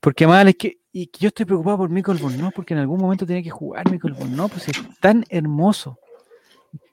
Porque 0.00 0.26
más 0.26 0.46
es 0.46 0.56
que, 0.56 0.78
y 0.92 1.10
yo 1.18 1.28
estoy 1.28 1.46
preocupado 1.46 1.78
por 1.78 1.90
Michael 1.90 2.20
no 2.38 2.50
porque 2.50 2.74
en 2.74 2.80
algún 2.80 3.00
momento 3.00 3.26
tiene 3.26 3.42
que 3.42 3.50
jugar 3.50 3.90
Michael 3.90 4.14
no 4.36 4.48
pues 4.48 4.68
es 4.68 4.76
tan 5.00 5.24
hermoso. 5.28 5.98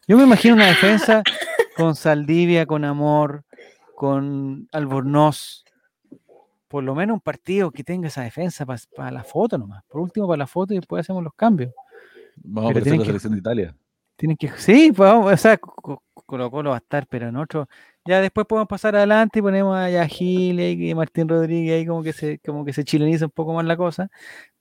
Yo 0.08 0.18
me 0.18 0.24
imagino 0.24 0.56
una 0.56 0.68
defensa 0.68 1.22
con 1.76 1.96
Saldivia, 1.96 2.66
con 2.66 2.84
Amor, 2.86 3.44
con 3.96 4.68
Albornoz, 4.72 5.64
por 6.68 6.84
lo 6.84 6.96
menos 6.96 7.14
un 7.16 7.22
partido 7.22 7.72
que 7.72 7.84
tenga 7.84 8.08
esa 8.08 8.24
defensa 8.24 8.66
para 8.66 9.12
la 9.12 9.24
foto 9.24 9.58
nomás. 9.58 9.84
Por 9.88 10.02
último, 10.02 10.28
para 10.28 10.40
la 10.40 10.48
foto 10.48 10.74
y 10.74 10.78
después 10.78 11.02
hacemos 11.02 11.24
los 11.24 11.34
cambios. 11.36 11.72
Vamos 12.38 12.72
a 12.72 12.74
ver 12.74 12.88
la 12.88 13.06
selección 13.06 13.34
de 13.34 13.40
Italia. 13.40 13.76
Tienen 14.16 14.38
que, 14.38 14.50
sí, 14.58 14.92
pues, 14.96 15.12
o 15.12 15.38
sea, 15.38 15.58
Colo 15.58 16.50
Colo 16.52 16.70
va 16.70 16.78
a 16.78 16.80
estar, 16.80 17.08
pero 17.08 17.28
en 17.28 17.36
otro, 17.36 17.68
Ya 18.06 18.22
después 18.22 18.46
podemos 18.48 18.68
pasar 18.68 18.96
adelante 18.96 19.40
y 19.40 19.42
ponemos 19.42 19.78
a 19.78 20.08
Gil 20.08 20.60
y 20.60 20.96
Martín 20.96 21.28
Rodríguez 21.28 21.76
ahí 21.76 21.86
como 21.86 22.04
que 22.04 22.14
se, 22.14 22.40
como 22.40 22.66
que 22.66 22.74
se 22.74 22.84
chileniza 22.84 23.26
un 23.26 23.32
poco 23.32 23.54
más 23.54 23.66
la 23.66 23.78
cosa. 23.78 24.10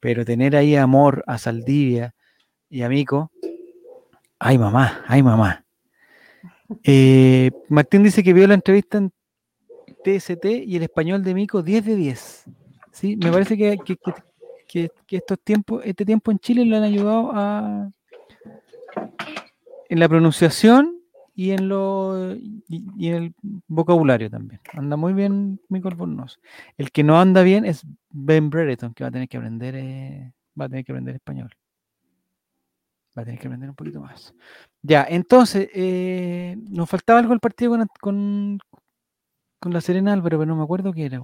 Pero 0.00 0.24
tener 0.24 0.56
ahí 0.56 0.76
amor 0.76 1.24
a 1.26 1.38
Saldivia 1.38 2.14
y 2.68 2.82
a 2.82 2.88
Mico. 2.88 3.30
Ay, 4.38 4.58
mamá, 4.58 5.04
ay, 5.06 5.22
mamá. 5.22 5.64
Eh, 6.84 7.50
Martín 7.68 8.02
dice 8.02 8.22
que 8.22 8.32
vio 8.32 8.46
la 8.46 8.54
entrevista 8.54 8.98
en 8.98 9.12
TST 10.04 10.44
y 10.44 10.76
el 10.76 10.82
español 10.82 11.22
de 11.22 11.34
Mico 11.34 11.62
10 11.62 11.84
de 11.84 11.96
10. 11.96 12.44
¿Sí? 12.92 13.16
Me 13.16 13.30
parece 13.30 13.56
que, 13.56 13.78
que, 13.78 13.96
estos 15.08 15.40
tiempos, 15.40 15.82
este 15.84 16.04
tiempo 16.04 16.30
en 16.30 16.38
Chile 16.38 16.64
lo 16.64 16.76
han 16.76 16.82
ayudado 16.82 17.30
a 17.32 17.90
en 19.88 20.00
la 20.00 20.08
pronunciación 20.08 21.02
y 21.34 21.50
en 21.50 21.68
lo 21.68 22.34
y, 22.68 23.08
el 23.08 23.34
vocabulario 23.68 24.30
también. 24.30 24.60
Anda 24.72 24.96
muy 24.96 25.12
bien 25.12 25.60
Mico 25.68 25.88
Albornoz. 25.88 26.40
El 26.76 26.90
que 26.90 27.02
no 27.02 27.20
anda 27.20 27.42
bien 27.42 27.64
es 27.64 27.86
Ben 28.10 28.50
Brereton, 28.50 28.94
que 28.94 29.04
va 29.04 29.08
a 29.08 29.12
tener 29.12 29.28
que 29.28 29.36
aprender, 29.36 29.74
eh, 29.76 30.32
va 30.58 30.66
a 30.66 30.68
tener 30.68 30.84
que 30.84 30.92
aprender 30.92 31.14
español. 31.14 31.54
Va 33.16 33.22
a 33.22 33.24
tener 33.26 33.38
que 33.38 33.46
aprender 33.46 33.68
un 33.68 33.76
poquito 33.76 34.00
más. 34.00 34.34
Ya, 34.80 35.06
entonces, 35.08 35.68
eh, 35.74 36.56
nos 36.70 36.88
faltaba 36.88 37.18
algo 37.18 37.34
el 37.34 37.40
partido 37.40 37.76
con, 38.00 38.58
con, 39.60 39.72
la 39.72 39.80
Serena 39.82 40.14
Álvaro, 40.14 40.38
pero 40.38 40.46
no 40.46 40.56
me 40.56 40.64
acuerdo 40.64 40.92
qué 40.94 41.04
era, 41.04 41.20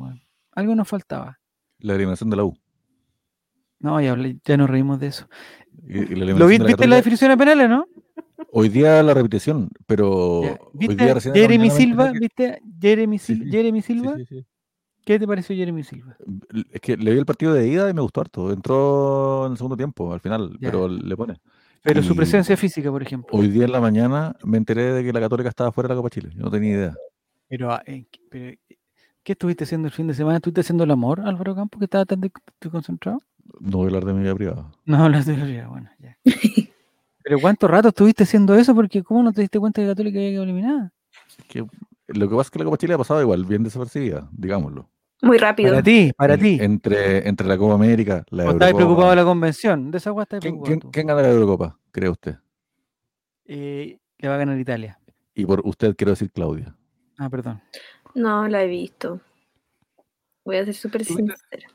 Algo 0.53 0.74
nos 0.74 0.88
faltaba. 0.88 1.38
La 1.78 1.94
eliminación 1.94 2.28
de 2.28 2.36
la 2.36 2.44
U. 2.44 2.55
No, 3.80 4.00
ya, 4.00 4.16
ya 4.44 4.56
nos 4.56 4.68
reímos 4.68 4.98
de 5.00 5.08
eso. 5.08 5.28
¿Lo 5.86 6.46
viste, 6.46 6.86
la 6.86 6.96
definición 6.96 7.30
de 7.30 7.36
penales, 7.36 7.68
no? 7.68 7.86
Hoy 8.52 8.68
día 8.68 9.02
la 9.02 9.14
repetición, 9.14 9.68
pero 9.86 10.42
¿Viste 10.72 11.20
Jeremy 11.32 11.70
Silva? 11.70 12.12
¿Viste 12.12 12.60
Jeremy, 12.80 13.18
Jeremy 13.18 13.82
Silva? 13.82 14.16
¿Qué 15.04 15.18
te 15.18 15.26
pareció 15.26 15.56
Jeremy 15.56 15.82
Silva? 15.82 16.16
Es 16.70 16.80
que 16.80 16.96
le 16.96 17.12
vi 17.12 17.18
el 17.18 17.26
partido 17.26 17.54
de 17.54 17.66
ida 17.66 17.88
y 17.88 17.94
me 17.94 18.02
gustó 18.02 18.20
harto. 18.20 18.52
Entró 18.52 19.46
en 19.46 19.52
el 19.52 19.56
segundo 19.56 19.76
tiempo, 19.76 20.12
al 20.12 20.20
final, 20.20 20.56
pero 20.60 20.88
le 20.88 21.16
pone. 21.16 21.40
Pero 21.82 22.02
su 22.02 22.14
presencia 22.14 22.56
física, 22.56 22.90
por 22.90 23.02
ejemplo. 23.02 23.38
Hoy 23.38 23.48
día 23.48 23.64
en 23.64 23.72
la 23.72 23.80
mañana 23.80 24.36
me 24.44 24.58
enteré 24.58 24.92
de 24.92 25.04
que 25.04 25.12
la 25.12 25.20
Católica 25.20 25.48
estaba 25.48 25.72
fuera 25.72 25.88
de 25.88 25.94
la 25.94 25.98
Copa 25.98 26.10
Chile. 26.10 26.30
Yo 26.34 26.42
no 26.42 26.50
tenía 26.50 26.74
idea. 26.74 26.94
Pero, 27.48 27.72
ah, 27.72 27.82
¿qué 29.28 29.32
estuviste 29.32 29.64
haciendo 29.64 29.88
el 29.88 29.92
fin 29.92 30.06
de 30.06 30.14
semana? 30.14 30.36
¿Estuviste 30.36 30.62
haciendo 30.62 30.84
el 30.84 30.90
amor, 30.90 31.20
Álvaro 31.20 31.54
Campos, 31.54 31.78
que 31.78 31.84
estaba 31.84 32.06
tan 32.06 32.18
concentrado? 32.72 33.20
No 33.60 33.76
voy 33.76 33.84
a 33.84 33.88
hablar 33.88 34.06
de 34.06 34.14
mi 34.14 34.22
vida 34.22 34.34
privada. 34.34 34.72
No 34.86 35.04
hablas 35.04 35.26
de 35.26 35.34
mi 35.34 35.42
vida 35.42 35.44
privada, 35.44 35.68
bueno, 35.68 35.90
ya. 35.98 36.16
Pero 37.24 37.38
¿cuánto 37.38 37.68
rato 37.68 37.88
estuviste 37.88 38.22
haciendo 38.22 38.54
eso? 38.54 38.74
Porque 38.74 39.02
¿cómo 39.02 39.22
no 39.22 39.34
te 39.34 39.42
diste 39.42 39.58
cuenta 39.58 39.82
que 39.82 39.86
la 39.86 39.92
Católica 39.92 40.18
había 40.18 40.30
quedado 40.30 40.44
eliminada? 40.44 40.92
que 41.46 41.66
lo 42.06 42.26
que 42.26 42.36
pasa 42.36 42.46
es 42.46 42.50
que 42.52 42.58
la 42.58 42.64
Copa 42.64 42.78
Chile 42.78 42.94
ha 42.94 42.98
pasado 42.98 43.20
igual, 43.20 43.44
bien 43.44 43.62
desapercibida, 43.62 44.30
digámoslo. 44.32 44.88
Muy 45.20 45.36
rápido. 45.36 45.72
Para 45.72 45.82
ti, 45.82 46.10
para 46.16 46.38
ti. 46.38 46.56
Entre, 46.58 47.28
entre 47.28 47.46
la 47.46 47.58
Copa 47.58 47.74
América, 47.74 48.24
la 48.30 48.44
Eurocopa. 48.44 48.64
¿Estás 48.64 48.76
preocupado 48.76 49.10
de 49.10 49.16
la 49.16 49.24
convención? 49.24 49.90
De 49.90 49.98
esa 49.98 50.08
agua 50.08 50.24
¿Quién, 50.24 50.62
¿quién, 50.62 50.80
¿Quién, 50.80 51.06
gana 51.06 51.20
la 51.20 51.28
Eurocopa, 51.28 51.78
cree 51.90 52.08
usted? 52.08 52.36
Eh, 53.44 53.98
le 54.16 54.28
va 54.28 54.36
a 54.36 54.38
ganar 54.38 54.58
Italia. 54.58 54.98
Y 55.34 55.44
por 55.44 55.60
usted 55.66 55.94
quiero 55.96 56.12
decir 56.12 56.30
Claudia. 56.32 56.74
Ah, 57.18 57.28
perdón. 57.28 57.60
No, 58.14 58.48
la 58.48 58.62
he 58.62 58.66
visto. 58.66 59.20
Voy 60.44 60.56
a 60.56 60.64
ser 60.64 60.74
súper 60.74 61.04
sincera. 61.04 61.68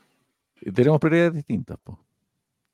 Tenemos 0.74 0.98
prioridades 0.98 1.34
distintas, 1.34 1.78
po. 1.78 1.98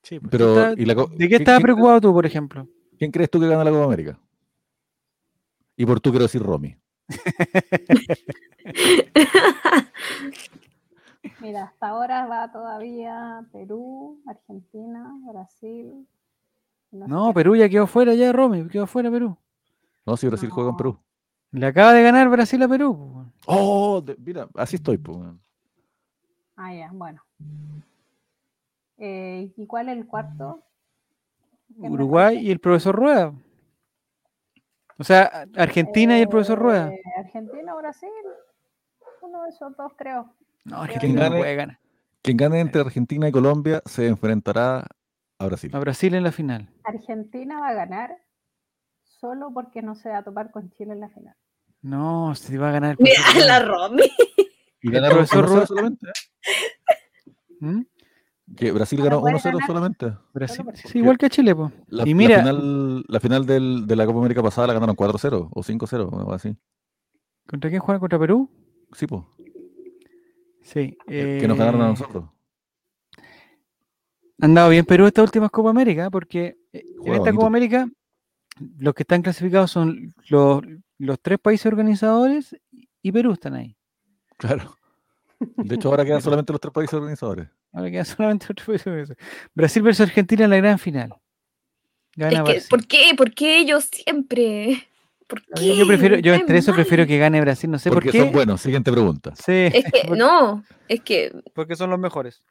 Sí, 0.01 0.19
pues, 0.19 0.31
pero, 0.31 0.75
¿De 0.75 1.29
qué 1.29 1.35
estabas 1.35 1.61
preocupado 1.61 2.01
tú, 2.01 2.13
por 2.13 2.25
ejemplo? 2.25 2.67
¿Quién 2.97 3.11
crees 3.11 3.29
tú 3.29 3.39
que 3.39 3.47
gana 3.47 3.63
la 3.63 3.71
Copa 3.71 3.85
América? 3.85 4.19
Y 5.75 5.85
por 5.85 5.99
tú 5.99 6.11
quiero 6.11 6.25
decir 6.25 6.41
Romy. 6.41 6.75
Mira, 11.39 11.63
hasta 11.63 11.87
ahora 11.87 12.25
va 12.25 12.51
todavía 12.51 13.45
Perú, 13.51 14.21
Argentina, 14.27 15.11
Brasil. 15.27 16.07
No, 16.91 17.33
Perú 17.33 17.55
ya 17.55 17.69
quedó 17.69 17.87
fuera, 17.87 18.13
ya 18.13 18.31
Romy, 18.31 18.67
quedó 18.67 18.85
fuera 18.85 19.09
Perú. 19.09 19.37
No, 20.05 20.17
si 20.17 20.27
Brasil 20.27 20.49
juega 20.49 20.71
en 20.71 20.77
Perú. 20.77 20.99
Le 21.51 21.65
acaba 21.65 21.93
de 21.93 22.03
ganar 22.03 22.29
Brasil 22.29 22.61
a 22.63 22.67
Perú. 22.67 23.25
Oh, 23.45 24.03
mira, 24.19 24.47
así 24.55 24.77
estoy. 24.77 24.97
Pues. 24.97 25.19
Ah, 26.55 26.73
ya, 26.73 26.89
bueno. 26.93 27.21
Eh, 28.97 29.51
¿Y 29.57 29.67
cuál 29.67 29.89
es 29.89 29.97
el 29.97 30.07
cuarto? 30.07 30.63
Uruguay 31.77 32.37
y 32.37 32.51
el 32.51 32.59
profesor 32.59 32.95
Rueda. 32.95 33.33
O 34.97 35.03
sea, 35.03 35.47
Argentina 35.57 36.17
y 36.17 36.21
el 36.21 36.29
profesor 36.29 36.59
Rueda. 36.59 36.93
Eh, 36.93 37.01
Argentina 37.17 37.73
o 37.73 37.77
Brasil. 37.79 38.09
Uno 39.21 39.43
de 39.43 39.49
esos 39.49 39.75
dos, 39.75 39.91
creo. 39.97 40.33
No, 40.63 40.81
Argentina 40.81 41.29
no 41.29 41.37
puede 41.37 41.55
ganar. 41.55 41.79
Quien 42.21 42.37
gane 42.37 42.59
entre 42.59 42.81
Argentina 42.81 43.27
y 43.27 43.31
Colombia 43.31 43.81
se 43.85 44.07
enfrentará 44.07 44.85
a 45.39 45.45
Brasil. 45.45 45.75
A 45.75 45.79
Brasil 45.79 46.13
en 46.13 46.23
la 46.23 46.31
final. 46.31 46.69
Argentina 46.83 47.59
va 47.59 47.69
a 47.69 47.73
ganar 47.73 48.15
solo 49.21 49.51
porque 49.53 49.81
no 49.81 49.95
se 49.95 50.09
va 50.09 50.17
a 50.17 50.23
topar 50.23 50.51
con 50.51 50.71
Chile 50.71 50.93
en 50.93 50.99
la 50.99 51.09
final. 51.09 51.35
No, 51.81 52.35
se 52.35 52.57
va 52.57 52.69
a 52.69 52.71
ganar. 52.73 52.97
Mira 52.99 53.45
la 53.45 53.59
Romy. 53.59 54.03
Y 54.81 54.91
ganar 54.91 55.11
el 55.11 55.17
profesor 55.17 55.47
Rueda 55.47 55.65
solamente. 55.67 56.07
¿Mm? 57.59 57.81
Que 58.57 58.71
Brasil 58.71 59.01
ganó 59.01 59.21
1-0 59.21 59.65
solamente. 59.65 60.13
Brasil, 60.33 60.65
igual 60.95 61.17
que 61.17 61.29
Chile, 61.29 61.55
pues. 61.55 61.71
La, 61.87 62.07
y 62.07 62.13
mira, 62.13 62.37
la 62.37 62.43
final, 62.43 63.03
la 63.07 63.19
final 63.19 63.45
del, 63.45 63.87
de 63.87 63.95
la 63.95 64.05
Copa 64.05 64.19
América 64.19 64.43
pasada 64.43 64.67
la 64.67 64.73
ganaron 64.73 64.95
4-0 64.95 65.49
o 65.51 65.61
5-0, 65.61 66.09
o 66.11 66.33
así. 66.33 66.57
¿Contra 67.47 67.69
quién 67.69 67.81
juega? 67.81 67.99
¿Contra 67.99 68.19
Perú? 68.19 68.49
Sí, 68.93 69.07
pues. 69.07 69.23
Sí. 70.63 70.97
Que 71.07 71.45
nos 71.47 71.57
ganaron 71.57 71.81
a 71.81 71.85
eh, 71.85 71.89
nosotros. 71.89 72.25
Han 74.41 74.53
dado 74.53 74.69
bien 74.69 74.85
Perú 74.85 75.05
esta 75.05 75.21
última 75.21 75.49
Copa 75.49 75.69
América, 75.69 76.09
porque 76.09 76.57
eh, 76.73 76.83
en 77.05 77.13
esta 77.13 77.31
Copa 77.31 77.47
América 77.47 77.87
los 78.79 78.93
que 78.93 79.03
están 79.03 79.21
clasificados 79.21 79.71
son 79.71 80.13
los, 80.29 80.61
los 80.97 81.19
tres 81.21 81.39
países 81.39 81.65
organizadores 81.65 82.55
y 83.01 83.11
Perú 83.11 83.33
están 83.33 83.55
ahí. 83.55 83.75
Claro. 84.37 84.75
De 85.57 85.75
hecho, 85.75 85.89
ahora 85.89 86.05
quedan 86.05 86.21
solamente 86.21 86.53
los 86.53 86.61
tres 86.61 86.73
países 86.73 86.93
organizadores. 86.93 87.47
Ahora 87.73 87.89
quedan 87.89 88.05
solamente 88.05 88.45
los 88.47 88.55
tres 88.55 88.67
países 88.67 88.87
organizadores. 88.87 89.27
Brasil 89.53 89.81
versus 89.81 90.07
Argentina 90.07 90.43
en 90.43 90.49
la 90.49 90.57
gran 90.57 90.79
final. 90.79 91.13
¿Por 92.69 92.85
qué? 92.87 93.13
¿Por 93.15 93.33
qué 93.33 93.59
ellos 93.59 93.85
siempre? 93.91 94.87
¿Por 95.27 95.41
qué? 95.43 95.77
Yo 95.77 95.87
prefiero, 95.87 96.17
yo 96.17 96.33
entre 96.33 96.57
eso 96.57 96.73
prefiero 96.73 97.07
que 97.07 97.17
gane 97.17 97.39
Brasil, 97.39 97.71
no 97.71 97.79
sé 97.79 97.89
porque 97.89 98.07
por 98.07 98.11
qué. 98.11 98.19
son 98.19 98.31
buenos, 98.31 98.61
siguiente 98.61 98.91
pregunta. 98.91 99.33
Sí. 99.35 99.69
Es 99.73 99.85
que, 99.85 100.03
no, 100.15 100.63
es 100.87 101.01
que. 101.01 101.31
Porque 101.53 101.75
son 101.75 101.89
los 101.89 101.99
mejores. 101.99 102.43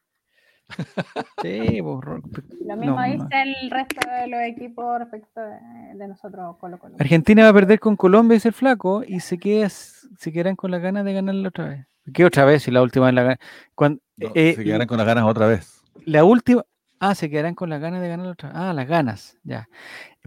Sí, 1.42 1.78
Lo 1.78 2.76
mismo 2.76 3.02
dice 3.02 3.26
el 3.42 3.70
resto 3.70 4.00
de 4.08 4.28
los 4.28 4.40
equipos 4.40 4.98
respecto 4.98 5.40
de, 5.40 6.08
nosotros 6.08 6.57
Colo 6.58 6.78
Colo. 6.78 6.96
Argentina 6.99 7.45
va 7.45 7.49
a 7.49 7.54
perder 7.54 7.80
con 7.80 7.96
Colombia 7.96 8.36
y 8.36 8.40
ser 8.40 8.53
flaco 8.53 9.03
y 9.07 9.20
se 9.20 9.38
queda, 9.38 9.68
se 9.68 10.32
quedan 10.32 10.57
con 10.57 10.70
las 10.70 10.82
ganas 10.82 11.04
de 11.04 11.12
ganarla 11.14 11.49
otra 11.49 11.68
vez. 11.68 11.86
¿Qué 12.12 12.24
otra 12.24 12.45
vez? 12.45 12.62
Si 12.62 12.70
la 12.70 12.82
última 12.82 13.08
es 13.08 13.14
la 13.14 13.38
Cuando, 13.74 14.00
eh, 14.18 14.54
se 14.57 14.64
quedarán 14.64 14.86
con 14.86 14.99
las 14.99 15.07
ganas 15.07 15.24
otra 15.24 15.46
vez. 15.46 15.82
La 16.04 16.24
última. 16.24 16.64
Ah, 16.99 17.14
se 17.14 17.30
quedarán 17.30 17.54
con 17.54 17.70
las 17.70 17.80
ganas 17.80 18.03
de 18.03 18.08
ganar 18.08 18.26
otra 18.26 18.50
vez. 18.50 18.58
Ah, 18.58 18.72
las 18.72 18.86
ganas, 18.86 19.38
ya. 19.42 19.68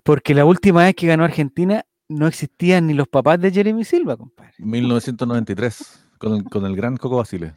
Porque 0.03 0.33
la 0.33 0.45
última 0.45 0.83
vez 0.83 0.95
que 0.95 1.07
ganó 1.07 1.23
Argentina 1.23 1.85
no 2.09 2.27
existían 2.27 2.87
ni 2.87 2.93
los 2.93 3.07
papás 3.07 3.39
de 3.39 3.51
Jeremy 3.51 3.83
Silva, 3.83 4.17
compadre. 4.17 4.53
1993, 4.57 6.07
con 6.17 6.33
el, 6.33 6.43
con 6.45 6.65
el 6.65 6.75
gran 6.75 6.97
Coco 6.97 7.17
Basile. 7.17 7.53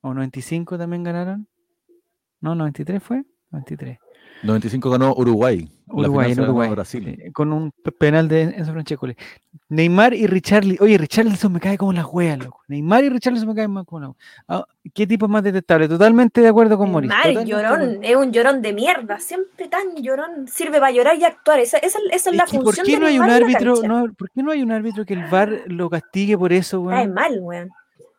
¿O 0.00 0.14
95 0.14 0.78
también 0.78 1.02
ganaron? 1.02 1.48
No, 2.46 2.54
93 2.54 3.02
fue. 3.02 3.24
93. 3.50 3.98
95 4.44 4.90
ganó 4.90 5.14
Uruguay. 5.16 5.68
Uruguay, 5.88 6.30
en 6.30 6.40
Uruguay. 6.40 6.70
Brasil. 6.70 7.08
Eh, 7.08 7.32
con 7.32 7.52
un 7.52 7.72
penal 7.98 8.28
de 8.28 8.42
Enzo 8.42 8.70
Francesco. 8.70 9.08
Neymar 9.68 10.14
y 10.14 10.28
Richarlison. 10.28 10.86
Oye, 10.86 10.96
Richarlison 10.96 11.52
me 11.52 11.58
cae 11.58 11.76
como 11.76 11.92
las 11.92 12.06
hueas, 12.06 12.38
loco. 12.38 12.60
Neymar 12.68 13.02
y 13.02 13.08
Richarlison 13.08 13.48
me 13.48 13.54
caen 13.56 13.72
más 13.72 13.84
como 13.84 14.00
la 14.00 14.12
ah, 14.46 14.64
¿Qué 14.94 15.08
tipo 15.08 15.26
más 15.26 15.42
detestable? 15.42 15.88
Totalmente 15.88 16.40
de 16.40 16.46
acuerdo 16.46 16.78
con 16.78 16.92
Mauricio. 16.92 17.16
Neymar, 17.24 17.44
llorón. 17.46 18.04
Es 18.04 18.14
un 18.14 18.30
llorón 18.30 18.62
de 18.62 18.72
mierda. 18.72 19.18
Siempre 19.18 19.66
tan 19.66 19.96
llorón. 19.96 20.46
Sirve 20.46 20.78
para 20.78 20.92
llorar 20.92 21.16
y 21.16 21.24
actuar. 21.24 21.58
Esa, 21.58 21.78
esa, 21.78 21.98
esa 22.12 22.30
es 22.30 22.36
la 22.36 22.46
función 22.46 22.62
¿por 22.62 22.84
qué 22.84 22.96
no 22.96 23.06
hay 23.06 23.18
un 23.18 23.28
árbitro, 23.28 23.82
no, 23.82 24.12
¿Por 24.14 24.30
qué 24.30 24.40
no 24.44 24.52
hay 24.52 24.62
un 24.62 24.70
árbitro 24.70 25.04
que 25.04 25.14
el 25.14 25.24
VAR 25.28 25.64
lo 25.66 25.90
castigue 25.90 26.38
por 26.38 26.52
eso, 26.52 26.80
weón? 26.80 27.00
Es 27.00 27.08
mal, 27.08 27.40
weón. 27.40 27.70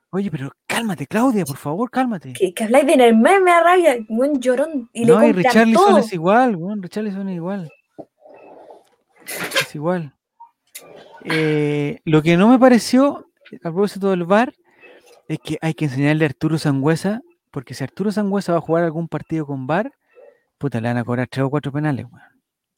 Oye, 0.10 0.32
pero 0.32 0.52
cálmate, 0.66 1.06
Claudia, 1.06 1.44
por 1.46 1.58
favor, 1.58 1.92
cálmate. 1.92 2.34
Que, 2.34 2.54
que 2.54 2.64
habláis 2.64 2.88
de 2.88 2.96
Neymar 2.96 3.42
me 3.42 3.52
da 3.52 3.62
rabia, 3.62 3.98
buen 4.08 4.40
llorón. 4.40 4.90
Y 4.94 5.06
no, 5.06 5.26
y 5.26 5.34
Richarlison 5.34 6.00
es 6.00 6.14
igual, 6.14 6.56
buen 6.56 6.82
Richarlison 6.82 7.28
es 7.30 7.36
igual. 7.36 7.70
Es 9.26 9.76
igual. 9.76 10.14
Eh, 11.26 12.00
lo 12.06 12.22
que 12.22 12.38
no 12.38 12.48
me 12.48 12.58
pareció, 12.58 13.28
a 13.56 13.70
propósito 13.72 14.12
del 14.12 14.24
VAR, 14.24 14.54
es 15.28 15.40
que 15.40 15.58
hay 15.62 15.74
que 15.74 15.86
enseñarle 15.86 16.24
a 16.24 16.30
Arturo 16.30 16.58
Sangüesa, 16.58 17.22
porque 17.52 17.74
si 17.74 17.84
Arturo 17.84 18.12
Sangüesa 18.12 18.54
va 18.54 18.60
a 18.60 18.62
jugar 18.62 18.86
algún 18.86 19.10
partido 19.10 19.46
con 19.46 19.68
VAR, 19.68 19.92
puta, 20.58 20.80
le 20.80 20.88
van 20.88 20.98
a 20.98 21.04
cobrar 21.04 21.28
tres 21.28 21.44
o 21.44 21.50
cuatro 21.50 21.72
penales, 21.72 22.06
weón. 22.06 22.24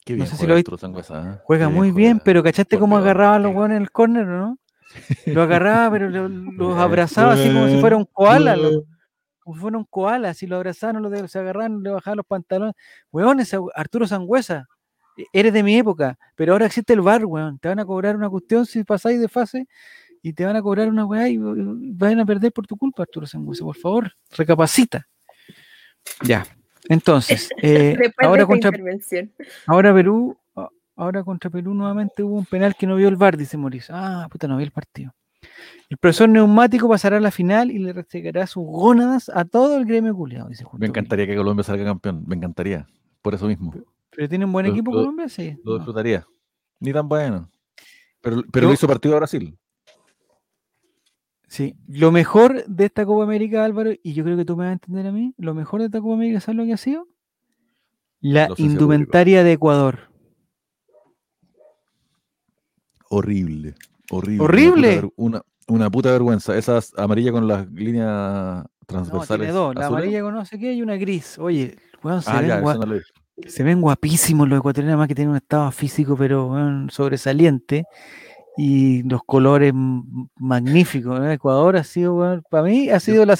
Qué 0.04 0.14
bien 0.14 0.24
no 0.24 0.30
sé 0.30 0.36
si 0.36 0.46
lo 0.46 0.56
Arturo 0.56 0.78
Sangüesa, 0.78 1.34
¿eh? 1.34 1.40
Juega 1.44 1.68
muy 1.68 1.92
bien, 1.92 2.20
pero 2.24 2.42
¿cachaste 2.42 2.78
cómo 2.78 2.96
agarraba 2.96 3.36
a 3.36 3.38
los 3.38 3.54
weones 3.54 3.76
en 3.76 3.82
el 3.82 3.90
córner, 3.92 4.26
no? 4.26 4.58
Lo 5.26 5.42
agarraba, 5.42 5.90
pero 5.92 6.08
los 6.08 6.78
abrazaba 6.78 7.34
así 7.34 7.48
como 7.52 7.68
si 7.68 7.80
fuera 7.80 7.96
un 7.96 8.04
koala. 8.04 8.56
como 9.38 9.54
si 9.54 9.60
fuera 9.60 9.78
un 9.78 9.84
koala, 9.84 10.34
si 10.34 10.46
lo 10.46 10.56
abrazaban, 10.56 11.02
lo, 11.02 11.28
se 11.28 11.38
agarraban, 11.38 11.82
le 11.82 11.90
bajaban 11.90 12.18
los 12.18 12.26
pantalones. 12.26 12.74
Weón, 13.10 13.40
ese 13.40 13.58
Arturo 13.74 14.06
Sangüesa, 14.06 14.66
e, 15.16 15.24
eres 15.32 15.52
de 15.52 15.62
mi 15.62 15.76
época, 15.76 16.18
pero 16.34 16.52
ahora 16.52 16.66
existe 16.66 16.92
el 16.92 17.00
bar, 17.00 17.24
weón. 17.24 17.58
Te 17.58 17.68
van 17.68 17.78
a 17.78 17.84
cobrar 17.84 18.16
una 18.16 18.28
cuestión 18.28 18.66
si 18.66 18.84
pasáis 18.84 19.20
de 19.20 19.28
fase 19.28 19.66
y 20.22 20.32
te 20.32 20.44
van 20.44 20.56
a 20.56 20.62
cobrar 20.62 20.88
una 20.88 21.04
weá 21.04 21.28
y 21.28 21.38
van 21.38 22.20
a 22.20 22.26
perder 22.26 22.52
por 22.52 22.66
tu 22.66 22.76
culpa, 22.76 23.02
Arturo 23.02 23.26
Sangüesa. 23.26 23.64
Por 23.64 23.76
favor, 23.76 24.12
recapacita. 24.36 25.06
Ya. 26.22 26.44
Entonces, 26.88 27.50
eh, 27.62 27.96
ahora, 28.18 28.46
contra, 28.46 28.70
ahora 29.66 29.94
Perú, 29.94 30.36
ahora 31.00 31.24
contra 31.24 31.50
Perú 31.50 31.74
nuevamente 31.74 32.22
hubo 32.22 32.36
un 32.36 32.44
penal 32.44 32.76
que 32.76 32.86
no 32.86 32.96
vio 32.96 33.08
el 33.08 33.16
VAR, 33.16 33.36
dice 33.36 33.56
Mauricio. 33.56 33.94
Ah, 33.96 34.28
puta, 34.30 34.46
no 34.46 34.56
vio 34.56 34.66
el 34.66 34.72
partido. 34.72 35.12
El 35.88 35.96
profesor 35.96 36.28
neumático 36.28 36.88
pasará 36.88 37.16
a 37.16 37.20
la 37.20 37.30
final 37.30 37.70
y 37.70 37.78
le 37.78 37.92
restregará 37.92 38.46
sus 38.46 38.64
gónadas 38.64 39.30
a 39.30 39.44
todo 39.44 39.78
el 39.78 39.86
gremio 39.86 40.14
culiado, 40.14 40.48
dice 40.48 40.64
Me 40.78 40.86
encantaría 40.86 41.26
que 41.26 41.34
Colombia 41.34 41.64
salga 41.64 41.84
campeón, 41.84 42.24
me 42.26 42.36
encantaría, 42.36 42.86
por 43.22 43.34
eso 43.34 43.46
mismo. 43.46 43.72
Pero, 44.10 44.28
tiene 44.28 44.44
un 44.44 44.52
buen 44.52 44.66
equipo 44.66 44.92
Colombia, 44.92 45.28
sí. 45.28 45.58
Lo 45.64 45.76
disfrutaría. 45.76 46.26
Ni 46.78 46.92
tan 46.92 47.08
bueno. 47.08 47.50
Pero, 48.20 48.42
pero 48.52 48.66
lo 48.66 48.74
hizo 48.74 48.86
partido 48.86 49.14
a 49.14 49.18
Brasil. 49.18 49.56
Sí, 51.48 51.74
lo 51.88 52.12
mejor 52.12 52.64
de 52.66 52.84
esta 52.84 53.06
Copa 53.06 53.24
América, 53.24 53.64
Álvaro, 53.64 53.90
y 54.02 54.12
yo 54.12 54.22
creo 54.22 54.36
que 54.36 54.44
tú 54.44 54.56
me 54.56 54.64
vas 54.64 54.70
a 54.70 54.72
entender 54.74 55.06
a 55.06 55.12
mí, 55.12 55.34
lo 55.38 55.54
mejor 55.54 55.80
de 55.80 55.86
esta 55.86 56.00
Copa 56.00 56.14
América, 56.14 56.40
¿sabes 56.40 56.58
lo 56.58 56.64
que 56.64 56.74
ha 56.74 56.76
sido? 56.76 57.08
La 58.20 58.50
indumentaria 58.58 59.42
de 59.42 59.52
Ecuador. 59.52 60.09
Horrible, 63.12 63.74
horrible. 64.10 64.44
Horrible. 64.44 65.10
Una, 65.16 65.42
una, 65.66 65.90
puta 65.90 66.12
vergüenza. 66.12 66.56
Esas 66.56 66.92
amarillas 66.96 67.32
con 67.32 67.48
las 67.48 67.68
líneas 67.72 68.64
transversales. 68.86 69.48
No, 69.48 69.54
dos, 69.54 69.74
la 69.74 69.86
amarilla 69.86 70.22
con 70.22 70.34
no 70.34 70.44
sé 70.44 70.60
qué 70.60 70.72
y 70.72 70.80
una 70.80 70.94
gris. 70.94 71.36
Oye, 71.38 71.76
se, 71.76 72.30
ah, 72.30 72.40
ven 72.40 73.02
se, 73.48 73.62
ven 73.64 73.80
guapísimos 73.80 74.48
los 74.48 74.60
ecuatorianos, 74.60 74.96
más 74.96 75.08
que 75.08 75.16
tienen 75.16 75.30
un 75.30 75.36
estado 75.38 75.72
físico, 75.72 76.16
pero 76.16 76.54
sobresaliente 76.88 77.84
y 78.56 79.02
los 79.02 79.22
colores 79.24 79.72
magníficos. 80.36 81.20
Ecuador 81.30 81.78
ha 81.78 81.84
sido, 81.84 82.40
para 82.48 82.62
mí, 82.62 82.90
ha 82.90 83.00
sido 83.00 83.26
la, 83.26 83.36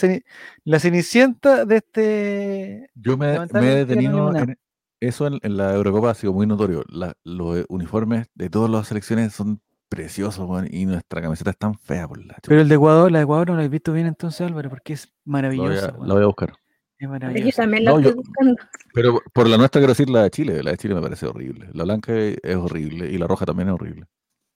la 0.65 0.81
cenicienta 0.81 1.65
de 1.65 1.77
este. 1.77 2.91
Yo 2.97 3.17
me, 3.17 3.37
he 3.37 3.85
detenido 3.85 4.35
en 4.35 4.59
eso 5.01 5.27
en, 5.27 5.57
la 5.57 5.75
Eurocopa, 5.75 6.11
ha 6.11 6.15
sido 6.15 6.33
muy 6.33 6.47
notorio. 6.47 6.85
los 7.25 7.65
uniformes 7.69 8.27
de 8.35 8.51
todas 8.51 8.71
las 8.71 8.89
selecciones 8.89 9.33
son 9.33 9.61
preciosos, 9.89 10.49
y 10.71 10.87
nuestra 10.87 11.21
camiseta 11.21 11.51
es 11.51 11.59
tan 11.59 11.75
fea 11.75 12.07
por 12.07 12.25
la 12.25 12.37
Pero 12.47 12.61
el 12.61 12.69
de 12.69 12.75
Ecuador, 12.77 13.11
la 13.11 13.19
de 13.19 13.25
Ecuador 13.25 13.51
no 13.51 13.57
la 13.57 13.65
he 13.65 13.69
visto 13.69 13.93
bien 13.93 14.07
entonces, 14.07 14.41
Álvaro, 14.43 14.71
porque 14.71 14.93
es 14.93 15.13
maravillosa. 15.25 15.97
La 16.01 16.15
voy 16.15 16.23
a, 16.23 16.27
buscar. 16.27 16.53
Es 16.99 17.09
maravillosa. 17.09 17.63
también 17.63 17.85
la 17.85 17.97
estoy 17.97 18.13
buscando. 18.13 18.55
Pero 18.95 19.21
por 19.33 19.49
la 19.49 19.57
nuestra 19.57 19.81
quiero 19.81 19.93
decir 19.93 20.09
la 20.09 20.23
de 20.23 20.31
Chile. 20.31 20.63
La 20.63 20.71
de 20.71 20.77
Chile 20.77 20.95
me 20.95 21.01
parece 21.01 21.27
horrible. 21.27 21.71
La 21.73 21.85
blanca 21.85 22.13
es 22.15 22.57
horrible 22.57 23.11
y 23.11 23.19
la 23.19 23.27
roja 23.27 23.47
también 23.47 23.69
es 23.69 23.75
horrible. 23.75 24.07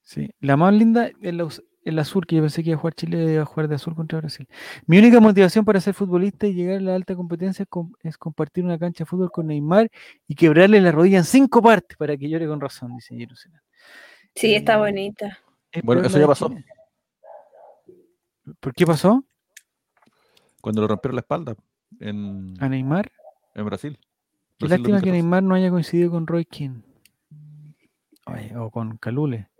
Sí, 0.03 0.31
la 0.41 0.57
más 0.57 0.73
linda 0.73 1.11
es 1.21 1.35
el 1.85 1.99
azul, 1.99 2.27
que 2.27 2.37
yo 2.37 2.43
pensé 2.43 2.63
que 2.63 2.71
iba 2.71 2.79
a 2.79 2.81
jugar 2.81 2.95
Chile, 2.95 3.35
iba 3.35 3.43
a 3.43 3.47
jugar 3.47 3.69
de 3.69 3.75
azul 3.75 3.95
contra 3.95 4.19
Brasil. 4.19 4.49
Mi 4.87 4.99
única 4.99 5.21
motivación 5.21 5.65
para 5.65 5.81
ser 5.81 5.95
futbolista 5.95 6.47
y 6.47 6.55
llegar 6.55 6.79
a 6.79 6.81
la 6.81 6.95
alta 6.95 7.15
competencia 7.15 7.67
es, 8.03 8.19
compartir 8.19 8.65
una 8.65 8.79
cancha 8.79 9.05
de 9.05 9.07
fútbol 9.07 9.31
con 9.31 9.49
Neymar 9.49 9.91
y 10.27 10.35
quebrarle 10.35 10.81
la 10.81 10.93
rodilla 10.93 11.19
en 11.19 11.25
cinco 11.25 11.63
partes 11.63 11.97
para 11.97 12.17
que 12.17 12.29
llore 12.29 12.47
con 12.47 12.61
razón, 12.61 12.95
dice 12.95 13.15
Jerusalén. 13.15 13.61
Sí, 14.35 14.55
está 14.55 14.75
eh, 14.75 14.79
bonita. 14.79 15.39
Bueno, 15.83 16.03
eso 16.03 16.19
ya 16.19 16.27
pasó. 16.27 16.51
¿Por 18.61 18.75
qué 18.75 18.87
pasó? 18.87 19.25
Cuando 20.61 20.81
le 20.81 20.89
rompieron 20.89 21.17
la 21.17 21.21
espalda. 21.21 21.55
En, 22.01 22.55
¿A 22.61 22.69
Neymar? 22.69 23.13
En 23.55 23.67
Brasil. 23.67 23.99
Qué 24.59 24.69
lástima 24.69 25.01
que 25.03 25.13
Neymar 25.13 25.43
no 25.43 25.55
haya 25.55 25.71
coincidido 25.71 26.11
con 26.11 26.27
Roy 26.27 26.47
King. 26.47 26.81
o 28.57 28.71
con 28.71 28.97
Calule 28.97 29.51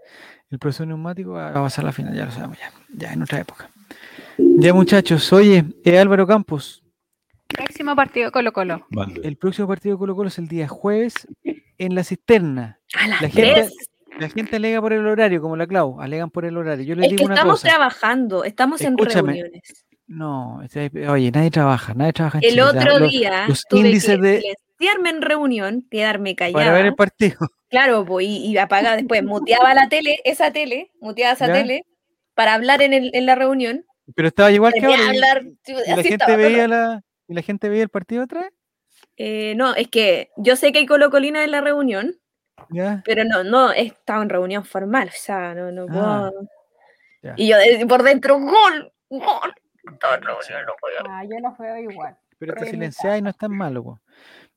el 0.51 0.59
profesor 0.59 0.87
neumático 0.87 1.33
va 1.33 1.51
a 1.51 1.55
pasar 1.55 1.85
la 1.85 1.93
final, 1.93 2.15
ya 2.15 2.27
lo 2.27 2.31
sabemos, 2.31 2.59
ya, 2.59 2.73
ya 2.95 3.13
en 3.13 3.23
otra 3.23 3.41
época. 3.41 3.71
Ya 4.39 4.75
muchachos, 4.75 5.33
oye, 5.33 5.65
eh, 5.85 5.99
Álvaro 5.99 6.27
Campos. 6.27 6.83
Próximo 7.49 7.95
partido 7.95 8.33
Colo 8.33 8.53
Colo. 8.53 8.87
El 9.23 9.37
próximo 9.37 9.69
partido 9.69 9.99
Colo 9.99 10.17
Colo 10.17 10.29
es 10.29 10.39
el 10.39 10.49
día 10.49 10.69
jueves 10.69 11.27
en 11.79 11.95
la 11.95 12.05
cisterna. 12.05 12.81
la, 13.21 13.29
gente, 13.29 13.69
la 14.19 14.29
gente 14.29 14.57
alega 14.57 14.81
por 14.81 14.93
el 14.93 15.07
horario, 15.07 15.41
como 15.41 15.57
la 15.57 15.67
Clau, 15.67 16.01
alegan 16.01 16.31
por 16.31 16.45
el 16.45 16.57
horario. 16.57 16.85
Yo 16.85 16.95
les 16.95 17.11
digo 17.11 17.25
una 17.25 17.35
estamos 17.35 17.63
trabajando, 17.63 18.45
estamos 18.45 18.81
en 18.81 18.97
reuniones. 18.97 19.87
No, 20.07 20.61
oye, 21.09 21.31
nadie 21.31 21.51
trabaja, 21.51 21.95
nadie 21.95 22.13
trabaja 22.13 22.39
en 22.39 22.45
El 22.45 22.61
otro 22.61 23.01
día 23.09 23.47
los, 23.49 23.65
índices 23.71 24.21
de 24.21 24.57
en 24.79 25.23
reunión, 25.23 25.87
quedarme 25.91 26.35
callada. 26.35 26.65
Para 26.65 26.77
ver 26.77 26.87
el 26.87 26.95
partido. 26.95 27.39
Claro, 27.69 28.05
pues, 28.05 28.27
y, 28.27 28.47
y 28.47 28.59
apaga 28.59 28.97
después, 28.97 29.23
muteaba 29.25 29.75
la 29.75 29.89
tele, 29.89 30.21
esa 30.25 30.53
tele, 30.53 30.93
muteaba 31.01 31.33
esa 31.33 31.53
tele, 31.53 31.85
para 32.35 32.55
hablar 32.55 32.83
en, 32.83 32.93
el, 32.93 33.11
en 33.15 33.27
la 33.27 33.35
reunión. 33.35 33.85
Pero 34.15 34.29
estaba 34.29 34.53
igual 34.53 34.73
que 34.75 34.85
ahora. 34.85 35.13
¿Y, 35.13 35.19
la 35.19 36.03
gente 36.03 36.37
veía 36.37 36.69
la, 36.69 37.03
¿Y 37.27 37.35
la 37.35 37.43
gente 37.43 37.69
veía 37.69 37.83
el 37.83 37.89
partido 37.89 38.25
otra 38.25 38.43
vez? 38.43 38.53
Eh, 39.17 39.55
no, 39.57 39.75
es 39.75 39.89
que 39.89 40.31
yo 40.37 40.57
sé 40.57 40.73
que 40.73 40.81
hay 40.81 40.87
colocolina 40.87 41.45
en 41.45 41.51
la 41.53 41.61
reunión, 41.61 42.17
pero 43.05 43.25
no, 43.25 43.45
no, 43.45 43.73
estaba 43.73 44.23
en 44.23 44.29
reunión 44.29 44.65
formal, 44.65 45.09
o 45.09 45.17
sea, 45.17 45.55
no, 45.55 45.71
no 45.71 45.87
ah, 45.91 46.31
puedo. 47.21 47.35
y 47.37 47.49
yo 47.49 47.57
por 47.89 48.03
dentro, 48.03 48.39
gol, 48.39 48.93
gol. 49.11 49.55
Ah, 50.03 51.25
yo 51.25 51.41
no 51.41 51.57
veo 51.59 51.79
igual. 51.79 52.17
Pero 52.39 52.55
te 52.55 52.67
silenciáis 52.67 53.21
y 53.21 53.23
no 53.23 53.31
es 53.31 53.37
tan 53.37 53.53
malo, 53.53 54.01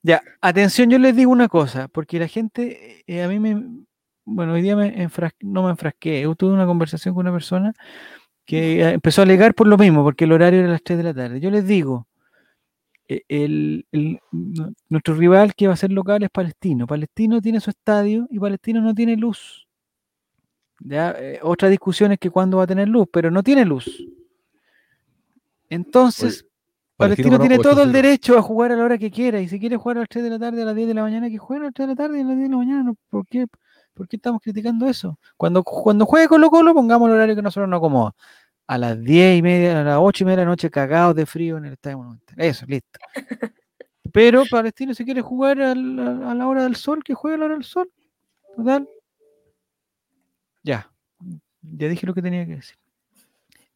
ya, 0.02 0.22
atención, 0.40 0.90
yo 0.90 0.98
les 0.98 1.16
digo 1.16 1.30
una 1.30 1.48
cosa, 1.48 1.88
porque 1.88 2.18
la 2.18 2.28
gente, 2.28 3.04
eh, 3.06 3.22
a 3.22 3.28
mí 3.28 3.38
me, 3.38 3.84
bueno, 4.24 4.52
hoy 4.54 4.62
día 4.62 4.76
me 4.76 5.08
no 5.40 5.62
me 5.64 5.70
enfrasqué, 5.70 6.22
yo 6.22 6.34
tuve 6.34 6.52
una 6.52 6.66
conversación 6.66 7.14
con 7.14 7.26
una 7.26 7.32
persona 7.32 7.74
que 8.44 8.82
empezó 8.82 9.20
a 9.20 9.24
alegar 9.24 9.54
por 9.54 9.66
lo 9.66 9.76
mismo, 9.76 10.02
porque 10.02 10.24
el 10.24 10.32
horario 10.32 10.60
era 10.60 10.70
las 10.70 10.82
3 10.82 10.96
de 10.98 11.04
la 11.04 11.12
tarde. 11.12 11.38
Yo 11.38 11.50
les 11.50 11.66
digo, 11.66 12.08
e, 13.06 13.22
el, 13.28 13.86
nuestro 14.88 15.14
rival 15.14 15.54
que 15.54 15.66
va 15.66 15.74
a 15.74 15.76
ser 15.76 15.92
local 15.92 16.22
es 16.22 16.30
Palestino. 16.30 16.86
Palestino 16.86 17.42
tiene 17.42 17.60
su 17.60 17.68
estadio 17.68 18.26
y 18.30 18.38
Palestino 18.38 18.80
no 18.80 18.94
tiene 18.94 19.16
luz. 19.16 19.68
Ya, 20.80 21.10
eh, 21.18 21.40
otra 21.42 21.68
discusión 21.68 22.12
es 22.12 22.18
que 22.18 22.30
cuándo 22.30 22.58
va 22.58 22.64
a 22.64 22.66
tener 22.66 22.88
luz, 22.88 23.06
pero 23.12 23.30
no 23.30 23.42
tiene 23.42 23.66
luz. 23.66 24.06
Entonces, 25.68 26.47
Palestino 26.98 27.38
tiene 27.38 27.60
todo 27.60 27.84
el 27.84 27.92
derecho 27.92 28.36
a 28.36 28.42
jugar 28.42 28.72
a 28.72 28.76
la 28.76 28.82
hora 28.82 28.98
que 28.98 29.08
quiera. 29.08 29.40
Y 29.40 29.46
si 29.46 29.60
quiere 29.60 29.76
jugar 29.76 29.98
a 29.98 30.00
las 30.00 30.08
3 30.08 30.24
de 30.24 30.30
la 30.30 30.38
tarde, 30.40 30.62
a 30.62 30.64
las 30.64 30.74
10 30.74 30.88
de 30.88 30.94
la 30.94 31.02
mañana, 31.02 31.30
que 31.30 31.38
juegue 31.38 31.62
a 31.62 31.64
las 31.66 31.74
3 31.74 31.86
de 31.86 31.94
la 31.94 31.96
tarde 31.96 32.18
y 32.18 32.22
a 32.22 32.24
las 32.24 32.36
10 32.36 32.48
de 32.48 32.50
la 32.50 32.56
mañana. 32.56 32.92
¿Por 33.08 33.24
qué, 33.24 33.46
¿Por 33.94 34.08
qué 34.08 34.16
estamos 34.16 34.42
criticando 34.42 34.84
eso? 34.88 35.16
Cuando, 35.36 35.62
cuando 35.62 36.06
juegue 36.06 36.26
Colo 36.26 36.50
Colo, 36.50 36.74
pongamos 36.74 37.08
el 37.08 37.14
horario 37.14 37.36
que 37.36 37.42
nosotros 37.42 37.68
nos 37.68 37.78
acomoda. 37.78 38.16
A 38.66 38.78
las 38.78 39.00
10 39.00 39.38
y 39.38 39.42
media, 39.42 39.80
a 39.80 39.84
las 39.84 39.98
8 40.00 40.24
y 40.24 40.26
media 40.26 40.38
de 40.38 40.44
la 40.44 40.50
noche, 40.50 40.70
cagados 40.70 41.14
de 41.14 41.24
frío 41.24 41.56
en 41.58 41.66
el 41.66 41.74
Estadio 41.74 41.98
Monumental. 41.98 42.34
Eso, 42.36 42.66
listo. 42.66 42.98
Pero 44.12 44.42
Palestino, 44.50 44.92
si 44.92 45.04
quiere 45.04 45.22
jugar 45.22 45.60
a 45.60 45.76
la, 45.76 46.32
a 46.32 46.34
la 46.34 46.48
hora 46.48 46.64
del 46.64 46.74
sol, 46.74 47.04
que 47.04 47.14
juegue 47.14 47.36
a 47.36 47.38
la 47.38 47.44
hora 47.44 47.54
del 47.54 47.64
sol. 47.64 47.88
Total. 48.56 48.88
Ya. 50.64 50.90
Ya 51.62 51.88
dije 51.88 52.04
lo 52.08 52.14
que 52.14 52.22
tenía 52.22 52.44
que 52.44 52.56
decir. 52.56 52.76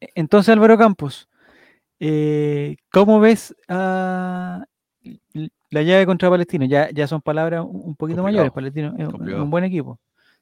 E, 0.01 0.09
entonces, 0.15 0.51
Álvaro 0.51 0.77
Campos 0.77 1.29
eh, 2.05 2.75
¿Cómo 2.91 3.21
ves 3.21 3.55
la 3.69 4.67
llave 5.71 6.05
contra 6.05 6.29
Palestino? 6.29 6.65
Ya, 6.65 6.89
ya 6.91 7.07
son 7.07 7.21
palabras 7.21 7.65
un 7.65 7.95
poquito 7.95 8.21
mayores. 8.21 8.51
Palestino 8.51 8.93
es 8.97 9.07
un, 9.07 9.49
buen 9.49 9.63
equipo. 9.63 10.01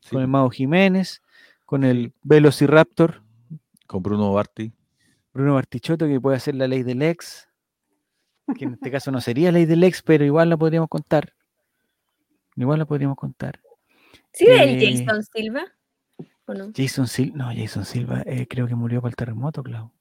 Con 0.10 0.22
el 0.22 0.28
Mago 0.28 0.50
Jiménez, 0.50 1.22
con 1.66 1.84
el 1.84 2.14
Velociraptor. 2.24 3.22
Con 3.86 4.02
Bruno 4.02 4.34
Barti. 4.34 4.74
Bruno 5.34 5.54
Bartichotto, 5.54 6.08
que 6.08 6.20
puede 6.20 6.38
hacer 6.38 6.56
la 6.56 6.68
ley 6.68 6.82
del 6.82 7.04
ex. 7.04 7.48
Que 8.58 8.66
en 8.66 8.74
este 8.74 8.90
caso 8.90 9.12
no 9.12 9.22
sería 9.22 9.52
ley 9.52 9.66
del 9.66 9.84
ex, 9.84 10.02
pero 10.02 10.26
igual 10.26 10.50
la 10.50 10.58
podríamos 10.58 10.90
contar. 10.90 11.36
Igual 12.56 12.80
la 12.80 12.86
podríamos 12.86 13.18
contar. 13.18 13.62
¿Sí 14.34 14.46
el 14.48 14.82
eh, 14.82 14.98
Jason 14.98 15.24
Silva? 15.24 15.66
no? 16.48 16.72
Jason 16.76 17.08
Silva, 17.08 17.38
no, 17.38 17.56
Jason 17.56 17.86
Silva 17.86 18.24
eh, 18.26 18.48
creo 18.50 18.66
que 18.68 18.74
murió 18.74 19.00
por 19.00 19.12
el 19.12 19.16
terremoto, 19.16 19.62
Clau. 19.62 19.92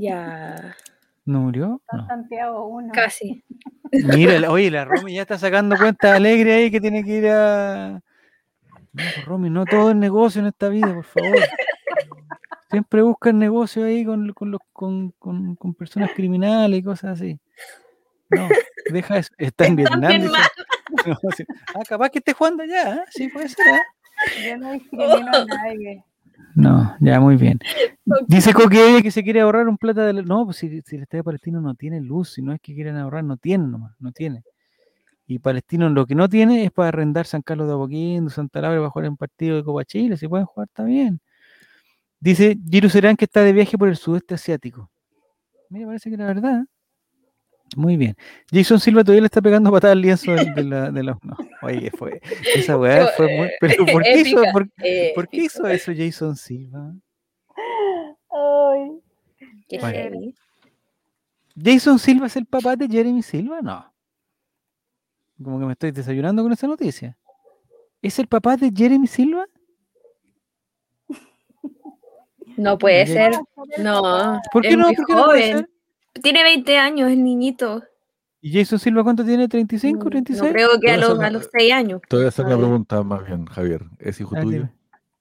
Ya. 0.00 0.76
¿No 1.24 1.40
murió? 1.40 1.80
Santiago 2.08 2.66
uno. 2.66 2.92
Casi. 2.92 3.44
Mira, 3.92 4.50
oye, 4.50 4.70
la 4.70 4.84
Romy 4.84 5.14
ya 5.14 5.22
está 5.22 5.38
sacando 5.38 5.76
cuenta 5.76 6.14
alegre 6.16 6.52
ahí 6.52 6.70
que 6.70 6.80
tiene 6.80 7.04
que 7.04 7.18
ir 7.18 7.28
a. 7.28 7.92
No, 7.92 8.00
pues, 8.92 9.24
Romy, 9.24 9.50
no 9.50 9.64
todo 9.64 9.90
es 9.90 9.96
negocio 9.96 10.40
en 10.40 10.48
esta 10.48 10.68
vida, 10.68 10.92
por 10.92 11.04
favor. 11.04 11.38
Siempre 12.70 13.02
buscan 13.02 13.38
negocio 13.38 13.84
ahí 13.84 14.04
con, 14.04 14.32
con, 14.32 14.50
los, 14.50 14.60
con, 14.72 15.12
con, 15.12 15.54
con 15.56 15.74
personas 15.74 16.10
criminales 16.14 16.78
y 16.78 16.82
cosas 16.82 17.20
así. 17.20 17.38
No, 18.30 18.48
deja 18.90 19.18
eso. 19.18 19.32
Está 19.38 19.66
en 19.66 19.76
Vietnam. 19.76 20.32
ah, 21.74 21.82
capaz 21.88 22.10
que 22.10 22.18
esté 22.18 22.32
jugando 22.32 22.64
allá, 22.64 22.94
¿eh? 22.94 23.04
Sí, 23.10 23.28
puede 23.28 23.48
ser, 23.48 23.66
¿eh? 23.66 24.48
Yo 24.48 24.56
no 24.58 24.72
discrimino 24.72 25.30
a 25.32 25.44
nadie. 25.44 26.04
No, 26.54 26.94
ya 27.00 27.20
muy 27.20 27.36
bien. 27.36 27.58
Dice 28.26 28.52
Coque 28.52 29.00
que 29.02 29.10
se 29.10 29.22
quiere 29.22 29.40
ahorrar 29.40 29.68
un 29.68 29.76
plata 29.76 30.06
de 30.06 30.22
No, 30.22 30.44
pues 30.44 30.58
si, 30.58 30.80
si 30.82 30.96
el 30.96 31.02
Estadio 31.02 31.24
Palestino 31.24 31.60
no 31.60 31.74
tiene 31.74 32.00
luz, 32.00 32.32
si 32.34 32.42
no 32.42 32.52
es 32.52 32.60
que 32.60 32.74
quieren 32.74 32.96
ahorrar, 32.96 33.24
no 33.24 33.36
tienen 33.36 33.70
nomás, 33.70 33.94
no 33.98 34.12
tiene. 34.12 34.42
Y 35.26 35.38
Palestino 35.38 35.88
lo 35.88 36.06
que 36.06 36.14
no 36.14 36.28
tiene 36.28 36.64
es 36.64 36.70
para 36.70 36.88
arrendar 36.88 37.26
San 37.26 37.42
Carlos 37.42 37.66
de 37.66 37.74
Apoquindo, 37.74 38.30
Santa 38.30 38.60
Laura 38.60 38.78
para 38.78 38.90
jugar 38.90 39.06
en 39.06 39.16
partido 39.16 39.56
de 39.56 39.64
Copa 39.64 39.84
Chile, 39.84 40.16
si 40.16 40.28
pueden 40.28 40.46
jugar 40.46 40.68
está 40.68 40.84
bien. 40.84 41.20
Dice 42.20 42.58
Giru 42.70 42.88
Serán 42.88 43.16
que 43.16 43.24
está 43.24 43.42
de 43.42 43.52
viaje 43.52 43.76
por 43.78 43.88
el 43.88 43.96
sudeste 43.96 44.34
asiático. 44.34 44.90
Mira, 45.70 45.86
parece 45.86 46.10
que 46.10 46.16
la 46.16 46.26
verdad. 46.26 46.64
Muy 47.76 47.96
bien. 47.96 48.14
Jason 48.52 48.78
Silva 48.78 49.02
todavía 49.02 49.22
le 49.22 49.26
está 49.26 49.42
pegando 49.42 49.70
patada 49.70 49.92
al 49.92 50.00
lienzo 50.00 50.32
de, 50.32 50.64
la, 50.64 50.90
de 50.90 51.02
la. 51.02 51.18
No, 51.22 51.36
oye, 51.64 51.90
fue. 51.90 52.20
Esa 52.54 52.76
weá 52.76 53.08
fue 53.16 53.36
muy. 53.36 53.50
Pero 53.60 53.86
¿por 53.92 54.02
qué, 54.02 54.20
hizo, 54.20 54.42
por, 54.52 54.68
¿por 55.14 55.28
qué 55.28 55.36
hizo 55.36 55.66
eso 55.66 55.92
Jason 55.96 56.36
Silva? 56.36 56.94
Ay. 58.30 59.00
Qué 59.68 60.32
¿Jason 61.56 61.98
Silva 61.98 62.26
es 62.26 62.36
el 62.36 62.46
papá 62.46 62.76
de 62.76 62.88
Jeremy 62.88 63.22
Silva? 63.22 63.60
No. 63.62 63.92
Como 65.42 65.58
que 65.58 65.66
me 65.66 65.72
estoy 65.72 65.92
desayunando 65.92 66.42
con 66.42 66.52
esa 66.52 66.66
noticia. 66.66 67.16
¿Es 68.02 68.18
el 68.18 68.26
papá 68.26 68.56
de 68.56 68.70
Jeremy 68.74 69.06
Silva? 69.06 69.46
No 72.56 72.78
puede 72.78 73.06
ser. 73.06 73.32
No. 73.78 74.40
¿Por 74.52 74.62
qué 74.62 74.76
no? 74.76 74.92
¿Por 74.92 75.06
qué 75.06 75.14
no 75.14 75.24
puede 75.24 75.52
ser? 75.52 75.70
Tiene 76.22 76.42
20 76.42 76.78
años, 76.78 77.10
el 77.10 77.24
niñito. 77.24 77.82
¿Y 78.46 78.52
Jason 78.52 78.78
Silva 78.78 79.02
cuánto 79.02 79.24
tiene? 79.24 79.48
¿35, 79.48 80.10
36? 80.10 80.42
No, 80.42 80.52
creo 80.52 80.68
que 80.78 80.90
a 80.90 80.98
los, 80.98 81.18
a 81.18 81.30
los 81.30 81.48
6 81.50 81.72
años. 81.72 82.02
Te 82.06 82.16
voy 82.16 82.26
a 82.26 82.28
hacer 82.28 82.44
una 82.44 82.58
pregunta 82.58 83.02
más 83.02 83.26
bien, 83.26 83.46
Javier. 83.46 83.86
¿Es 83.98 84.20
hijo 84.20 84.36
ah, 84.36 84.42
tuyo? 84.42 84.68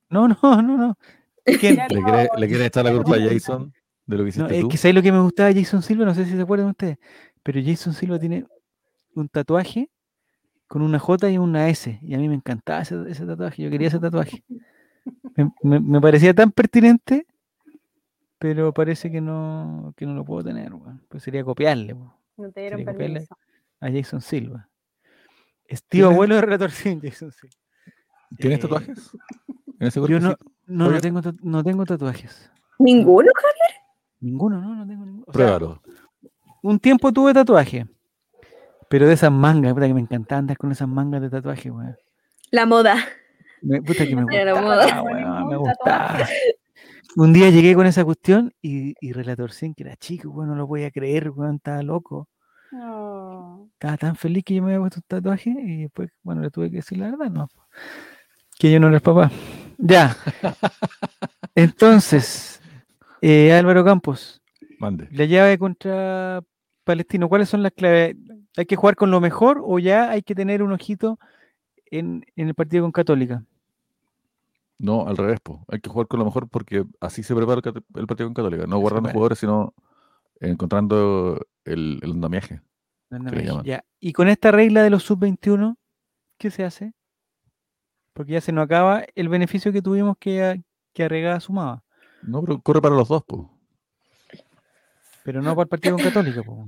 No, 0.09 0.27
no, 0.27 0.37
no, 0.61 0.77
no. 0.77 0.97
¿Quién? 1.45 1.77
¿Le 1.87 2.03
quieres 2.03 2.27
¿Le 2.37 2.47
quiere 2.49 2.65
echar 2.65 2.83
la 2.83 2.91
culpa 2.91 3.15
a 3.15 3.19
Jason 3.21 3.73
de 4.07 4.17
lo 4.17 4.23
que 4.23 4.29
hiciste 4.29 4.49
no, 4.49 4.53
Es 4.53 4.65
que 4.69 4.75
¿sabes 4.75 4.95
lo 4.95 5.01
que 5.01 5.13
me 5.13 5.21
gustaba 5.21 5.53
de 5.53 5.63
Jason 5.63 5.81
Silva? 5.83 6.03
No 6.03 6.13
sé 6.13 6.25
si 6.25 6.31
se 6.31 6.41
acuerdan 6.41 6.67
ustedes. 6.67 6.97
Pero 7.43 7.61
Jason 7.63 7.93
Silva 7.93 8.19
tiene 8.19 8.45
un 9.15 9.29
tatuaje 9.29 9.89
con 10.67 10.81
una 10.81 10.99
J 10.99 11.31
y 11.31 11.37
una 11.37 11.69
S. 11.69 11.97
Y 12.01 12.15
a 12.15 12.17
mí 12.17 12.27
me 12.27 12.35
encantaba 12.35 12.81
ese, 12.81 12.97
ese 13.07 13.25
tatuaje. 13.25 13.63
Yo 13.63 13.69
quería 13.69 13.87
ese 13.87 13.99
tatuaje. 13.99 14.43
Me, 15.63 15.79
me, 15.79 16.01
parecía 16.01 16.33
tan 16.33 16.51
pertinente, 16.51 17.25
pero 18.37 18.73
parece 18.73 19.09
que 19.09 19.21
no, 19.21 19.93
que 19.95 20.05
no 20.05 20.13
lo 20.13 20.25
puedo 20.25 20.43
tener. 20.43 20.73
Pues 21.07 21.23
sería 21.23 21.45
copiarle. 21.45 21.95
No 22.37 22.51
te 22.51 22.61
dieron 22.61 22.83
permiso. 22.83 23.37
A 23.79 23.91
Jason 23.91 24.21
Silva. 24.21 24.69
Es 25.65 25.83
tío 25.83 26.07
abuelo 26.07 26.35
de 26.35 26.41
Relator 26.41 26.69
Jason 27.01 27.31
Silva. 27.31 27.55
¿Tienes 28.37 28.59
eh, 28.59 28.61
tatuajes? 28.61 29.11
yo 30.09 30.19
no, 30.19 30.35
no, 30.65 30.89
no, 30.89 31.01
tengo, 31.01 31.21
no 31.41 31.63
tengo 31.63 31.85
tatuajes. 31.85 32.51
¿Ninguno, 32.79 33.29
Javier? 33.35 33.81
Ninguno, 34.21 34.61
no, 34.61 34.75
no 34.75 34.87
tengo 34.87 35.05
ninguno. 35.05 35.25
Pruébalo. 35.25 35.81
un 36.61 36.79
tiempo 36.79 37.11
tuve 37.11 37.33
tatuaje. 37.33 37.85
Pero 38.89 39.07
de 39.07 39.13
esas 39.13 39.31
mangas, 39.31 39.73
puta 39.73 39.87
que 39.87 39.93
me 39.93 40.01
encantaba 40.01 40.39
andar 40.39 40.57
con 40.57 40.71
esas 40.71 40.87
mangas 40.87 41.21
de 41.21 41.29
tatuaje, 41.29 41.69
weón. 41.69 41.95
La 42.51 42.65
moda. 42.65 42.95
Me, 43.61 43.81
puta 43.81 44.05
que 44.05 44.15
me 44.15 44.23
gustaba, 44.23 45.03
me 45.45 45.57
gustaba. 45.57 46.27
Un 47.15 47.33
día 47.33 47.49
llegué 47.49 47.75
con 47.75 47.85
esa 47.85 48.03
cuestión 48.03 48.53
y, 48.61 48.95
y 48.99 49.11
Relator 49.11 49.51
Sin, 49.51 49.75
que 49.75 49.83
era 49.83 49.95
chico, 49.95 50.29
weón, 50.29 50.49
no 50.49 50.55
lo 50.55 50.67
voy 50.67 50.83
a 50.83 50.91
creer, 50.91 51.29
weón, 51.29 51.55
estaba 51.55 51.83
loco. 51.83 52.27
Estaba 53.73 53.97
tan 53.97 54.15
feliz 54.15 54.43
que 54.43 54.55
yo 54.55 54.63
me 54.63 54.69
había 54.69 54.79
puesto 54.79 54.99
un 54.99 55.03
tatuaje 55.07 55.49
y 55.49 55.83
después, 55.83 56.09
bueno, 56.23 56.41
le 56.41 56.49
tuve 56.49 56.69
que 56.71 56.77
decir 56.77 56.97
la 56.97 57.11
verdad, 57.11 57.29
no. 57.29 57.49
Que 58.57 58.71
yo 58.71 58.79
no 58.79 58.87
era 58.87 58.97
el 58.97 59.01
papá. 59.01 59.31
Ya. 59.77 60.15
Entonces, 61.55 62.61
eh, 63.21 63.53
Álvaro 63.53 63.83
Campos. 63.83 64.41
Mande. 64.79 65.07
La 65.11 65.25
llave 65.25 65.57
contra 65.59 66.41
Palestino, 66.83 67.29
¿cuáles 67.29 67.49
son 67.49 67.61
las 67.61 67.73
claves? 67.73 68.15
¿Hay 68.57 68.65
que 68.65 68.75
jugar 68.75 68.95
con 68.95 69.11
lo 69.11 69.21
mejor 69.21 69.61
o 69.63 69.79
ya 69.79 70.09
hay 70.09 70.21
que 70.21 70.35
tener 70.35 70.63
un 70.63 70.71
ojito 70.71 71.19
en, 71.85 72.25
el 72.35 72.55
partido 72.55 72.83
con 72.83 72.91
Católica? 72.91 73.43
No, 74.83 75.07
al 75.07 75.15
revés, 75.15 75.39
hay 75.69 75.79
que 75.79 75.89
jugar 75.89 76.07
con 76.07 76.19
lo 76.19 76.25
mejor 76.25 76.49
porque 76.49 76.83
así 76.99 77.23
se 77.23 77.33
prepara 77.33 77.61
el, 77.95 78.05
partido 78.05 78.27
con 78.27 78.33
Católica, 78.33 78.67
no 78.67 78.79
guardando 78.79 79.11
jugadores, 79.11 79.39
sino 79.39 79.73
encontrando 80.41 81.39
el, 81.63 82.01
el 82.01 82.11
andamiaje. 82.11 82.59
Y 84.01 84.11
con 84.11 84.27
esta 84.27 84.51
regla 84.51 84.83
de 84.83 84.89
los 84.89 85.03
sub-21, 85.03 85.77
¿qué 86.37 86.51
se 86.51 86.65
hace? 86.65 86.93
Porque 88.11 88.33
ya 88.33 88.41
se 88.41 88.51
nos 88.51 88.65
acaba 88.65 89.05
el 89.15 89.29
beneficio 89.29 89.71
que 89.71 89.81
tuvimos 89.81 90.17
que, 90.19 90.61
que 90.91 91.03
Arregada 91.05 91.39
sumaba. 91.39 91.85
No, 92.21 92.41
pero 92.41 92.59
corre 92.59 92.81
para 92.81 92.95
los 92.95 93.07
dos, 93.07 93.23
pues. 93.25 93.41
Pero 95.23 95.41
no 95.41 95.55
para 95.55 95.63
el 95.63 95.69
partido 95.69 95.95
con 95.95 96.03
Católica, 96.03 96.43
pues. 96.43 96.59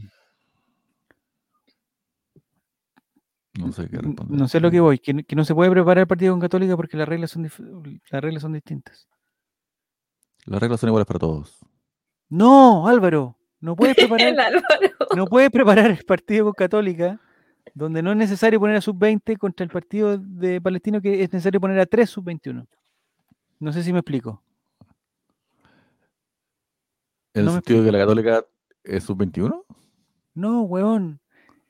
No 3.60 3.72
sé 3.72 3.90
qué 3.90 3.98
responder. 3.98 4.38
No 4.38 4.48
sé 4.48 4.60
lo 4.60 4.70
que 4.70 4.80
voy, 4.80 5.00
que, 5.00 5.14
no 5.36 5.46
se 5.46 5.56
puede 5.56 5.72
preparar 5.72 6.00
el 6.00 6.08
partido 6.08 6.34
con 6.34 6.42
Católica 6.42 6.76
porque 6.76 6.98
las 6.98 7.08
reglas 7.08 7.32
son, 7.32 7.44
las 7.44 8.22
reglas 8.22 8.42
son 8.42 8.54
distintas. 8.54 9.08
Las 10.46 10.62
reglas 10.62 10.80
son 10.80 10.90
iguales 10.90 11.08
para 11.08 11.20
todos. 11.20 11.58
No, 12.30 12.88
Álvaro, 12.88 13.38
no 13.60 13.76
puedes 13.76 13.96
preparar, 13.96 14.64
no 15.16 15.26
puedes 15.26 15.50
preparar 15.50 15.92
el 15.92 16.04
partido 16.04 16.46
con 16.46 16.54
Católica 16.54 17.20
donde 17.74 18.02
no 18.02 18.12
es 18.12 18.18
necesario 18.18 18.60
poner 18.60 18.78
a 18.78 18.82
sub-20 18.82 19.38
contra 19.38 19.64
el 19.64 19.70
partido 19.70 20.18
de 20.18 20.62
Palestino 20.62 21.02
que 21.02 21.24
es 21.24 21.32
necesario 21.32 21.60
poner 21.60 21.80
a 21.80 21.86
3 21.86 22.10
sub-21. 22.10 22.68
No 23.60 23.74
sé 23.74 23.84
si 23.84 23.92
me 23.92 24.00
explico. 24.00 24.42
¿En 27.34 27.46
el 27.46 27.52
sentido 27.52 27.80
de 27.80 27.86
que 27.86 27.92
la 27.92 28.00
Católica 28.00 28.46
es 28.84 29.04
sub-21? 29.04 29.64
No, 30.36 30.62
weón. 30.64 31.20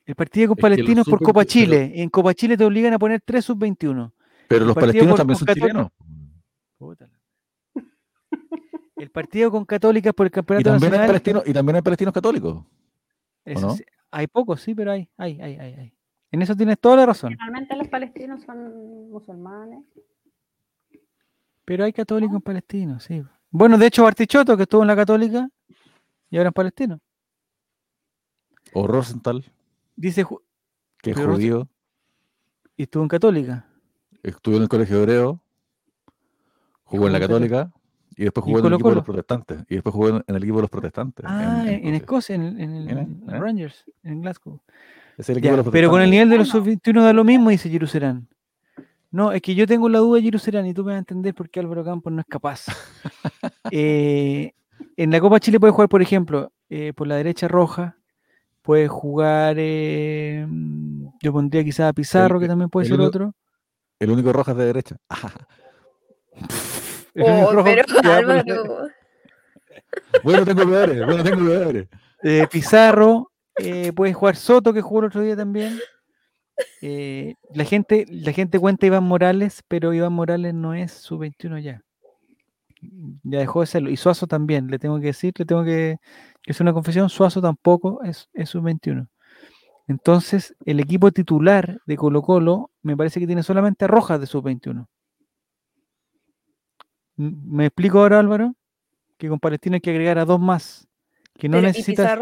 El 0.06 0.16
partido 0.16 0.50
con 0.50 0.58
Palestino 0.58 1.02
es 1.02 1.08
por 1.08 1.20
Copa 1.20 1.46
Chile. 1.46 1.92
En 1.96 2.10
Copa 2.10 2.34
Chile 2.34 2.56
te 2.56 2.64
obligan 2.64 2.94
a 2.94 3.00
poner 3.00 3.22
3 3.22 3.44
sub-21. 3.44 4.12
Pero 4.48 4.66
los 4.66 4.76
palestinos 4.76 5.16
también 5.16 5.38
son 5.38 5.48
chilenos. 5.48 5.92
El 8.96 9.10
partido 9.12 9.52
con 9.52 9.66
Católica 9.66 10.14
por 10.14 10.28
el 10.28 10.32
campeonato 10.32 10.62
y 10.62 10.72
también 10.72 10.92
nacional. 10.92 11.02
Hay 11.02 11.08
palestinos, 11.08 11.44
y 11.46 11.54
también 11.54 11.76
hay 11.78 11.82
palestinos 11.82 12.14
católicos. 12.14 12.64
hay 14.12 14.28
pocos, 14.28 14.62
sí, 14.62 14.74
pero 14.76 14.92
hay, 14.92 15.10
hay, 15.18 15.42
hay, 15.42 15.58
hay, 15.58 15.94
En 16.32 16.42
eso 16.42 16.56
tienes 16.56 16.80
toda 16.80 16.98
la 16.98 17.06
razón. 17.08 17.36
Realmente 17.38 17.76
los 17.76 17.88
palestinos 17.88 18.44
son 18.44 19.10
musulmanes. 19.10 19.84
Pero 21.66 21.84
hay 21.84 21.92
católicos 21.92 22.36
en 22.36 22.42
palestinos, 22.42 23.04
sí. 23.04 23.24
Bueno, 23.50 23.78
de 23.78 23.88
hecho, 23.88 24.04
Bartichotto, 24.04 24.56
que 24.56 24.64
estuvo 24.64 24.82
en 24.84 24.88
la 24.88 24.96
católica, 24.96 25.50
y 26.30 26.38
ahora 26.38 26.50
en 26.50 26.54
palestino. 26.54 27.00
O 28.74 28.86
Rosenthal. 28.86 29.44
Dice 29.96 30.26
que 31.02 31.12
es 31.12 31.18
judío. 31.18 31.68
Y 32.78 32.84
estuvo 32.84 33.04
en 33.04 33.10
Católica. 33.10 33.68
Estuvo 34.24 34.58
en 34.58 34.64
el 34.64 34.70
colegio 34.70 34.98
hebreo. 34.98 35.42
Jugó 36.84 37.08
en 37.08 37.14
la 37.14 37.20
Católica. 37.20 37.72
Y 38.18 38.24
después 38.24 38.44
jugó 38.44 38.60
en 38.60 38.66
el 38.66 38.74
equipo 38.74 38.90
de 38.90 38.96
los 38.96 39.04
protestantes. 39.04 39.66
Y 39.70 39.76
después 39.76 39.94
jugó 39.94 40.10
en, 40.10 40.24
el 40.28 40.38
equipo 40.38 40.58
de 40.58 40.62
los 40.62 40.70
protestantes. 40.70 41.26
Ah, 41.28 41.66
en, 41.68 41.94
Escocia, 41.96 42.36
en, 42.36 42.60
el 42.60 42.90
¿Eh? 42.90 43.08
Rangers, 43.28 43.84
en 44.04 44.22
Glasgow. 44.22 44.62
el 45.18 45.64
pero 45.72 45.90
con 45.90 46.02
el 46.02 46.10
nivel 46.10 46.30
de 46.30 46.38
los 46.38 46.50
sub-21 46.50 47.02
da 47.02 47.14
lo 47.14 47.24
mismo, 47.26 47.50
dice 47.50 47.70
Jerusalén. 47.70 48.28
No, 49.12 49.32
es 49.32 49.42
que 49.42 49.54
yo 49.54 49.68
tengo 49.68 49.90
la 49.90 50.00
duda, 50.00 50.22
Jerusalén, 50.22 50.66
y 50.66 50.74
tú 50.74 50.84
me 50.84 50.92
vas 50.92 50.96
a 50.96 51.00
entender 51.00 51.34
por 51.34 51.50
qué 51.50 51.60
Álvaro 51.60 51.84
Campos 51.84 52.12
no 52.12 52.22
es 52.22 52.28
capaz. 52.28 52.66
Eh, 53.72 54.54
en 54.96 55.10
la 55.10 55.20
Copa 55.20 55.40
Chile 55.40 55.60
puede 55.60 55.74
jugar, 55.74 55.90
por 55.90 56.02
ejemplo, 56.02 56.52
eh, 56.70 56.94
por 56.94 57.08
la 57.08 57.16
derecha 57.16 57.48
roja, 57.48 57.98
Puede 58.66 58.88
jugar, 58.88 59.58
eh, 59.60 60.46
yo 61.22 61.32
pondría 61.32 61.64
quizás 61.64 61.90
a 61.90 61.94
Pizarro, 61.94 62.40
que 62.40 62.48
también 62.48 62.70
puede 62.70 62.88
ser 62.88 63.00
otro. 63.00 63.36
El 64.00 64.10
único 64.10 64.34
Rojas 64.34 64.58
de 64.58 64.66
derecha. 64.66 64.98
oh, 67.20 67.64
pero 67.64 67.84
Álvaro. 68.12 68.88
bueno, 70.24 70.46
tengo 70.46 70.66
peores, 70.66 71.06
bueno, 71.06 71.24
tengo 71.24 71.46
peores. 71.46 71.88
Eh, 72.24 72.48
Pizarro, 72.52 73.32
eh, 73.58 73.94
puede 73.94 74.14
jugar 74.14 74.36
Soto, 74.36 74.74
que 74.74 74.82
jugó 74.82 75.02
el 75.02 75.06
otro 75.06 75.22
día 75.22 75.36
también. 75.36 75.80
Eh, 76.82 77.36
la, 77.54 77.66
gente, 77.66 78.06
la 78.10 78.32
gente 78.32 78.60
cuenta 78.60 78.86
Iván 78.86 79.04
Morales, 79.04 79.64
pero 79.68 79.94
Iván 79.94 80.14
Morales 80.14 80.54
no 80.54 80.74
es 80.74 80.92
su 80.92 81.18
21 81.18 81.60
ya. 81.60 81.82
Ya 83.24 83.40
dejó 83.40 83.62
de 83.62 83.68
serlo. 83.68 83.90
Y 83.90 83.98
Suazo 83.98 84.28
también, 84.28 84.68
le 84.68 84.80
tengo 84.80 85.00
que 85.00 85.08
decir, 85.08 85.34
le 85.38 85.46
tengo 85.46 85.64
que, 85.64 85.98
es 86.46 86.60
una 86.60 86.74
confesión, 86.74 87.10
Suazo 87.10 87.42
tampoco 87.42 88.04
es, 88.04 88.30
es 88.34 88.56
un 88.56 88.64
21. 88.66 89.08
Entonces, 89.88 90.56
el 90.66 90.80
equipo 90.80 91.12
titular 91.12 91.80
de 91.86 91.96
Colo 91.98 92.22
Colo 92.22 92.72
me 92.82 92.98
parece 92.98 93.20
que 93.20 93.28
tiene 93.28 93.44
solamente 93.44 93.88
Rojas 93.88 94.20
de 94.20 94.26
sub-21. 94.26 94.88
¿Me 97.18 97.68
explico 97.68 98.00
ahora, 98.00 98.20
Álvaro? 98.20 98.56
Que 99.18 99.30
con 99.30 99.40
Palestina 99.40 99.76
hay 99.76 99.82
que 99.82 99.92
agregar 99.92 100.18
a 100.18 100.26
dos 100.26 100.40
más. 100.40 100.88
Que 101.38 101.48
no 101.48 101.62
necesitas. 101.62 102.20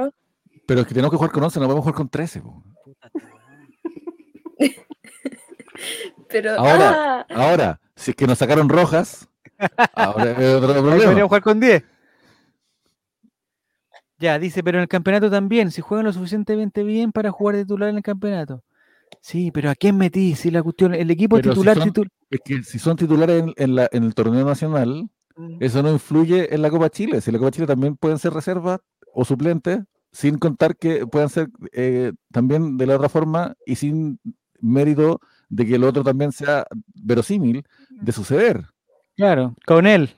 Pero 0.66 0.82
es 0.82 0.88
que 0.88 0.94
tenemos 0.94 1.12
que 1.12 1.18
jugar 1.18 1.32
con 1.32 1.44
11, 1.44 1.60
no 1.60 1.66
podemos 1.66 1.84
jugar 1.84 1.96
con 1.96 2.10
13. 2.10 2.44
Pero, 6.30 6.52
ahora, 6.52 7.22
ah. 7.22 7.26
ahora, 7.36 7.82
si 7.96 8.12
es 8.12 8.18
que 8.18 8.28
nos 8.28 8.38
sacaron 8.38 8.70
rojas, 8.70 9.30
Ahora 9.94 10.32
es 10.32 10.56
otro 10.56 10.74
problema. 10.74 11.24
jugar 11.24 11.42
con 11.42 11.60
10. 11.60 11.84
Ya, 14.24 14.40
dice, 14.40 14.64
pero 14.64 14.78
en 14.78 14.84
el 14.84 14.88
campeonato 14.88 15.30
también, 15.30 15.70
si 15.70 15.82
juegan 15.82 16.06
lo 16.06 16.14
suficientemente 16.14 16.82
bien 16.84 17.12
para 17.12 17.30
jugar 17.30 17.58
de 17.58 17.64
titular 17.64 17.90
en 17.90 17.98
el 17.98 18.04
campeonato. 18.04 18.64
Sí, 19.20 19.52
pero 19.52 19.70
¿a 19.70 19.76
quién 19.76 19.98
metí? 19.98 20.34
Si 20.36 20.50
la 20.50 20.64
cuestión, 20.64 20.96
el 20.96 21.12
equipo 21.12 21.42
titular, 21.42 21.78
Es 22.30 22.40
que 22.46 22.64
si 22.64 22.80
son 22.80 22.96
titulares 22.96 23.44
en, 23.58 23.80
el 23.92 24.16
torneo 24.16 24.46
nacional, 24.46 25.10
mm. 25.36 25.58
eso 25.60 25.84
no 25.84 25.92
influye 25.92 26.56
en 26.56 26.62
la 26.62 26.70
Copa 26.70 26.90
Chile. 26.90 27.20
Si 27.20 27.34
la 27.34 27.38
Copa 27.38 27.52
Chile 27.52 27.68
también 27.68 27.98
pueden 27.98 28.18
ser 28.18 28.32
reservas 28.32 28.80
o 29.14 29.26
suplentes, 29.26 29.82
sin 30.14 30.38
contar 30.38 30.78
que 30.78 31.06
puedan 31.06 31.28
ser 31.28 31.50
eh, 31.74 32.14
también 32.32 32.78
de 32.78 32.86
la 32.86 32.96
otra 32.96 33.10
forma 33.10 33.56
y 33.66 33.76
sin 33.76 34.22
mérito 34.62 35.20
de 35.50 35.66
que 35.66 35.76
el 35.76 35.84
otro 35.84 36.02
también 36.02 36.32
sea 36.32 36.66
verosímil 36.96 37.66
de 37.90 38.12
suceder. 38.14 38.68
Claro, 39.18 39.54
con 39.66 39.86
él. 39.86 40.12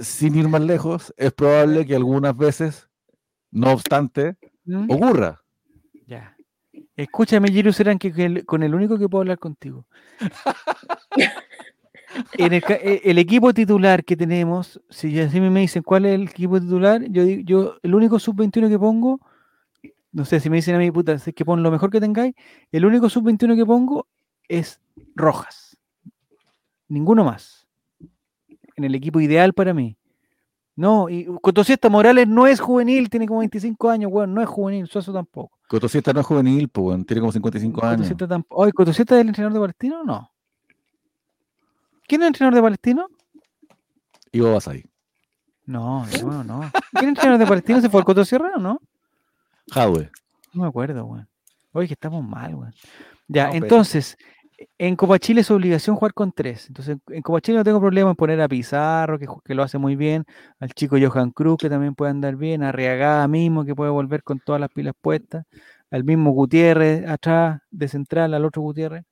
Sin 0.00 0.34
ir 0.34 0.48
más 0.48 0.62
lejos, 0.62 1.14
es 1.16 1.32
probable 1.32 1.86
que 1.86 1.94
algunas 1.94 2.36
veces, 2.36 2.88
no 3.54 3.72
obstante, 3.72 4.36
¿Mm? 4.64 4.90
ocurra. 4.90 5.40
Ya. 6.06 6.36
Escúchame, 6.96 7.50
Jiru 7.50 7.72
Serán, 7.72 7.98
que, 7.98 8.44
con 8.44 8.62
el 8.62 8.74
único 8.74 8.98
que 8.98 9.08
puedo 9.08 9.22
hablar 9.22 9.38
contigo. 9.38 9.86
en 12.34 12.52
eh, 12.52 13.00
el, 13.04 13.18
equipo 13.18 13.54
titular 13.54 14.04
que 14.04 14.16
tenemos, 14.16 14.80
si 14.90 15.18
así 15.20 15.40
me 15.40 15.60
dicen 15.60 15.82
cuál 15.82 16.04
es 16.04 16.14
el 16.14 16.22
equipo 16.24 16.60
titular, 16.60 17.02
yo 17.10 17.24
yo 17.24 17.76
el 17.82 17.94
único 17.94 18.18
sub-21 18.18 18.68
que 18.68 18.78
pongo, 18.78 19.20
no 20.12 20.24
sé 20.24 20.40
si 20.40 20.50
me 20.50 20.56
dicen 20.56 20.74
a 20.74 20.78
mí, 20.78 20.90
puta, 20.90 21.12
es 21.12 21.24
que 21.34 21.44
pon 21.44 21.62
lo 21.62 21.70
mejor 21.70 21.90
que 21.90 22.00
tengáis, 22.00 22.34
el 22.72 22.84
único 22.84 23.08
sub-21 23.08 23.56
que 23.56 23.66
pongo 23.66 24.08
es 24.48 24.80
Rojas. 25.14 25.76
Ninguno 26.88 27.24
más. 27.24 27.66
En 28.76 28.84
el 28.84 28.94
equipo 28.94 29.20
ideal 29.20 29.52
para 29.52 29.74
mí. 29.74 29.96
No, 30.76 31.08
y 31.08 31.26
Cotosiesta 31.40 31.88
Morales 31.88 32.26
no 32.26 32.46
es 32.46 32.60
juvenil, 32.60 33.08
tiene 33.08 33.26
como 33.26 33.40
25 33.40 33.90
años, 33.90 34.10
weón, 34.12 34.34
no 34.34 34.42
es 34.42 34.48
juvenil, 34.48 34.88
Suazo 34.88 35.12
tampoco. 35.12 35.56
Cotosiesta 35.68 36.12
no 36.12 36.20
es 36.20 36.26
juvenil, 36.26 36.68
pues, 36.68 37.06
tiene 37.06 37.20
como 37.20 37.32
55 37.32 37.86
años. 37.86 38.12
Oye, 38.48 38.72
¿Cotosiesta 38.72 39.14
es 39.14 39.20
el 39.20 39.28
entrenador 39.28 39.54
de 39.54 39.60
Palestino 39.60 40.00
o 40.00 40.04
no? 40.04 40.30
¿Quién 42.06 42.22
es 42.22 42.24
el 42.24 42.28
entrenador 42.28 42.54
de 42.56 42.62
Palestino? 42.62 43.06
Ivo 44.32 44.52
Basay. 44.52 44.84
No, 45.66 46.04
no, 46.22 46.44
no. 46.44 46.60
¿Quién 46.60 46.72
es 46.94 47.02
el 47.02 47.08
entrenador 47.08 47.38
de 47.38 47.46
Palestino? 47.46 47.80
¿Se 47.80 47.88
fue 47.88 48.00
al 48.00 48.04
Cotosierra 48.04 48.52
o 48.56 48.58
no? 48.58 48.80
Jadwe. 49.70 50.10
No 50.52 50.62
me 50.62 50.68
acuerdo, 50.68 51.04
weón. 51.04 51.28
Oye, 51.72 51.86
que 51.86 51.94
estamos 51.94 52.22
mal, 52.24 52.54
weón. 52.54 52.74
Ya, 53.28 53.50
entonces, 53.50 54.18
en 54.78 54.96
Copa 54.96 55.18
Chile 55.18 55.40
es 55.40 55.50
obligación 55.50 55.96
jugar 55.96 56.14
con 56.14 56.32
tres. 56.32 56.68
Entonces, 56.68 56.98
en 57.08 57.22
Copa 57.22 57.40
Chile 57.40 57.58
no 57.58 57.64
tengo 57.64 57.80
problema 57.80 58.10
en 58.10 58.16
poner 58.16 58.40
a 58.40 58.48
Pizarro, 58.48 59.18
que, 59.18 59.54
lo 59.54 59.62
hace 59.62 59.78
muy 59.78 59.96
bien, 59.96 60.24
al 60.60 60.72
chico 60.72 60.96
Johan 61.00 61.30
Cruz, 61.30 61.58
que 61.58 61.68
también 61.68 61.94
puede 61.94 62.10
andar 62.10 62.36
bien, 62.36 62.62
a 62.62 62.72
Riagada 62.72 63.26
mismo, 63.28 63.64
que 63.64 63.74
puede 63.74 63.90
volver 63.90 64.22
con 64.22 64.40
todas 64.40 64.60
las 64.60 64.70
pilas 64.70 64.94
puestas, 65.00 65.44
al 65.90 66.04
mismo 66.04 66.30
Gutiérrez 66.32 67.06
atrás, 67.08 67.60
de 67.70 67.88
central, 67.88 68.34
al 68.34 68.44
otro 68.44 68.62
Gutiérrez. 68.62 69.04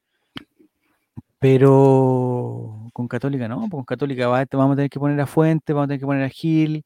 Pero 1.39 2.91
con 2.93 3.09
Católica 3.09 3.49
no, 3.49 3.69
con 3.69 3.85
Católica 3.85 4.29
vamos 4.29 4.73
a 4.73 4.77
tener 4.77 4.91
que 4.91 5.01
poner 5.01 5.21
a 5.21 5.27
Fuente, 5.27 5.73
vamos 5.73 5.87
a 5.87 5.89
tener 5.89 6.01
que 6.01 6.07
poner 6.07 6.23
a 6.23 6.29
Gil, 6.29 6.85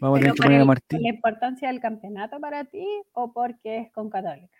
vamos 0.00 0.18
a 0.18 0.20
tener 0.20 0.34
que 0.34 0.42
poner 0.42 0.60
a 0.60 0.64
Martín. 0.64 1.02
¿La 1.02 1.10
importancia 1.10 1.68
del 1.68 1.80
campeonato 1.80 2.40
para 2.40 2.64
ti 2.64 2.84
o 3.12 3.32
porque 3.32 3.78
es 3.78 3.92
con 3.92 4.10
Católica? 4.10 4.56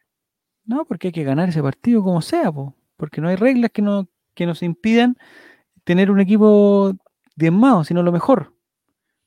No, 0.65 0.85
porque 0.85 1.09
hay 1.09 1.12
que 1.12 1.24
ganar 1.24 1.48
ese 1.48 1.62
partido 1.62 2.02
como 2.05 2.23
sea, 2.23 2.52
porque 2.97 3.21
no 3.21 3.29
hay 3.29 3.37
reglas 3.37 3.71
que, 3.73 3.83
no, 3.83 4.09
que 4.35 4.47
nos 4.47 4.62
impidan 4.62 5.16
tener 5.85 6.11
un 6.11 6.21
equipo 6.21 6.95
diezmado, 7.37 7.85
sino 7.85 8.03
lo 8.03 8.12
mejor. 8.12 8.55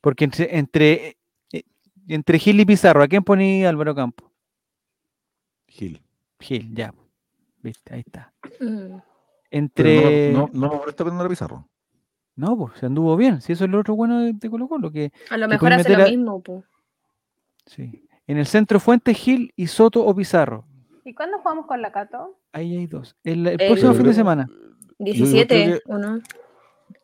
Porque 0.01 0.25
entre, 0.25 0.57
entre, 0.57 1.17
eh, 1.51 1.63
entre 2.07 2.39
Gil 2.39 2.59
y 2.59 2.65
Pizarro, 2.65 3.03
¿a 3.03 3.07
quién 3.07 3.23
ponía 3.23 3.69
Álvaro 3.69 3.95
Campo? 3.95 4.31
Gil. 5.67 6.01
Gil, 6.39 6.73
ya. 6.73 6.93
Viste, 7.61 7.93
ahí 7.93 8.01
está. 8.01 8.33
Mm. 8.59 8.97
Entre. 9.49 10.31
no, 10.31 10.49
no, 10.53 10.67
no 10.67 10.87
está 10.87 11.03
poniendo 11.03 11.23
a 11.23 11.29
Pizarro. 11.29 11.67
No, 12.35 12.55
pues 12.55 12.79
se 12.79 12.85
anduvo 12.85 13.17
bien. 13.17 13.41
Si 13.41 13.53
eso 13.53 13.65
es 13.65 13.71
lo 13.71 13.79
otro 13.79 13.95
bueno 13.95 14.19
de, 14.21 14.49
Colo 14.49 14.67
Colo. 14.67 14.91
Que, 14.91 15.11
a 15.29 15.37
lo 15.37 15.47
mejor 15.47 15.73
hace 15.73 15.97
lo 15.97 16.07
mismo, 16.07 16.41
pues. 16.41 16.63
Sí. 17.65 18.07
En 18.27 18.37
el 18.37 18.45
centro 18.45 18.79
Fuente, 18.79 19.13
Gil 19.13 19.53
y 19.55 19.67
Soto 19.67 20.05
o 20.05 20.15
Pizarro. 20.15 20.65
¿Y 21.07 21.13
cuándo 21.13 21.37
jugamos 21.39 21.67
con 21.67 21.81
la 21.81 21.89
Cato? 21.93 22.37
Ahí 22.51 22.75
hay 22.75 22.85
dos. 22.85 23.15
El, 23.23 23.55
próximo 23.55 23.93
fin 23.93 24.07
de 24.07 24.13
semana. 24.13 24.49
17 24.99 25.83
o 25.85 25.97
no. 25.97 26.19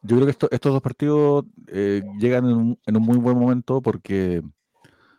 Yo 0.01 0.17
creo 0.17 0.25
que 0.25 0.31
estos 0.31 0.73
dos 0.73 0.81
partidos 0.81 1.45
eh, 1.67 2.01
llegan 2.19 2.77
en 2.85 2.97
un, 2.97 3.01
muy 3.01 3.15
buen 3.15 3.39
momento 3.39 3.81
porque 3.81 4.43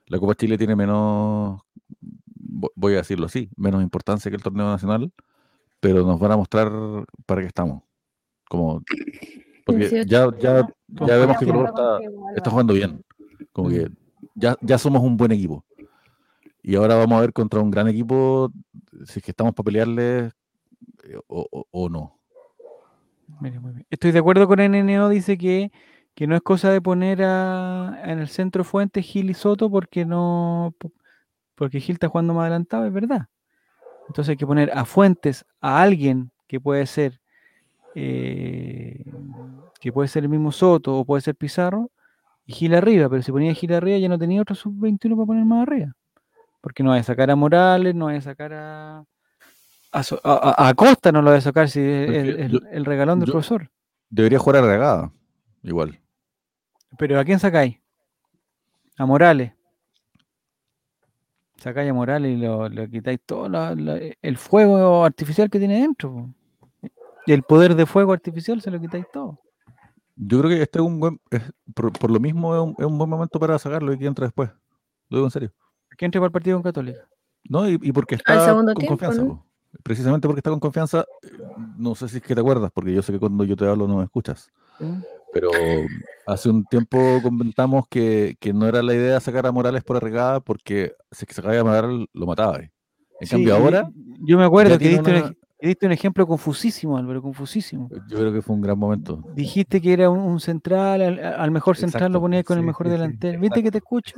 la 0.06 0.18
Copa 0.18 0.34
Chile 0.34 0.58
tiene 0.58 0.76
menos, 0.76 1.62
voy 2.76 2.92
a 2.92 2.98
decirlo 2.98 3.24
así, 3.24 3.48
menos 3.56 3.82
importancia 3.82 4.30
que 4.30 4.36
el 4.36 4.42
torneo 4.42 4.66
nacional, 4.66 5.10
pero 5.80 6.04
nos 6.04 6.20
van 6.20 6.32
a 6.32 6.36
mostrar 6.36 6.70
para 7.24 7.40
qué 7.40 7.46
estamos. 7.46 7.82
Como, 8.50 8.82
porque 9.64 10.04
ya, 10.06 10.28
ya, 10.38 10.68
ya 10.88 11.16
vemos 11.16 11.38
que 11.38 11.46
Colo 11.46 11.64
está, 11.64 11.98
está 12.36 12.50
jugando 12.50 12.74
bien. 12.74 13.02
Como 13.50 13.70
que 13.70 13.86
mm. 13.86 13.96
ya, 14.34 14.58
ya 14.60 14.76
somos 14.76 15.02
un 15.02 15.16
buen 15.16 15.32
equipo. 15.32 15.64
Y 16.66 16.76
ahora 16.76 16.94
vamos 16.94 17.18
a 17.18 17.20
ver 17.20 17.34
contra 17.34 17.60
un 17.60 17.70
gran 17.70 17.88
equipo 17.88 18.50
si 19.04 19.18
es 19.18 19.22
que 19.22 19.32
estamos 19.32 19.52
para 19.52 19.66
pelearle 19.66 20.30
eh, 21.04 21.18
o, 21.28 21.88
no. 21.90 22.18
Estoy 23.90 24.12
de 24.12 24.18
acuerdo 24.18 24.48
con 24.48 24.60
NNO, 24.60 25.10
dice 25.10 25.36
que, 25.36 25.70
que 26.14 26.26
no 26.26 26.34
es 26.34 26.40
cosa 26.40 26.70
de 26.70 26.80
poner 26.80 27.22
a, 27.22 28.00
en 28.04 28.18
el 28.18 28.28
centro 28.28 28.64
Fuente 28.64 29.02
Gil 29.02 29.28
y 29.28 29.34
Soto 29.34 29.70
porque 29.70 30.06
no 30.06 30.74
porque 31.54 31.80
Gil 31.80 31.96
está 31.96 32.08
jugando 32.08 32.32
más 32.32 32.44
adelantado, 32.44 32.86
es 32.86 32.92
verdad. 32.94 33.28
Entonces 34.08 34.30
hay 34.30 34.36
que 34.38 34.46
poner 34.46 34.70
a 34.72 34.86
Fuentes, 34.86 35.44
a 35.60 35.82
alguien 35.82 36.30
que 36.46 36.60
puede 36.60 36.86
ser 36.86 37.20
eh, 37.94 39.04
que 39.80 39.92
puede 39.92 40.08
ser 40.08 40.22
el 40.22 40.30
mismo 40.30 40.50
Soto 40.50 40.96
o 40.96 41.04
puede 41.04 41.20
ser 41.20 41.34
Pizarro 41.34 41.90
y 42.46 42.54
Gil 42.54 42.74
arriba, 42.74 43.10
pero 43.10 43.20
si 43.20 43.30
ponía 43.32 43.52
Gil 43.52 43.74
arriba 43.74 43.98
ya 43.98 44.08
no 44.08 44.18
tenía 44.18 44.40
otro 44.40 44.54
sub-21 44.54 45.14
para 45.14 45.26
poner 45.26 45.44
más 45.44 45.68
arriba. 45.68 45.94
Porque 46.64 46.82
no 46.82 46.90
va 46.92 46.96
a 46.96 47.02
sacar 47.02 47.30
a 47.30 47.36
Morales, 47.36 47.94
no 47.94 48.06
va 48.06 48.14
a 48.14 48.20
sacar 48.22 48.54
a. 48.54 49.04
A, 49.92 50.72
Costa 50.74 51.12
no 51.12 51.20
lo 51.20 51.30
va 51.30 51.36
a 51.36 51.40
sacar 51.42 51.68
si 51.68 51.78
el, 51.78 52.66
el, 52.72 52.84
regalón 52.86 53.20
del 53.20 53.30
profesor. 53.30 53.70
Debería 54.08 54.38
jugar 54.38 54.64
a 54.64 54.66
regada, 54.66 55.12
igual. 55.62 56.00
Pero 56.96 57.20
¿a 57.20 57.24
quién 57.26 57.38
sacáis? 57.38 57.76
A 58.96 59.04
Morales. 59.04 59.52
Sacáis 61.56 61.90
a 61.90 61.92
Morales 61.92 62.32
y 62.32 62.38
lo, 62.38 62.70
quitáis 62.88 63.20
todo 63.26 63.46
el 64.22 64.36
fuego 64.38 65.04
artificial 65.04 65.50
que 65.50 65.58
tiene 65.58 65.82
dentro. 65.82 66.30
Y 67.26 67.32
el 67.32 67.42
poder 67.42 67.74
de 67.74 67.84
fuego 67.84 68.14
artificial 68.14 68.62
se 68.62 68.70
lo 68.70 68.80
quitáis 68.80 69.04
todo. 69.12 69.38
Yo 70.16 70.38
creo 70.38 70.50
que 70.50 70.62
este 70.62 70.78
es 70.78 70.84
un 70.84 70.98
buen, 70.98 71.20
por, 71.74 72.10
lo 72.10 72.20
mismo 72.20 72.74
es 72.78 72.86
un, 72.86 72.96
buen 72.96 73.10
momento 73.10 73.38
para 73.38 73.58
sacarlo 73.58 73.92
y 73.92 73.98
que 73.98 74.06
entra 74.06 74.24
después. 74.24 74.48
Lo 75.10 75.18
digo 75.18 75.26
en 75.26 75.30
serio 75.30 75.52
que 75.96 76.04
entre 76.04 76.20
para 76.20 76.26
el 76.26 76.32
partido 76.32 76.56
con 76.56 76.62
Católica. 76.62 77.08
No, 77.48 77.68
y, 77.68 77.78
porque 77.92 78.14
está 78.14 78.54
con 78.54 78.74
confianza. 78.86 79.22
Precisamente 79.82 80.28
porque 80.28 80.38
está 80.38 80.50
con 80.50 80.60
confianza, 80.60 81.04
no 81.76 81.94
sé 81.94 82.08
si 82.08 82.18
es 82.18 82.22
que 82.22 82.34
te 82.34 82.40
acuerdas, 82.40 82.70
porque 82.72 82.92
yo 82.92 83.02
sé 83.02 83.12
que 83.12 83.18
cuando 83.18 83.44
yo 83.44 83.56
te 83.56 83.66
hablo 83.66 83.88
no 83.88 83.98
me 83.98 84.04
escuchas. 84.04 84.50
Mm. 84.78 85.00
Pero 85.32 85.50
hace 86.26 86.48
un 86.48 86.64
tiempo 86.64 87.20
comentamos 87.22 87.86
que, 87.88 88.36
no 88.54 88.68
era 88.68 88.82
la 88.82 88.94
idea 88.94 89.18
sacar 89.18 89.46
a 89.46 89.52
Morales 89.52 89.82
por 89.82 89.96
arregada 89.96 90.38
porque 90.40 90.94
si 91.10 91.26
se 91.26 91.34
sacaba 91.34 91.58
a 91.58 91.64
Morales 91.64 92.06
lo 92.12 92.26
mataba. 92.26 92.60
En 92.60 93.28
cambio 93.28 93.56
ahora... 93.56 93.90
Yo 94.20 94.38
me 94.38 94.44
acuerdo 94.44 94.78
que 94.78 94.88
diste, 94.88 95.36
un 95.82 95.92
ejemplo 95.92 96.26
confusísimo, 96.26 96.96
Álvaro, 96.98 97.22
confusísimo. 97.22 97.88
Yo 98.08 98.18
creo 98.18 98.32
que 98.32 98.42
fue 98.42 98.54
un 98.54 98.62
gran 98.62 98.78
momento. 98.78 99.22
Dijiste 99.34 99.80
que 99.80 99.92
era 99.92 100.10
un, 100.10 100.40
central, 100.40 101.18
al, 101.18 101.50
mejor 101.50 101.76
central 101.76 102.12
lo 102.12 102.20
ponías 102.20 102.44
con 102.44 102.58
el 102.58 102.64
mejor 102.64 102.88
delantero. 102.88 103.40
¿Viste 103.40 103.62
que 103.62 103.70
te 103.70 103.78
escucho? 103.78 104.14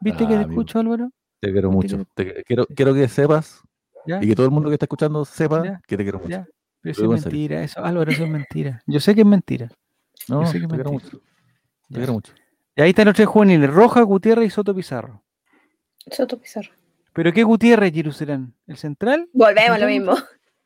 ¿Viste 0.00 0.26
que 0.26 0.36
te 0.36 0.42
escucho, 0.42 0.78
Álvaro? 0.78 1.10
Te 1.40 1.52
quiero 1.52 1.70
mucho. 1.70 2.06
quiero, 2.46 2.66
quiero 2.66 2.94
que 2.94 3.08
sepas 3.08 3.62
y 4.06 4.28
que 4.28 4.34
todo 4.34 4.46
el 4.46 4.52
mundo 4.52 4.68
que 4.68 4.74
está 4.74 4.84
escuchando 4.84 5.24
sepa 5.24 5.80
que 5.86 5.96
te 5.96 6.02
quiero 6.02 6.20
mucho. 6.20 6.44
Pero 6.80 6.92
eso 6.92 7.14
es 7.14 7.24
mentira, 7.24 7.62
eso, 7.62 7.82
Álvaro, 7.82 8.10
eso 8.10 8.24
es 8.24 8.30
mentira. 8.30 8.82
Yo 8.86 9.00
sé 9.00 9.14
que 9.14 9.22
es 9.22 9.26
mentira. 9.26 9.70
No, 10.28 10.42
Yo 10.42 10.46
sé 10.46 10.60
que 10.60 10.66
te 10.66 10.74
quiero 10.74 10.92
mucho. 10.92 11.20
Te 11.88 11.94
quiero 11.96 12.12
mucho. 12.12 12.32
Y 12.76 12.82
ahí 12.82 12.90
están 12.90 13.06
los 13.06 13.14
tres 13.14 13.26
juveniles, 13.26 13.72
Roja, 13.72 14.02
Gutiérrez 14.02 14.48
y 14.48 14.50
Soto 14.50 14.74
Pizarro. 14.74 15.22
Soto 16.10 16.38
Pizarro. 16.38 16.70
¿Pero 17.14 17.32
qué 17.32 17.42
Gutiérrez, 17.42 17.92
Jerusalén? 17.92 18.52
¿El 18.66 18.76
central? 18.76 19.28
Volvemos 19.32 19.80
lo 19.80 19.86
mismo. 19.86 20.14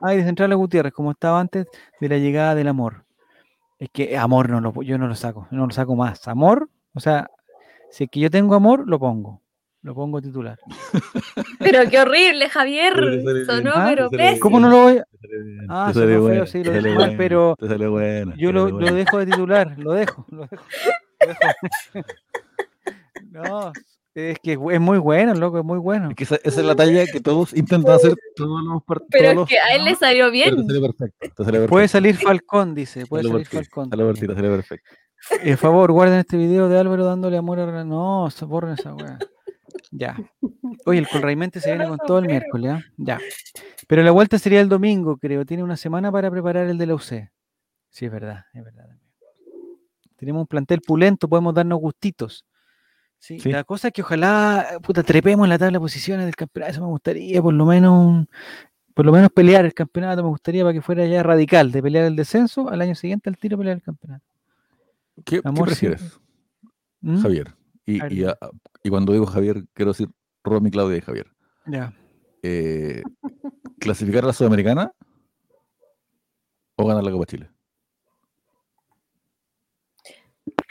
Ah, 0.00 0.12
de 0.12 0.24
central 0.24 0.52
a 0.52 0.54
Gutiérrez, 0.54 0.92
como 0.92 1.10
estaba 1.10 1.40
antes 1.40 1.66
de 2.00 2.08
la 2.08 2.18
llegada 2.18 2.54
del 2.54 2.68
amor. 2.68 3.04
Es 3.78 3.88
que 3.90 4.16
amor 4.16 4.50
no 4.50 4.60
lo, 4.60 4.82
yo 4.82 4.98
no 4.98 5.06
lo 5.06 5.14
saco, 5.14 5.46
no 5.50 5.66
lo 5.66 5.72
saco 5.72 5.94
más. 5.96 6.26
Amor, 6.28 6.68
o 6.94 7.00
sea, 7.00 7.30
si 7.90 8.04
es 8.04 8.10
que 8.10 8.20
yo 8.20 8.30
tengo 8.30 8.54
amor, 8.54 8.88
lo 8.88 8.98
pongo. 8.98 9.42
Lo 9.82 9.94
pongo 9.94 10.20
titular. 10.20 10.58
Pero 11.60 11.88
qué 11.88 12.00
horrible, 12.00 12.48
Javier. 12.48 12.94
Sonó, 13.46 13.72
¿Ah? 13.74 13.86
pero 13.88 14.10
¿Cómo 14.40 14.58
no 14.58 14.68
lo 14.68 14.82
voy 14.82 14.98
a.? 14.98 15.04
Ah, 15.68 15.92
se 15.94 16.00
feo, 16.00 16.22
bueno, 16.22 16.46
sí, 16.46 16.64
lo 16.64 16.72
dejo 16.72 16.94
bueno, 16.94 17.14
pero. 17.16 17.56
Bueno, 17.90 18.34
yo 18.36 18.52
lo, 18.52 18.68
lo, 18.70 18.92
dejo 18.92 19.18
de 19.18 19.26
titular, 19.26 19.78
lo 19.78 19.92
dejo. 19.92 20.26
Lo 20.30 20.46
dejo, 20.46 20.64
lo 21.22 21.28
dejo. 21.94 22.04
no, 23.30 23.72
es 24.18 24.38
que 24.40 24.52
es 24.52 24.80
muy 24.80 24.98
bueno, 24.98 25.34
loco, 25.34 25.58
es 25.58 25.64
muy 25.64 25.78
bueno. 25.78 26.10
Es 26.10 26.16
que 26.16 26.24
esa, 26.24 26.36
esa, 26.36 26.60
es 26.60 26.66
la 26.66 26.74
talla 26.74 27.06
que 27.06 27.20
todos 27.20 27.54
intentan 27.54 27.94
hacer 27.94 28.14
todos 28.34 28.64
los 28.64 28.82
partidos. 28.82 29.08
Pero 29.10 29.34
todos 29.34 29.50
es 29.50 29.56
que 29.56 29.60
a 29.60 29.76
él 29.76 29.84
le 29.84 29.94
salió 29.94 30.30
bien. 30.30 30.56
Te 30.56 30.62
salió 30.62 30.80
perfecto, 30.82 31.18
te 31.20 31.28
salió 31.28 31.44
perfecto. 31.52 31.70
Puede 31.70 31.88
salir 31.88 32.16
Falcón, 32.16 32.74
dice. 32.74 33.06
Puede 33.06 33.22
Salió 33.22 33.32
salir 33.34 33.48
perfecto, 33.48 33.74
Falcón. 33.74 33.90
Salió 33.90 34.06
perfecto, 34.06 34.34
salió 34.34 34.50
perfecto. 34.50 34.90
Por 35.44 35.56
favor, 35.56 35.92
guarden 35.92 36.18
este 36.20 36.36
video 36.36 36.68
de 36.68 36.78
Álvaro 36.78 37.04
dándole 37.04 37.36
amor 37.36 37.60
a. 37.60 37.84
No, 37.84 38.28
borren 38.46 38.74
esa 38.74 38.94
weá. 38.94 39.18
Ya. 39.90 40.16
Oye, 40.86 40.98
el 40.98 41.08
Colraimente 41.08 41.60
se 41.60 41.70
viene 41.70 41.88
con 41.88 41.98
todo 41.98 42.18
el 42.18 42.26
miércoles, 42.26 42.78
¿eh? 42.78 42.84
Ya. 42.96 43.18
Pero 43.86 44.02
la 44.02 44.10
vuelta 44.10 44.38
sería 44.38 44.60
el 44.60 44.68
domingo, 44.68 45.16
creo. 45.16 45.44
Tiene 45.44 45.62
una 45.62 45.76
semana 45.76 46.10
para 46.12 46.30
preparar 46.30 46.66
el 46.68 46.78
de 46.78 46.86
la 46.86 46.94
UC. 46.94 47.30
Sí, 47.90 48.06
es 48.06 48.12
verdad, 48.12 48.44
es 48.52 48.64
verdad. 48.64 48.86
Tenemos 50.16 50.40
un 50.40 50.46
plantel 50.46 50.80
pulento, 50.80 51.28
podemos 51.28 51.54
darnos 51.54 51.78
gustitos. 51.78 52.44
Sí, 53.18 53.40
Sí. 53.40 53.50
La 53.50 53.64
cosa 53.64 53.88
es 53.88 53.94
que 53.94 54.02
ojalá, 54.02 54.78
puta, 54.82 55.02
trepemos 55.02 55.44
en 55.44 55.50
la 55.50 55.58
tabla 55.58 55.76
de 55.78 55.80
posiciones 55.80 56.24
del 56.24 56.36
campeonato. 56.36 56.70
Eso 56.72 56.80
me 56.82 56.86
gustaría, 56.88 57.42
por 57.42 57.52
lo 57.52 57.64
menos, 57.66 58.26
por 58.94 59.04
lo 59.06 59.12
menos 59.12 59.30
pelear 59.32 59.64
el 59.64 59.74
campeonato. 59.74 60.22
Me 60.22 60.28
gustaría 60.28 60.62
para 60.62 60.72
que 60.72 60.80
fuera 60.82 61.04
ya 61.06 61.22
radical, 61.22 61.72
de 61.72 61.82
pelear 61.82 62.04
el 62.04 62.16
descenso, 62.16 62.68
al 62.68 62.80
año 62.80 62.94
siguiente 62.94 63.28
al 63.28 63.36
tiro 63.36 63.58
pelear 63.58 63.76
el 63.76 63.82
campeonato. 63.82 64.24
¿Qué, 65.24 65.42
prefieres, 65.42 66.20
¿Mm? 67.00 67.20
Javier? 67.22 67.54
Y, 67.84 68.00
A 68.00 68.04
ver, 68.04 68.12
y, 68.12 68.16
dime. 68.16 68.30
a- 68.30 68.38
y 68.84 68.88
cuando 68.90 69.12
digo 69.12 69.26
Javier, 69.26 69.64
quiero 69.72 69.90
decir 69.92 70.08
Romy, 70.44 70.70
Claudia 70.70 70.98
y 70.98 71.00
Javier. 71.00 71.26
Ya. 71.66 71.92
Eh, 72.42 73.02
¿Clasificar 73.80 74.22
a 74.24 74.28
la 74.28 74.32
Sudamericana 74.32 74.92
o 76.76 76.86
ganar 76.86 77.02
la 77.02 77.10
Copa 77.10 77.26
Chile? 77.26 77.50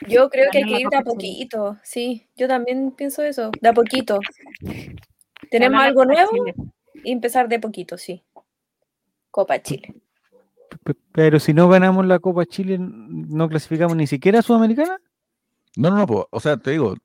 Yo 0.08 0.30
creo 0.30 0.52
que 0.52 0.60
hay 0.60 0.64
que 0.66 0.82
ir 0.82 0.90
de 0.90 0.98
a 0.98 1.02
poquito. 1.02 1.78
Sí, 1.84 2.28
yo 2.36 2.48
también 2.48 2.92
pienso 2.92 3.24
eso, 3.24 3.52
de 3.62 3.70
a 3.70 3.74
poquito. 3.74 4.20
Tenemos 5.50 5.82
algo 5.82 6.02
Copa 6.02 6.14
nuevo 6.14 6.32
Chile. 6.32 6.54
y 7.04 7.12
empezar 7.12 7.48
de 7.48 7.60
poquito, 7.60 7.98
sí. 7.98 8.24
Copa 9.32 9.62
Chile. 9.62 9.96
Pe- 10.84 10.96
Pero 11.14 11.40
si 11.40 11.54
no 11.54 11.70
ganamos 11.70 12.06
la 12.06 12.20
Copa 12.20 12.46
Chile, 12.46 12.78
no 12.80 13.48
clasificamos 13.50 13.96
ni 13.96 14.08
siquiera 14.08 14.40
a 14.40 14.42
Sudamericana. 14.42 15.00
No, 15.78 15.90
no, 15.90 15.98
no, 15.98 16.08
po, 16.08 16.28
o 16.32 16.40
sea, 16.40 16.58
te 16.58 16.72
digo, 16.72 16.96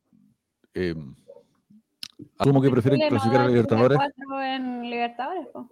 eh, 0.74 0.94
asumo 2.38 2.60
que 2.62 2.70
prefieren 2.70 2.98
Chile 3.00 3.10
no 3.10 3.16
clasificar 3.16 3.44
a 3.44 3.48
Libertadores, 3.48 3.98
cuatro 3.98 4.42
en 4.42 4.82
Libertadores, 4.90 5.46
po. 5.52 5.68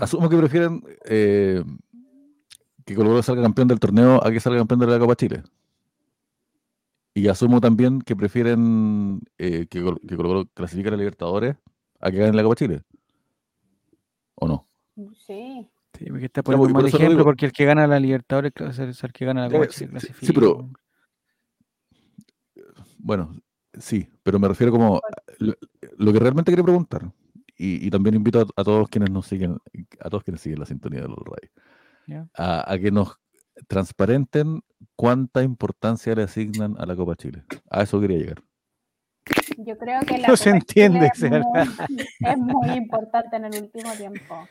asumo 0.00 0.28
que 0.30 0.36
prefieren 0.38 0.82
eh, 1.04 1.62
que 2.86 2.94
Colo 2.94 3.22
salga 3.22 3.42
campeón 3.42 3.68
del 3.68 3.78
torneo 3.78 4.24
a 4.26 4.30
que 4.30 4.40
salga 4.40 4.58
campeón 4.58 4.80
de 4.80 4.86
la 4.86 4.98
Copa 4.98 5.14
Chile. 5.16 5.42
Y 7.14 7.28
asumo 7.28 7.60
también 7.60 8.00
que 8.00 8.16
prefieren 8.16 9.20
eh, 9.38 9.66
que, 9.68 9.80
que 9.80 10.16
Colo 10.16 10.28
Colo 10.28 10.46
clasifique 10.54 10.88
a 10.88 10.92
la 10.92 10.96
Libertadores 10.96 11.56
a 12.00 12.10
que 12.10 12.16
gane 12.18 12.32
la 12.32 12.42
Copa 12.42 12.54
Chile. 12.56 12.82
¿O 14.36 14.48
no? 14.48 14.66
Sí. 15.26 15.68
Sí, 15.98 16.06
porque 16.08 16.24
está 16.26 16.42
poniendo 16.42 16.66
un 16.66 16.72
por 16.72 16.82
mal 16.82 16.82
lo 16.82 16.88
ejemplo, 16.88 17.10
digo. 17.10 17.24
porque 17.24 17.46
el 17.46 17.52
que 17.52 17.64
gana 17.66 17.86
la 17.86 18.00
Libertadores 18.00 18.52
es 18.58 19.04
el- 19.04 19.12
que 19.12 19.26
gana 19.26 19.42
la 19.46 19.50
Copa 19.50 19.66
sí, 19.70 19.84
Chile. 19.86 20.00
sí, 20.00 20.08
sí, 20.22 20.32
pero- 20.32 20.70
Bueno, 22.98 23.34
sí, 23.78 24.08
pero 24.22 24.38
me 24.38 24.48
refiero 24.48 24.72
como 24.72 25.00
lo, 25.38 25.54
lo 25.98 26.12
que 26.12 26.18
realmente 26.18 26.50
quería 26.52 26.64
preguntar, 26.64 27.12
y, 27.56 27.86
y 27.86 27.90
también 27.90 28.14
invito 28.14 28.40
a, 28.40 28.46
a 28.60 28.64
todos 28.64 28.88
quienes 28.88 29.10
nos 29.10 29.26
siguen, 29.26 29.58
a 30.00 30.08
todos 30.10 30.24
quienes 30.24 30.40
siguen 30.40 30.60
la 30.60 30.66
sintonía 30.66 31.02
de 31.02 31.08
los 31.08 31.18
Ya. 32.06 32.26
a, 32.34 32.72
a 32.72 32.78
que 32.78 32.90
nos 32.90 33.18
transparenten 33.68 34.62
cuánta 34.96 35.42
importancia 35.42 36.14
le 36.14 36.22
asignan 36.22 36.76
a 36.78 36.86
la 36.86 36.96
Copa 36.96 37.16
Chile. 37.16 37.44
A 37.70 37.82
eso 37.82 38.00
quería 38.00 38.18
llegar. 38.18 38.42
Yo 39.58 39.78
creo 39.78 40.00
que 40.00 40.18
la 40.18 40.28
No 40.28 40.36
se 40.36 40.50
Copa 40.50 40.56
entiende, 40.56 41.10
Chile 41.14 41.38
es 41.38 41.44
muy, 41.44 42.04
es 42.20 42.38
muy 42.38 42.70
importante 42.70 43.36
en 43.36 43.44
el 43.44 43.62
último 43.62 43.92
tiempo. 43.92 44.48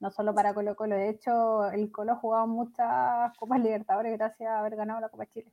No 0.00 0.10
solo 0.10 0.34
para 0.34 0.54
Colo 0.54 0.76
Colo. 0.76 0.94
De 0.94 1.10
hecho, 1.10 1.70
el 1.70 1.90
Colo 1.90 2.12
ha 2.12 2.16
jugado 2.16 2.46
muchas 2.46 3.36
Copas 3.36 3.60
Libertadores 3.60 4.16
gracias 4.16 4.48
a 4.48 4.60
haber 4.60 4.76
ganado 4.76 5.00
la 5.00 5.08
Copa 5.08 5.26
Chile. 5.26 5.52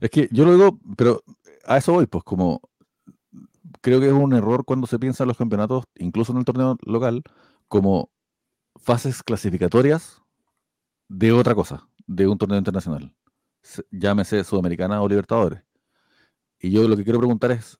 Es 0.00 0.10
que 0.10 0.28
yo 0.30 0.44
lo 0.44 0.52
digo, 0.52 0.78
pero 0.96 1.22
a 1.66 1.78
eso 1.78 1.92
voy, 1.92 2.06
pues 2.06 2.24
como 2.24 2.60
creo 3.80 4.00
que 4.00 4.06
es 4.06 4.12
un 4.12 4.34
error 4.34 4.64
cuando 4.64 4.86
se 4.86 4.98
piensa 4.98 5.24
en 5.24 5.28
los 5.28 5.38
campeonatos, 5.38 5.84
incluso 5.96 6.32
en 6.32 6.38
el 6.38 6.44
torneo 6.44 6.76
local, 6.82 7.22
como 7.68 8.10
fases 8.76 9.22
clasificatorias 9.22 10.22
de 11.08 11.32
otra 11.32 11.54
cosa, 11.54 11.86
de 12.06 12.26
un 12.26 12.38
torneo 12.38 12.58
internacional. 12.58 13.12
Se- 13.62 13.84
Llámese 13.90 14.44
Sudamericana 14.44 15.00
o 15.02 15.08
Libertadores. 15.08 15.62
Y 16.60 16.70
yo 16.70 16.86
lo 16.88 16.96
que 16.96 17.04
quiero 17.04 17.18
preguntar 17.18 17.50
es, 17.52 17.78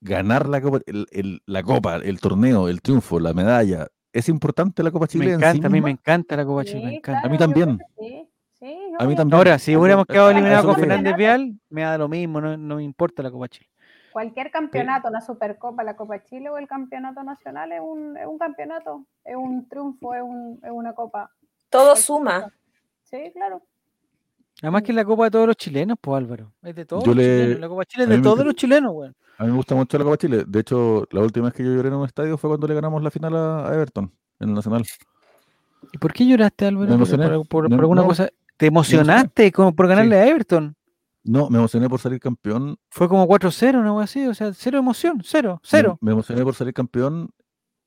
ganar 0.00 0.48
la 0.48 0.60
copa, 0.60 0.80
el, 0.86 1.06
el- 1.12 1.42
la 1.46 1.62
copa, 1.62 1.96
el 1.96 2.20
torneo, 2.20 2.68
el 2.68 2.80
triunfo, 2.82 3.20
la 3.20 3.32
medalla, 3.34 3.86
¿es 4.12 4.28
importante 4.28 4.82
la 4.82 4.90
Copa 4.90 5.06
Chile? 5.06 5.26
Me 5.26 5.32
en 5.32 5.38
sí 5.40 5.44
encanta, 5.46 5.66
a 5.66 5.70
mí 5.70 5.74
misma? 5.74 5.86
me 5.86 5.90
encanta 5.92 6.36
la 6.36 6.44
Copa 6.44 6.64
Chile, 6.64 6.84
me 6.84 6.96
encanta. 6.96 7.26
A 7.26 7.30
mí 7.30 7.38
también. 7.38 7.78
Sí, 7.98 8.78
A 8.98 9.06
mí 9.06 9.16
también. 9.16 9.36
Ahora, 9.36 9.58
si 9.58 9.74
hubiéramos 9.76 10.06
quedado 10.06 10.30
eliminados 10.30 10.64
con. 10.66 10.76
Fernández 10.76 11.16
Vial, 11.16 11.58
me 11.68 11.82
da 11.82 11.98
lo 11.98 12.08
mismo, 12.08 12.40
no, 12.40 12.56
no 12.56 12.76
me 12.76 12.84
importa 12.84 13.22
la 13.22 13.30
Copa 13.30 13.48
Chile. 13.48 13.68
Cualquier 14.12 14.50
campeonato, 14.50 15.08
la 15.10 15.20
Supercopa, 15.22 15.82
la 15.82 15.96
Copa 15.96 16.22
Chile 16.24 16.50
o 16.50 16.58
el 16.58 16.68
campeonato 16.68 17.22
nacional 17.24 17.72
es 17.72 17.80
un, 17.80 18.16
es 18.16 18.26
un 18.26 18.38
campeonato, 18.38 19.06
es 19.24 19.34
un 19.36 19.66
triunfo, 19.68 20.14
es, 20.14 20.22
un- 20.22 20.60
es 20.62 20.70
una 20.70 20.92
copa. 20.92 21.30
Todo 21.72 21.96
suma. 21.96 22.52
Sí, 23.02 23.16
claro. 23.32 23.62
Además 24.60 24.82
que 24.82 24.92
es 24.92 24.96
la 24.96 25.04
Copa 25.04 25.24
de 25.24 25.30
todos 25.32 25.46
los 25.48 25.56
chilenos, 25.56 25.96
pues 26.00 26.16
Álvaro. 26.18 26.52
Es 26.62 26.74
de 26.76 26.84
todos 26.84 27.02
Yo 27.04 27.08
los 27.14 27.16
le- 27.16 27.40
chilenos. 27.42 27.60
La 27.60 27.68
Copa 27.68 27.84
Chile 27.86 28.04
es 28.04 28.10
de 28.10 28.18
todos 28.20 28.44
los 28.44 28.54
chilenos, 28.54 28.92
weón. 28.94 29.16
A 29.38 29.44
mí 29.44 29.50
me 29.50 29.56
gusta 29.56 29.74
mucho 29.74 29.98
la 29.98 30.04
Copa 30.04 30.16
Chile. 30.18 30.44
De 30.46 30.60
hecho, 30.60 31.08
la 31.10 31.20
última 31.20 31.46
vez 31.46 31.54
que 31.54 31.64
yo 31.64 31.74
lloré 31.74 31.88
en 31.88 31.94
un 31.94 32.06
estadio 32.06 32.38
fue 32.38 32.48
cuando 32.50 32.68
le 32.68 32.74
ganamos 32.74 33.02
la 33.02 33.10
final 33.10 33.34
a, 33.36 33.68
a 33.68 33.74
Everton, 33.74 34.12
en 34.38 34.48
el 34.50 34.54
Nacional. 34.54 34.84
¿Y 35.92 35.98
por 35.98 36.12
qué 36.12 36.24
lloraste, 36.26 36.66
Álvaro? 36.66 36.90
Me 36.90 36.96
¿Por- 36.98 37.14
emocioné. 37.14 37.28
¿Por, 37.48 37.68
por- 37.68 37.80
alguna 37.80 38.02
no, 38.02 38.06
cosa? 38.08 38.28
¿Te 38.56 38.66
emocionaste 38.66 39.50
como 39.50 39.74
por 39.74 39.88
ganarle 39.88 40.16
a 40.16 40.26
Everton? 40.28 40.76
No, 41.24 41.48
me 41.50 41.58
emocioné 41.58 41.88
por 41.88 41.98
salir 41.98 42.20
campeón. 42.20 42.76
Fue 42.90 43.08
como 43.08 43.26
4-0, 43.26 43.78
una 43.80 43.90
cosa 43.90 44.04
así, 44.04 44.26
o 44.26 44.34
sea, 44.34 44.52
cero 44.54 44.78
emoción, 44.78 45.20
cero, 45.24 45.60
cero. 45.64 45.98
Me, 46.00 46.06
me 46.06 46.12
emocioné 46.12 46.42
por 46.44 46.54
salir 46.54 46.74
campeón 46.74 47.30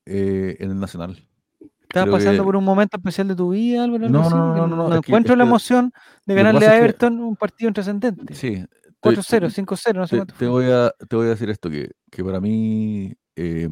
eh, 0.04 0.56
en 0.58 0.70
el 0.72 0.80
Nacional. 0.80 1.26
Creo 2.02 2.14
pasando 2.14 2.42
que- 2.42 2.46
por 2.46 2.56
un 2.56 2.64
momento 2.64 2.96
especial 2.96 3.28
de 3.28 3.36
tu 3.36 3.50
vida, 3.50 3.84
Álvaro. 3.84 4.08
No, 4.08 4.30
no, 4.30 4.54
no, 4.54 4.66
no, 4.66 4.76
no, 4.88 5.00
que- 5.00 5.10
encuentro 5.10 5.36
la 5.36 5.44
que 5.44 5.48
emoción 5.48 5.92
de 6.24 6.34
ganarle 6.34 6.66
a 6.66 6.70
que- 6.70 6.76
Everton 6.78 7.20
un 7.20 7.36
partido 7.36 7.68
intrascendente. 7.68 8.34
Sí. 8.34 8.62
te- 8.62 8.68
4-0, 9.00 9.48
te- 9.48 9.54
5-0, 9.54 10.00
no 10.00 10.06
sé 10.06 10.10
te, 10.12 10.16
cuánto 10.18 10.34
te 10.34 10.46
voy 10.46 10.66
a, 10.70 10.90
te 11.08 11.16
voy 11.16 11.26
a 11.26 11.30
decir 11.30 11.50
esto, 11.50 11.70
que, 11.70 11.90
que 12.10 12.24
para 12.24 12.40
mí, 12.40 13.12
eh, 13.36 13.68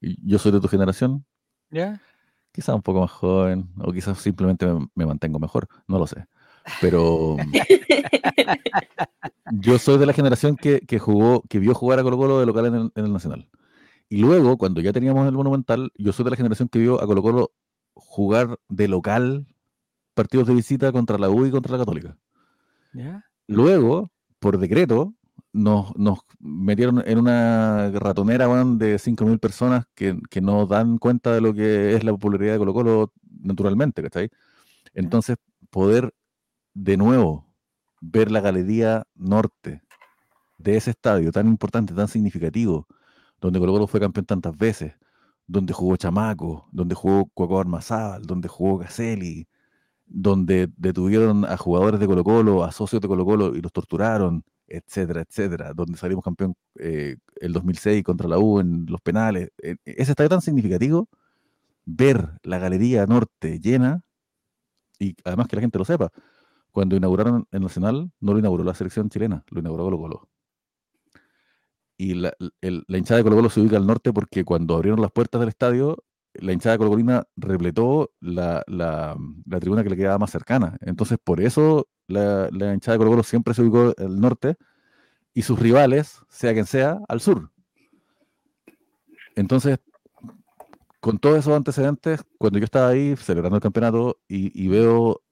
y 0.00 0.28
yo 0.30 0.38
soy 0.38 0.52
de 0.52 0.60
tu 0.60 0.68
generación, 0.68 1.24
¿Ya? 1.70 2.00
quizás 2.52 2.74
un 2.74 2.82
poco 2.82 3.00
más 3.00 3.10
joven, 3.10 3.68
o 3.78 3.92
quizás 3.92 4.18
simplemente 4.18 4.66
me, 4.66 4.86
me 4.94 5.06
mantengo 5.06 5.38
mejor, 5.38 5.68
no 5.86 5.98
lo 5.98 6.06
sé. 6.06 6.24
Pero 6.80 7.36
yo 9.52 9.78
soy 9.78 9.98
de 9.98 10.06
la 10.06 10.12
generación 10.12 10.56
que, 10.56 10.80
que 10.80 10.98
jugó, 10.98 11.42
que 11.48 11.58
vio 11.58 11.74
jugar 11.74 11.98
a 11.98 12.02
Colo 12.02 12.16
Colo 12.16 12.40
de 12.40 12.46
local 12.46 12.66
en 12.66 12.74
el, 12.74 12.92
en 12.94 13.04
el 13.04 13.12
Nacional. 13.12 13.48
Y 14.12 14.18
luego, 14.18 14.58
cuando 14.58 14.82
ya 14.82 14.92
teníamos 14.92 15.26
el 15.26 15.32
Monumental, 15.32 15.90
yo 15.96 16.12
soy 16.12 16.26
de 16.26 16.32
la 16.32 16.36
generación 16.36 16.68
que 16.68 16.78
vio 16.78 17.02
a 17.02 17.06
Colo 17.06 17.22
Colo 17.22 17.52
jugar 17.94 18.58
de 18.68 18.86
local 18.86 19.46
partidos 20.12 20.48
de 20.48 20.54
visita 20.54 20.92
contra 20.92 21.16
la 21.16 21.30
U 21.30 21.46
y 21.46 21.50
contra 21.50 21.72
la 21.72 21.78
Católica. 21.78 22.18
¿Ya? 22.92 23.24
Luego, 23.46 24.10
por 24.38 24.58
decreto, 24.58 25.14
nos, 25.54 25.96
nos 25.96 26.18
metieron 26.40 27.02
en 27.06 27.20
una 27.20 27.90
ratonera 27.90 28.48
de 28.48 28.98
5.000 28.98 29.38
personas 29.38 29.86
que, 29.94 30.20
que 30.28 30.42
no 30.42 30.66
dan 30.66 30.98
cuenta 30.98 31.32
de 31.32 31.40
lo 31.40 31.54
que 31.54 31.94
es 31.94 32.04
la 32.04 32.12
popularidad 32.12 32.52
de 32.52 32.58
Colo 32.58 32.74
Colo 32.74 33.12
naturalmente, 33.40 34.02
¿cachai? 34.02 34.28
Entonces, 34.92 35.38
poder 35.70 36.12
de 36.74 36.98
nuevo 36.98 37.46
ver 38.02 38.30
la 38.30 38.42
galería 38.42 39.06
norte 39.14 39.80
de 40.58 40.76
ese 40.76 40.90
estadio 40.90 41.32
tan 41.32 41.46
importante, 41.48 41.94
tan 41.94 42.08
significativo, 42.08 42.86
donde 43.42 43.58
Colo 43.60 43.72
Colo 43.72 43.86
fue 43.88 44.00
campeón 44.00 44.26
tantas 44.26 44.56
veces, 44.56 44.94
donde 45.46 45.72
jugó 45.74 45.96
Chamaco, 45.96 46.68
donde 46.72 46.94
jugó 46.94 47.26
Cuaco 47.34 47.60
Armazábal, 47.60 48.22
donde 48.24 48.48
jugó 48.48 48.78
Caselli, 48.78 49.48
donde 50.06 50.70
detuvieron 50.76 51.44
a 51.44 51.56
jugadores 51.56 52.00
de 52.00 52.06
Colo 52.06 52.24
Colo, 52.24 52.64
a 52.64 52.72
socios 52.72 53.02
de 53.02 53.08
Colo 53.08 53.24
Colo 53.24 53.56
y 53.56 53.60
los 53.60 53.72
torturaron, 53.72 54.44
etcétera, 54.68 55.22
etcétera, 55.22 55.74
donde 55.74 55.98
salimos 55.98 56.24
campeón 56.24 56.54
eh, 56.78 57.16
el 57.40 57.52
2006 57.52 58.04
contra 58.04 58.28
la 58.28 58.38
U 58.38 58.60
en 58.60 58.86
los 58.86 59.00
penales. 59.00 59.50
Eh, 59.62 59.76
ese 59.84 60.12
estadio 60.12 60.30
tan 60.30 60.40
significativo, 60.40 61.08
ver 61.84 62.38
la 62.44 62.58
galería 62.58 63.06
norte 63.06 63.58
llena, 63.60 64.02
y 64.98 65.16
además 65.24 65.48
que 65.48 65.56
la 65.56 65.62
gente 65.62 65.78
lo 65.78 65.84
sepa, 65.84 66.10
cuando 66.70 66.96
inauguraron 66.96 67.46
el 67.50 67.62
Nacional, 67.62 68.12
no 68.20 68.32
lo 68.34 68.38
inauguró 68.38 68.64
la 68.64 68.74
selección 68.74 69.10
chilena, 69.10 69.44
lo 69.50 69.60
inauguró 69.60 69.84
Colo 69.84 69.98
Colo. 69.98 70.28
Y 72.02 72.14
la, 72.14 72.34
hinchada 72.88 73.18
de 73.18 73.22
Colo 73.22 73.36
Colo 73.36 73.48
se 73.48 73.60
ubica 73.60 73.76
al 73.76 73.86
norte 73.86 74.12
porque 74.12 74.44
cuando 74.44 74.74
abrieron 74.74 75.00
las 75.00 75.12
puertas 75.12 75.40
del 75.40 75.50
estadio, 75.50 76.02
la 76.34 76.52
hinchada 76.52 76.72
de 76.72 76.78
Colo 76.78 76.90
Colina 76.90 77.28
repletó 77.36 78.10
la, 78.18 78.64
tribuna 79.60 79.84
que 79.84 79.90
le 79.90 79.96
quedaba 79.96 80.18
más 80.18 80.32
cercana. 80.32 80.76
Entonces, 80.80 81.18
por 81.22 81.40
eso 81.40 81.86
la, 82.08 82.48
hinchada 82.50 82.98
de 82.98 83.04
Colo 83.04 83.22
siempre 83.22 83.54
se 83.54 83.62
ubicó 83.62 83.94
al 83.96 84.20
norte 84.20 84.56
y 85.32 85.42
sus 85.42 85.60
rivales, 85.60 86.18
sea 86.28 86.52
quien 86.54 86.66
sea, 86.66 86.98
al 87.08 87.20
sur. 87.20 87.52
Entonces, 89.36 89.78
con 90.98 91.20
todos 91.20 91.38
esos 91.38 91.54
antecedentes, 91.54 92.24
cuando 92.36 92.58
yo 92.58 92.64
estaba 92.64 92.88
ahí 92.88 93.14
celebrando 93.16 93.56
el 93.56 93.62
campeonato 93.62 94.18
y, 94.26 94.66
veo 94.66 95.22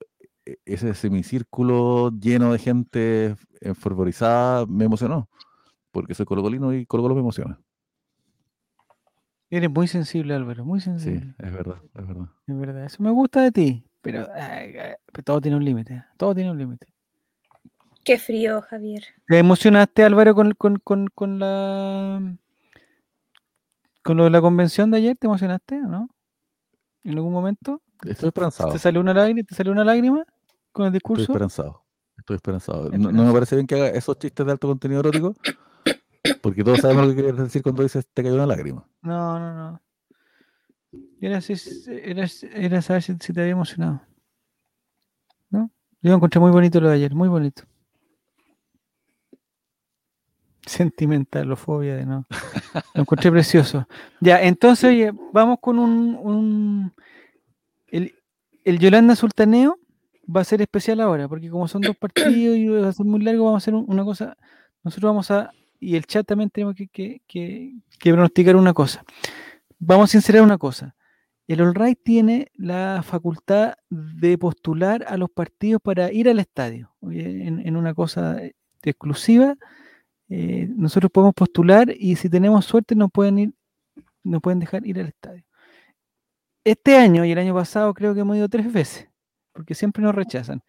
e, 0.47 0.59
ese 0.67 0.95
semicírculo 0.95 2.13
lleno 2.13 2.53
de 2.53 2.61
gente 2.61 3.37
enfervorizada, 3.61 4.67
me 4.67 4.85
emocionó, 4.85 5.29
porque 5.91 6.15
soy 6.15 6.27
colocolino 6.27 6.73
y 6.75 6.87
Colo 6.87 7.03
Colo 7.03 7.15
me 7.15 7.21
emociona. 7.21 7.61
Eres 9.51 9.71
muy 9.71 9.89
sensible, 9.89 10.35
Álvaro, 10.35 10.65
muy 10.65 10.81
sensible. 10.81 11.21
Sí, 11.21 11.35
es 11.39 11.53
verdad, 11.53 11.83
es 11.95 12.07
verdad. 12.07 12.29
Es 12.47 12.59
verdad, 12.59 12.85
eso 12.85 13.03
me 13.03 13.11
gusta 13.11 13.43
de 13.43 13.51
ti, 13.51 13.85
pero, 14.01 14.29
todo 15.25 15.41
tiene 15.41 15.57
un 15.57 15.65
límite, 15.65 16.05
todo 16.17 16.35
tiene 16.35 16.51
un 16.51 16.59
límite. 16.59 16.87
Qué 18.05 18.19
frío, 18.19 18.63
Javier. 18.63 19.05
¿Te 19.27 19.39
emocionaste, 19.39 20.05
Álvaro, 20.05 20.35
con, 20.35 20.55
con 20.55 21.39
la 21.39 22.39
¿Con 24.03 24.17
lo 24.17 24.25
de 24.25 24.31
la 24.31 24.41
convención 24.41 24.91
de 24.91 24.99
ayer 24.99 25.17
te 25.17 25.27
emocionaste 25.27 25.77
o 25.77 25.87
no? 25.87 26.09
¿En 27.05 27.13
algún 27.13 27.33
momento? 27.33 27.83
Estoy 28.05 28.29
esperanzado. 28.29 28.73
¿Te 28.73 28.79
salió 28.79 29.01
una 29.01 29.13
lágrima, 29.13 29.43
¿te 29.43 29.55
salió 29.55 29.73
una 29.73 29.85
lágrima 29.85 30.25
con 30.73 30.87
el 30.87 30.93
discurso? 30.93 31.23
Estoy 31.23 31.35
esperanzado. 31.35 31.85
Estoy 32.17 32.37
esperanzado. 32.37 32.91
No, 32.91 33.25
me 33.25 33.33
parece 33.33 33.57
bien 33.57 33.67
que 33.67 33.75
haga 33.75 33.89
esos 33.89 34.19
chistes 34.19 34.45
de 34.45 34.53
alto 34.53 34.69
contenido 34.69 35.01
erótico, 35.01 35.35
porque 36.41 36.65
todos 36.65 36.79
sabemos 36.81 37.07
lo 37.07 37.11
que 37.15 37.23
quieres 37.23 37.37
decir 37.37 37.63
cuando 37.63 37.83
dices 37.83 38.07
te 38.13 38.23
cayó 38.23 38.35
una 38.35 38.47
lágrima. 38.47 38.87
No, 39.03 39.39
no, 39.39 39.55
no. 39.55 39.83
Era, 41.21 41.41
era, 42.03 42.27
era 42.55 42.83
saber 42.83 43.03
si, 43.03 43.15
si, 43.21 43.33
te 43.33 43.41
había 43.41 43.53
emocionado. 43.53 44.03
¿No? 45.51 45.71
Yo 46.03 46.15
encontré 46.15 46.41
muy 46.41 46.51
bonito 46.51 46.81
lo 46.81 46.89
de 46.89 46.95
ayer, 46.95 47.15
muy 47.15 47.29
bonito. 47.29 47.63
Sentimentalofobia 50.67 51.97
de 51.97 52.07
no. 52.07 52.27
Lo 52.95 53.03
encontré 53.03 53.31
precioso. 53.33 53.89
Ya, 54.21 54.43
entonces, 54.43 55.11
vamos 55.33 55.59
con 55.61 55.79
un. 55.79 56.93
el, 57.89 58.79
Yolanda 58.79 59.17
Sultaneo 59.17 59.79
va 60.25 60.43
a 60.43 60.45
ser 60.45 60.63
especial 60.63 61.01
ahora, 61.01 61.29
porque 61.29 61.51
como 61.51 61.67
son 61.67 61.83
dos 61.83 61.97
partidos 61.97 62.57
y 62.57 62.69
va 62.69 62.89
a 62.89 62.93
ser 62.93 63.07
muy 63.07 63.21
largo, 63.21 63.47
vamos 63.47 63.63
a 63.63 63.65
hacer 63.65 63.75
una 63.75 64.05
cosa. 64.05 64.37
Nosotros 64.85 65.11
vamos 65.11 65.31
a. 65.31 65.51
Y 65.81 65.97
el 65.97 66.07
chat 66.07 66.27
también 66.27 66.51
tenemos 66.51 66.75
que, 66.75 66.89
que, 66.89 67.23
que, 67.27 68.13
pronosticar 68.13 68.55
una 68.55 68.75
cosa. 68.75 69.03
Vamos 69.79 70.11
a 70.11 70.13
sincerar 70.13 70.43
una 70.43 70.59
cosa. 70.59 70.95
El 71.49 71.63
All 71.63 71.75
Right 71.75 71.99
tiene 72.01 72.53
la 72.55 73.03
facultad 73.05 73.75
de 73.89 74.39
postular 74.39 75.05
a 75.09 75.17
los 75.17 75.31
partidos 75.31 75.81
para 75.83 76.13
ir 76.13 76.29
al 76.29 76.39
estadio, 76.39 76.93
en, 77.03 77.77
una 77.77 77.93
cosa 77.93 78.41
exclusiva 78.83 79.57
eh, 80.33 80.69
nosotros 80.77 81.11
podemos 81.11 81.35
postular 81.35 81.93
y 81.99 82.15
si 82.15 82.31
tenemos 82.31 82.65
suerte 82.65 82.95
nos 82.95 83.11
pueden 83.11 83.39
ir, 83.39 83.53
nos 84.23 84.41
pueden 84.41 84.61
dejar 84.61 84.87
ir 84.87 85.01
al 85.01 85.09
estadio. 85.09 85.45
Este 86.63 86.97
año 86.97 87.25
y 87.25 87.33
el 87.33 87.39
año 87.39 87.53
pasado 87.53 87.93
creo 87.95 88.15
que 88.15 88.21
hemos 88.21 88.37
ido 88.37 88.49
tres 88.49 88.73
veces, 88.73 89.09
porque 89.61 89.75
siempre 89.75 90.03
nos 90.03 90.15
rechazan. 90.15 90.63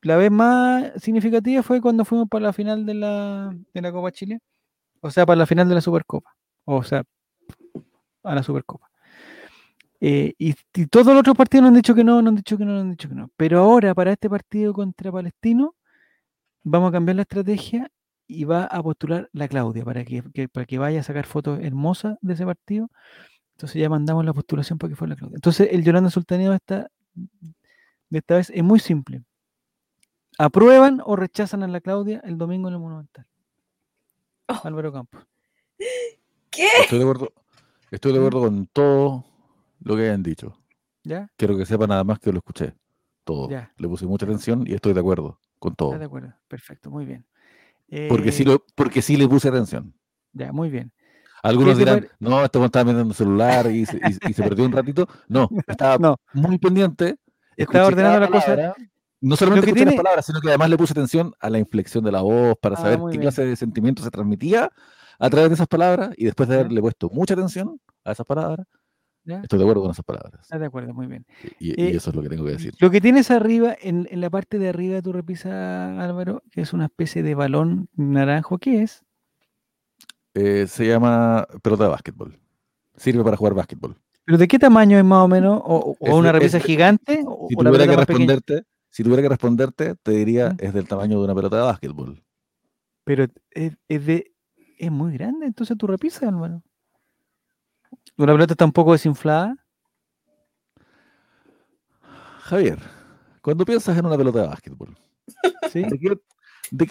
La 0.00 0.16
vez 0.16 0.30
más 0.30 0.90
significativa 1.02 1.62
fue 1.62 1.82
cuando 1.82 2.06
fuimos 2.06 2.28
para 2.30 2.44
la 2.44 2.52
final 2.54 2.86
de 2.86 2.94
la, 2.94 3.54
de 3.74 3.82
la 3.82 3.92
Copa 3.92 4.10
Chile, 4.10 4.40
o 5.02 5.10
sea, 5.10 5.26
para 5.26 5.36
la 5.36 5.44
final 5.46 5.68
de 5.68 5.74
la 5.74 5.82
Supercopa, 5.82 6.34
o 6.64 6.82
sea, 6.82 7.04
a 8.22 8.34
la 8.34 8.42
Supercopa. 8.42 8.88
Eh, 10.00 10.32
y, 10.38 10.54
todos 10.86 11.08
los 11.08 11.18
otros 11.18 11.36
partidos 11.36 11.64
nos 11.64 11.68
han 11.68 11.74
dicho 11.74 11.94
que 11.94 12.04
no, 12.04 12.22
nos 12.22 12.30
han 12.30 12.36
dicho 12.36 12.56
que 12.56 12.64
no, 12.64 12.72
nos 12.72 12.82
han 12.84 12.90
dicho 12.92 13.08
que 13.10 13.14
no. 13.14 13.30
Pero 13.36 13.58
ahora, 13.58 13.94
para 13.94 14.12
este 14.12 14.30
partido 14.30 14.72
contra 14.72 15.12
Palestino, 15.12 15.74
vamos 16.62 16.88
a 16.88 16.92
cambiar 16.92 17.16
la 17.16 17.22
estrategia 17.22 17.90
y 18.26 18.44
va 18.44 18.64
a 18.64 18.82
postular 18.82 19.28
la 19.34 19.46
Claudia 19.46 19.84
para 19.84 20.06
que, 20.06 20.22
para 20.48 20.64
que 20.64 20.78
vaya 20.78 21.00
a 21.00 21.02
sacar 21.02 21.26
fotos 21.26 21.60
hermosas 21.60 22.16
de 22.22 22.32
ese 22.32 22.46
partido. 22.46 22.88
Entonces 23.56 23.82
ya 23.82 23.90
mandamos 23.90 24.24
la 24.24 24.32
postulación 24.32 24.78
para 24.78 24.88
que 24.90 24.96
fuera 24.96 25.10
la 25.10 25.16
Claudia. 25.16 25.36
Entonces 25.36 25.68
el 25.70 25.84
Yolanda 25.84 26.08
Sultaneo 26.08 26.54
esta, 26.54 26.88
de 28.10 28.18
esta 28.18 28.36
vez 28.36 28.50
es 28.50 28.62
muy 28.62 28.80
simple. 28.80 29.22
¿Aprueban 30.38 31.02
o 31.04 31.16
rechazan 31.16 31.62
a 31.62 31.68
la 31.68 31.80
Claudia 31.80 32.20
el 32.24 32.38
domingo 32.38 32.68
en 32.68 32.74
el 32.74 32.80
Monumental? 32.80 33.26
Oh. 34.46 34.60
Álvaro 34.64 34.92
Campos. 34.92 35.26
¿Qué? 36.50 36.68
Estoy 36.80 36.98
de 36.98 37.04
acuerdo, 37.04 37.32
estoy 37.90 38.12
de 38.12 38.18
acuerdo 38.18 38.40
con 38.40 38.66
todo 38.66 39.24
lo 39.80 39.96
que 39.96 40.02
hayan 40.02 40.22
dicho. 40.22 40.58
¿Ya? 41.04 41.30
Quiero 41.36 41.56
que 41.56 41.66
sepa 41.66 41.86
nada 41.86 42.04
más 42.04 42.18
que 42.18 42.32
lo 42.32 42.38
escuché. 42.38 42.74
Todo. 43.24 43.48
Le 43.48 43.88
puse 43.88 44.06
mucha 44.06 44.24
atención 44.24 44.64
y 44.66 44.74
estoy 44.74 44.94
de 44.94 45.00
acuerdo 45.00 45.38
con 45.58 45.74
todo. 45.74 45.98
de 45.98 46.04
acuerdo. 46.04 46.32
Perfecto, 46.48 46.90
muy 46.90 47.04
bien 47.04 47.26
porque, 48.08 48.32
sí 48.32 48.42
eh, 48.42 48.46
lo, 48.46 48.64
porque 48.74 49.02
sí 49.02 49.16
le 49.16 49.28
puse 49.28 49.48
atención. 49.48 49.94
Ya, 50.32 50.52
muy 50.52 50.70
bien. 50.70 50.92
Algunos 51.42 51.78
dirán, 51.78 52.08
no, 52.18 52.44
este 52.44 52.62
estaba 52.62 52.84
mirando 52.84 53.10
el 53.10 53.16
celular 53.16 53.70
y, 53.70 53.86
se 53.86 53.98
perdió 54.36 54.64
un 54.64 54.72
ratito. 54.72 55.08
No, 55.28 55.48
estaba 55.66 56.16
muy 56.32 56.58
pendiente. 56.58 57.16
Estaba 57.58 57.86
ordenando 57.86 58.20
la 58.20 58.28
cosa. 58.28 58.74
No 59.20 59.36
solamente 59.36 59.66
escuché 59.66 59.84
tiene... 59.84 59.96
las 59.96 60.02
palabras, 60.02 60.26
sino 60.26 60.40
que 60.40 60.48
además 60.48 60.70
le 60.70 60.76
puse 60.76 60.92
atención 60.92 61.34
a 61.40 61.50
la 61.50 61.58
inflexión 61.58 62.04
de 62.04 62.12
la 62.12 62.22
voz 62.22 62.56
para 62.60 62.76
ah, 62.76 62.80
saber 62.80 63.00
qué 63.10 63.18
clase 63.18 63.44
de 63.44 63.56
sentimiento 63.56 64.02
se 64.02 64.10
transmitía 64.10 64.70
a 65.18 65.30
través 65.30 65.50
de 65.50 65.54
esas 65.54 65.66
palabras 65.66 66.10
y 66.16 66.24
después 66.24 66.48
de 66.48 66.54
haberle 66.54 66.80
puesto 66.80 67.10
mucha 67.10 67.34
atención 67.34 67.80
a 68.04 68.12
esas 68.12 68.24
palabras, 68.24 68.64
Estoy 69.42 69.58
de 69.58 69.64
acuerdo 69.64 69.82
con 69.82 69.90
esas 69.90 70.04
palabras. 70.04 70.40
Estás 70.40 70.58
de 70.58 70.66
acuerdo, 70.66 70.94
muy 70.94 71.06
bien. 71.06 71.26
Y, 71.58 71.70
eh, 71.72 71.94
eso 71.94 72.10
es 72.10 72.16
lo 72.16 72.22
que 72.22 72.30
tengo 72.30 72.44
que 72.44 72.52
decir. 72.52 72.74
Lo 72.80 72.90
que 72.90 73.00
tienes 73.00 73.30
arriba, 73.30 73.76
en, 73.78 74.08
la 74.10 74.30
parte 74.30 74.58
de 74.58 74.70
arriba 74.70 74.94
de 74.94 75.02
tu 75.02 75.12
repisa, 75.12 76.02
Álvaro, 76.02 76.42
que 76.50 76.62
es 76.62 76.72
una 76.72 76.86
especie 76.86 77.22
de 77.22 77.34
balón 77.34 77.88
naranjo, 77.94 78.58
¿qué 78.58 78.82
es? 78.82 79.04
Eh, 80.34 80.66
se 80.66 80.86
llama 80.86 81.46
pelota 81.62 81.84
de 81.84 81.90
básquetbol. 81.90 82.38
Sirve 82.96 83.22
para 83.22 83.36
jugar 83.36 83.54
básquetbol. 83.54 83.96
¿Pero 84.28 84.36
de 84.36 84.46
qué 84.46 84.58
tamaño 84.58 84.98
es 84.98 85.04
más 85.06 85.24
o 85.24 85.28
menos? 85.28 85.58
¿O, 85.64 85.96
una 86.00 86.32
repisa 86.32 86.60
gigante? 86.60 87.24
Si 87.48 87.56
tuviera 87.56 87.86
que 87.86 87.96
responderte, 87.96 88.64
si 88.90 89.02
tuviera 89.02 89.22
que 89.22 89.28
responderte, 89.30 89.94
te 90.02 90.10
diría, 90.10 90.54
es 90.58 90.74
del 90.74 90.86
tamaño 90.86 91.16
de 91.18 91.24
una 91.24 91.34
pelota 91.34 91.56
de 91.56 91.62
básquetbol. 91.62 92.22
Pero 93.04 93.24
es, 93.52 93.72
es 93.88 94.04
de, 94.04 94.34
es 94.76 94.92
muy 94.92 95.14
grande 95.14 95.46
entonces 95.46 95.78
tu 95.78 95.86
repisa, 95.86 96.28
Álvaro. 96.28 96.62
¿Una 98.18 98.34
pelota 98.34 98.52
está 98.52 98.66
un 98.66 98.72
poco 98.72 98.92
desinflada? 98.92 99.56
Javier, 102.40 102.80
cuando 103.40 103.64
piensas 103.64 103.96
en 103.96 104.04
una 104.04 104.18
pelota 104.18 104.42
de 104.42 104.48
básquetbol, 104.48 104.94
¿de, 105.72 105.98
qué, 105.98 106.18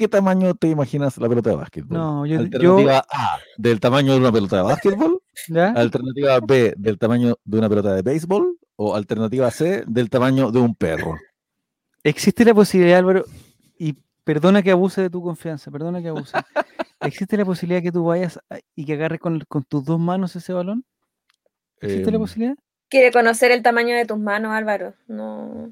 tamaño 0.09 0.55
te 0.55 0.67
imaginas 0.69 1.17
la 1.17 1.29
pelota 1.29 1.49
de 1.51 1.55
básquetbol? 1.55 1.97
No, 1.97 2.25
yo, 2.25 2.39
Alternativa 2.39 3.05
A, 3.09 3.37
del 3.57 3.79
tamaño 3.79 4.13
de 4.13 4.19
una 4.19 4.31
pelota 4.31 4.57
de 4.57 4.63
básquetbol. 4.63 5.21
Alternativa 5.75 6.39
B, 6.39 6.73
del 6.77 6.97
tamaño 6.97 7.37
de 7.43 7.57
una 7.57 7.69
pelota 7.69 7.93
de 7.93 8.01
béisbol. 8.01 8.57
O 8.79 8.95
alternativa 8.95 9.49
C, 9.49 9.83
del 9.87 10.09
tamaño 10.09 10.51
de 10.51 10.59
un 10.59 10.75
perro. 10.75 11.17
Existe 12.03 12.45
la 12.45 12.53
posibilidad, 12.53 12.99
Álvaro, 12.99 13.25
y 13.79 13.95
perdona 14.23 14.61
que 14.61 14.69
abuse 14.69 15.01
de 15.01 15.09
tu 15.09 15.23
confianza, 15.23 15.71
perdona 15.71 15.99
que 15.99 16.09
abuse. 16.09 16.37
¿Existe 17.01 17.37
la 17.37 17.45
posibilidad 17.45 17.81
que 17.81 17.91
tú 17.91 18.05
vayas 18.05 18.39
y 18.75 18.85
que 18.85 18.93
agarres 18.93 19.19
con 19.19 19.63
tus 19.67 19.83
dos 19.83 19.99
manos 19.99 20.35
ese 20.35 20.53
balón? 20.53 20.85
¿Existe 21.81 22.11
la 22.11 22.17
em, 22.17 22.21
posibilidad? 22.21 22.55
Quiere 22.89 23.11
conocer 23.11 23.51
el 23.51 23.61
tamaño 23.61 23.95
de 23.95 24.05
tus 24.05 24.17
manos, 24.17 24.51
Álvaro. 24.51 24.93
No. 25.07 25.71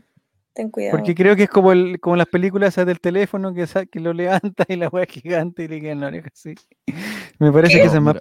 Ten 0.55 0.71
cuidado. 0.71 0.97
Porque 0.97 1.13
creo 1.13 1.35
que 1.35 1.43
es 1.43 1.49
como, 1.49 1.73
el, 1.73 1.99
como 1.99 2.15
las 2.15 2.27
películas 2.27 2.73
del 2.75 3.01
teléfono 3.01 3.53
que, 3.53 3.67
que 3.91 3.99
lo 3.99 4.13
levanta 4.13 4.63
y 4.69 4.77
la 4.77 4.87
hueá 4.87 5.05
gigante 5.05 5.65
y 5.65 5.67
le 5.67 5.81
queda 5.81 5.91
en 5.91 5.99
la 5.99 6.07
oreja 6.07 6.29
así. 6.33 6.55
Me 7.39 7.51
parece 7.51 7.77
que, 7.77 7.83
es 7.83 8.01
más, 8.01 8.15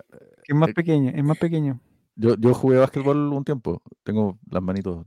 es 0.44 0.54
más 0.54 0.68
eh, 0.70 0.74
pequeño, 0.74 1.12
es 1.14 1.24
más 1.24 1.38
pequeño. 1.38 1.78
Yo, 2.16 2.34
yo 2.36 2.52
jugué 2.52 2.78
básquetbol 2.78 3.32
un 3.32 3.44
tiempo. 3.44 3.80
Tengo 4.02 4.36
las 4.50 4.62
manitos. 4.62 5.06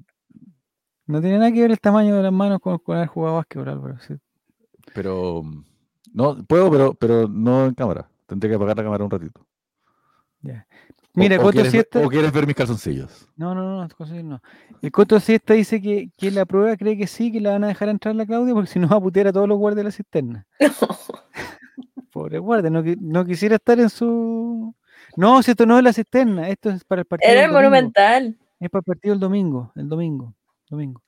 No 1.05 1.19
tiene 1.19 1.37
nada 1.37 1.51
que 1.51 1.61
ver 1.61 1.71
el 1.71 1.79
tamaño 1.81 2.15
de 2.15 2.23
las 2.23 2.31
manos 2.31 2.59
con, 2.61 2.77
con 2.79 2.95
haber 2.95 3.09
jugado 3.09 3.35
básquetbol, 3.35 3.69
Álvaro. 3.69 3.97
Pero. 4.93 5.43
No, 6.13 6.41
puedo, 6.45 6.71
pero, 6.71 6.93
pero 6.93 7.27
no 7.27 7.65
en 7.65 7.73
cámara. 7.73 8.09
Tendré 8.25 8.49
que 8.49 8.55
apagar 8.55 8.77
la 8.77 8.83
cámara 8.83 9.03
un 9.03 9.11
ratito. 9.11 9.45
Ya. 10.41 10.65
Mira, 11.17 11.39
Coto 11.39 11.65
Siesta. 11.65 12.05
¿O 12.05 12.09
quieres 12.09 12.31
ver 12.31 12.45
mis 12.45 12.55
calzoncillos? 12.55 13.27
No, 13.35 13.55
no, 13.55 13.63
no, 13.63 14.23
no. 14.23 14.41
El 14.83 14.91
Coto 14.91 15.19
Siesta 15.19 15.55
dice 15.55 15.81
que, 15.81 16.11
que 16.15 16.29
la 16.29 16.45
prueba 16.45 16.77
cree 16.77 16.95
que 16.95 17.07
sí, 17.07 17.31
que 17.31 17.41
la 17.41 17.53
van 17.53 17.63
a 17.63 17.67
dejar 17.69 17.89
entrar 17.89 18.15
la 18.15 18.25
Claudia, 18.25 18.53
porque 18.53 18.69
si 18.69 18.77
no 18.77 18.87
va 18.87 18.97
a 18.97 19.01
putear 19.01 19.27
a 19.27 19.33
todos 19.33 19.47
los 19.47 19.57
guardias 19.57 19.77
de 19.77 19.83
la 19.83 19.91
cisterna. 19.91 20.45
Pobre 22.11 22.37
guardia, 22.37 22.69
no, 22.69 22.83
no, 22.99 23.25
quisiera 23.25 23.55
estar 23.55 23.79
en 23.79 23.89
su. 23.89 24.75
No, 25.15 25.41
si 25.41 25.51
esto 25.51 25.65
no 25.65 25.77
es 25.77 25.83
la 25.83 25.91
cisterna, 25.91 26.49
esto 26.49 26.69
es 26.69 26.83
para 26.83 27.01
el 27.01 27.07
partido. 27.07 27.31
Era 27.31 27.45
el 27.45 27.51
monumental. 27.51 28.37
Es 28.59 28.69
para 28.69 28.81
el 28.81 28.85
partido 28.85 29.13
el 29.15 29.19
domingo, 29.19 29.71
el 29.75 29.89
domingo, 29.89 30.33
domingo. 30.69 31.01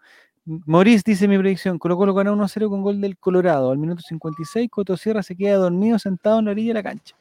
Maurice 0.65 1.03
dice 1.05 1.27
mi 1.27 1.37
predicción, 1.37 1.77
Colo 1.77 1.95
Colo 1.95 2.15
gana 2.15 2.31
1-0 2.31 2.69
con 2.69 2.81
gol 2.81 2.99
del 2.99 3.17
Colorado. 3.19 3.69
Al 3.69 3.77
minuto 3.77 4.01
56, 4.01 4.69
Coto 4.71 4.97
Sierra 4.97 5.21
se 5.21 5.35
queda 5.35 5.57
dormido 5.57 5.99
sentado 5.99 6.39
en 6.39 6.45
la 6.45 6.51
orilla 6.51 6.69
de 6.69 6.73
la 6.73 6.83
cancha. 6.83 7.15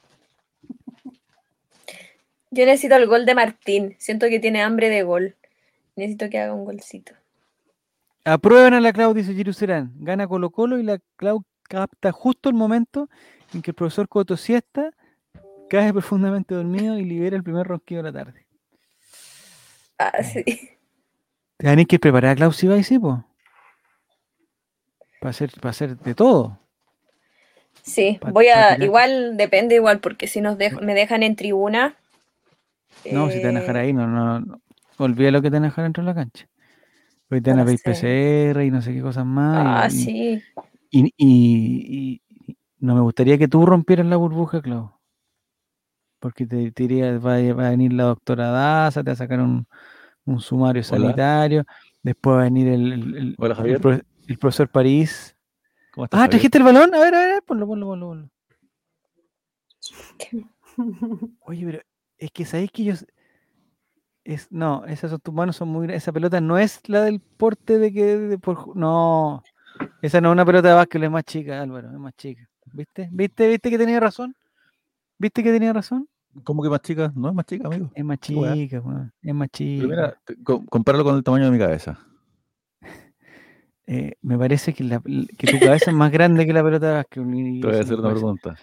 Yo 2.51 2.65
necesito 2.65 2.97
el 2.97 3.07
gol 3.07 3.27
de 3.27 3.35
Martín. 3.35 3.97
Siento 3.99 4.29
que 4.29 4.41
tiene 4.41 4.63
hambre 4.63 4.89
de 4.89 5.03
gol. 5.03 5.37
Necesito 5.97 6.31
que 6.31 6.39
haga 6.39 6.55
un 6.55 6.65
golcito. 6.65 7.13
Aprueban 8.25 8.75
a 8.75 8.81
la 8.81 8.93
Clau, 8.93 9.15
dice 9.15 9.35
Giruserán. 9.35 9.93
Gana 9.97 10.27
Colo 10.27 10.51
Colo 10.51 10.79
y 10.79 10.83
la 10.83 10.99
Clau 11.17 11.45
capta 11.69 12.13
justo 12.13 12.49
el 12.49 12.55
momento 12.55 13.09
en 13.55 13.63
que 13.63 13.71
el 13.71 13.75
profesor 13.75 14.09
Coto 14.09 14.37
siesta, 14.37 14.91
cae 15.69 15.93
profundamente 15.93 16.55
dormido 16.55 16.99
y 16.99 17.05
libera 17.05 17.37
el 17.37 17.43
primer 17.43 17.67
ronquido 17.67 18.03
de 18.03 18.11
la 18.11 18.25
tarde. 18.25 18.47
Ah, 19.99 20.23
sí. 20.23 20.45
Tenéis 21.57 21.89
que 21.89 21.99
preparar 21.99 22.33
a 22.33 22.37
Clau 22.37 22.53
si 22.53 22.67
va 22.67 22.83
sí, 22.83 22.99
pues. 22.99 23.17
Para 25.21 25.31
hacer, 25.31 25.51
para 25.61 25.71
hacer 25.71 25.97
de 25.97 26.15
todo. 26.15 26.59
Sí, 27.83 28.19
voy 28.33 28.49
a, 28.49 28.77
igual, 28.83 29.37
depende 29.37 29.75
igual, 29.75 30.01
porque 30.01 30.27
si 30.27 30.41
nos 30.41 30.57
me 30.59 30.95
dejan 30.95 31.23
en 31.23 31.37
tribuna. 31.37 31.97
No, 33.13 33.31
si 33.31 33.41
te 33.41 33.47
van 33.47 33.57
a 33.57 33.61
dejar 33.61 33.77
ahí, 33.77 33.93
no, 33.93 34.07
no, 34.07 34.41
no. 34.41 34.61
Olvida 34.99 35.31
lo 35.31 35.43
que 35.43 35.51
te 35.51 35.57
van 35.57 35.65
a 35.65 35.69
dejar 35.69 35.85
dentro 35.85 36.03
de 36.03 36.07
la 36.09 36.15
cancha. 36.15 36.49
Hoy 37.31 37.41
te 37.41 37.51
van 37.51 37.61
a 37.61 37.65
pedir 37.65 37.81
PCR 37.83 38.65
y 38.65 38.71
no 38.71 38.83
sé 38.83 38.93
qué 38.93 39.03
cosas 39.03 39.25
más. 39.25 39.85
Ah, 39.85 39.91
sí. 39.91 40.43
Y, 40.91 41.13
y, 41.17 42.23
no 42.79 42.95
me 42.95 43.01
gustaría 43.01 43.39
que 43.39 43.49
tú 43.49 43.67
rompieras 43.67 44.07
la 44.07 44.17
burbuja, 44.17 44.63
Clau. 44.63 44.93
Porque 46.19 46.47
te, 46.47 46.73
diría, 46.75 47.19
va, 47.19 47.35
a 47.35 47.71
venir 47.71 47.93
la 47.93 48.05
doctora 48.05 48.51
Daza, 48.51 49.03
te 49.03 49.11
va 49.11 49.13
a 49.13 49.17
sacar 49.17 49.41
un, 49.41 49.67
sumario 50.41 50.83
sanitario, 50.83 51.65
después 52.03 52.37
va 52.37 52.41
a 52.41 52.45
venir 52.45 52.69
el, 52.69 53.37
el 53.39 54.39
profesor 54.39 54.69
París 54.69 55.39
ah, 56.11 56.29
¿trajiste 56.29 56.59
el 56.59 56.65
balón? 56.65 56.95
A 56.95 57.01
ver, 57.01 57.15
a 57.15 57.19
ver, 57.19 57.43
ponlo, 57.43 57.67
ponlo, 57.67 57.87
ponlo, 57.87 58.09
ponlo. 58.09 58.31
Oye, 61.41 61.65
pero 61.67 61.83
es 62.19 62.31
que 62.31 62.45
sabéis 62.45 62.71
que 62.71 62.83
ellos. 62.83 63.07
Es, 64.25 64.49
no, 64.51 64.85
esas 64.85 65.11
son 65.11 65.21
tus 65.21 65.33
manos 65.33 65.57
son 65.57 65.69
muy 65.69 65.91
Esa 65.91 66.13
pelota 66.13 66.39
no 66.41 66.59
es 66.59 66.87
la 66.89 67.03
del 67.03 67.21
porte 67.21 67.79
de 67.79 67.93
que. 67.93 68.39
no. 68.75 69.43
Esa 70.03 70.21
no 70.21 70.31
es 70.31 70.33
una 70.33 70.45
pelota 70.45 70.69
de 70.69 70.75
básquet, 70.75 71.03
es 71.03 71.11
más 71.11 71.25
chica, 71.25 71.63
Álvaro, 71.63 71.91
es 71.91 71.99
más 71.99 72.15
chica. 72.17 72.49
¿Viste? 72.73 73.09
¿Viste? 73.13 73.49
¿Viste 73.49 73.71
que 73.71 73.79
tenía 73.79 74.01
razón? 74.01 74.35
¿Viste 75.19 75.43
que 75.43 75.53
tenía 75.53 75.73
razón? 75.73 76.09
¿Cómo 76.45 76.63
que 76.63 76.69
más 76.69 76.83
chica? 76.83 77.13
No 77.15 77.29
es 77.29 77.35
más 77.35 77.47
chica, 77.47 77.69
amigo. 77.69 77.91
Es 77.95 78.05
más 78.05 78.19
chica, 78.19 78.83
es 79.23 79.35
más 79.35 79.51
chica. 79.51 79.87
Pero 79.87 79.89
mira, 79.89 80.21
compáralo 80.69 81.05
con 81.05 81.17
el 81.17 81.25
tamaño 81.25 81.47
de 81.47 81.51
mi 81.51 81.59
cabeza. 81.59 81.99
Eh, 83.91 84.17
me 84.21 84.37
parece 84.37 84.75
que, 84.75 84.85
tu 84.85 85.59
cabeza 85.59 85.91
es 85.91 85.97
más 85.97 86.13
grande 86.13 86.45
que 86.45 86.53
la 86.53 86.63
pelota 86.63 86.89
de 86.89 86.95
básquet. 86.97 87.25
Te 87.25 87.67
voy 87.67 87.75
a 87.75 87.81
hacer 87.81 87.99
una 87.99 88.11
pregunta. 88.11 88.55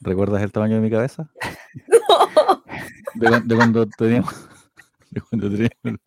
¿Recuerdas 0.00 0.40
el 0.40 0.52
tamaño 0.52 0.76
de 0.76 0.82
mi 0.82 0.88
cabeza? 0.88 1.28
De, 3.16 3.56
cuando 3.56 3.86
teníamos. 3.86 4.34
De 5.10 5.20
cuando 5.20 5.50
teníamos... 5.50 6.00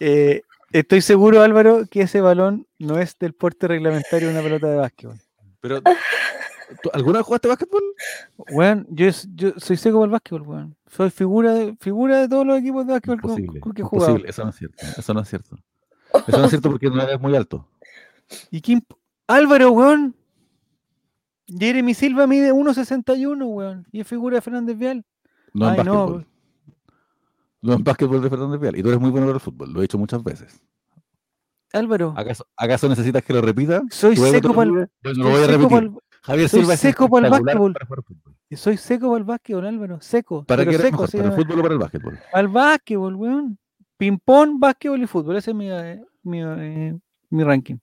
Eh, 0.00 0.42
estoy 0.72 1.00
seguro, 1.00 1.42
Álvaro, 1.42 1.84
que 1.90 2.02
ese 2.02 2.20
balón 2.20 2.66
no 2.78 2.98
es 2.98 3.18
del 3.18 3.34
porte 3.34 3.68
reglamentario 3.68 4.28
de 4.28 4.34
una 4.34 4.42
pelota 4.42 4.68
de 4.68 4.76
básquetbol. 4.76 5.20
Pero 5.60 5.80
¿Alguna 6.92 7.18
vez 7.18 7.26
jugaste 7.26 7.48
básquetbol? 7.48 7.82
Weón, 8.50 8.86
yo, 8.90 9.06
yo 9.34 9.52
soy 9.56 9.76
seco 9.76 9.98
para 9.98 10.06
el 10.06 10.10
básquetbol, 10.10 10.42
weón. 10.42 10.76
Soy 10.88 11.10
figura 11.10 11.52
de, 11.52 11.76
figura 11.80 12.20
de 12.20 12.28
todos 12.28 12.46
los 12.46 12.58
equipos 12.58 12.86
de 12.86 12.92
básquetbol 12.92 13.16
imposible, 13.16 13.60
con, 13.60 13.72
que 13.72 13.82
he 13.82 13.84
jugado. 13.84 14.16
eso 14.24 14.44
no 14.44 14.50
es 14.50 14.56
cierto. 14.56 14.86
Eso 14.96 15.14
no 15.14 15.20
es 15.20 15.28
cierto. 15.28 15.56
Eso 16.26 16.38
no 16.38 16.44
es 16.44 16.50
cierto 16.50 16.70
porque 16.70 16.90
no 16.90 17.02
eres 17.02 17.20
muy 17.20 17.34
alto. 17.36 17.68
¿Y 18.50 18.60
quién? 18.60 18.84
Álvaro, 19.26 19.70
weón. 19.72 20.14
Jeremy 21.46 21.94
Silva 21.94 22.26
mide 22.26 22.52
1.61, 22.52 23.44
weón. 23.46 23.86
Y 23.92 24.00
es 24.00 24.06
figura 24.06 24.36
de 24.36 24.40
Fernández 24.40 24.76
Vial. 24.76 25.04
No 25.52 25.68
en 25.68 25.76
básquetbol. 25.76 26.26
No, 27.60 27.72
en 27.74 27.84
básquetbol 27.84 28.22
de 28.22 28.30
Fernández 28.30 28.60
Vial. 28.60 28.76
Y 28.76 28.82
tú 28.82 28.88
eres 28.88 29.00
muy 29.00 29.10
bueno 29.10 29.26
para 29.26 29.36
el 29.36 29.40
fútbol. 29.40 29.72
Lo 29.72 29.82
he 29.82 29.84
hecho 29.84 29.98
muchas 29.98 30.22
veces. 30.22 30.62
Álvaro. 31.72 32.14
¿Acaso, 32.56 32.88
necesitas 32.88 33.22
que 33.22 33.32
lo 33.32 33.40
repita? 33.40 33.82
Soy 33.90 34.16
seco 34.16 34.54
para 34.54 34.70
el... 34.70 34.88
Bueno, 35.02 35.24
lo 35.24 35.30
voy 35.30 35.42
a 35.42 35.46
repetir. 35.46 35.92
Javier 36.22 36.48
soy 36.48 36.60
Silva 36.60 36.76
seco 36.76 37.08
para 37.08 37.26
el 37.26 37.32
básquetbol. 37.32 37.74
Soy 38.52 38.76
seco 38.76 39.08
para 39.08 39.18
el 39.18 39.24
básquetbol, 39.24 39.66
Álvaro. 39.66 40.00
Seco. 40.00 40.44
¿Para 40.44 40.64
qué 40.64 40.78
seco, 40.78 41.06
¿Para 41.06 41.24
el 41.24 41.32
fútbol 41.32 41.58
o 41.58 41.62
para 41.62 41.74
el 41.74 41.80
básquetbol? 41.80 42.18
Al 42.32 42.48
básquetbol, 42.48 43.14
weón. 43.16 43.58
Ping-pong, 43.96 44.58
básquetbol 44.58 45.02
y 45.02 45.06
fútbol. 45.06 45.36
Ese 45.36 45.50
es 45.50 45.56
mi, 45.56 45.70
eh, 45.70 46.00
mi, 46.22 46.42
eh, 46.42 46.96
mi 47.30 47.44
ranking. 47.44 47.76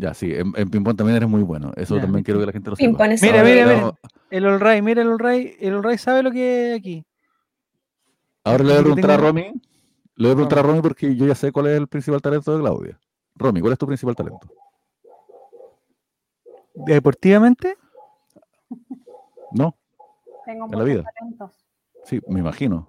Ya, 0.00 0.14
sí, 0.14 0.32
en, 0.32 0.54
en 0.56 0.70
ping-pong 0.70 0.96
también 0.96 1.16
eres 1.18 1.28
muy 1.28 1.42
bueno. 1.42 1.72
Eso 1.76 2.00
también 2.00 2.24
quiero 2.24 2.40
que 2.40 2.46
la 2.46 2.52
gente 2.52 2.70
lo 2.70 2.76
sepa. 2.76 3.06
Mira, 3.06 3.44
mira, 3.44 3.66
mira. 3.66 3.94
El 4.30 4.46
All 4.46 4.82
mira 4.82 5.02
el 5.02 5.08
All 5.08 5.26
El 5.60 5.74
All 5.74 5.98
sabe 5.98 6.22
lo 6.22 6.30
que 6.30 6.70
hay 6.70 6.72
aquí. 6.72 7.06
Ahora 8.42 8.64
le 8.64 8.70
voy 8.70 8.78
a 8.78 8.82
preguntar 8.82 9.10
a 9.10 9.16
Romy. 9.18 9.42
Le 9.42 10.24
voy 10.26 10.30
a 10.30 10.34
preguntar 10.36 10.58
a 10.60 10.62
Romy 10.62 10.80
porque 10.80 11.14
yo 11.14 11.26
ya 11.26 11.34
sé 11.34 11.52
cuál 11.52 11.66
es 11.66 11.76
el 11.76 11.86
principal 11.86 12.22
talento 12.22 12.56
de 12.56 12.60
Claudia. 12.62 12.98
Romy, 13.34 13.60
¿cuál 13.60 13.74
es 13.74 13.78
tu 13.78 13.86
principal 13.86 14.16
talento? 14.16 14.48
¿Deportivamente? 16.74 17.76
No. 19.52 19.76
Tengo 20.46 20.64
en 20.64 20.78
la 20.78 20.84
vida. 20.84 21.04
talentos. 21.14 21.66
Sí, 22.04 22.20
me 22.26 22.40
imagino. 22.40 22.88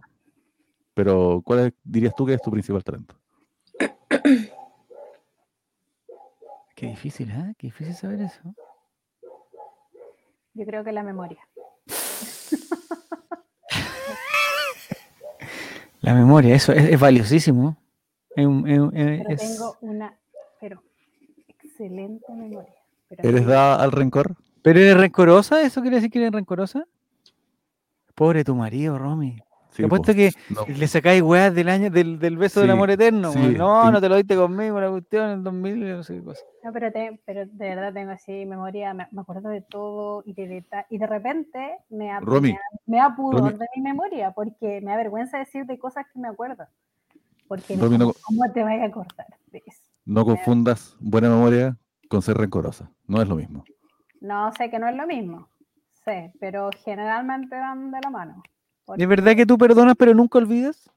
Pero, 0.93 1.41
¿cuál 1.43 1.75
dirías 1.83 2.15
tú 2.15 2.25
que 2.25 2.35
es 2.35 2.41
tu 2.41 2.51
principal 2.51 2.85
talento? 2.85 3.15
Qué 6.81 6.87
difícil, 6.87 7.29
¿eh? 7.29 7.53
Qué 7.59 7.67
difícil 7.67 7.93
saber 7.93 8.21
eso. 8.21 8.41
Yo 10.55 10.65
creo 10.65 10.83
que 10.83 10.91
la 10.91 11.03
memoria. 11.03 11.47
la 16.01 16.15
memoria, 16.15 16.55
eso 16.55 16.73
es, 16.73 16.99
valiosísimo. 16.99 17.77
pero 18.33 18.91
tengo 18.91 19.77
una 19.81 20.17
pero 20.59 20.81
excelente 21.47 22.33
memoria. 22.33 22.73
¿Eres 23.11 23.45
dada 23.45 23.75
al 23.75 23.91
rencor? 23.91 24.35
¿Pero 24.63 24.79
eres 24.79 24.97
rencorosa? 24.97 25.61
¿Eso 25.61 25.81
quiere 25.81 25.97
decir 25.97 26.09
que 26.09 26.17
eres 26.17 26.31
rencorosa? 26.31 26.87
Pobre 28.15 28.43
tu 28.43 28.55
marido, 28.55 28.97
Romy. 28.97 29.37
Te 29.75 29.85
apuesto 29.85 30.13
que 30.13 30.31
le 30.67 30.87
sacáis 30.87 31.21
weas 31.21 31.53
del 31.53 31.69
año 31.69 31.89
del, 31.89 32.19
del 32.19 32.37
beso 32.37 32.61
del 32.61 32.71
amor 32.71 32.91
eterno. 32.91 33.33
No, 33.33 33.91
no 33.91 34.01
te 34.01 34.09
lo 34.09 34.15
diste 34.15 34.35
conmigo, 34.35 34.79
la 34.79 34.89
cuestión 34.89 35.25
en 35.25 35.31
el 35.31 35.43
2000, 35.43 35.97
no 35.97 36.03
sé 36.03 36.15
qué 36.15 36.23
cosa. 36.23 36.41
No, 36.63 36.71
pero, 36.73 36.91
pero 37.25 37.45
de 37.45 37.69
verdad 37.69 37.93
tengo 37.93 38.11
así 38.11 38.45
memoria, 38.45 38.93
me, 38.93 39.07
acuerdo 39.17 39.49
de 39.49 39.61
todo 39.61 40.23
y 40.25 40.33
de, 40.33 40.63
y 40.89 40.97
de 40.97 41.07
repente 41.07 41.77
me, 41.89 42.11
me, 42.19 42.59
me 42.85 42.97
de 42.97 43.67
mi 43.75 43.81
memoria 43.81 44.31
porque 44.31 44.81
me 44.81 44.91
da 44.91 44.97
vergüenza 44.97 45.37
decir 45.37 45.65
de 45.65 45.77
cosas 45.79 46.05
que 46.13 46.19
me 46.19 46.27
acuerdo. 46.27 46.65
Porque 47.47 47.75
no, 47.75 48.13
¿cómo 48.23 48.51
te 48.53 48.63
vayas 48.63 48.83
a 48.83 48.85
acordar 48.85 49.27
de 49.47 49.61
eso? 49.65 49.81
No 50.05 50.25
confundas 50.25 50.95
buena 50.99 51.29
memoria 51.29 51.77
con 52.09 52.21
ser 52.21 52.37
rencorosa. 52.37 52.91
No 53.07 53.21
es 53.21 53.27
lo 53.27 53.35
mismo. 53.35 53.63
No, 54.21 54.51
sé 54.53 54.69
que 54.69 54.79
no 54.79 54.87
es 54.87 54.95
lo 54.95 55.05
mismo. 55.05 55.49
Sé, 56.05 56.33
pero 56.39 56.69
generalmente 56.83 57.55
van 57.55 57.91
de 57.91 57.99
la 58.01 58.09
mano. 58.09 58.41
¿De 58.97 59.05
verdad 59.05 59.35
que 59.35 59.45
tú 59.45 59.57
perdonas 59.57 59.95
pero 59.97 60.13
nunca 60.13 60.37
olvidas? 60.39 60.89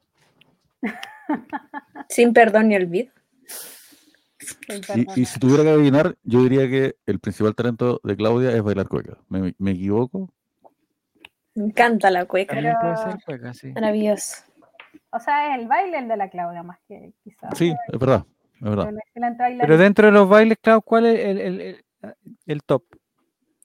Sin 2.09 2.33
perdón 2.33 2.69
ni 2.69 2.77
olvido. 2.77 3.13
Y, 5.17 5.25
si 5.25 5.41
tuviera 5.41 5.63
que 5.63 5.71
adivinar, 5.71 6.17
yo 6.23 6.43
diría 6.43 6.69
que 6.69 6.97
el 7.07 7.19
principal 7.19 7.55
talento 7.55 8.01
de 8.05 8.17
Claudia 8.17 8.51
es 8.51 8.63
bailar 8.63 8.89
cueca. 8.89 9.17
¿Me, 9.29 9.55
equivoco? 9.71 10.29
Me 11.55 11.65
encanta 11.67 12.11
la 12.11 12.27
cueca. 12.27 12.57
Maravilloso. 13.75 14.45
O 15.11 15.21
sea, 15.21 15.55
es 15.55 15.61
el 15.61 15.69
baile 15.69 15.99
el 15.99 16.09
de 16.09 16.17
la 16.17 16.29
Claudia 16.29 16.63
más 16.63 16.79
que 16.89 17.13
quizás. 17.23 17.57
Sí, 17.57 17.75
es 17.93 17.99
verdad. 17.99 18.25
Pero 18.61 19.79
dentro 19.79 20.07
de 20.07 20.13
los 20.13 20.29
bailes, 20.29 20.59
Clau, 20.61 20.83
¿cuál 20.83 21.07
es 21.07 21.19
el, 21.21 21.85
el, 22.47 22.63
top? 22.63 22.85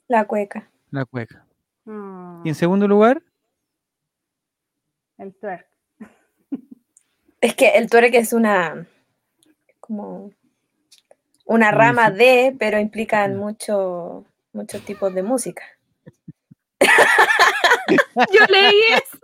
La 0.08 0.26
cueca. 0.26 0.70
La 0.92 1.06
cueca. 1.06 1.46
Mm. 1.86 2.42
¿Y 2.46 2.50
en 2.50 2.56
segundo 2.56 2.88
lugar? 2.88 3.22
El 5.20 5.36
twerk. 5.36 5.68
Es 7.42 7.56
que 7.56 7.70
el 7.70 7.90
twerk 7.90 8.14
es 8.16 8.34
una 8.34 8.86
como 9.80 10.32
una 11.46 11.72
rama 11.72 12.12
de, 12.12 12.56
pero 12.58 12.80
implican 12.80 13.36
mucho, 13.36 14.26
muchos 14.54 14.84
tipos 14.86 15.14
de 15.14 15.24
música. 15.24 15.64
Yo 18.32 18.46
leí 18.48 18.82
eso. 18.94 19.18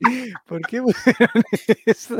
¿Por 0.46 0.60
qué 0.62 0.82
pusieron 0.82 1.42
eso? 1.86 2.18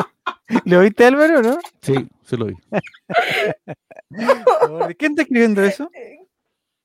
¿Lo 0.65 0.79
oíste, 0.79 1.05
Álvaro, 1.05 1.43
no? 1.43 1.59
Sí, 1.83 2.09
se 2.25 2.37
lo 2.37 2.47
oí. 2.47 2.57
¿Quién 4.99 5.13
está 5.13 5.23
escribiendo 5.23 5.63
eso? 5.63 5.91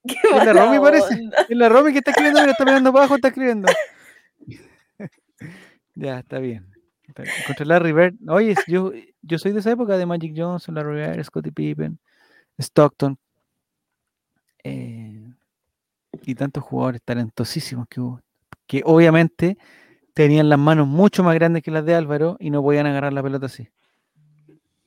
¿Es 0.03 0.45
la 0.45 0.53
Romy, 0.53 0.80
parece? 0.80 1.20
¿Es 1.48 1.57
la 1.57 1.70
Romy 1.70 1.94
que 1.94 1.99
está 1.99 2.11
escribiendo? 2.11 2.41
Mira, 2.41 2.52
está 2.52 2.66
mirando 2.66 2.90
abajo, 2.90 3.16
está 3.16 3.30
escribiendo. 3.30 3.72
Ya, 5.99 6.19
está 6.19 6.39
bien. 6.39 6.65
Contra 7.47 7.65
Larry 7.65 7.91
Bird. 7.91 8.15
Oye, 8.27 8.55
yo, 8.67 8.91
yo 9.21 9.39
soy 9.39 9.51
de 9.51 9.59
esa 9.59 9.71
época 9.71 9.97
de 9.97 10.05
Magic 10.05 10.34
Johnson, 10.35 10.76
Larry 10.76 10.95
Bird, 10.95 11.23
Scottie 11.23 11.51
Pippen, 11.51 11.99
Stockton. 12.57 13.17
Eh, 14.63 15.34
y 16.23 16.35
tantos 16.35 16.63
jugadores 16.63 17.01
talentosísimos 17.03 17.88
que 17.88 18.01
hubo. 18.01 18.21
que 18.67 18.81
obviamente 18.85 19.57
tenían 20.13 20.49
las 20.49 20.59
manos 20.59 20.88
mucho 20.88 21.23
más 21.23 21.35
grandes 21.35 21.63
que 21.63 21.71
las 21.71 21.85
de 21.85 21.95
Álvaro 21.95 22.35
y 22.39 22.49
no 22.49 22.61
podían 22.61 22.85
agarrar 22.85 23.13
la 23.13 23.23
pelota 23.23 23.45
así. 23.45 23.69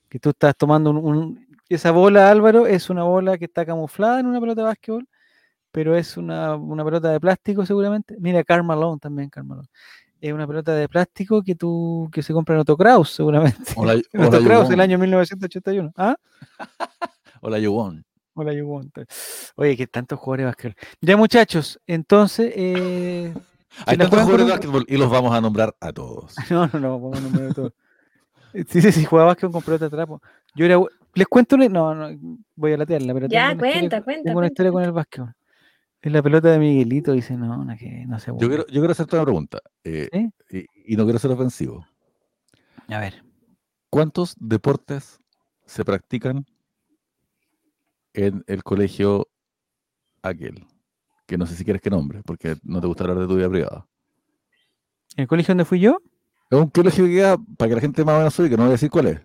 Que 0.08 0.18
tú 0.18 0.30
estás 0.30 0.54
tomando 0.56 0.90
un, 0.90 1.46
esa 1.68 1.90
bola, 1.90 2.30
Álvaro, 2.30 2.66
es 2.66 2.90
una 2.90 3.04
bola 3.04 3.38
que 3.38 3.46
está 3.46 3.64
camuflada 3.64 4.20
en 4.20 4.26
una 4.26 4.40
pelota 4.40 4.60
de 4.60 4.66
básquetbol, 4.66 5.08
pero 5.70 5.96
es 5.96 6.16
una, 6.16 6.58
pelota 6.84 7.10
de 7.10 7.20
plástico 7.20 7.64
seguramente. 7.64 8.16
Mira, 8.20 8.44
Carmalone 8.44 8.98
también, 9.00 9.30
Carmalone. 9.30 9.68
Es 10.22 10.32
una 10.32 10.46
pelota 10.46 10.72
de 10.72 10.88
plástico 10.88 11.42
que 11.42 11.56
tú 11.56 12.08
que 12.12 12.22
se 12.22 12.32
compra 12.32 12.54
en 12.54 12.60
Otto 12.60 12.76
Kraus, 12.76 13.10
seguramente. 13.10 13.72
Hola, 13.74 13.94
Otto 14.16 14.40
Kraus, 14.40 14.70
el 14.70 14.78
año 14.78 14.96
1981. 14.96 15.92
¿Ah? 15.96 16.14
Hola, 17.40 17.58
Yuwon. 17.58 18.04
Hola, 18.34 18.52
Yuwon. 18.54 18.92
Oye, 19.56 19.76
que 19.76 19.88
tantos 19.88 20.20
jugadores 20.20 20.44
de 20.44 20.46
básquetbol. 20.46 20.76
Ya, 21.00 21.16
muchachos, 21.16 21.80
entonces. 21.88 22.52
Eh, 22.54 23.34
Hay 23.86 23.96
tantos 23.96 24.20
jugadores 24.20 24.46
de 24.46 24.52
básquetbol 24.52 24.84
y 24.86 24.96
los 24.96 25.10
vamos 25.10 25.34
a 25.34 25.40
nombrar 25.40 25.74
a 25.80 25.92
todos. 25.92 26.36
No, 26.48 26.68
no, 26.72 26.78
no, 26.78 27.00
vamos 27.00 27.18
a 27.18 27.20
nombrar 27.20 27.50
a 27.50 27.54
todos. 27.54 27.72
Sí, 28.68 28.80
sí, 28.80 28.92
sí, 28.92 29.04
jugaba 29.04 29.30
básquetbol 29.30 29.54
con 29.54 29.62
pelota 29.62 29.86
de 29.86 29.90
trapo. 29.90 30.22
Yo 30.54 30.66
era, 30.66 30.78
les 31.14 31.26
cuento 31.26 31.56
una, 31.56 31.68
no, 31.68 31.96
no, 31.96 32.16
voy 32.54 32.74
a 32.74 32.76
latearla, 32.76 33.12
pero 33.12 33.26
ya, 33.26 33.58
cuenta, 33.58 34.02
cuenta. 34.02 34.22
Tengo 34.22 34.38
una 34.38 34.46
historia 34.46 34.70
con 34.70 34.84
el 34.84 34.92
básquetbol. 34.92 35.34
Es 36.02 36.10
la 36.10 36.20
pelota 36.20 36.50
de 36.50 36.58
Miguelito, 36.58 37.12
dice, 37.12 37.36
no, 37.36 37.64
no, 37.64 37.76
que 37.76 38.04
no 38.06 38.18
se 38.18 38.32
yo 38.32 38.48
quiero, 38.48 38.66
yo 38.66 38.80
quiero 38.80 38.90
hacerte 38.90 39.14
una 39.14 39.24
pregunta, 39.24 39.60
eh, 39.84 40.08
y, 40.50 40.96
no 40.96 41.04
quiero 41.04 41.20
ser 41.20 41.30
ofensivo. 41.30 41.86
A 42.88 42.98
ver. 42.98 43.22
¿Cuántos 43.88 44.34
deportes 44.40 45.20
se 45.64 45.84
practican 45.84 46.44
en 48.14 48.42
el 48.48 48.64
colegio 48.64 49.28
aquel? 50.22 50.66
Que 51.24 51.38
no 51.38 51.46
sé 51.46 51.54
si 51.54 51.64
quieres 51.64 51.80
que 51.80 51.90
nombre, 51.90 52.22
porque 52.24 52.56
no 52.64 52.80
te 52.80 52.88
gusta 52.88 53.04
hablar 53.04 53.20
de 53.20 53.28
tu 53.28 53.36
vida 53.36 53.48
privada. 53.48 53.86
¿En 55.16 55.22
el 55.22 55.28
colegio 55.28 55.52
donde 55.52 55.64
fui 55.64 55.78
yo? 55.78 55.98
Es 56.50 56.58
un 56.58 56.68
colegio 56.70 57.04
que 57.04 57.12
queda, 57.12 57.36
para 57.56 57.68
que 57.68 57.74
la 57.76 57.80
gente 57.80 58.04
más 58.04 58.14
o 58.14 58.18
menos 58.18 58.34
que 58.34 58.56
no 58.56 58.64
voy 58.64 58.70
a 58.70 58.72
decir 58.72 58.90
cuál 58.90 59.06
es. 59.06 59.20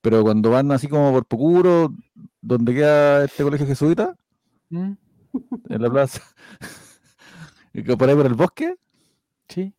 Pero 0.00 0.22
cuando 0.22 0.50
van 0.50 0.70
así 0.70 0.86
como 0.86 1.10
por 1.10 1.26
Pocuro, 1.26 1.92
donde 2.40 2.72
queda 2.72 3.24
este 3.24 3.42
colegio 3.42 3.66
jesuita, 3.66 4.14
¿Mm? 4.68 4.92
en 5.68 5.82
la 5.82 5.90
plaza, 5.90 6.22
y 7.72 7.82
que 7.82 7.96
por 7.96 8.08
ahí 8.08 8.14
por 8.14 8.26
el 8.26 8.34
bosque. 8.34 8.76
Sí. 9.48 9.74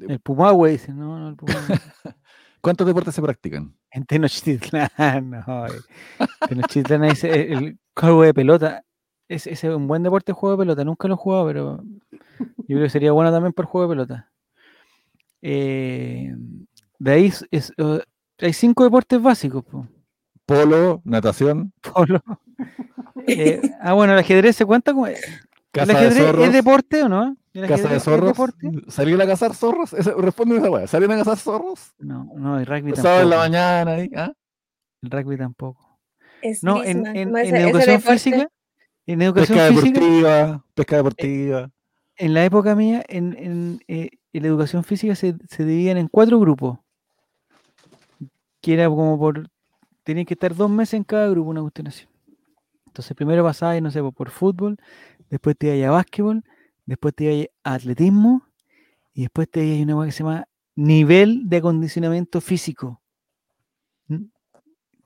El 0.00 0.20
Pumahue 0.20 0.70
dice, 0.70 0.92
no, 0.92 1.18
no, 1.18 1.28
el 1.30 1.36
Pumahue. 1.36 1.78
¿Cuántos 2.60 2.86
deportes 2.86 3.14
se 3.14 3.22
practican? 3.22 3.74
En 3.90 4.04
Tenochtitlán, 4.04 5.30
no. 5.30 5.66
Eh. 5.66 5.70
Tenochtitlán 6.48 7.04
es 7.04 7.24
el, 7.24 7.78
juego 7.96 8.22
de 8.22 8.34
pelota. 8.34 8.84
Es, 9.28 9.46
es, 9.46 9.64
un 9.64 9.86
buen 9.86 10.02
deporte 10.02 10.32
el 10.32 10.36
juego 10.36 10.56
de 10.56 10.62
pelota. 10.62 10.84
Nunca 10.84 11.08
lo 11.08 11.14
he 11.14 11.16
jugado, 11.16 11.46
pero 11.46 11.82
yo 12.40 12.66
creo 12.66 12.82
que 12.82 12.90
sería 12.90 13.12
bueno 13.12 13.30
también 13.32 13.52
por 13.52 13.64
juego 13.64 13.88
de 13.88 13.96
pelota. 13.96 14.30
Eh, 15.42 16.34
de 16.98 17.10
ahí 17.10 17.32
es, 17.50 17.72
uh, 17.78 17.98
hay 18.38 18.52
cinco 18.52 18.84
deportes 18.84 19.20
básicos. 19.20 19.64
Polo, 20.46 21.00
natación. 21.04 21.72
Polo. 21.80 22.20
Eh, 23.26 23.60
ah, 23.80 23.92
bueno, 23.92 24.12
el 24.12 24.18
ajedrez 24.18 24.56
se 24.56 24.64
cuenta 24.64 24.92
como. 24.92 25.06
¿El 25.06 25.16
ajedrez 25.72 26.38
es 26.38 26.52
deporte 26.52 27.02
o 27.02 27.08
no? 27.08 27.36
¿Casa 27.66 27.88
de 27.88 28.00
zorros? 28.00 28.36
¿Salieron 28.88 29.22
a 29.22 29.26
cazar 29.26 29.54
zorros? 29.54 29.92
responde 29.92 30.56
esa 30.58 30.70
weá. 30.70 30.86
¿Salieron 30.86 31.16
a 31.16 31.18
cazar 31.20 31.38
zorros? 31.38 31.94
No, 31.98 32.30
no, 32.36 32.58
el 32.58 32.66
rugby 32.66 32.92
tampoco. 32.92 33.20
en 33.20 33.30
la 33.30 33.36
mañana 33.36 33.92
ahí. 33.92 34.10
¿ah? 34.16 34.32
El 35.02 35.10
rugby 35.10 35.36
tampoco. 35.36 35.98
no, 36.62 36.84
en, 36.84 37.06
en, 37.06 37.36
educación 37.36 38.00
física. 38.00 38.48
En 39.06 39.22
educación 39.22 39.58
pesca 39.58 39.70
deportiva. 39.70 40.64
Pesca 40.74 40.96
deportiva. 40.96 41.70
En 42.16 42.34
la 42.34 42.44
época 42.44 42.74
mía, 42.74 43.02
en, 43.08 43.36
en, 43.38 43.80
eh, 43.88 44.10
en 44.32 44.42
la 44.42 44.48
educación 44.48 44.84
física 44.84 45.14
se, 45.14 45.34
se 45.48 45.64
dividían 45.64 45.96
en 45.96 46.06
cuatro 46.06 46.38
grupos 46.38 46.78
que 48.60 48.74
era 48.74 48.88
como 48.88 49.18
por. 49.18 49.48
Tenía 50.04 50.24
que 50.24 50.34
estar 50.34 50.54
dos 50.54 50.70
meses 50.70 50.94
en 50.94 51.04
cada 51.04 51.28
grupo, 51.28 51.50
una 51.50 51.62
cuestión 51.62 51.88
así. 51.88 52.04
Entonces, 52.90 53.16
primero 53.16 53.44
pasaba, 53.44 53.80
no 53.80 53.90
sé, 53.92 54.02
por 54.02 54.30
fútbol, 54.30 54.76
después 55.30 55.56
te 55.56 55.76
iba 55.76 55.88
a 55.88 55.92
básquetbol, 55.92 56.42
después 56.86 57.14
te 57.14 57.32
iba 57.32 57.46
a 57.62 57.74
atletismo, 57.74 58.42
y 59.14 59.22
después 59.22 59.48
te 59.48 59.64
iba 59.64 59.78
a 59.78 59.82
una 59.84 59.94
cosa 59.94 60.06
que 60.06 60.12
se 60.12 60.24
llama 60.24 60.48
nivel 60.74 61.48
de 61.48 61.58
acondicionamiento 61.58 62.40
físico. 62.40 63.00
¿Mm? 64.08 64.24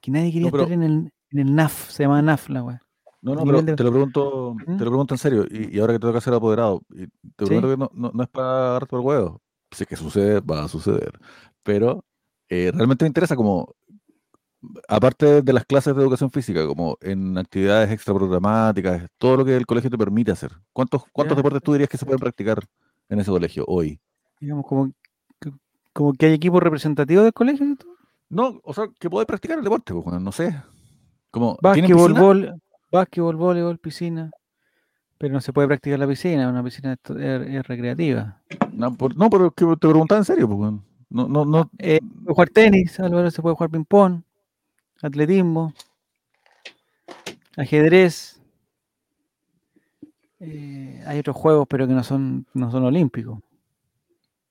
Que 0.00 0.10
nadie 0.10 0.32
quería 0.32 0.48
estar 0.48 0.72
en 0.72 0.82
el, 0.82 1.12
en 1.30 1.38
el 1.38 1.54
NAF, 1.54 1.90
se 1.90 2.04
llama 2.04 2.22
NAF 2.22 2.48
la 2.48 2.62
weá. 2.62 2.80
No, 3.20 3.34
no, 3.34 3.44
pero 3.44 3.76
te 3.76 3.84
lo 3.84 3.90
pregunto, 3.90 4.56
¿Mm? 4.66 4.78
te 4.78 4.84
lo 4.84 4.90
pregunto 4.90 5.14
en 5.14 5.18
serio, 5.18 5.46
y, 5.50 5.78
ahora 5.78 5.92
que 5.92 5.98
te 5.98 6.06
toca 6.06 6.22
ser 6.22 6.32
apoderado, 6.32 6.80
y 6.90 7.06
te 7.36 7.44
pregunto 7.44 7.68
que 7.68 7.76
no, 7.76 7.90
no, 8.14 8.22
es 8.22 8.28
para 8.30 8.68
agarrarte 8.68 8.90
por 8.90 9.00
el 9.00 9.06
huevo. 9.06 9.42
Si 9.70 9.82
es 9.82 9.88
que 9.88 9.96
sucede, 9.96 10.40
va 10.40 10.64
a 10.64 10.68
suceder. 10.68 11.18
Pero 11.62 12.02
eh, 12.48 12.70
realmente 12.72 13.04
me 13.04 13.08
interesa 13.08 13.36
como, 13.36 13.74
aparte 14.88 15.42
de 15.42 15.52
las 15.52 15.64
clases 15.64 15.94
de 15.94 16.02
educación 16.02 16.30
física, 16.30 16.66
como 16.66 16.96
en 17.00 17.36
actividades 17.38 17.90
extraprogramáticas, 17.90 19.06
todo 19.18 19.38
lo 19.38 19.44
que 19.44 19.56
el 19.56 19.66
colegio 19.66 19.90
te 19.90 19.98
permite 19.98 20.32
hacer. 20.32 20.52
¿Cuántos, 20.72 21.04
cuántos 21.12 21.36
deportes 21.36 21.62
tú 21.62 21.72
dirías 21.72 21.88
que 21.88 21.98
se 21.98 22.04
pueden 22.04 22.20
practicar 22.20 22.62
en 23.08 23.20
ese 23.20 23.30
colegio 23.30 23.64
hoy? 23.66 24.00
Digamos, 24.40 24.66
como, 24.66 24.92
como 25.92 26.12
que 26.12 26.26
hay 26.26 26.32
equipos 26.34 26.62
representativos 26.62 27.24
del 27.24 27.32
colegio. 27.32 27.76
No, 28.28 28.60
o 28.64 28.74
sea, 28.74 28.88
que 28.98 29.10
puedes 29.10 29.26
practicar 29.26 29.58
el 29.58 29.64
deporte, 29.64 29.94
pues, 29.94 30.20
no 30.20 30.32
sé. 30.32 30.60
Como, 31.30 31.56
básquetbol, 31.60 32.12
vol, 32.14 32.54
básquetbol, 32.90 33.36
voleibol, 33.36 33.78
piscina. 33.78 34.30
Pero 35.18 35.34
no 35.34 35.40
se 35.40 35.52
puede 35.52 35.68
practicar 35.68 35.98
la 35.98 36.06
piscina, 36.06 36.48
una 36.48 36.62
piscina 36.62 36.96
es, 37.18 37.66
recreativa. 37.66 38.40
No, 38.72 38.96
no, 39.16 39.30
pero 39.30 39.50
te 39.50 39.88
preguntaba 39.88 40.18
en 40.18 40.24
serio, 40.24 40.48
pues. 40.48 40.72
No, 41.10 41.28
no, 41.28 41.44
no. 41.44 41.70
Eh, 41.78 42.00
jugar 42.26 42.50
tenis, 42.50 42.98
Álvaro 42.98 43.30
se 43.30 43.40
puede 43.40 43.54
jugar 43.54 43.70
ping-pong, 43.70 44.22
atletismo, 45.04 45.74
ajedrez. 47.56 48.40
Eh, 50.40 51.02
hay 51.06 51.18
otros 51.18 51.36
juegos, 51.36 51.66
pero 51.68 51.86
que 51.86 51.94
no 51.94 52.02
son, 52.02 52.46
no 52.54 52.70
son 52.70 52.84
olímpicos. 52.84 53.38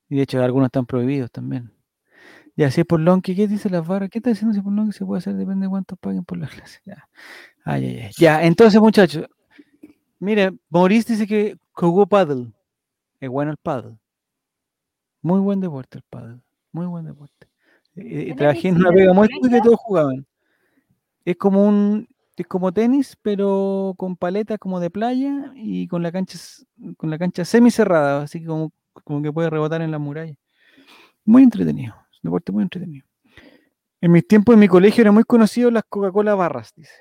Y 0.10 0.18
de 0.18 0.24
hecho, 0.24 0.44
algunos 0.44 0.68
están 0.68 0.86
prohibidos 0.86 1.32
también. 1.32 1.72
Ya, 2.56 2.70
si 2.70 2.82
es 2.82 2.88
por 2.88 3.00
Lonky, 3.00 3.36
¿qué 3.36 3.48
dice 3.48 3.70
las 3.70 3.86
barras? 3.86 4.10
¿Qué 4.12 4.20
está 4.20 4.30
diciendo 4.30 4.54
si 4.54 4.62
por 4.62 4.74
Lonky 4.74 4.92
se 4.92 5.06
puede 5.06 5.20
hacer? 5.20 5.34
Depende 5.34 5.66
de 5.66 5.70
cuántos 5.70 5.98
paguen 5.98 6.24
por 6.24 6.38
la 6.38 6.48
clase. 6.48 6.80
Ya, 6.86 7.10
ay, 7.66 7.86
ay, 7.86 8.00
ay. 8.02 8.12
ya 8.18 8.44
entonces, 8.44 8.80
muchachos. 8.80 9.26
Mire, 10.20 10.52
Maurice 10.70 11.14
dice 11.14 11.26
que 11.26 11.58
jugó 11.72 12.06
paddle. 12.06 12.52
Es 13.20 13.30
bueno 13.30 13.52
el 13.52 13.58
paddle. 13.58 13.98
Muy 15.22 15.40
buen 15.40 15.62
deporte 15.62 15.98
el 15.98 16.04
paddle. 16.10 16.40
Muy 16.72 16.86
buen 16.86 17.06
deporte. 17.06 17.48
Eh, 17.96 18.34
trabajé 18.36 18.70
en 18.70 18.78
una 18.78 18.92
pega 18.92 19.14
muy 19.14 19.28
que 19.28 19.62
todos 19.62 19.80
jugaban. 19.80 20.26
Es 21.26 21.38
como 21.38 21.68
un 21.68 22.08
es 22.36 22.48
como 22.48 22.72
tenis, 22.72 23.16
pero 23.22 23.94
con 23.98 24.16
paletas 24.16 24.58
como 24.58 24.80
de 24.80 24.90
playa 24.90 25.52
y 25.56 25.88
con 25.88 26.02
la 26.02 26.12
cancha 26.12 26.38
con 26.98 27.10
la 27.10 27.18
cancha 27.18 27.46
semi 27.46 27.70
cerrada, 27.70 28.24
así 28.24 28.40
que 28.40 28.48
como, 28.48 28.72
como 29.04 29.22
que 29.22 29.32
puede 29.32 29.50
rebotar 29.50 29.82
en 29.82 29.92
la 29.92 30.00
muralla. 30.00 30.36
Muy 31.26 31.44
entretenido, 31.44 31.94
un 31.96 32.20
deporte 32.24 32.52
muy 32.52 32.64
entretenido. 32.64 33.06
En 34.02 34.12
mis 34.12 34.28
tiempos 34.28 34.54
en 34.54 34.60
mi 34.60 34.68
colegio 34.68 35.02
era 35.02 35.12
muy 35.12 35.24
conocido 35.24 35.72
las 35.72 35.84
Coca-Cola 35.88 36.36
barras, 36.36 36.74
dice. 36.76 36.94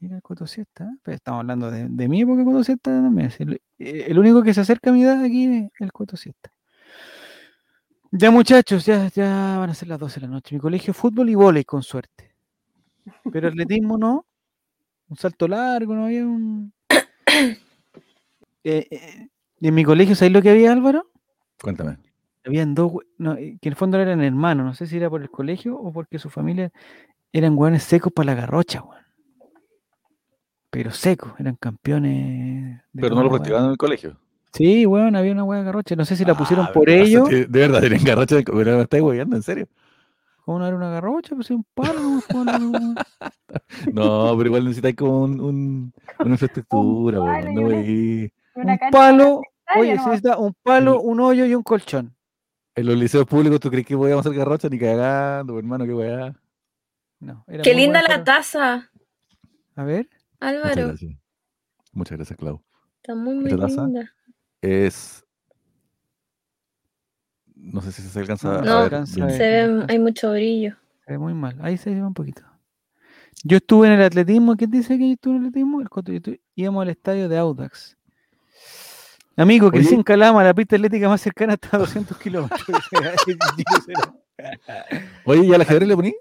Mira 0.00 0.16
el 0.16 0.22
Cotosiesta, 0.22 0.84
¿eh? 0.84 0.98
pero 1.02 1.14
estamos 1.14 1.40
hablando 1.40 1.70
de, 1.70 1.88
de 1.88 2.08
mi 2.08 2.20
época 2.20 2.44
Cotosiesta 2.44 2.90
también. 2.90 3.32
El, 3.38 3.62
el, 3.78 4.18
único 4.18 4.42
que 4.42 4.52
se 4.52 4.60
acerca 4.60 4.90
a 4.90 4.92
mi 4.92 5.04
edad 5.04 5.24
aquí 5.24 5.46
es 5.46 5.70
el 5.80 5.92
Cotosiesta. 5.92 6.52
Ya 8.10 8.30
muchachos, 8.30 8.84
ya, 8.84 9.08
ya 9.08 9.56
van 9.58 9.70
a 9.70 9.74
ser 9.74 9.88
las 9.88 9.98
12 9.98 10.20
de 10.20 10.26
la 10.26 10.32
noche. 10.32 10.54
Mi 10.54 10.60
colegio 10.60 10.92
fútbol 10.92 11.30
y 11.30 11.34
volei 11.34 11.64
con 11.64 11.82
suerte. 11.82 12.33
Pero 13.32 13.48
atletismo 13.48 13.98
no. 13.98 14.26
Un 15.08 15.16
salto 15.16 15.48
largo, 15.48 15.94
no 15.94 16.06
había 16.06 16.24
un... 16.24 16.72
Eh, 18.66 18.86
eh, 18.90 19.28
en 19.60 19.74
mi 19.74 19.84
colegio, 19.84 20.14
¿sabéis 20.14 20.32
lo 20.32 20.40
que 20.40 20.48
había, 20.48 20.72
Álvaro? 20.72 21.10
Cuéntame. 21.60 21.98
Habían 22.46 22.74
dos, 22.74 22.92
no, 23.18 23.34
eh, 23.34 23.58
que 23.60 23.68
en 23.68 23.72
el 23.72 23.76
fondo 23.76 23.98
eran 23.98 24.22
hermanos, 24.22 24.64
no 24.64 24.72
sé 24.72 24.86
si 24.86 24.96
era 24.96 25.10
por 25.10 25.20
el 25.20 25.28
colegio 25.28 25.76
o 25.76 25.92
porque 25.92 26.18
su 26.18 26.30
familia 26.30 26.72
eran 27.30 27.58
hueones 27.58 27.82
secos 27.82 28.10
para 28.10 28.26
la 28.26 28.40
garrocha, 28.40 28.82
weón. 28.82 29.02
Pero 30.70 30.92
secos, 30.92 31.32
eran 31.38 31.56
campeones. 31.56 32.80
Pero 32.94 33.14
no 33.14 33.22
lo 33.22 33.28
practicaban 33.28 33.66
en 33.66 33.70
el 33.72 33.76
colegio. 33.76 34.18
Sí, 34.52 34.86
weón, 34.86 35.14
había 35.14 35.32
una 35.32 35.44
hueá 35.44 35.60
de 35.60 35.66
garrocha. 35.66 35.96
No 35.96 36.04
sé 36.04 36.16
si 36.16 36.24
la 36.24 36.36
pusieron 36.36 36.66
ah, 36.68 36.72
por 36.72 36.88
ello. 36.88 37.24
De 37.26 37.46
verdad, 37.46 37.80
tienen 37.80 38.02
garrocha, 38.02 38.36
pero 38.44 38.76
me 38.76 38.82
estáis 38.82 39.02
hueveando, 39.02 39.36
en 39.36 39.42
serio. 39.42 39.68
¿Cómo 40.44 40.58
no 40.58 40.66
era 40.66 40.76
una 40.76 40.90
garrocha? 40.90 41.34
Pues 41.34 41.50
un 41.50 41.64
palo. 41.72 42.20
no, 43.92 44.36
pero 44.36 44.46
igual 44.46 44.64
necesitáis 44.64 44.94
como 44.94 45.22
un, 45.22 45.40
un, 45.40 45.92
una 46.18 46.30
infraestructura, 46.30 47.20
weón. 47.20 47.54
No, 47.54 47.62
un 47.62 48.78
palo, 48.90 49.40
oye, 49.76 49.96
se 49.98 50.04
necesita 50.04 50.36
un 50.36 50.54
palo, 50.62 51.00
un 51.00 51.20
hoyo 51.20 51.46
y 51.46 51.54
un 51.54 51.62
colchón. 51.62 52.14
En 52.74 52.86
los 52.86 52.96
liceos 52.96 53.24
públicos, 53.24 53.58
¿tú 53.58 53.70
crees 53.70 53.86
que 53.86 53.96
podíamos 53.96 54.26
hacer 54.26 54.36
garrocha? 54.36 54.68
Ni 54.68 54.78
cagando, 54.78 55.58
hermano, 55.58 55.86
qué 55.86 55.94
weá. 55.94 56.34
No, 57.20 57.42
Qué 57.62 57.72
linda 57.72 58.02
la 58.06 58.22
taza. 58.22 58.90
A 59.76 59.84
ver. 59.84 60.10
Álvaro. 60.40 60.68
Muchas 60.68 60.86
gracias, 60.88 61.20
Muchas 61.92 62.18
gracias 62.18 62.38
Clau. 62.38 62.62
Está 62.96 63.14
muy, 63.14 63.34
muy 63.34 63.50
linda 63.50 64.12
es. 64.60 65.23
No 67.72 67.80
sé 67.80 67.92
si 67.92 68.02
se 68.02 68.20
alcanza 68.20 68.60
no, 68.60 68.72
a 68.72 68.88
ver. 68.88 69.06
Se 69.06 69.20
ve, 69.20 69.86
hay 69.88 69.98
mucho 69.98 70.32
brillo. 70.32 70.76
Se 71.06 71.12
ve 71.12 71.18
muy 71.18 71.34
mal. 71.34 71.56
Ahí 71.62 71.78
se 71.78 71.94
ve 71.94 72.02
un 72.02 72.14
poquito. 72.14 72.42
Yo 73.42 73.56
estuve 73.56 73.88
en 73.88 73.94
el 73.94 74.02
atletismo. 74.02 74.56
¿Quién 74.56 74.70
dice 74.70 74.98
que 74.98 75.06
yo 75.06 75.14
estuve 75.14 75.36
en 75.36 75.42
el 75.42 75.48
atletismo? 75.48 75.80
El 75.80 76.40
íbamos 76.54 76.82
al 76.82 76.90
estadio 76.90 77.28
de 77.28 77.38
Audax. 77.38 77.96
Amigo, 79.36 79.70
que 79.70 79.82
sin 79.82 80.02
Calama, 80.02 80.44
la 80.44 80.54
pista 80.54 80.76
atlética 80.76 81.08
más 81.08 81.20
cercana 81.20 81.54
está 81.54 81.76
a 81.76 81.80
200 81.80 82.16
kilómetros. 82.18 82.62
Oye, 85.24 85.46
¿y 85.46 85.54
al 85.54 85.60
ajedrez 85.60 85.88
le 85.88 85.96
poní? 85.96 86.14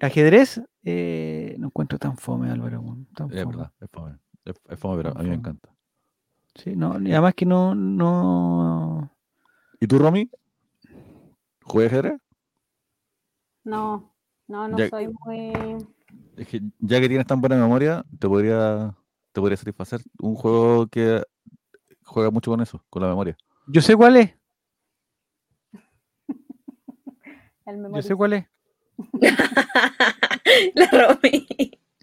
Ajedrez, 0.00 0.60
eh, 0.82 1.54
no 1.58 1.68
encuentro 1.68 1.98
tan 1.98 2.16
fome, 2.16 2.50
Álvaro. 2.50 2.82
es 3.30 3.46
verdad, 3.46 3.72
es 3.80 3.88
fome. 3.90 4.18
Es, 4.44 4.78
fome, 4.78 5.02
pero 5.02 5.16
a 5.16 5.22
mí 5.22 5.30
me 5.30 5.36
encanta. 5.36 5.70
Sí, 6.56 6.76
no, 6.76 7.00
y 7.00 7.12
además 7.12 7.34
que 7.34 7.46
no, 7.46 7.74
no. 7.74 9.13
¿Y 9.80 9.86
tú, 9.86 9.98
Romy? 9.98 10.30
¿Juegas 11.62 11.92
ajedrez? 11.92 12.20
No, 13.64 14.14
no, 14.46 14.68
no 14.68 14.88
soy 14.88 15.08
muy. 15.08 15.52
Es 16.36 16.48
que 16.48 16.60
ya 16.80 17.00
que 17.00 17.08
tienes 17.08 17.26
tan 17.26 17.40
buena 17.40 17.56
memoria, 17.56 18.04
te 18.18 18.28
podría, 18.28 18.94
te 19.32 19.40
podría 19.40 19.56
satisfacer 19.56 20.00
un 20.18 20.34
juego 20.34 20.86
que 20.88 21.22
juega 22.02 22.30
mucho 22.30 22.50
con 22.50 22.60
eso, 22.60 22.84
con 22.90 23.02
la 23.02 23.08
memoria. 23.08 23.36
Yo 23.66 23.80
sé 23.80 23.96
cuál 23.96 24.16
es. 24.16 24.34
Yo 27.94 28.02
sé 28.02 28.14
cuál 28.14 28.34
es. 28.34 28.44
la 30.74 30.90
Romy. 30.90 31.46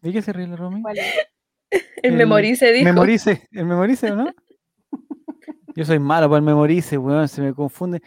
¿De 0.02 0.12
qué 0.12 0.22
se 0.22 0.34
ríe 0.34 0.48
la 0.48 0.56
Romy? 0.56 0.82
El, 2.02 2.14
memorice, 2.14 2.74
dijo. 2.74 2.86
Memorice, 2.86 3.48
el 3.52 3.66
memorice, 3.66 4.12
¿no? 4.12 4.34
Yo 5.76 5.86
soy 5.86 6.00
malo 6.00 6.28
para 6.28 6.38
el 6.38 6.44
memorice, 6.44 6.98
weón, 6.98 7.28
se 7.28 7.42
me 7.42 7.54
confunde. 7.54 8.02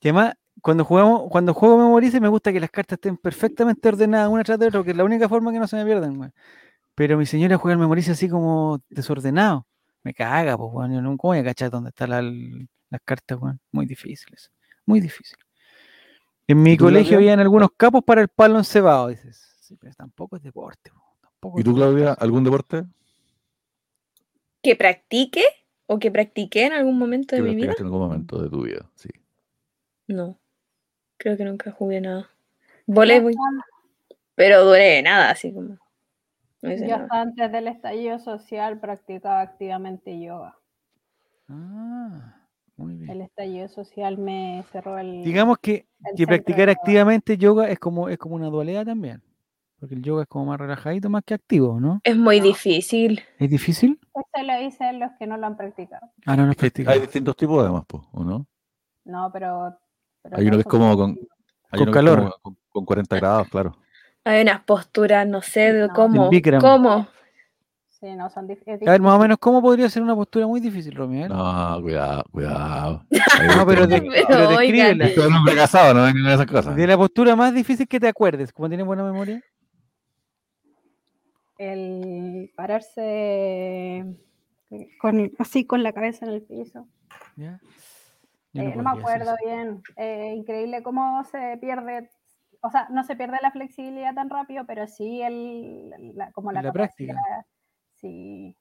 Que 0.00 0.10
además, 0.10 0.34
cuando 0.60 0.84
jugamos, 0.84 1.24
cuando 1.30 1.54
juego 1.54 1.76
memorice, 1.78 2.20
me 2.20 2.28
gusta 2.28 2.52
que 2.52 2.60
las 2.60 2.70
cartas 2.70 2.96
estén 2.96 3.16
perfectamente 3.16 3.88
ordenadas 3.88 4.28
una 4.28 4.44
tras 4.44 4.58
de 4.58 4.66
otra, 4.66 4.80
porque 4.80 4.92
es 4.92 4.96
la 4.96 5.04
única 5.04 5.28
forma 5.28 5.52
que 5.52 5.58
no 5.58 5.66
se 5.66 5.76
me 5.76 5.84
pierdan, 5.84 6.18
weón. 6.18 6.34
Pero 6.94 7.18
mi 7.18 7.26
señora 7.26 7.58
juega 7.58 7.72
el 7.72 7.80
memorice 7.80 8.12
así 8.12 8.28
como 8.28 8.80
desordenado. 8.88 9.66
Me 10.02 10.14
caga, 10.14 10.56
pues, 10.56 10.70
weón. 10.72 10.92
Yo 10.94 11.02
no 11.02 11.16
voy 11.16 11.38
a 11.38 11.44
cachar 11.44 11.70
dónde 11.70 11.90
están 11.90 12.10
las 12.10 13.00
cartas, 13.04 13.38
weón. 13.40 13.60
Muy 13.72 13.86
difíciles. 13.86 14.50
Muy 14.86 15.00
difícil. 15.00 15.36
En 16.46 16.62
mi 16.62 16.76
colegio 16.76 17.16
habían 17.16 17.40
algunos 17.40 17.70
capos 17.76 18.04
para 18.04 18.20
el 18.20 18.28
palo 18.28 18.58
encebado, 18.58 19.08
dices. 19.08 19.56
Sí, 19.60 19.76
pero 19.80 19.94
tampoco 19.94 20.36
es 20.36 20.42
deporte. 20.42 20.92
Tampoco 21.22 21.58
¿Y 21.58 21.64
tú, 21.64 21.74
Claudia, 21.74 22.12
algún 22.12 22.44
deporte? 22.44 22.84
¿Que 24.62 24.76
practique 24.76 25.42
o 25.86 25.98
que 25.98 26.10
practiqué 26.10 26.66
en 26.66 26.72
algún 26.72 26.98
momento 26.98 27.36
de 27.36 27.42
mi 27.42 27.54
vida? 27.54 27.74
en 27.78 27.84
algún 27.84 28.00
momento 28.00 28.42
de 28.42 28.48
tu 28.48 28.62
vida, 28.62 28.90
sí. 28.94 29.10
No, 30.06 30.38
creo 31.16 31.36
que 31.36 31.44
nunca 31.44 31.70
jugué 31.70 32.00
nada. 32.00 32.30
Voleibol, 32.86 33.34
pero 34.34 34.64
duré 34.64 35.02
nada, 35.02 35.30
así 35.30 35.52
como. 35.52 35.78
Yo 36.62 36.96
hasta 36.96 37.20
antes 37.20 37.52
del 37.52 37.68
estallido 37.68 38.18
social 38.18 38.80
practicaba 38.80 39.42
activamente 39.42 40.18
yoga. 40.18 40.56
Ah. 41.48 42.40
El 42.76 43.20
estallido 43.20 43.68
social 43.68 44.18
me 44.18 44.64
cerró 44.72 44.98
el. 44.98 45.22
Digamos 45.22 45.58
que, 45.58 45.86
que 46.16 46.26
practicar 46.26 46.68
activamente 46.68 47.36
yoga 47.36 47.68
es 47.68 47.78
como, 47.78 48.08
es 48.08 48.18
como 48.18 48.34
una 48.34 48.48
dualidad 48.48 48.84
también. 48.84 49.22
Porque 49.78 49.94
el 49.94 50.02
yoga 50.02 50.22
es 50.22 50.28
como 50.28 50.46
más 50.46 50.58
relajadito, 50.58 51.08
más 51.08 51.22
que 51.24 51.34
activo, 51.34 51.78
¿no? 51.78 52.00
Es 52.02 52.16
muy 52.16 52.40
difícil. 52.40 53.20
¿Es 53.38 53.50
difícil? 53.50 54.00
Eso 54.34 54.44
lo 54.44 54.58
dicen 54.58 54.98
los 55.00 55.12
que 55.18 55.26
no 55.26 55.36
lo 55.36 55.46
han 55.46 55.56
practicado. 55.56 56.10
Ah, 56.26 56.36
no 56.36 56.42
lo 56.42 56.48
han 56.50 56.54
practicado. 56.54 56.94
Hay 56.94 57.00
distintos 57.00 57.36
tipos 57.36 57.62
además, 57.62 57.84
¿o 58.12 58.24
no? 58.24 58.46
No, 59.04 59.30
pero. 59.32 59.76
hay 60.32 60.46
uno 60.46 60.56
que 60.56 60.62
es 60.62 60.66
como 60.66 60.96
con, 60.96 61.18
con 61.70 61.92
calor. 61.92 62.34
con, 62.70 62.84
40 62.84 63.16
grados, 63.16 63.48
claro. 63.48 63.76
Hay 64.24 64.42
unas 64.42 64.62
posturas, 64.62 65.26
no 65.26 65.42
sé, 65.42 65.72
de 65.72 65.88
cómo. 65.90 66.30
¿Cómo? 66.60 67.06
no 68.12 68.28
son 68.28 68.50
A 68.50 68.90
ver, 68.90 69.00
más 69.00 69.14
o 69.14 69.18
menos, 69.18 69.38
¿cómo 69.38 69.62
podría 69.62 69.88
ser 69.88 70.02
una 70.02 70.14
postura 70.14 70.46
muy 70.46 70.60
difícil, 70.60 70.94
Romeo? 70.94 71.28
No, 71.28 71.80
cuidado, 71.80 72.24
cuidado. 72.30 73.06
no, 73.56 73.66
pero, 73.66 73.86
de, 73.86 74.24
pero 74.28 74.48
descríbela. 74.48 75.06
Es 75.06 75.18
un 75.18 75.32
hombre 75.32 75.54
casado, 75.54 75.94
no 75.94 76.02
vengan 76.02 76.32
esas 76.32 76.46
cosas. 76.46 76.76
De 76.76 76.86
la 76.86 76.98
postura 76.98 77.34
más 77.34 77.54
difícil 77.54 77.88
que 77.88 77.98
te 77.98 78.08
acuerdes, 78.08 78.52
¿cómo 78.52 78.68
tienes 78.68 78.86
buena 78.86 79.04
memoria? 79.04 79.42
El 81.56 82.52
pararse 82.56 84.04
con, 85.00 85.32
así 85.38 85.66
con 85.66 85.82
la 85.82 85.92
cabeza 85.92 86.26
en 86.26 86.32
el 86.32 86.42
piso. 86.42 86.86
¿Ya? 87.36 87.60
Eh, 88.54 88.74
no, 88.76 88.82
me 88.82 89.00
acuerdo 89.00 89.34
bien. 89.44 89.82
Eh, 89.96 90.34
increíble 90.36 90.82
cómo 90.82 91.24
se 91.24 91.58
pierde, 91.60 92.10
o 92.60 92.70
sea, 92.70 92.88
no 92.90 93.02
se 93.04 93.16
pierde 93.16 93.38
la 93.42 93.50
flexibilidad 93.50 94.14
tan 94.14 94.30
rápido, 94.30 94.64
pero 94.66 94.86
sí 94.86 95.22
el, 95.22 95.92
como 96.32 96.52
la, 96.52 96.62
la 96.62 96.72
práctica. 96.72 97.14
Sí. 97.96 98.56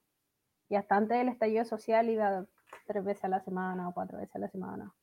Y 0.70 0.76
hasta 0.76 0.96
antes 0.96 1.18
del 1.18 1.30
estallido 1.30 1.66
social 1.66 2.10
iba 2.10 2.46
tres 2.88 3.04
veces 3.04 3.26
a 3.26 3.28
la 3.28 3.42
semana 3.42 3.88
o 3.88 3.94
cuatro 3.94 4.18
veces 4.18 4.36
a 4.36 4.40
la 4.40 4.50
semana. 4.50 4.94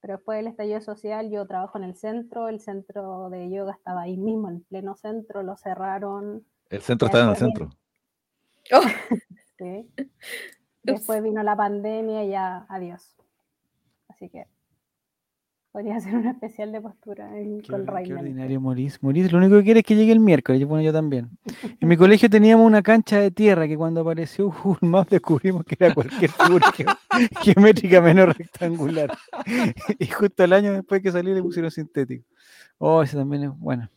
Pero 0.00 0.16
después 0.16 0.38
del 0.38 0.48
estallido 0.48 0.80
social 0.80 1.30
yo 1.30 1.46
trabajo 1.46 1.78
en 1.78 1.84
el 1.84 1.94
centro, 1.94 2.48
el 2.48 2.60
centro 2.60 3.28
de 3.30 3.50
yoga 3.50 3.72
estaba 3.72 4.02
ahí 4.02 4.16
mismo, 4.16 4.48
en 4.48 4.62
pleno 4.64 4.96
centro, 4.96 5.42
lo 5.42 5.56
cerraron. 5.56 6.44
El 6.70 6.80
centro 6.80 7.06
estaba 7.06 7.24
en 7.24 7.30
el 7.30 7.36
centro. 7.36 7.70
Oh. 8.72 8.82
Sí. 9.62 9.88
Después 10.82 11.22
vino 11.22 11.42
la 11.42 11.56
pandemia 11.56 12.24
y 12.24 12.30
ya, 12.30 12.66
adiós. 12.68 13.16
Así 14.08 14.28
que 14.28 14.46
Podría 15.72 15.98
ser 16.00 16.14
una 16.16 16.32
especial 16.32 16.70
de 16.70 16.82
postura 16.82 17.38
en, 17.38 17.62
con 17.62 17.86
Qué 17.86 18.12
ordinario, 18.12 18.60
Maurice. 18.60 18.98
Maurice, 19.00 19.30
lo 19.30 19.38
único 19.38 19.56
que 19.56 19.64
quiere 19.64 19.80
es 19.80 19.86
que 19.86 19.96
llegue 19.96 20.12
el 20.12 20.20
miércoles. 20.20 20.60
Yo, 20.60 20.68
bueno, 20.68 20.84
yo 20.84 20.92
también. 20.92 21.30
En 21.80 21.88
mi 21.88 21.96
colegio 21.96 22.28
teníamos 22.28 22.66
una 22.66 22.82
cancha 22.82 23.18
de 23.18 23.30
tierra 23.30 23.66
que 23.66 23.78
cuando 23.78 24.02
apareció 24.02 24.50
Google 24.50 24.86
Maps 24.86 25.08
descubrimos 25.08 25.64
que 25.64 25.76
era 25.80 25.94
cualquier 25.94 26.30
figura 26.30 26.70
geométrica 27.40 28.02
menos 28.02 28.36
rectangular. 28.36 29.16
y 29.98 30.06
justo 30.08 30.44
el 30.44 30.52
año 30.52 30.74
después 30.74 31.00
que 31.00 31.10
salió 31.10 31.34
le 31.34 31.42
pusieron 31.42 31.70
sintético. 31.70 32.26
Oh, 32.76 33.02
ese 33.02 33.16
también 33.16 33.44
es 33.44 33.58
bueno. 33.58 33.88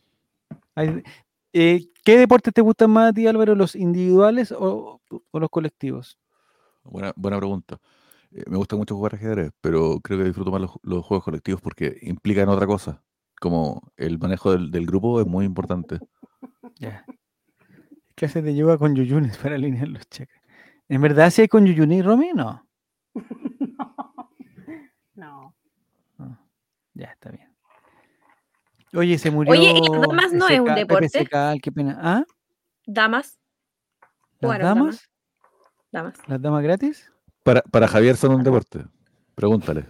Eh, 1.58 1.88
¿Qué 2.04 2.18
deportes 2.18 2.52
te 2.52 2.60
gustan 2.60 2.90
más 2.90 3.08
a 3.08 3.12
ti, 3.14 3.26
Álvaro? 3.26 3.54
¿Los 3.54 3.74
individuales 3.74 4.52
o, 4.52 5.00
o 5.30 5.40
los 5.40 5.48
colectivos? 5.48 6.18
Buena, 6.84 7.14
buena 7.16 7.38
pregunta. 7.38 7.80
Eh, 8.30 8.44
me 8.46 8.58
gusta 8.58 8.76
mucho 8.76 8.94
jugar 8.94 9.14
ajedrez, 9.14 9.52
pero 9.62 9.98
creo 10.00 10.18
que 10.18 10.24
disfruto 10.24 10.50
más 10.50 10.60
los, 10.60 11.06
juegos 11.06 11.24
colectivos 11.24 11.62
porque 11.62 11.96
implican 12.02 12.50
otra 12.50 12.66
cosa. 12.66 13.02
Como 13.40 13.90
el 13.96 14.18
manejo 14.18 14.52
del, 14.52 14.86
grupo 14.86 15.18
es 15.18 15.26
muy 15.26 15.46
importante. 15.46 15.98
Ya. 16.78 17.06
Clases 18.14 18.44
de 18.44 18.54
yoga 18.54 18.76
con 18.76 18.94
yuyunes 18.94 19.38
para 19.42 19.54
alinear 19.54 19.88
los 19.88 20.06
chakras. 20.10 20.42
¿En 20.90 21.00
verdad 21.00 21.30
si 21.30 21.40
hay 21.40 21.48
con 21.48 21.64
yuyunes, 21.64 22.04
Romy? 22.04 22.32
No. 22.34 22.68
no. 25.14 25.54
no. 26.18 26.38
Ya, 26.92 27.06
está 27.06 27.30
bien. 27.30 27.55
Oye, 28.96 29.18
se 29.18 29.30
murió. 29.30 29.52
Oye, 29.52 29.74
damas 30.00 30.32
no 30.32 30.48
es 30.48 30.60
un 30.60 30.74
deporte? 30.74 31.28
qué 31.62 31.72
pena. 31.72 31.98
¿Ah? 32.00 32.24
¿Damas? 32.86 33.38
¿Las 34.40 34.58
damas? 34.58 35.10
Damas. 35.92 36.14
¿Las 36.26 36.42
damas 36.42 36.62
gratis? 36.62 37.12
Para, 37.42 37.62
para 37.62 37.88
Javier 37.88 38.16
son 38.16 38.34
un 38.34 38.42
deporte. 38.42 38.84
Pregúntale. 39.34 39.84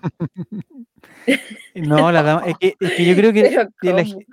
no, 1.74 2.10
la 2.10 2.22
dama, 2.22 2.44
es, 2.46 2.58
que, 2.58 2.74
es 2.78 2.92
que, 2.92 3.04
yo 3.04 3.14
creo 3.14 3.32
que 3.32 3.68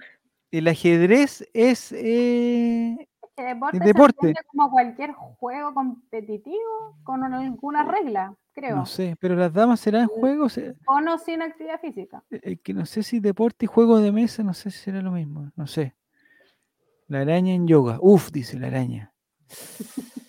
el, 0.52 0.68
ajedrez 0.68 1.48
es 1.54 1.92
eh, 1.92 3.08
deporte, 3.42 3.80
deporte. 3.80 4.34
como 4.48 4.70
cualquier 4.72 5.12
juego 5.14 5.74
competitivo 5.74 6.98
con 7.04 7.24
alguna 7.24 7.84
regla, 7.84 8.36
creo. 8.54 8.76
No 8.76 8.86
sé, 8.86 9.16
pero 9.20 9.36
las 9.36 9.52
damas 9.52 9.80
serán 9.80 10.08
juegos. 10.08 10.58
Eh, 10.58 10.76
o 10.86 11.02
no 11.02 11.18
sin 11.18 11.42
actividad 11.42 11.80
física. 11.80 12.24
Eh, 12.30 12.58
que 12.58 12.74
no 12.74 12.86
sé 12.86 13.04
si 13.04 13.20
deporte 13.20 13.66
y 13.66 13.68
juego 13.68 14.00
de 14.00 14.12
mesa, 14.12 14.44
no 14.44 14.54
sé 14.54 14.72
si 14.72 14.80
será 14.80 15.02
lo 15.02 15.12
mismo, 15.12 15.52
no 15.56 15.68
sé. 15.68 15.96
La 17.08 17.22
araña 17.22 17.54
en 17.54 17.68
yoga. 17.68 17.98
Uf, 18.02 18.32
dice 18.32 18.60
la 18.60 18.68
araña. 18.68 19.14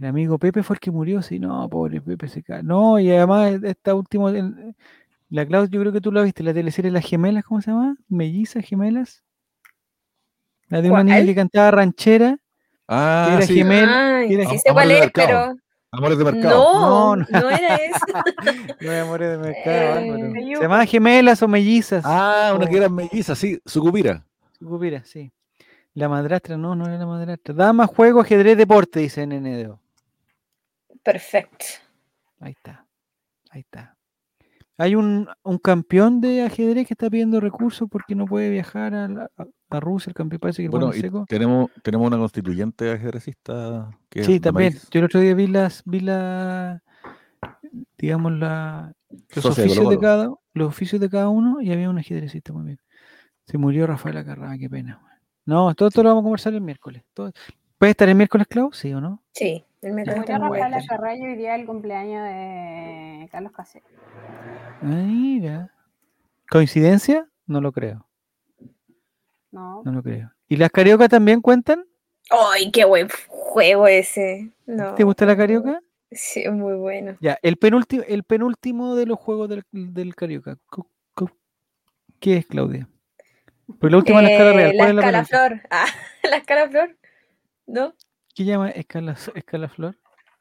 El 0.00 0.06
amigo 0.06 0.38
Pepe 0.38 0.62
fue 0.62 0.74
el 0.74 0.80
que 0.80 0.90
murió, 0.90 1.22
sí, 1.22 1.38
no, 1.38 1.66
pobre 1.70 2.00
Pepe 2.00 2.28
se 2.28 2.42
cae. 2.42 2.62
No, 2.62 2.98
y 2.98 3.10
además 3.10 3.62
esta 3.62 3.94
última, 3.94 4.30
la 5.30 5.46
Claudia, 5.46 5.70
yo 5.70 5.80
creo 5.80 5.92
que 5.92 6.00
tú 6.00 6.10
la 6.10 6.22
viste, 6.22 6.42
la 6.42 6.52
teleserie 6.52 6.90
Las 6.90 7.06
Gemelas, 7.06 7.44
¿cómo 7.44 7.62
se 7.62 7.70
llama? 7.70 7.96
Mellizas, 8.08 8.64
Gemelas. 8.66 9.24
La 10.68 10.82
de 10.82 10.90
una 10.90 11.04
niña 11.04 11.24
que 11.24 11.34
cantaba 11.34 11.70
ranchera. 11.70 12.38
Ah, 12.88 13.28
era 13.32 13.46
sí. 13.46 13.54
sí 13.54 14.58
sé 14.58 14.72
cuál 14.72 14.90
es, 14.90 15.10
pero... 15.12 15.56
Amores 15.90 16.18
de 16.18 16.24
mercado. 16.24 16.80
No, 16.80 17.16
no, 17.16 17.26
no, 17.30 17.50
era 17.50 17.74
eso. 17.76 18.04
no 18.80 18.90
era 18.90 19.02
amores 19.02 19.30
de 19.30 19.38
mercado. 19.38 20.00
Eh, 20.00 20.54
se 20.56 20.62
llamaba 20.62 20.86
gemelas 20.86 21.40
o 21.40 21.46
mellizas. 21.46 22.02
Ah, 22.04 22.52
una 22.56 22.66
que 22.66 22.76
eran 22.78 22.92
mellizas, 22.92 23.38
sí, 23.38 23.60
Sucupira. 23.64 24.26
Sucupira, 24.58 25.04
sí. 25.04 25.30
La 25.94 26.08
madrastra, 26.08 26.56
no, 26.56 26.74
no 26.74 26.86
era 26.86 26.98
la 26.98 27.06
madrastra. 27.06 27.54
Dama, 27.54 27.86
juego, 27.86 28.20
ajedrez, 28.20 28.58
deporte, 28.58 28.98
dice 28.98 29.24
NNDO. 29.24 29.78
Perfecto. 31.04 31.64
Ahí 32.40 32.52
está. 32.52 32.84
Ahí 33.50 33.60
está. 33.60 33.93
Hay 34.76 34.96
un, 34.96 35.28
campeón 35.62 36.20
de 36.20 36.42
ajedrez 36.42 36.88
que 36.88 36.94
está 36.94 37.08
pidiendo 37.08 37.40
recursos 37.40 37.88
porque 37.88 38.14
no 38.14 38.26
puede 38.26 38.50
viajar 38.50 38.94
a, 38.94 39.30
a, 39.70 39.80
Rusia, 39.80 40.10
el 40.10 40.14
campeón 40.14 40.40
parece 40.40 40.62
que 40.62 40.68
bueno, 40.68 40.90
Tenemos, 41.28 41.70
tenemos 41.82 42.06
una 42.06 42.18
constituyente 42.18 42.90
ajedrecista 42.90 43.90
que 44.08 44.24
Sí, 44.24 44.40
también. 44.40 44.74
Yo 44.90 44.98
el 44.98 45.04
otro 45.04 45.20
día 45.20 45.34
vi 45.34 45.46
las, 45.46 45.82
vi 45.84 46.00
la, 46.00 46.82
digamos, 47.98 48.32
la, 48.32 48.92
los 49.34 49.44
oficios 49.44 49.88
de, 49.88 49.98
cada, 49.98 50.34
los 50.54 50.68
oficios 50.68 51.00
de 51.00 51.08
cada 51.08 51.28
uno 51.28 51.60
y 51.60 51.72
había 51.72 51.90
un 51.90 51.98
ajedrecista 51.98 52.52
muy 52.52 52.64
bien. 52.64 52.78
Se 53.46 53.58
murió 53.58 53.86
Rafael 53.86 54.16
Acarrada, 54.16 54.58
qué 54.58 54.68
pena. 54.68 55.00
No, 55.46 55.74
todo 55.74 55.88
esto 55.88 56.02
lo 56.02 56.08
vamos 56.08 56.22
a 56.22 56.24
conversar 56.24 56.54
el 56.54 56.62
miércoles. 56.62 57.02
¿Puede 57.14 57.90
estar 57.90 58.08
el 58.08 58.14
miércoles, 58.14 58.46
Clau? 58.48 58.72
¿Sí 58.72 58.92
o 58.92 59.00
no? 59.00 59.22
Sí, 59.32 59.62
el. 59.86 59.94
Murió 59.94 60.14
Rafael 60.14 60.74
Acarrada 60.74 61.16
y 61.16 61.22
hoy 61.22 61.36
día 61.36 61.54
el 61.54 61.66
cumpleaños 61.66 62.24
de 62.24 63.28
Carlos 63.30 63.52
Casero. 63.52 63.84
Mira. 64.82 65.70
¿Coincidencia? 66.50 67.28
No 67.46 67.60
lo 67.60 67.72
creo. 67.72 68.06
No. 69.50 69.82
No 69.84 69.92
lo 69.92 70.02
creo. 70.02 70.30
¿Y 70.48 70.56
las 70.56 70.70
cariocas 70.70 71.08
también 71.08 71.40
cuentan? 71.40 71.84
¡Ay, 72.30 72.70
qué 72.70 72.84
buen 72.84 73.08
juego 73.28 73.86
ese! 73.86 74.50
¿Te 74.96 75.04
gusta 75.04 75.26
la 75.26 75.36
carioca? 75.36 75.80
Sí, 76.10 76.48
muy 76.48 76.74
bueno. 76.74 77.16
Ya, 77.20 77.38
el 77.42 77.56
penúltimo, 77.56 78.04
el 78.06 78.24
penúltimo 78.24 78.94
de 78.94 79.06
los 79.06 79.18
juegos 79.18 79.48
del, 79.48 79.64
del 79.72 80.14
carioca. 80.14 80.56
¿Qué 82.20 82.38
es, 82.38 82.46
Claudia? 82.46 82.88
Pues 83.78 83.90
la 83.90 83.98
última 83.98 84.20
en 84.20 84.24
la 84.24 84.32
escala 84.32 84.52
real. 84.52 84.70
Eh, 84.70 84.76
la 84.78 84.88
escala 84.88 85.24
flor. 85.24 85.60
Ah, 85.70 85.86
la 86.30 86.36
escala 86.36 86.68
flor. 86.70 86.96
¿No? 87.66 87.94
¿Qué 88.34 88.44
llama 88.44 88.70
escala, 88.70 89.16
escala 89.34 89.68
flor? 89.68 89.96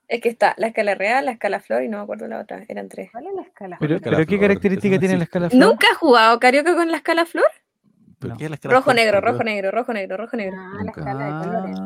Es 0.08 0.22
que 0.22 0.30
está 0.30 0.54
la 0.58 0.68
escala 0.68 0.96
real, 0.96 1.26
la 1.26 1.32
escala 1.32 1.60
flor 1.60 1.84
y 1.84 1.90
no 1.90 1.98
me 1.98 2.04
acuerdo 2.04 2.28
la 2.28 2.40
otra, 2.42 2.64
eran 2.68 2.90
tres. 2.90 3.10
¿Cuál 3.12 3.28
es 3.28 3.34
la 3.36 3.42
escala 3.44 3.78
flor? 3.78 4.02
Pero, 4.02 4.26
¿qué 4.26 4.40
característica 4.40 5.00
tiene 5.00 5.18
la 5.18 5.24
escala 5.24 5.50
flor? 5.50 5.70
¿Nunca 5.70 5.88
has 5.92 5.98
jugado 5.98 6.40
carioca 6.40 6.76
con 6.76 6.92
la 6.92 6.98
escala 6.98 7.26
flor? 7.26 7.46
rojo, 8.64 8.94
negro, 8.94 9.22
rojo, 9.22 9.44
negro, 9.44 9.72
rojo, 9.72 9.94
negro, 9.94 10.18
rojo, 10.18 10.38
negro. 10.38 10.58
Ah, 10.58 10.80
la 10.84 10.92
escala 10.92 11.26
de 11.26 11.46
colores. 11.46 11.78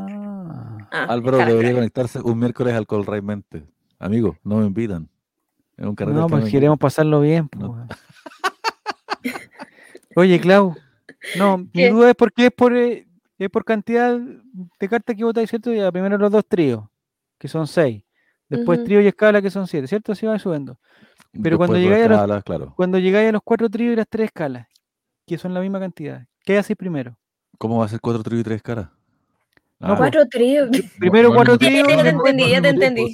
Ah, 0.92 1.06
Álvaro 1.10 1.38
debería 1.38 1.74
conectarse 1.74 2.20
un 2.22 2.40
miércoles 2.40 2.74
al 2.76 2.86
Mente. 3.24 3.64
Amigo, 4.00 4.38
no 4.44 4.58
me 4.58 4.68
invitan. 4.68 5.10
un 5.78 5.96
no, 6.14 6.28
pues 6.28 6.52
queremos 6.52 6.78
pasarlo 6.78 7.22
bien. 7.22 7.50
Oye, 10.16 10.40
Clau. 10.40 10.76
No, 11.36 11.58
mi 11.74 11.88
duda 11.90 12.12
es 12.12 12.16
porque 12.16 12.46
es 12.46 12.52
por, 12.52 12.76
eh, 12.76 13.07
es 13.46 13.50
por 13.50 13.66
cantidad 13.66 14.18
de 14.18 14.90
cartas 14.90 15.16
que 15.16 15.24
votáis, 15.24 15.50
¿cierto? 15.50 15.74
Ya 15.74 15.92
primero 15.92 16.18
los 16.18 16.32
dos 16.32 16.46
tríos, 16.48 16.84
que 17.38 17.48
son 17.48 17.68
seis. 17.68 18.04
Después 18.50 18.84
trío 18.84 19.02
y 19.02 19.08
escala 19.08 19.42
que 19.42 19.50
son 19.50 19.68
siete, 19.68 19.88
¿cierto? 19.88 20.14
Así 20.14 20.26
va 20.26 20.40
subiendo. 20.40 20.80
Pero 21.44 21.58
cuando 21.58 21.78
llegáis, 21.78 22.06
a 22.06 22.26
los, 22.26 22.44
cuando 22.76 22.98
llegáis 22.98 23.30
a 23.30 23.32
los 23.34 23.42
cuatro 23.44 23.70
tríos 23.70 23.94
y 23.94 23.96
las 23.98 24.08
tres 24.08 24.28
escalas, 24.28 24.68
que 25.26 25.38
son 25.38 25.54
la 25.54 25.60
misma 25.60 25.80
cantidad, 25.80 26.26
¿qué 26.46 26.58
hacéis 26.58 26.78
primero? 26.78 27.18
¿Cómo 27.58 27.80
va 27.80 27.86
a 27.86 27.90
ser 27.90 28.00
cuatro 28.00 28.24
tríos 28.24 28.42
y 28.42 28.44
tres 28.44 28.56
escalas? 28.58 28.90
Ah, 29.80 29.96
cuatro 29.98 30.26
tríos. 30.28 30.70
Primero 31.00 31.32
cuatro 31.34 31.56
tríos. 31.58 31.88
Ya 31.88 32.02
te 32.02 32.10
entendí, 32.10 32.50
ya 32.50 32.62
te 32.62 32.70
entendí. 32.70 33.14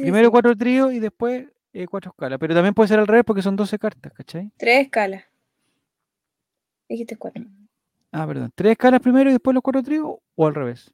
primero 0.00 0.30
cuatro 0.32 0.56
tríos 0.56 0.92
y 0.92 0.98
después 0.98 1.46
eh, 1.72 1.86
cuatro 1.86 2.10
escalas. 2.10 2.40
Pero 2.40 2.54
también 2.54 2.74
puede 2.74 2.88
ser 2.88 2.98
al 2.98 3.06
revés 3.06 3.24
porque 3.24 3.42
son 3.42 3.54
doce 3.54 3.78
cartas, 3.78 4.12
¿cachai? 4.12 4.50
Tres 4.56 4.86
escalas. 4.86 5.24
Dijiste 6.88 7.16
cuatro. 7.16 7.44
Ah, 8.12 8.26
perdón. 8.26 8.50
¿Tres 8.54 8.72
escalas 8.72 9.00
primero 9.00 9.30
y 9.30 9.34
después 9.34 9.54
los 9.54 9.62
cuatro 9.62 9.82
tríos 9.82 10.16
o 10.34 10.46
al 10.46 10.54
revés? 10.54 10.92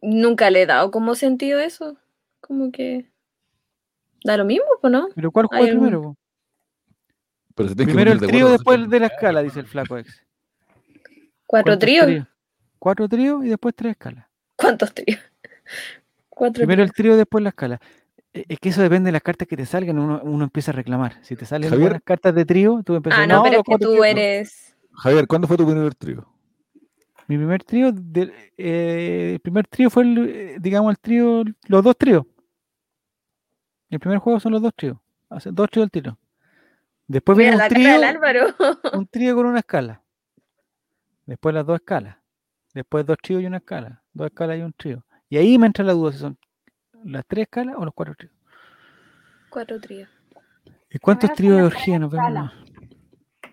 Nunca 0.00 0.50
le 0.50 0.62
he 0.62 0.66
dado 0.66 0.90
como 0.90 1.14
sentido 1.14 1.60
eso. 1.60 1.96
Como 2.40 2.72
que. 2.72 3.10
Da 4.24 4.36
lo 4.36 4.44
mismo, 4.44 4.66
¿no? 4.82 5.08
¿Pero 5.14 5.30
cuál 5.30 5.46
juega 5.46 5.66
primero? 5.66 6.16
primero 7.54 8.12
el 8.12 8.20
trío, 8.20 8.48
después 8.48 8.88
de 8.88 9.00
la 9.00 9.06
escala, 9.06 9.42
dice 9.42 9.60
el 9.60 9.66
flaco 9.66 9.98
ex. 9.98 10.24
¿Cuatro 11.46 11.78
tríos? 11.78 12.26
Cuatro 12.78 13.08
tríos 13.08 13.44
y 13.44 13.48
después 13.48 13.74
tres 13.74 13.92
escalas. 13.92 14.26
¿Cuántos 14.56 14.92
tríos? 14.94 15.20
Primero 16.54 16.82
el 16.82 16.92
trío, 16.92 17.16
después 17.16 17.42
la 17.42 17.50
escala. 17.50 17.80
E, 18.32 18.44
es 18.48 18.58
que 18.58 18.70
eso 18.70 18.82
depende 18.82 19.08
de 19.08 19.12
las 19.12 19.22
cartas 19.22 19.46
que 19.46 19.56
te 19.56 19.66
salgan, 19.66 19.98
uno, 19.98 20.44
empieza 20.44 20.70
a 20.70 20.74
reclamar. 20.74 21.18
Si 21.22 21.36
te 21.36 21.44
salen 21.44 21.70
buenas 21.78 22.02
cartas 22.02 22.34
de 22.34 22.44
trío, 22.44 22.82
tú 22.84 22.94
empiezas 22.94 23.20
a... 23.20 23.22
Ah, 23.22 23.26
no, 23.26 23.42
pero 23.42 23.58
es 23.58 23.62
que 23.64 23.78
tú 23.78 24.02
eres... 24.02 24.71
Javier, 24.94 25.26
¿cuándo 25.26 25.48
fue 25.48 25.56
tu 25.56 25.66
primer 25.66 25.94
trío? 25.94 26.26
Mi 27.28 27.36
primer 27.36 27.62
trío, 27.64 27.92
eh, 28.58 29.30
el 29.34 29.40
primer 29.40 29.66
trío 29.66 29.90
fue, 29.90 30.02
el, 30.02 30.28
eh, 30.28 30.56
digamos, 30.60 30.90
el 30.90 30.98
trío, 30.98 31.44
los 31.68 31.82
dos 31.82 31.96
tríos. 31.96 32.24
El 33.88 34.00
primer 34.00 34.18
juego 34.18 34.40
son 34.40 34.52
los 34.52 34.62
dos 34.62 34.72
tríos. 34.74 34.98
Dos 35.28 35.70
tríos 35.70 35.84
del 35.84 35.90
tiro. 35.90 36.18
Después 37.06 37.36
viene 37.36 37.56
un 37.56 37.68
trío, 37.68 37.90
un 38.94 39.06
trío 39.06 39.34
con 39.34 39.46
una 39.46 39.60
escala. 39.60 40.02
Después 41.26 41.54
las 41.54 41.66
dos 41.66 41.76
escalas. 41.76 42.16
Después 42.74 43.06
dos 43.06 43.16
tríos 43.22 43.42
y 43.42 43.46
una 43.46 43.58
escala. 43.58 44.02
Dos 44.12 44.26
escalas 44.26 44.58
y 44.58 44.62
un 44.62 44.72
trío. 44.72 45.04
Y 45.28 45.36
ahí 45.36 45.58
me 45.58 45.66
entra 45.66 45.84
la 45.84 45.92
duda 45.92 46.12
si 46.12 46.18
son 46.18 46.38
las 47.04 47.24
tres 47.26 47.42
escalas 47.44 47.76
o 47.78 47.84
los 47.84 47.94
cuatro 47.94 48.14
tríos. 48.14 48.34
Cuatro 49.50 49.80
tríos. 49.80 50.08
¿Y 50.90 50.98
cuántos 50.98 51.32
tríos 51.32 51.56
de 51.56 51.62
orgía 51.62 51.98
nos 51.98 52.10
vemos? 52.10 52.52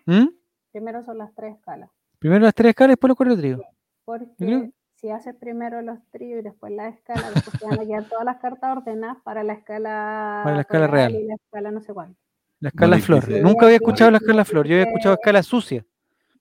¿Mm? 0.05 0.27
Primero 0.71 1.03
son 1.03 1.17
las 1.17 1.33
tres 1.33 1.55
escalas. 1.55 1.89
Primero 2.19 2.43
las 2.45 2.53
tres 2.53 2.69
escalas 2.69 2.89
y 2.89 2.93
después 2.93 3.09
los 3.09 3.17
cuatro 3.17 3.37
tríos. 3.37 3.61
Porque 4.05 4.71
si 4.95 5.09
haces 5.09 5.35
primero 5.35 5.81
los 5.81 5.99
tríos 6.11 6.41
y 6.41 6.43
después 6.43 6.73
la 6.73 6.89
escala, 6.89 7.31
después 7.31 7.57
te 7.57 7.65
van 7.65 7.79
a 7.79 7.85
quedar 7.85 8.03
todas 8.05 8.25
las 8.25 8.37
cartas 8.37 8.77
ordenadas 8.77 9.17
para 9.23 9.43
la 9.43 9.53
escala, 9.53 10.41
para 10.43 10.55
la 10.55 10.61
escala 10.61 10.87
real. 10.87 11.15
Y 11.15 11.23
la 11.25 11.35
escala 11.35 11.71
no 11.71 11.81
sé 11.81 11.93
cuál. 11.93 12.15
La 12.59 12.69
escala 12.69 12.97
flor. 12.99 13.29
Nunca 13.41 13.65
había 13.65 13.77
escuchado 13.77 14.11
la 14.11 14.17
escala 14.17 14.43
flor. 14.43 14.67
Yo 14.67 14.75
había 14.75 14.87
escuchado 14.87 15.15
escala 15.15 15.43
sucia. 15.43 15.85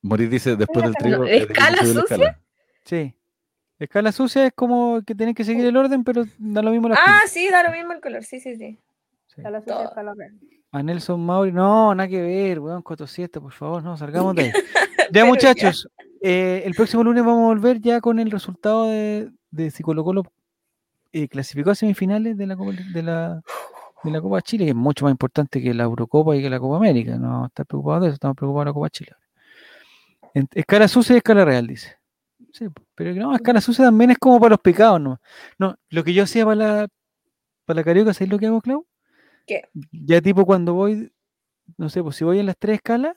Morir 0.03 0.29
dice 0.29 0.57
después 0.57 0.85
del 0.85 0.95
trío. 0.95 1.25
¿Escala 1.25 1.85
sucia? 1.85 2.41
Sí. 2.85 3.15
Escala 3.79 4.11
sucia 4.11 4.47
es 4.47 4.53
como 4.53 5.03
que 5.07 5.15
tenés 5.15 5.37
que 5.37 5.45
seguir 5.45 5.65
el 5.65 5.77
orden, 5.77 6.03
pero 6.03 6.25
da 6.39 6.63
lo 6.63 6.73
mismo 6.73 6.89
la 6.89 6.97
Ah, 6.99 7.23
sí, 7.29 7.49
da 7.49 7.63
lo 7.63 7.71
mismo 7.71 7.93
el 7.93 8.01
color. 8.01 8.25
Sí, 8.25 8.41
sí, 8.41 8.57
sí. 8.57 8.81
Escala 9.37 9.61
sucia, 9.61 9.85
escala 9.85 10.15
A 10.71 10.83
Nelson 10.83 11.25
Mauri, 11.25 11.53
no, 11.53 11.95
nada 11.95 12.09
que 12.09 12.21
ver, 12.21 12.61
weón, 12.61 12.83
4-7, 12.83 13.41
por 13.41 13.53
favor, 13.53 13.83
no, 13.83 13.97
salgamos 13.97 14.35
de 14.35 14.43
ahí. 14.43 14.53
ya, 15.13 15.25
muchachos, 15.25 15.89
eh, 16.21 16.63
el 16.65 16.75
próximo 16.75 17.03
lunes 17.03 17.25
vamos 17.25 17.45
a 17.45 17.47
volver 17.47 17.81
ya 17.81 18.01
con 18.01 18.19
el 18.19 18.31
resultado 18.31 18.87
de, 18.87 19.31
de 19.51 19.71
si 19.71 19.83
Colo 19.83 20.05
Colo 20.05 20.25
eh, 21.13 21.29
clasificó 21.29 21.71
a 21.71 21.75
semifinales 21.75 22.37
de 22.37 22.47
la, 22.47 22.57
de 22.93 23.03
la 23.03 23.43
de 24.05 24.11
la 24.11 24.21
Copa 24.21 24.41
Chile, 24.43 24.65
que 24.65 24.71
es 24.71 24.77
mucho 24.77 25.05
más 25.05 25.13
importante 25.13 25.61
que 25.61 25.75
la 25.75 25.85
Eurocopa 25.85 26.37
y 26.37 26.43
que 26.43 26.51
la 26.51 26.61
Copa 26.61 26.77
América. 26.77 27.17
No 27.17 27.47
estamos 27.47 27.69
preocupados 27.69 28.03
de 28.03 28.09
eso, 28.09 28.15
estamos 28.15 28.37
preocupados 28.37 28.65
de 28.65 28.69
la 28.71 28.75
Copa 28.75 28.91
Chile. 28.91 29.13
escala 30.55 30.89
sucia 30.89 31.15
y 31.15 31.17
escala 31.19 31.45
real, 31.45 31.67
dice. 31.67 31.97
Sí, 32.53 32.67
pero 32.95 33.15
no, 33.15 33.35
escala 33.35 33.61
sucia 33.61 33.85
también 33.85 34.11
es 34.11 34.19
como 34.19 34.41
para 34.41 34.51
los 34.51 34.61
picados, 34.61 35.01
¿no? 35.01 35.21
No, 35.59 35.77
lo 35.91 36.05
que 36.05 36.15
yo 36.15 36.25
hacía 36.25 36.45
para 36.45 36.57
la, 36.57 36.89
para 37.65 37.81
la 37.81 37.85
carioca, 37.85 38.15
¿sabes 38.15 38.31
lo 38.31 38.39
que 38.39 38.47
hago, 38.47 38.61
Clau? 38.61 38.87
¿Qué? 39.49 39.63
Ya 39.91 40.21
tipo 40.21 40.47
cuando 40.47 40.75
voy, 40.75 41.13
no 41.77 41.89
sé, 41.89 42.03
pues 42.03 42.15
si 42.15 42.25
voy 42.25 42.39
en 42.39 42.47
las 42.47 42.57
tres 42.57 42.77
escalas, 42.77 43.17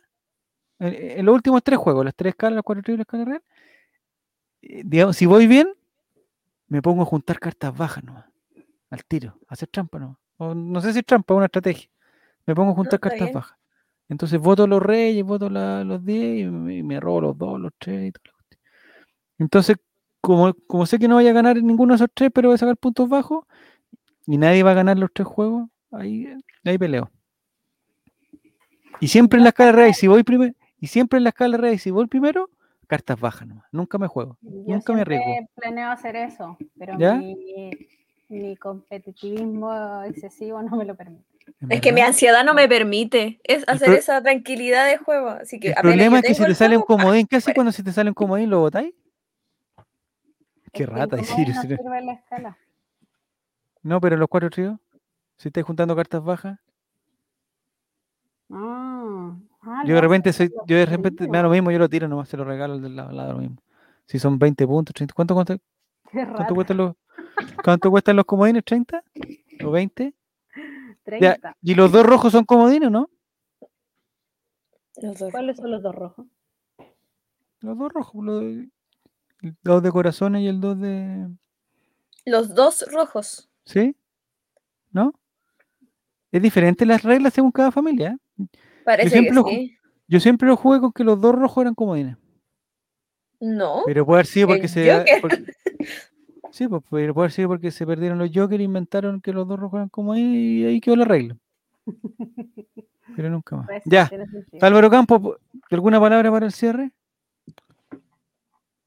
en, 0.79 1.23
los 1.25 1.35
últimos 1.35 1.61
tres 1.61 1.77
juegos, 1.77 2.03
las 2.03 2.15
tres 2.15 2.31
escalas, 2.31 2.55
las 2.55 2.63
cuatro 2.63 2.91
y 2.91 2.97
la 2.97 3.03
escala 3.03 3.25
real, 3.25 3.43
eh, 4.63 4.81
digamos, 4.83 5.15
si 5.15 5.27
voy 5.27 5.45
bien, 5.45 5.71
me 6.67 6.81
pongo 6.81 7.03
a 7.03 7.05
juntar 7.05 7.39
cartas 7.39 7.77
bajas 7.77 8.03
nomás, 8.03 8.25
al 8.89 9.05
tiro, 9.05 9.37
a 9.47 9.53
hacer 9.53 9.67
trampa 9.67 9.99
nomás 9.99 10.17
no 10.55 10.81
sé 10.81 10.93
si 10.93 10.99
es 10.99 11.05
trampa, 11.05 11.33
es 11.33 11.37
una 11.37 11.45
estrategia. 11.45 11.89
Me 12.45 12.55
pongo 12.55 12.71
a 12.71 12.75
juntar 12.75 12.99
cartas 12.99 13.31
bajas. 13.31 13.57
Entonces 14.09 14.39
voto 14.39 14.67
los 14.67 14.81
reyes, 14.81 15.23
voto 15.23 15.49
los 15.49 16.03
10 16.03 16.47
y 16.47 16.83
me, 16.83 16.99
robo 16.99 17.21
los 17.21 17.37
2, 17.37 17.59
los 17.59 17.71
3 17.77 18.09
y 18.09 18.11
todo. 18.11 18.35
Entonces, 19.37 19.77
como, 20.19 20.53
como 20.67 20.85
sé 20.85 20.99
que 20.99 21.07
no 21.07 21.15
voy 21.15 21.27
a 21.27 21.33
ganar 21.33 21.61
ninguno 21.63 21.93
de 21.93 21.95
esos 21.95 22.09
tres, 22.13 22.29
pero 22.33 22.49
voy 22.49 22.55
a 22.55 22.57
sacar 22.57 22.77
puntos 22.77 23.07
bajos 23.09 23.45
y 24.27 24.37
nadie 24.37 24.63
va 24.63 24.71
a 24.71 24.75
ganar 24.75 24.99
los 24.99 25.09
tres 25.13 25.27
juegos, 25.27 25.69
ahí, 25.91 26.27
ahí 26.63 26.77
peleo. 26.77 27.09
Y 28.99 29.07
siempre 29.07 29.37
en 29.37 29.43
la 29.43 29.49
escala 29.49 29.71
rey, 29.71 29.93
si 29.93 30.07
voy 30.07 30.23
primero, 30.23 30.53
y 30.79 30.87
siempre 30.87 31.17
en 31.17 31.23
la 31.23 31.29
escala 31.29 31.57
rey, 31.57 31.77
si 31.77 31.91
voy 31.91 32.07
primero, 32.07 32.49
cartas 32.87 33.19
bajas 33.19 33.47
nomás. 33.47 33.65
Nunca 33.71 33.97
me 33.97 34.07
juego. 34.07 34.37
nunca 34.41 34.93
me 34.93 35.01
arriesgo. 35.01 35.25
planeo 35.55 35.89
hacer 35.89 36.15
eso, 36.15 36.57
pero 36.77 36.97
¿Ya? 36.99 37.21
mi 38.29 38.55
competitivismo 38.57 40.03
excesivo 40.03 40.61
no 40.61 40.77
me 40.77 40.85
lo 40.85 40.95
permite. 40.95 41.25
Es 41.69 41.81
que 41.81 41.91
mi 41.91 42.01
ansiedad 42.01 42.43
no 42.43 42.53
me 42.53 42.67
permite 42.67 43.39
es 43.43 43.67
hacer 43.67 43.91
esa 43.91 44.21
tranquilidad 44.21 44.87
de 44.87 44.97
juego. 44.97 45.29
Así 45.29 45.59
que 45.59 45.69
el 45.69 45.75
problema 45.75 46.19
es 46.19 46.25
que 46.25 46.33
si 46.35 46.45
te 46.45 46.55
sale 46.55 46.77
un 46.77 46.83
comodín, 46.83 47.27
¿qué 47.27 47.37
haces 47.37 47.53
cuando 47.53 47.71
si 47.71 47.83
te 47.83 47.91
sale 47.91 48.09
un 48.09 48.13
comodín 48.13 48.49
lo 48.49 48.59
botáis? 48.59 48.93
Qué 50.71 50.85
rata, 50.85 51.17
decir. 51.17 51.53
No, 51.53 52.55
no, 53.83 54.01
pero 54.01 54.15
los 54.15 54.29
cuatro 54.29 54.49
tríos, 54.49 54.79
si 55.41 55.49
estás 55.49 55.63
juntando 55.63 55.95
cartas 55.95 56.23
bajas. 56.23 56.59
Ah, 58.51 59.35
ah, 59.61 59.83
yo 59.87 59.95
de 59.95 60.01
repente 60.01 60.31
yo 60.67 60.75
de 60.75 60.85
repente 60.85 61.27
me 61.27 61.37
da 61.37 61.43
lo 61.43 61.49
mismo, 61.49 61.71
yo 61.71 61.79
lo 61.79 61.89
tiro 61.89 62.07
nomás, 62.07 62.29
se 62.29 62.37
lo 62.37 62.43
regalo 62.43 62.75
al 62.75 62.81
del 62.81 62.95
lado, 62.95 63.33
lo 63.33 63.39
mismo. 63.39 63.57
Si 64.05 64.19
son 64.19 64.37
20 64.37 64.67
puntos, 64.67 64.93
30, 64.93 65.13
¿cuánto, 65.15 65.33
cuánto, 65.33 65.57
cuánto 66.11 66.53
cuestan 66.53 66.77
los, 66.77 66.95
¿Cuánto 67.63 67.89
cuestan 67.89 68.17
los 68.17 68.25
comodines? 68.25 68.63
¿30? 68.63 69.01
¿O 69.65 69.71
20? 69.71 70.13
30. 71.05 71.57
¿Y 71.63 71.73
los 71.73 71.91
dos 71.91 72.05
rojos 72.05 72.31
son 72.31 72.45
comodines, 72.45 72.91
no? 72.91 73.09
Los 74.97 75.17
dos 75.17 75.31
¿Cuáles 75.31 75.57
son 75.57 75.71
los 75.71 75.81
dos 75.81 75.95
rojos? 75.95 76.27
Los 77.61 77.77
dos 77.79 77.91
rojos, 77.91 78.23
los, 78.23 78.43
el 78.43 79.57
dos 79.63 79.81
de 79.81 79.91
corazones 79.91 80.43
y 80.43 80.47
el 80.47 80.61
dos 80.61 80.79
de. 80.79 81.29
Los 82.25 82.53
dos 82.53 82.85
rojos. 82.91 83.49
¿Sí? 83.65 83.95
¿No? 84.91 85.15
Es 86.31 86.41
diferente 86.41 86.85
las 86.85 87.03
reglas 87.03 87.33
según 87.33 87.51
cada 87.51 87.71
familia. 87.71 88.17
¿eh? 88.39 88.45
Parece 88.85 89.21
que 89.21 89.33
sí. 89.33 89.77
Yo 90.07 90.19
siempre 90.19 90.47
lo 90.47 90.57
jugué 90.57 90.79
con 90.79 90.91
que 90.91 91.03
los 91.03 91.19
dos 91.21 91.35
rojos 91.35 91.61
eran 91.61 91.75
comodines. 91.75 92.17
No. 93.39 93.83
Pero 93.85 94.05
puede 94.05 94.17
haber 94.17 94.25
sido 94.25 94.47
porque 94.47 94.67
se. 94.67 94.83
sí, 96.51 96.67
pues, 96.67 96.83
pero 96.89 97.13
puede 97.13 97.25
haber 97.25 97.31
sido 97.31 97.47
porque 97.49 97.71
se 97.71 97.85
perdieron 97.85 98.19
los 98.19 98.29
Joker 98.33 98.59
e 98.59 98.63
inventaron 98.63 99.21
que 99.21 99.33
los 99.33 99.47
dos 99.47 99.59
rojos 99.59 99.77
eran 99.77 99.89
comodines 99.89 100.35
y 100.35 100.65
ahí 100.65 100.81
quedó 100.81 100.95
la 100.95 101.05
regla. 101.05 101.37
Pero 103.15 103.29
nunca 103.29 103.57
más. 103.57 103.67
ya. 103.83 104.09
Álvaro 104.61 104.89
Campos, 104.89 105.37
¿alguna 105.69 105.99
palabra 105.99 106.31
para 106.31 106.45
el 106.45 106.53
cierre? 106.53 106.91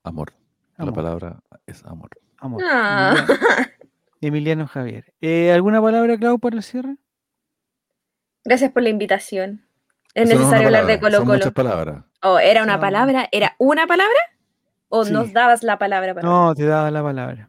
Amor. 0.03 0.33
La 0.79 0.93
palabra 0.93 1.41
es 1.67 1.85
amor. 1.85 2.09
Amor. 2.39 2.63
Ah. 2.65 3.27
Emiliano, 4.21 4.67
Javier. 4.67 5.13
Eh, 5.21 5.53
¿Alguna 5.53 5.83
palabra, 5.83 6.17
Clau, 6.17 6.39
para 6.39 6.57
el 6.57 6.63
cierre? 6.63 6.97
Gracias 8.45 8.73
por 8.73 8.83
la 8.83 8.91
invitación. 8.91 9.65
Es 10.15 10.29
necesario 10.29 10.67
hablar 10.67 10.87
de 10.87 11.01
Colo 11.01 11.19
Colo. 11.19 11.35
muchas 11.35 11.53
palabras. 11.53 12.05
¿O 12.23 12.39
era 12.39 12.63
una 12.63 12.79
palabra? 12.79 13.29
¿Era 13.33 13.55
una 13.59 13.87
palabra? 13.87 14.19
¿O 14.89 15.05
nos 15.05 15.33
dabas 15.33 15.63
la 15.63 15.79
palabra 15.79 16.15
para 16.15 16.29
No, 16.29 16.55
te 16.55 16.65
daba 16.65 16.91
la 16.91 17.03
palabra. 17.03 17.49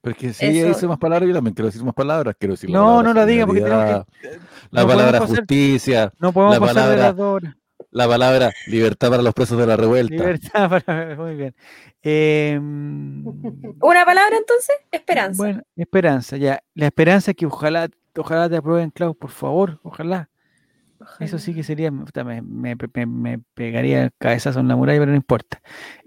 Porque 0.00 0.32
si 0.34 0.44
ella 0.44 0.66
dice 0.66 0.86
más 0.86 0.98
palabras, 0.98 1.26
yo 1.28 1.34
también 1.34 1.54
quiero 1.54 1.66
decir 1.66 1.82
más 1.82 1.94
palabras. 1.94 2.36
Quiero 2.38 2.52
decir 2.54 2.70
no, 2.70 3.02
no 3.02 3.14
la 3.14 3.24
diga 3.24 3.46
porque 3.46 3.62
tenemos 3.62 4.04
que, 4.20 4.38
La 4.70 4.86
palabra 4.86 5.20
justicia. 5.20 6.12
no 6.18 6.32
podemos 6.32 6.54
la 6.54 6.60
pasar 6.60 6.74
palabra, 6.74 7.12
de 7.12 7.46
las 7.46 7.54
La 7.90 8.06
palabra 8.06 8.52
libertad 8.66 9.10
para 9.10 9.22
los 9.22 9.32
presos 9.32 9.58
de 9.58 9.66
la 9.66 9.76
revuelta. 9.76 10.14
Libertad 10.14 10.70
para. 10.86 11.16
Muy 11.16 11.34
bien. 11.36 11.54
Em, 12.02 13.26
¿Una 13.80 14.04
palabra 14.04 14.36
entonces? 14.36 14.76
Esperanza. 14.90 15.42
Bueno, 15.42 15.62
esperanza, 15.74 16.36
ya. 16.36 16.62
La 16.74 16.86
esperanza 16.86 17.30
es 17.30 17.36
que 17.38 17.46
ojalá, 17.46 17.88
ojalá 18.16 18.48
te 18.48 18.56
aprueben, 18.56 18.90
Clau, 18.90 19.14
por 19.14 19.30
favor. 19.30 19.80
Ojalá. 19.82 20.28
Eso 21.20 21.38
sí 21.38 21.54
que 21.54 21.62
sería, 21.62 21.90
me, 21.90 22.42
me, 22.42 22.76
me, 23.06 23.38
pegaría 23.54 24.04
el 24.04 24.12
cabezazo 24.16 24.60
en 24.60 24.68
la 24.68 24.76
muralla, 24.76 25.00
pero 25.00 25.10
no 25.10 25.16
importa. 25.16 25.60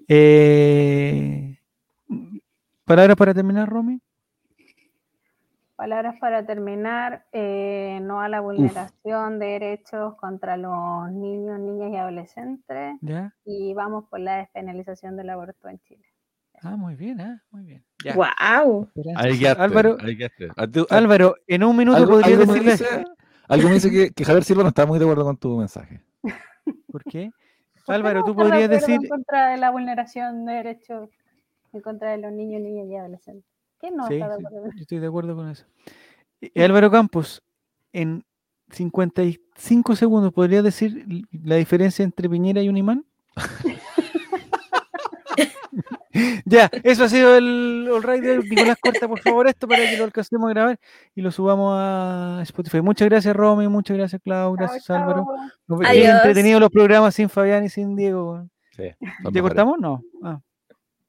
Eh, 0.07 1.59
¿Palabras 2.85 3.15
para 3.15 3.33
terminar, 3.33 3.69
Romy? 3.69 4.01
Palabras 5.75 6.15
para 6.19 6.43
terminar, 6.43 7.25
eh, 7.31 7.99
no 8.01 8.21
a 8.21 8.29
la 8.29 8.39
vulneración 8.39 9.37
de 9.37 9.45
derechos 9.45 10.15
contra 10.15 10.57
los 10.57 11.11
niños, 11.11 11.59
niñas 11.59 11.91
y 11.91 11.97
adolescentes. 11.97 12.95
Y 13.45 13.73
vamos 13.75 14.05
por 14.09 14.19
la 14.19 14.37
despenalización 14.37 15.15
del 15.17 15.29
aborto 15.29 15.69
en 15.69 15.79
Chile. 15.81 16.05
Ah, 16.63 16.75
muy 16.75 16.95
bien, 16.95 17.19
¿eh? 17.19 17.39
muy 17.51 17.63
bien. 17.63 17.85
¡Wow! 18.15 18.89
Álvaro, 19.57 19.97
Álvaro, 20.89 21.35
en 21.47 21.63
un 21.63 21.77
minuto 21.77 22.07
podría 22.07 22.37
decirle... 22.37 22.75
Algo 23.47 23.69
me 23.69 23.75
dice 23.75 23.89
que, 23.89 24.11
que, 24.11 24.25
Javier 24.25 24.43
Silva 24.43 24.63
no 24.63 24.69
está 24.69 24.85
muy 24.85 24.99
de 24.99 25.05
acuerdo 25.05 25.23
con 25.23 25.37
tu 25.37 25.57
mensaje. 25.57 26.01
¿Por 26.91 27.03
qué? 27.05 27.31
Álvaro, 27.87 28.25
tú 28.25 28.35
podrías 28.35 28.69
decir. 28.69 28.95
En 29.01 29.07
contra 29.07 29.47
de 29.51 29.57
la 29.57 29.71
vulneración 29.71 30.45
de 30.45 30.53
derechos 30.53 31.09
en 31.73 31.81
contra 31.81 32.11
de 32.11 32.17
los 32.17 32.31
niños, 32.31 32.61
niñas 32.61 32.87
y 32.89 32.95
adolescentes. 32.95 33.45
¿Qué 33.79 33.91
no 33.91 34.07
está 34.07 34.27
de 34.27 34.33
acuerdo 34.33 34.69
Yo 34.75 34.81
estoy 34.81 34.99
de 34.99 35.07
acuerdo 35.07 35.35
con 35.35 35.49
eso. 35.49 35.65
Y 36.41 36.61
Álvaro 36.61 36.91
Campos, 36.91 37.43
en 37.93 38.25
55 38.71 39.95
segundos, 39.95 40.33
¿podría 40.33 40.61
decir 40.61 41.05
la 41.31 41.55
diferencia 41.55 42.03
entre 42.03 42.29
Piñera 42.29 42.61
y 42.61 42.69
un 42.69 42.77
imán? 42.77 43.05
ya, 46.45 46.69
eso 46.83 47.03
ha 47.03 47.09
sido 47.09 47.35
el 47.37 47.89
All 47.91 48.03
Rider. 48.03 48.43
Nicolás, 48.43 48.77
corta 48.79 49.07
por 49.07 49.19
favor 49.19 49.47
esto 49.47 49.67
para 49.67 49.83
que 49.83 49.97
lo 49.97 50.03
alcancemos 50.05 50.49
a 50.49 50.53
grabar 50.53 50.79
y 51.15 51.21
lo 51.21 51.31
subamos 51.31 51.73
a 51.77 52.39
Spotify. 52.43 52.81
Muchas 52.81 53.09
gracias, 53.09 53.35
Romy. 53.35 53.67
Muchas 53.67 53.97
gracias, 53.97 54.21
Clau. 54.21 54.53
Gracias, 54.53 54.89
Álvaro. 54.89 55.27
Bien 55.67 56.15
entretenido 56.15 56.59
los 56.59 56.69
programas 56.69 57.15
sin 57.15 57.29
Fabián 57.29 57.63
y 57.65 57.69
sin 57.69 57.95
Diego. 57.95 58.47
Sí, 58.71 58.83
¿Te 59.33 59.41
cortamos? 59.41 59.77
No. 59.79 60.03
Ah. 60.23 60.39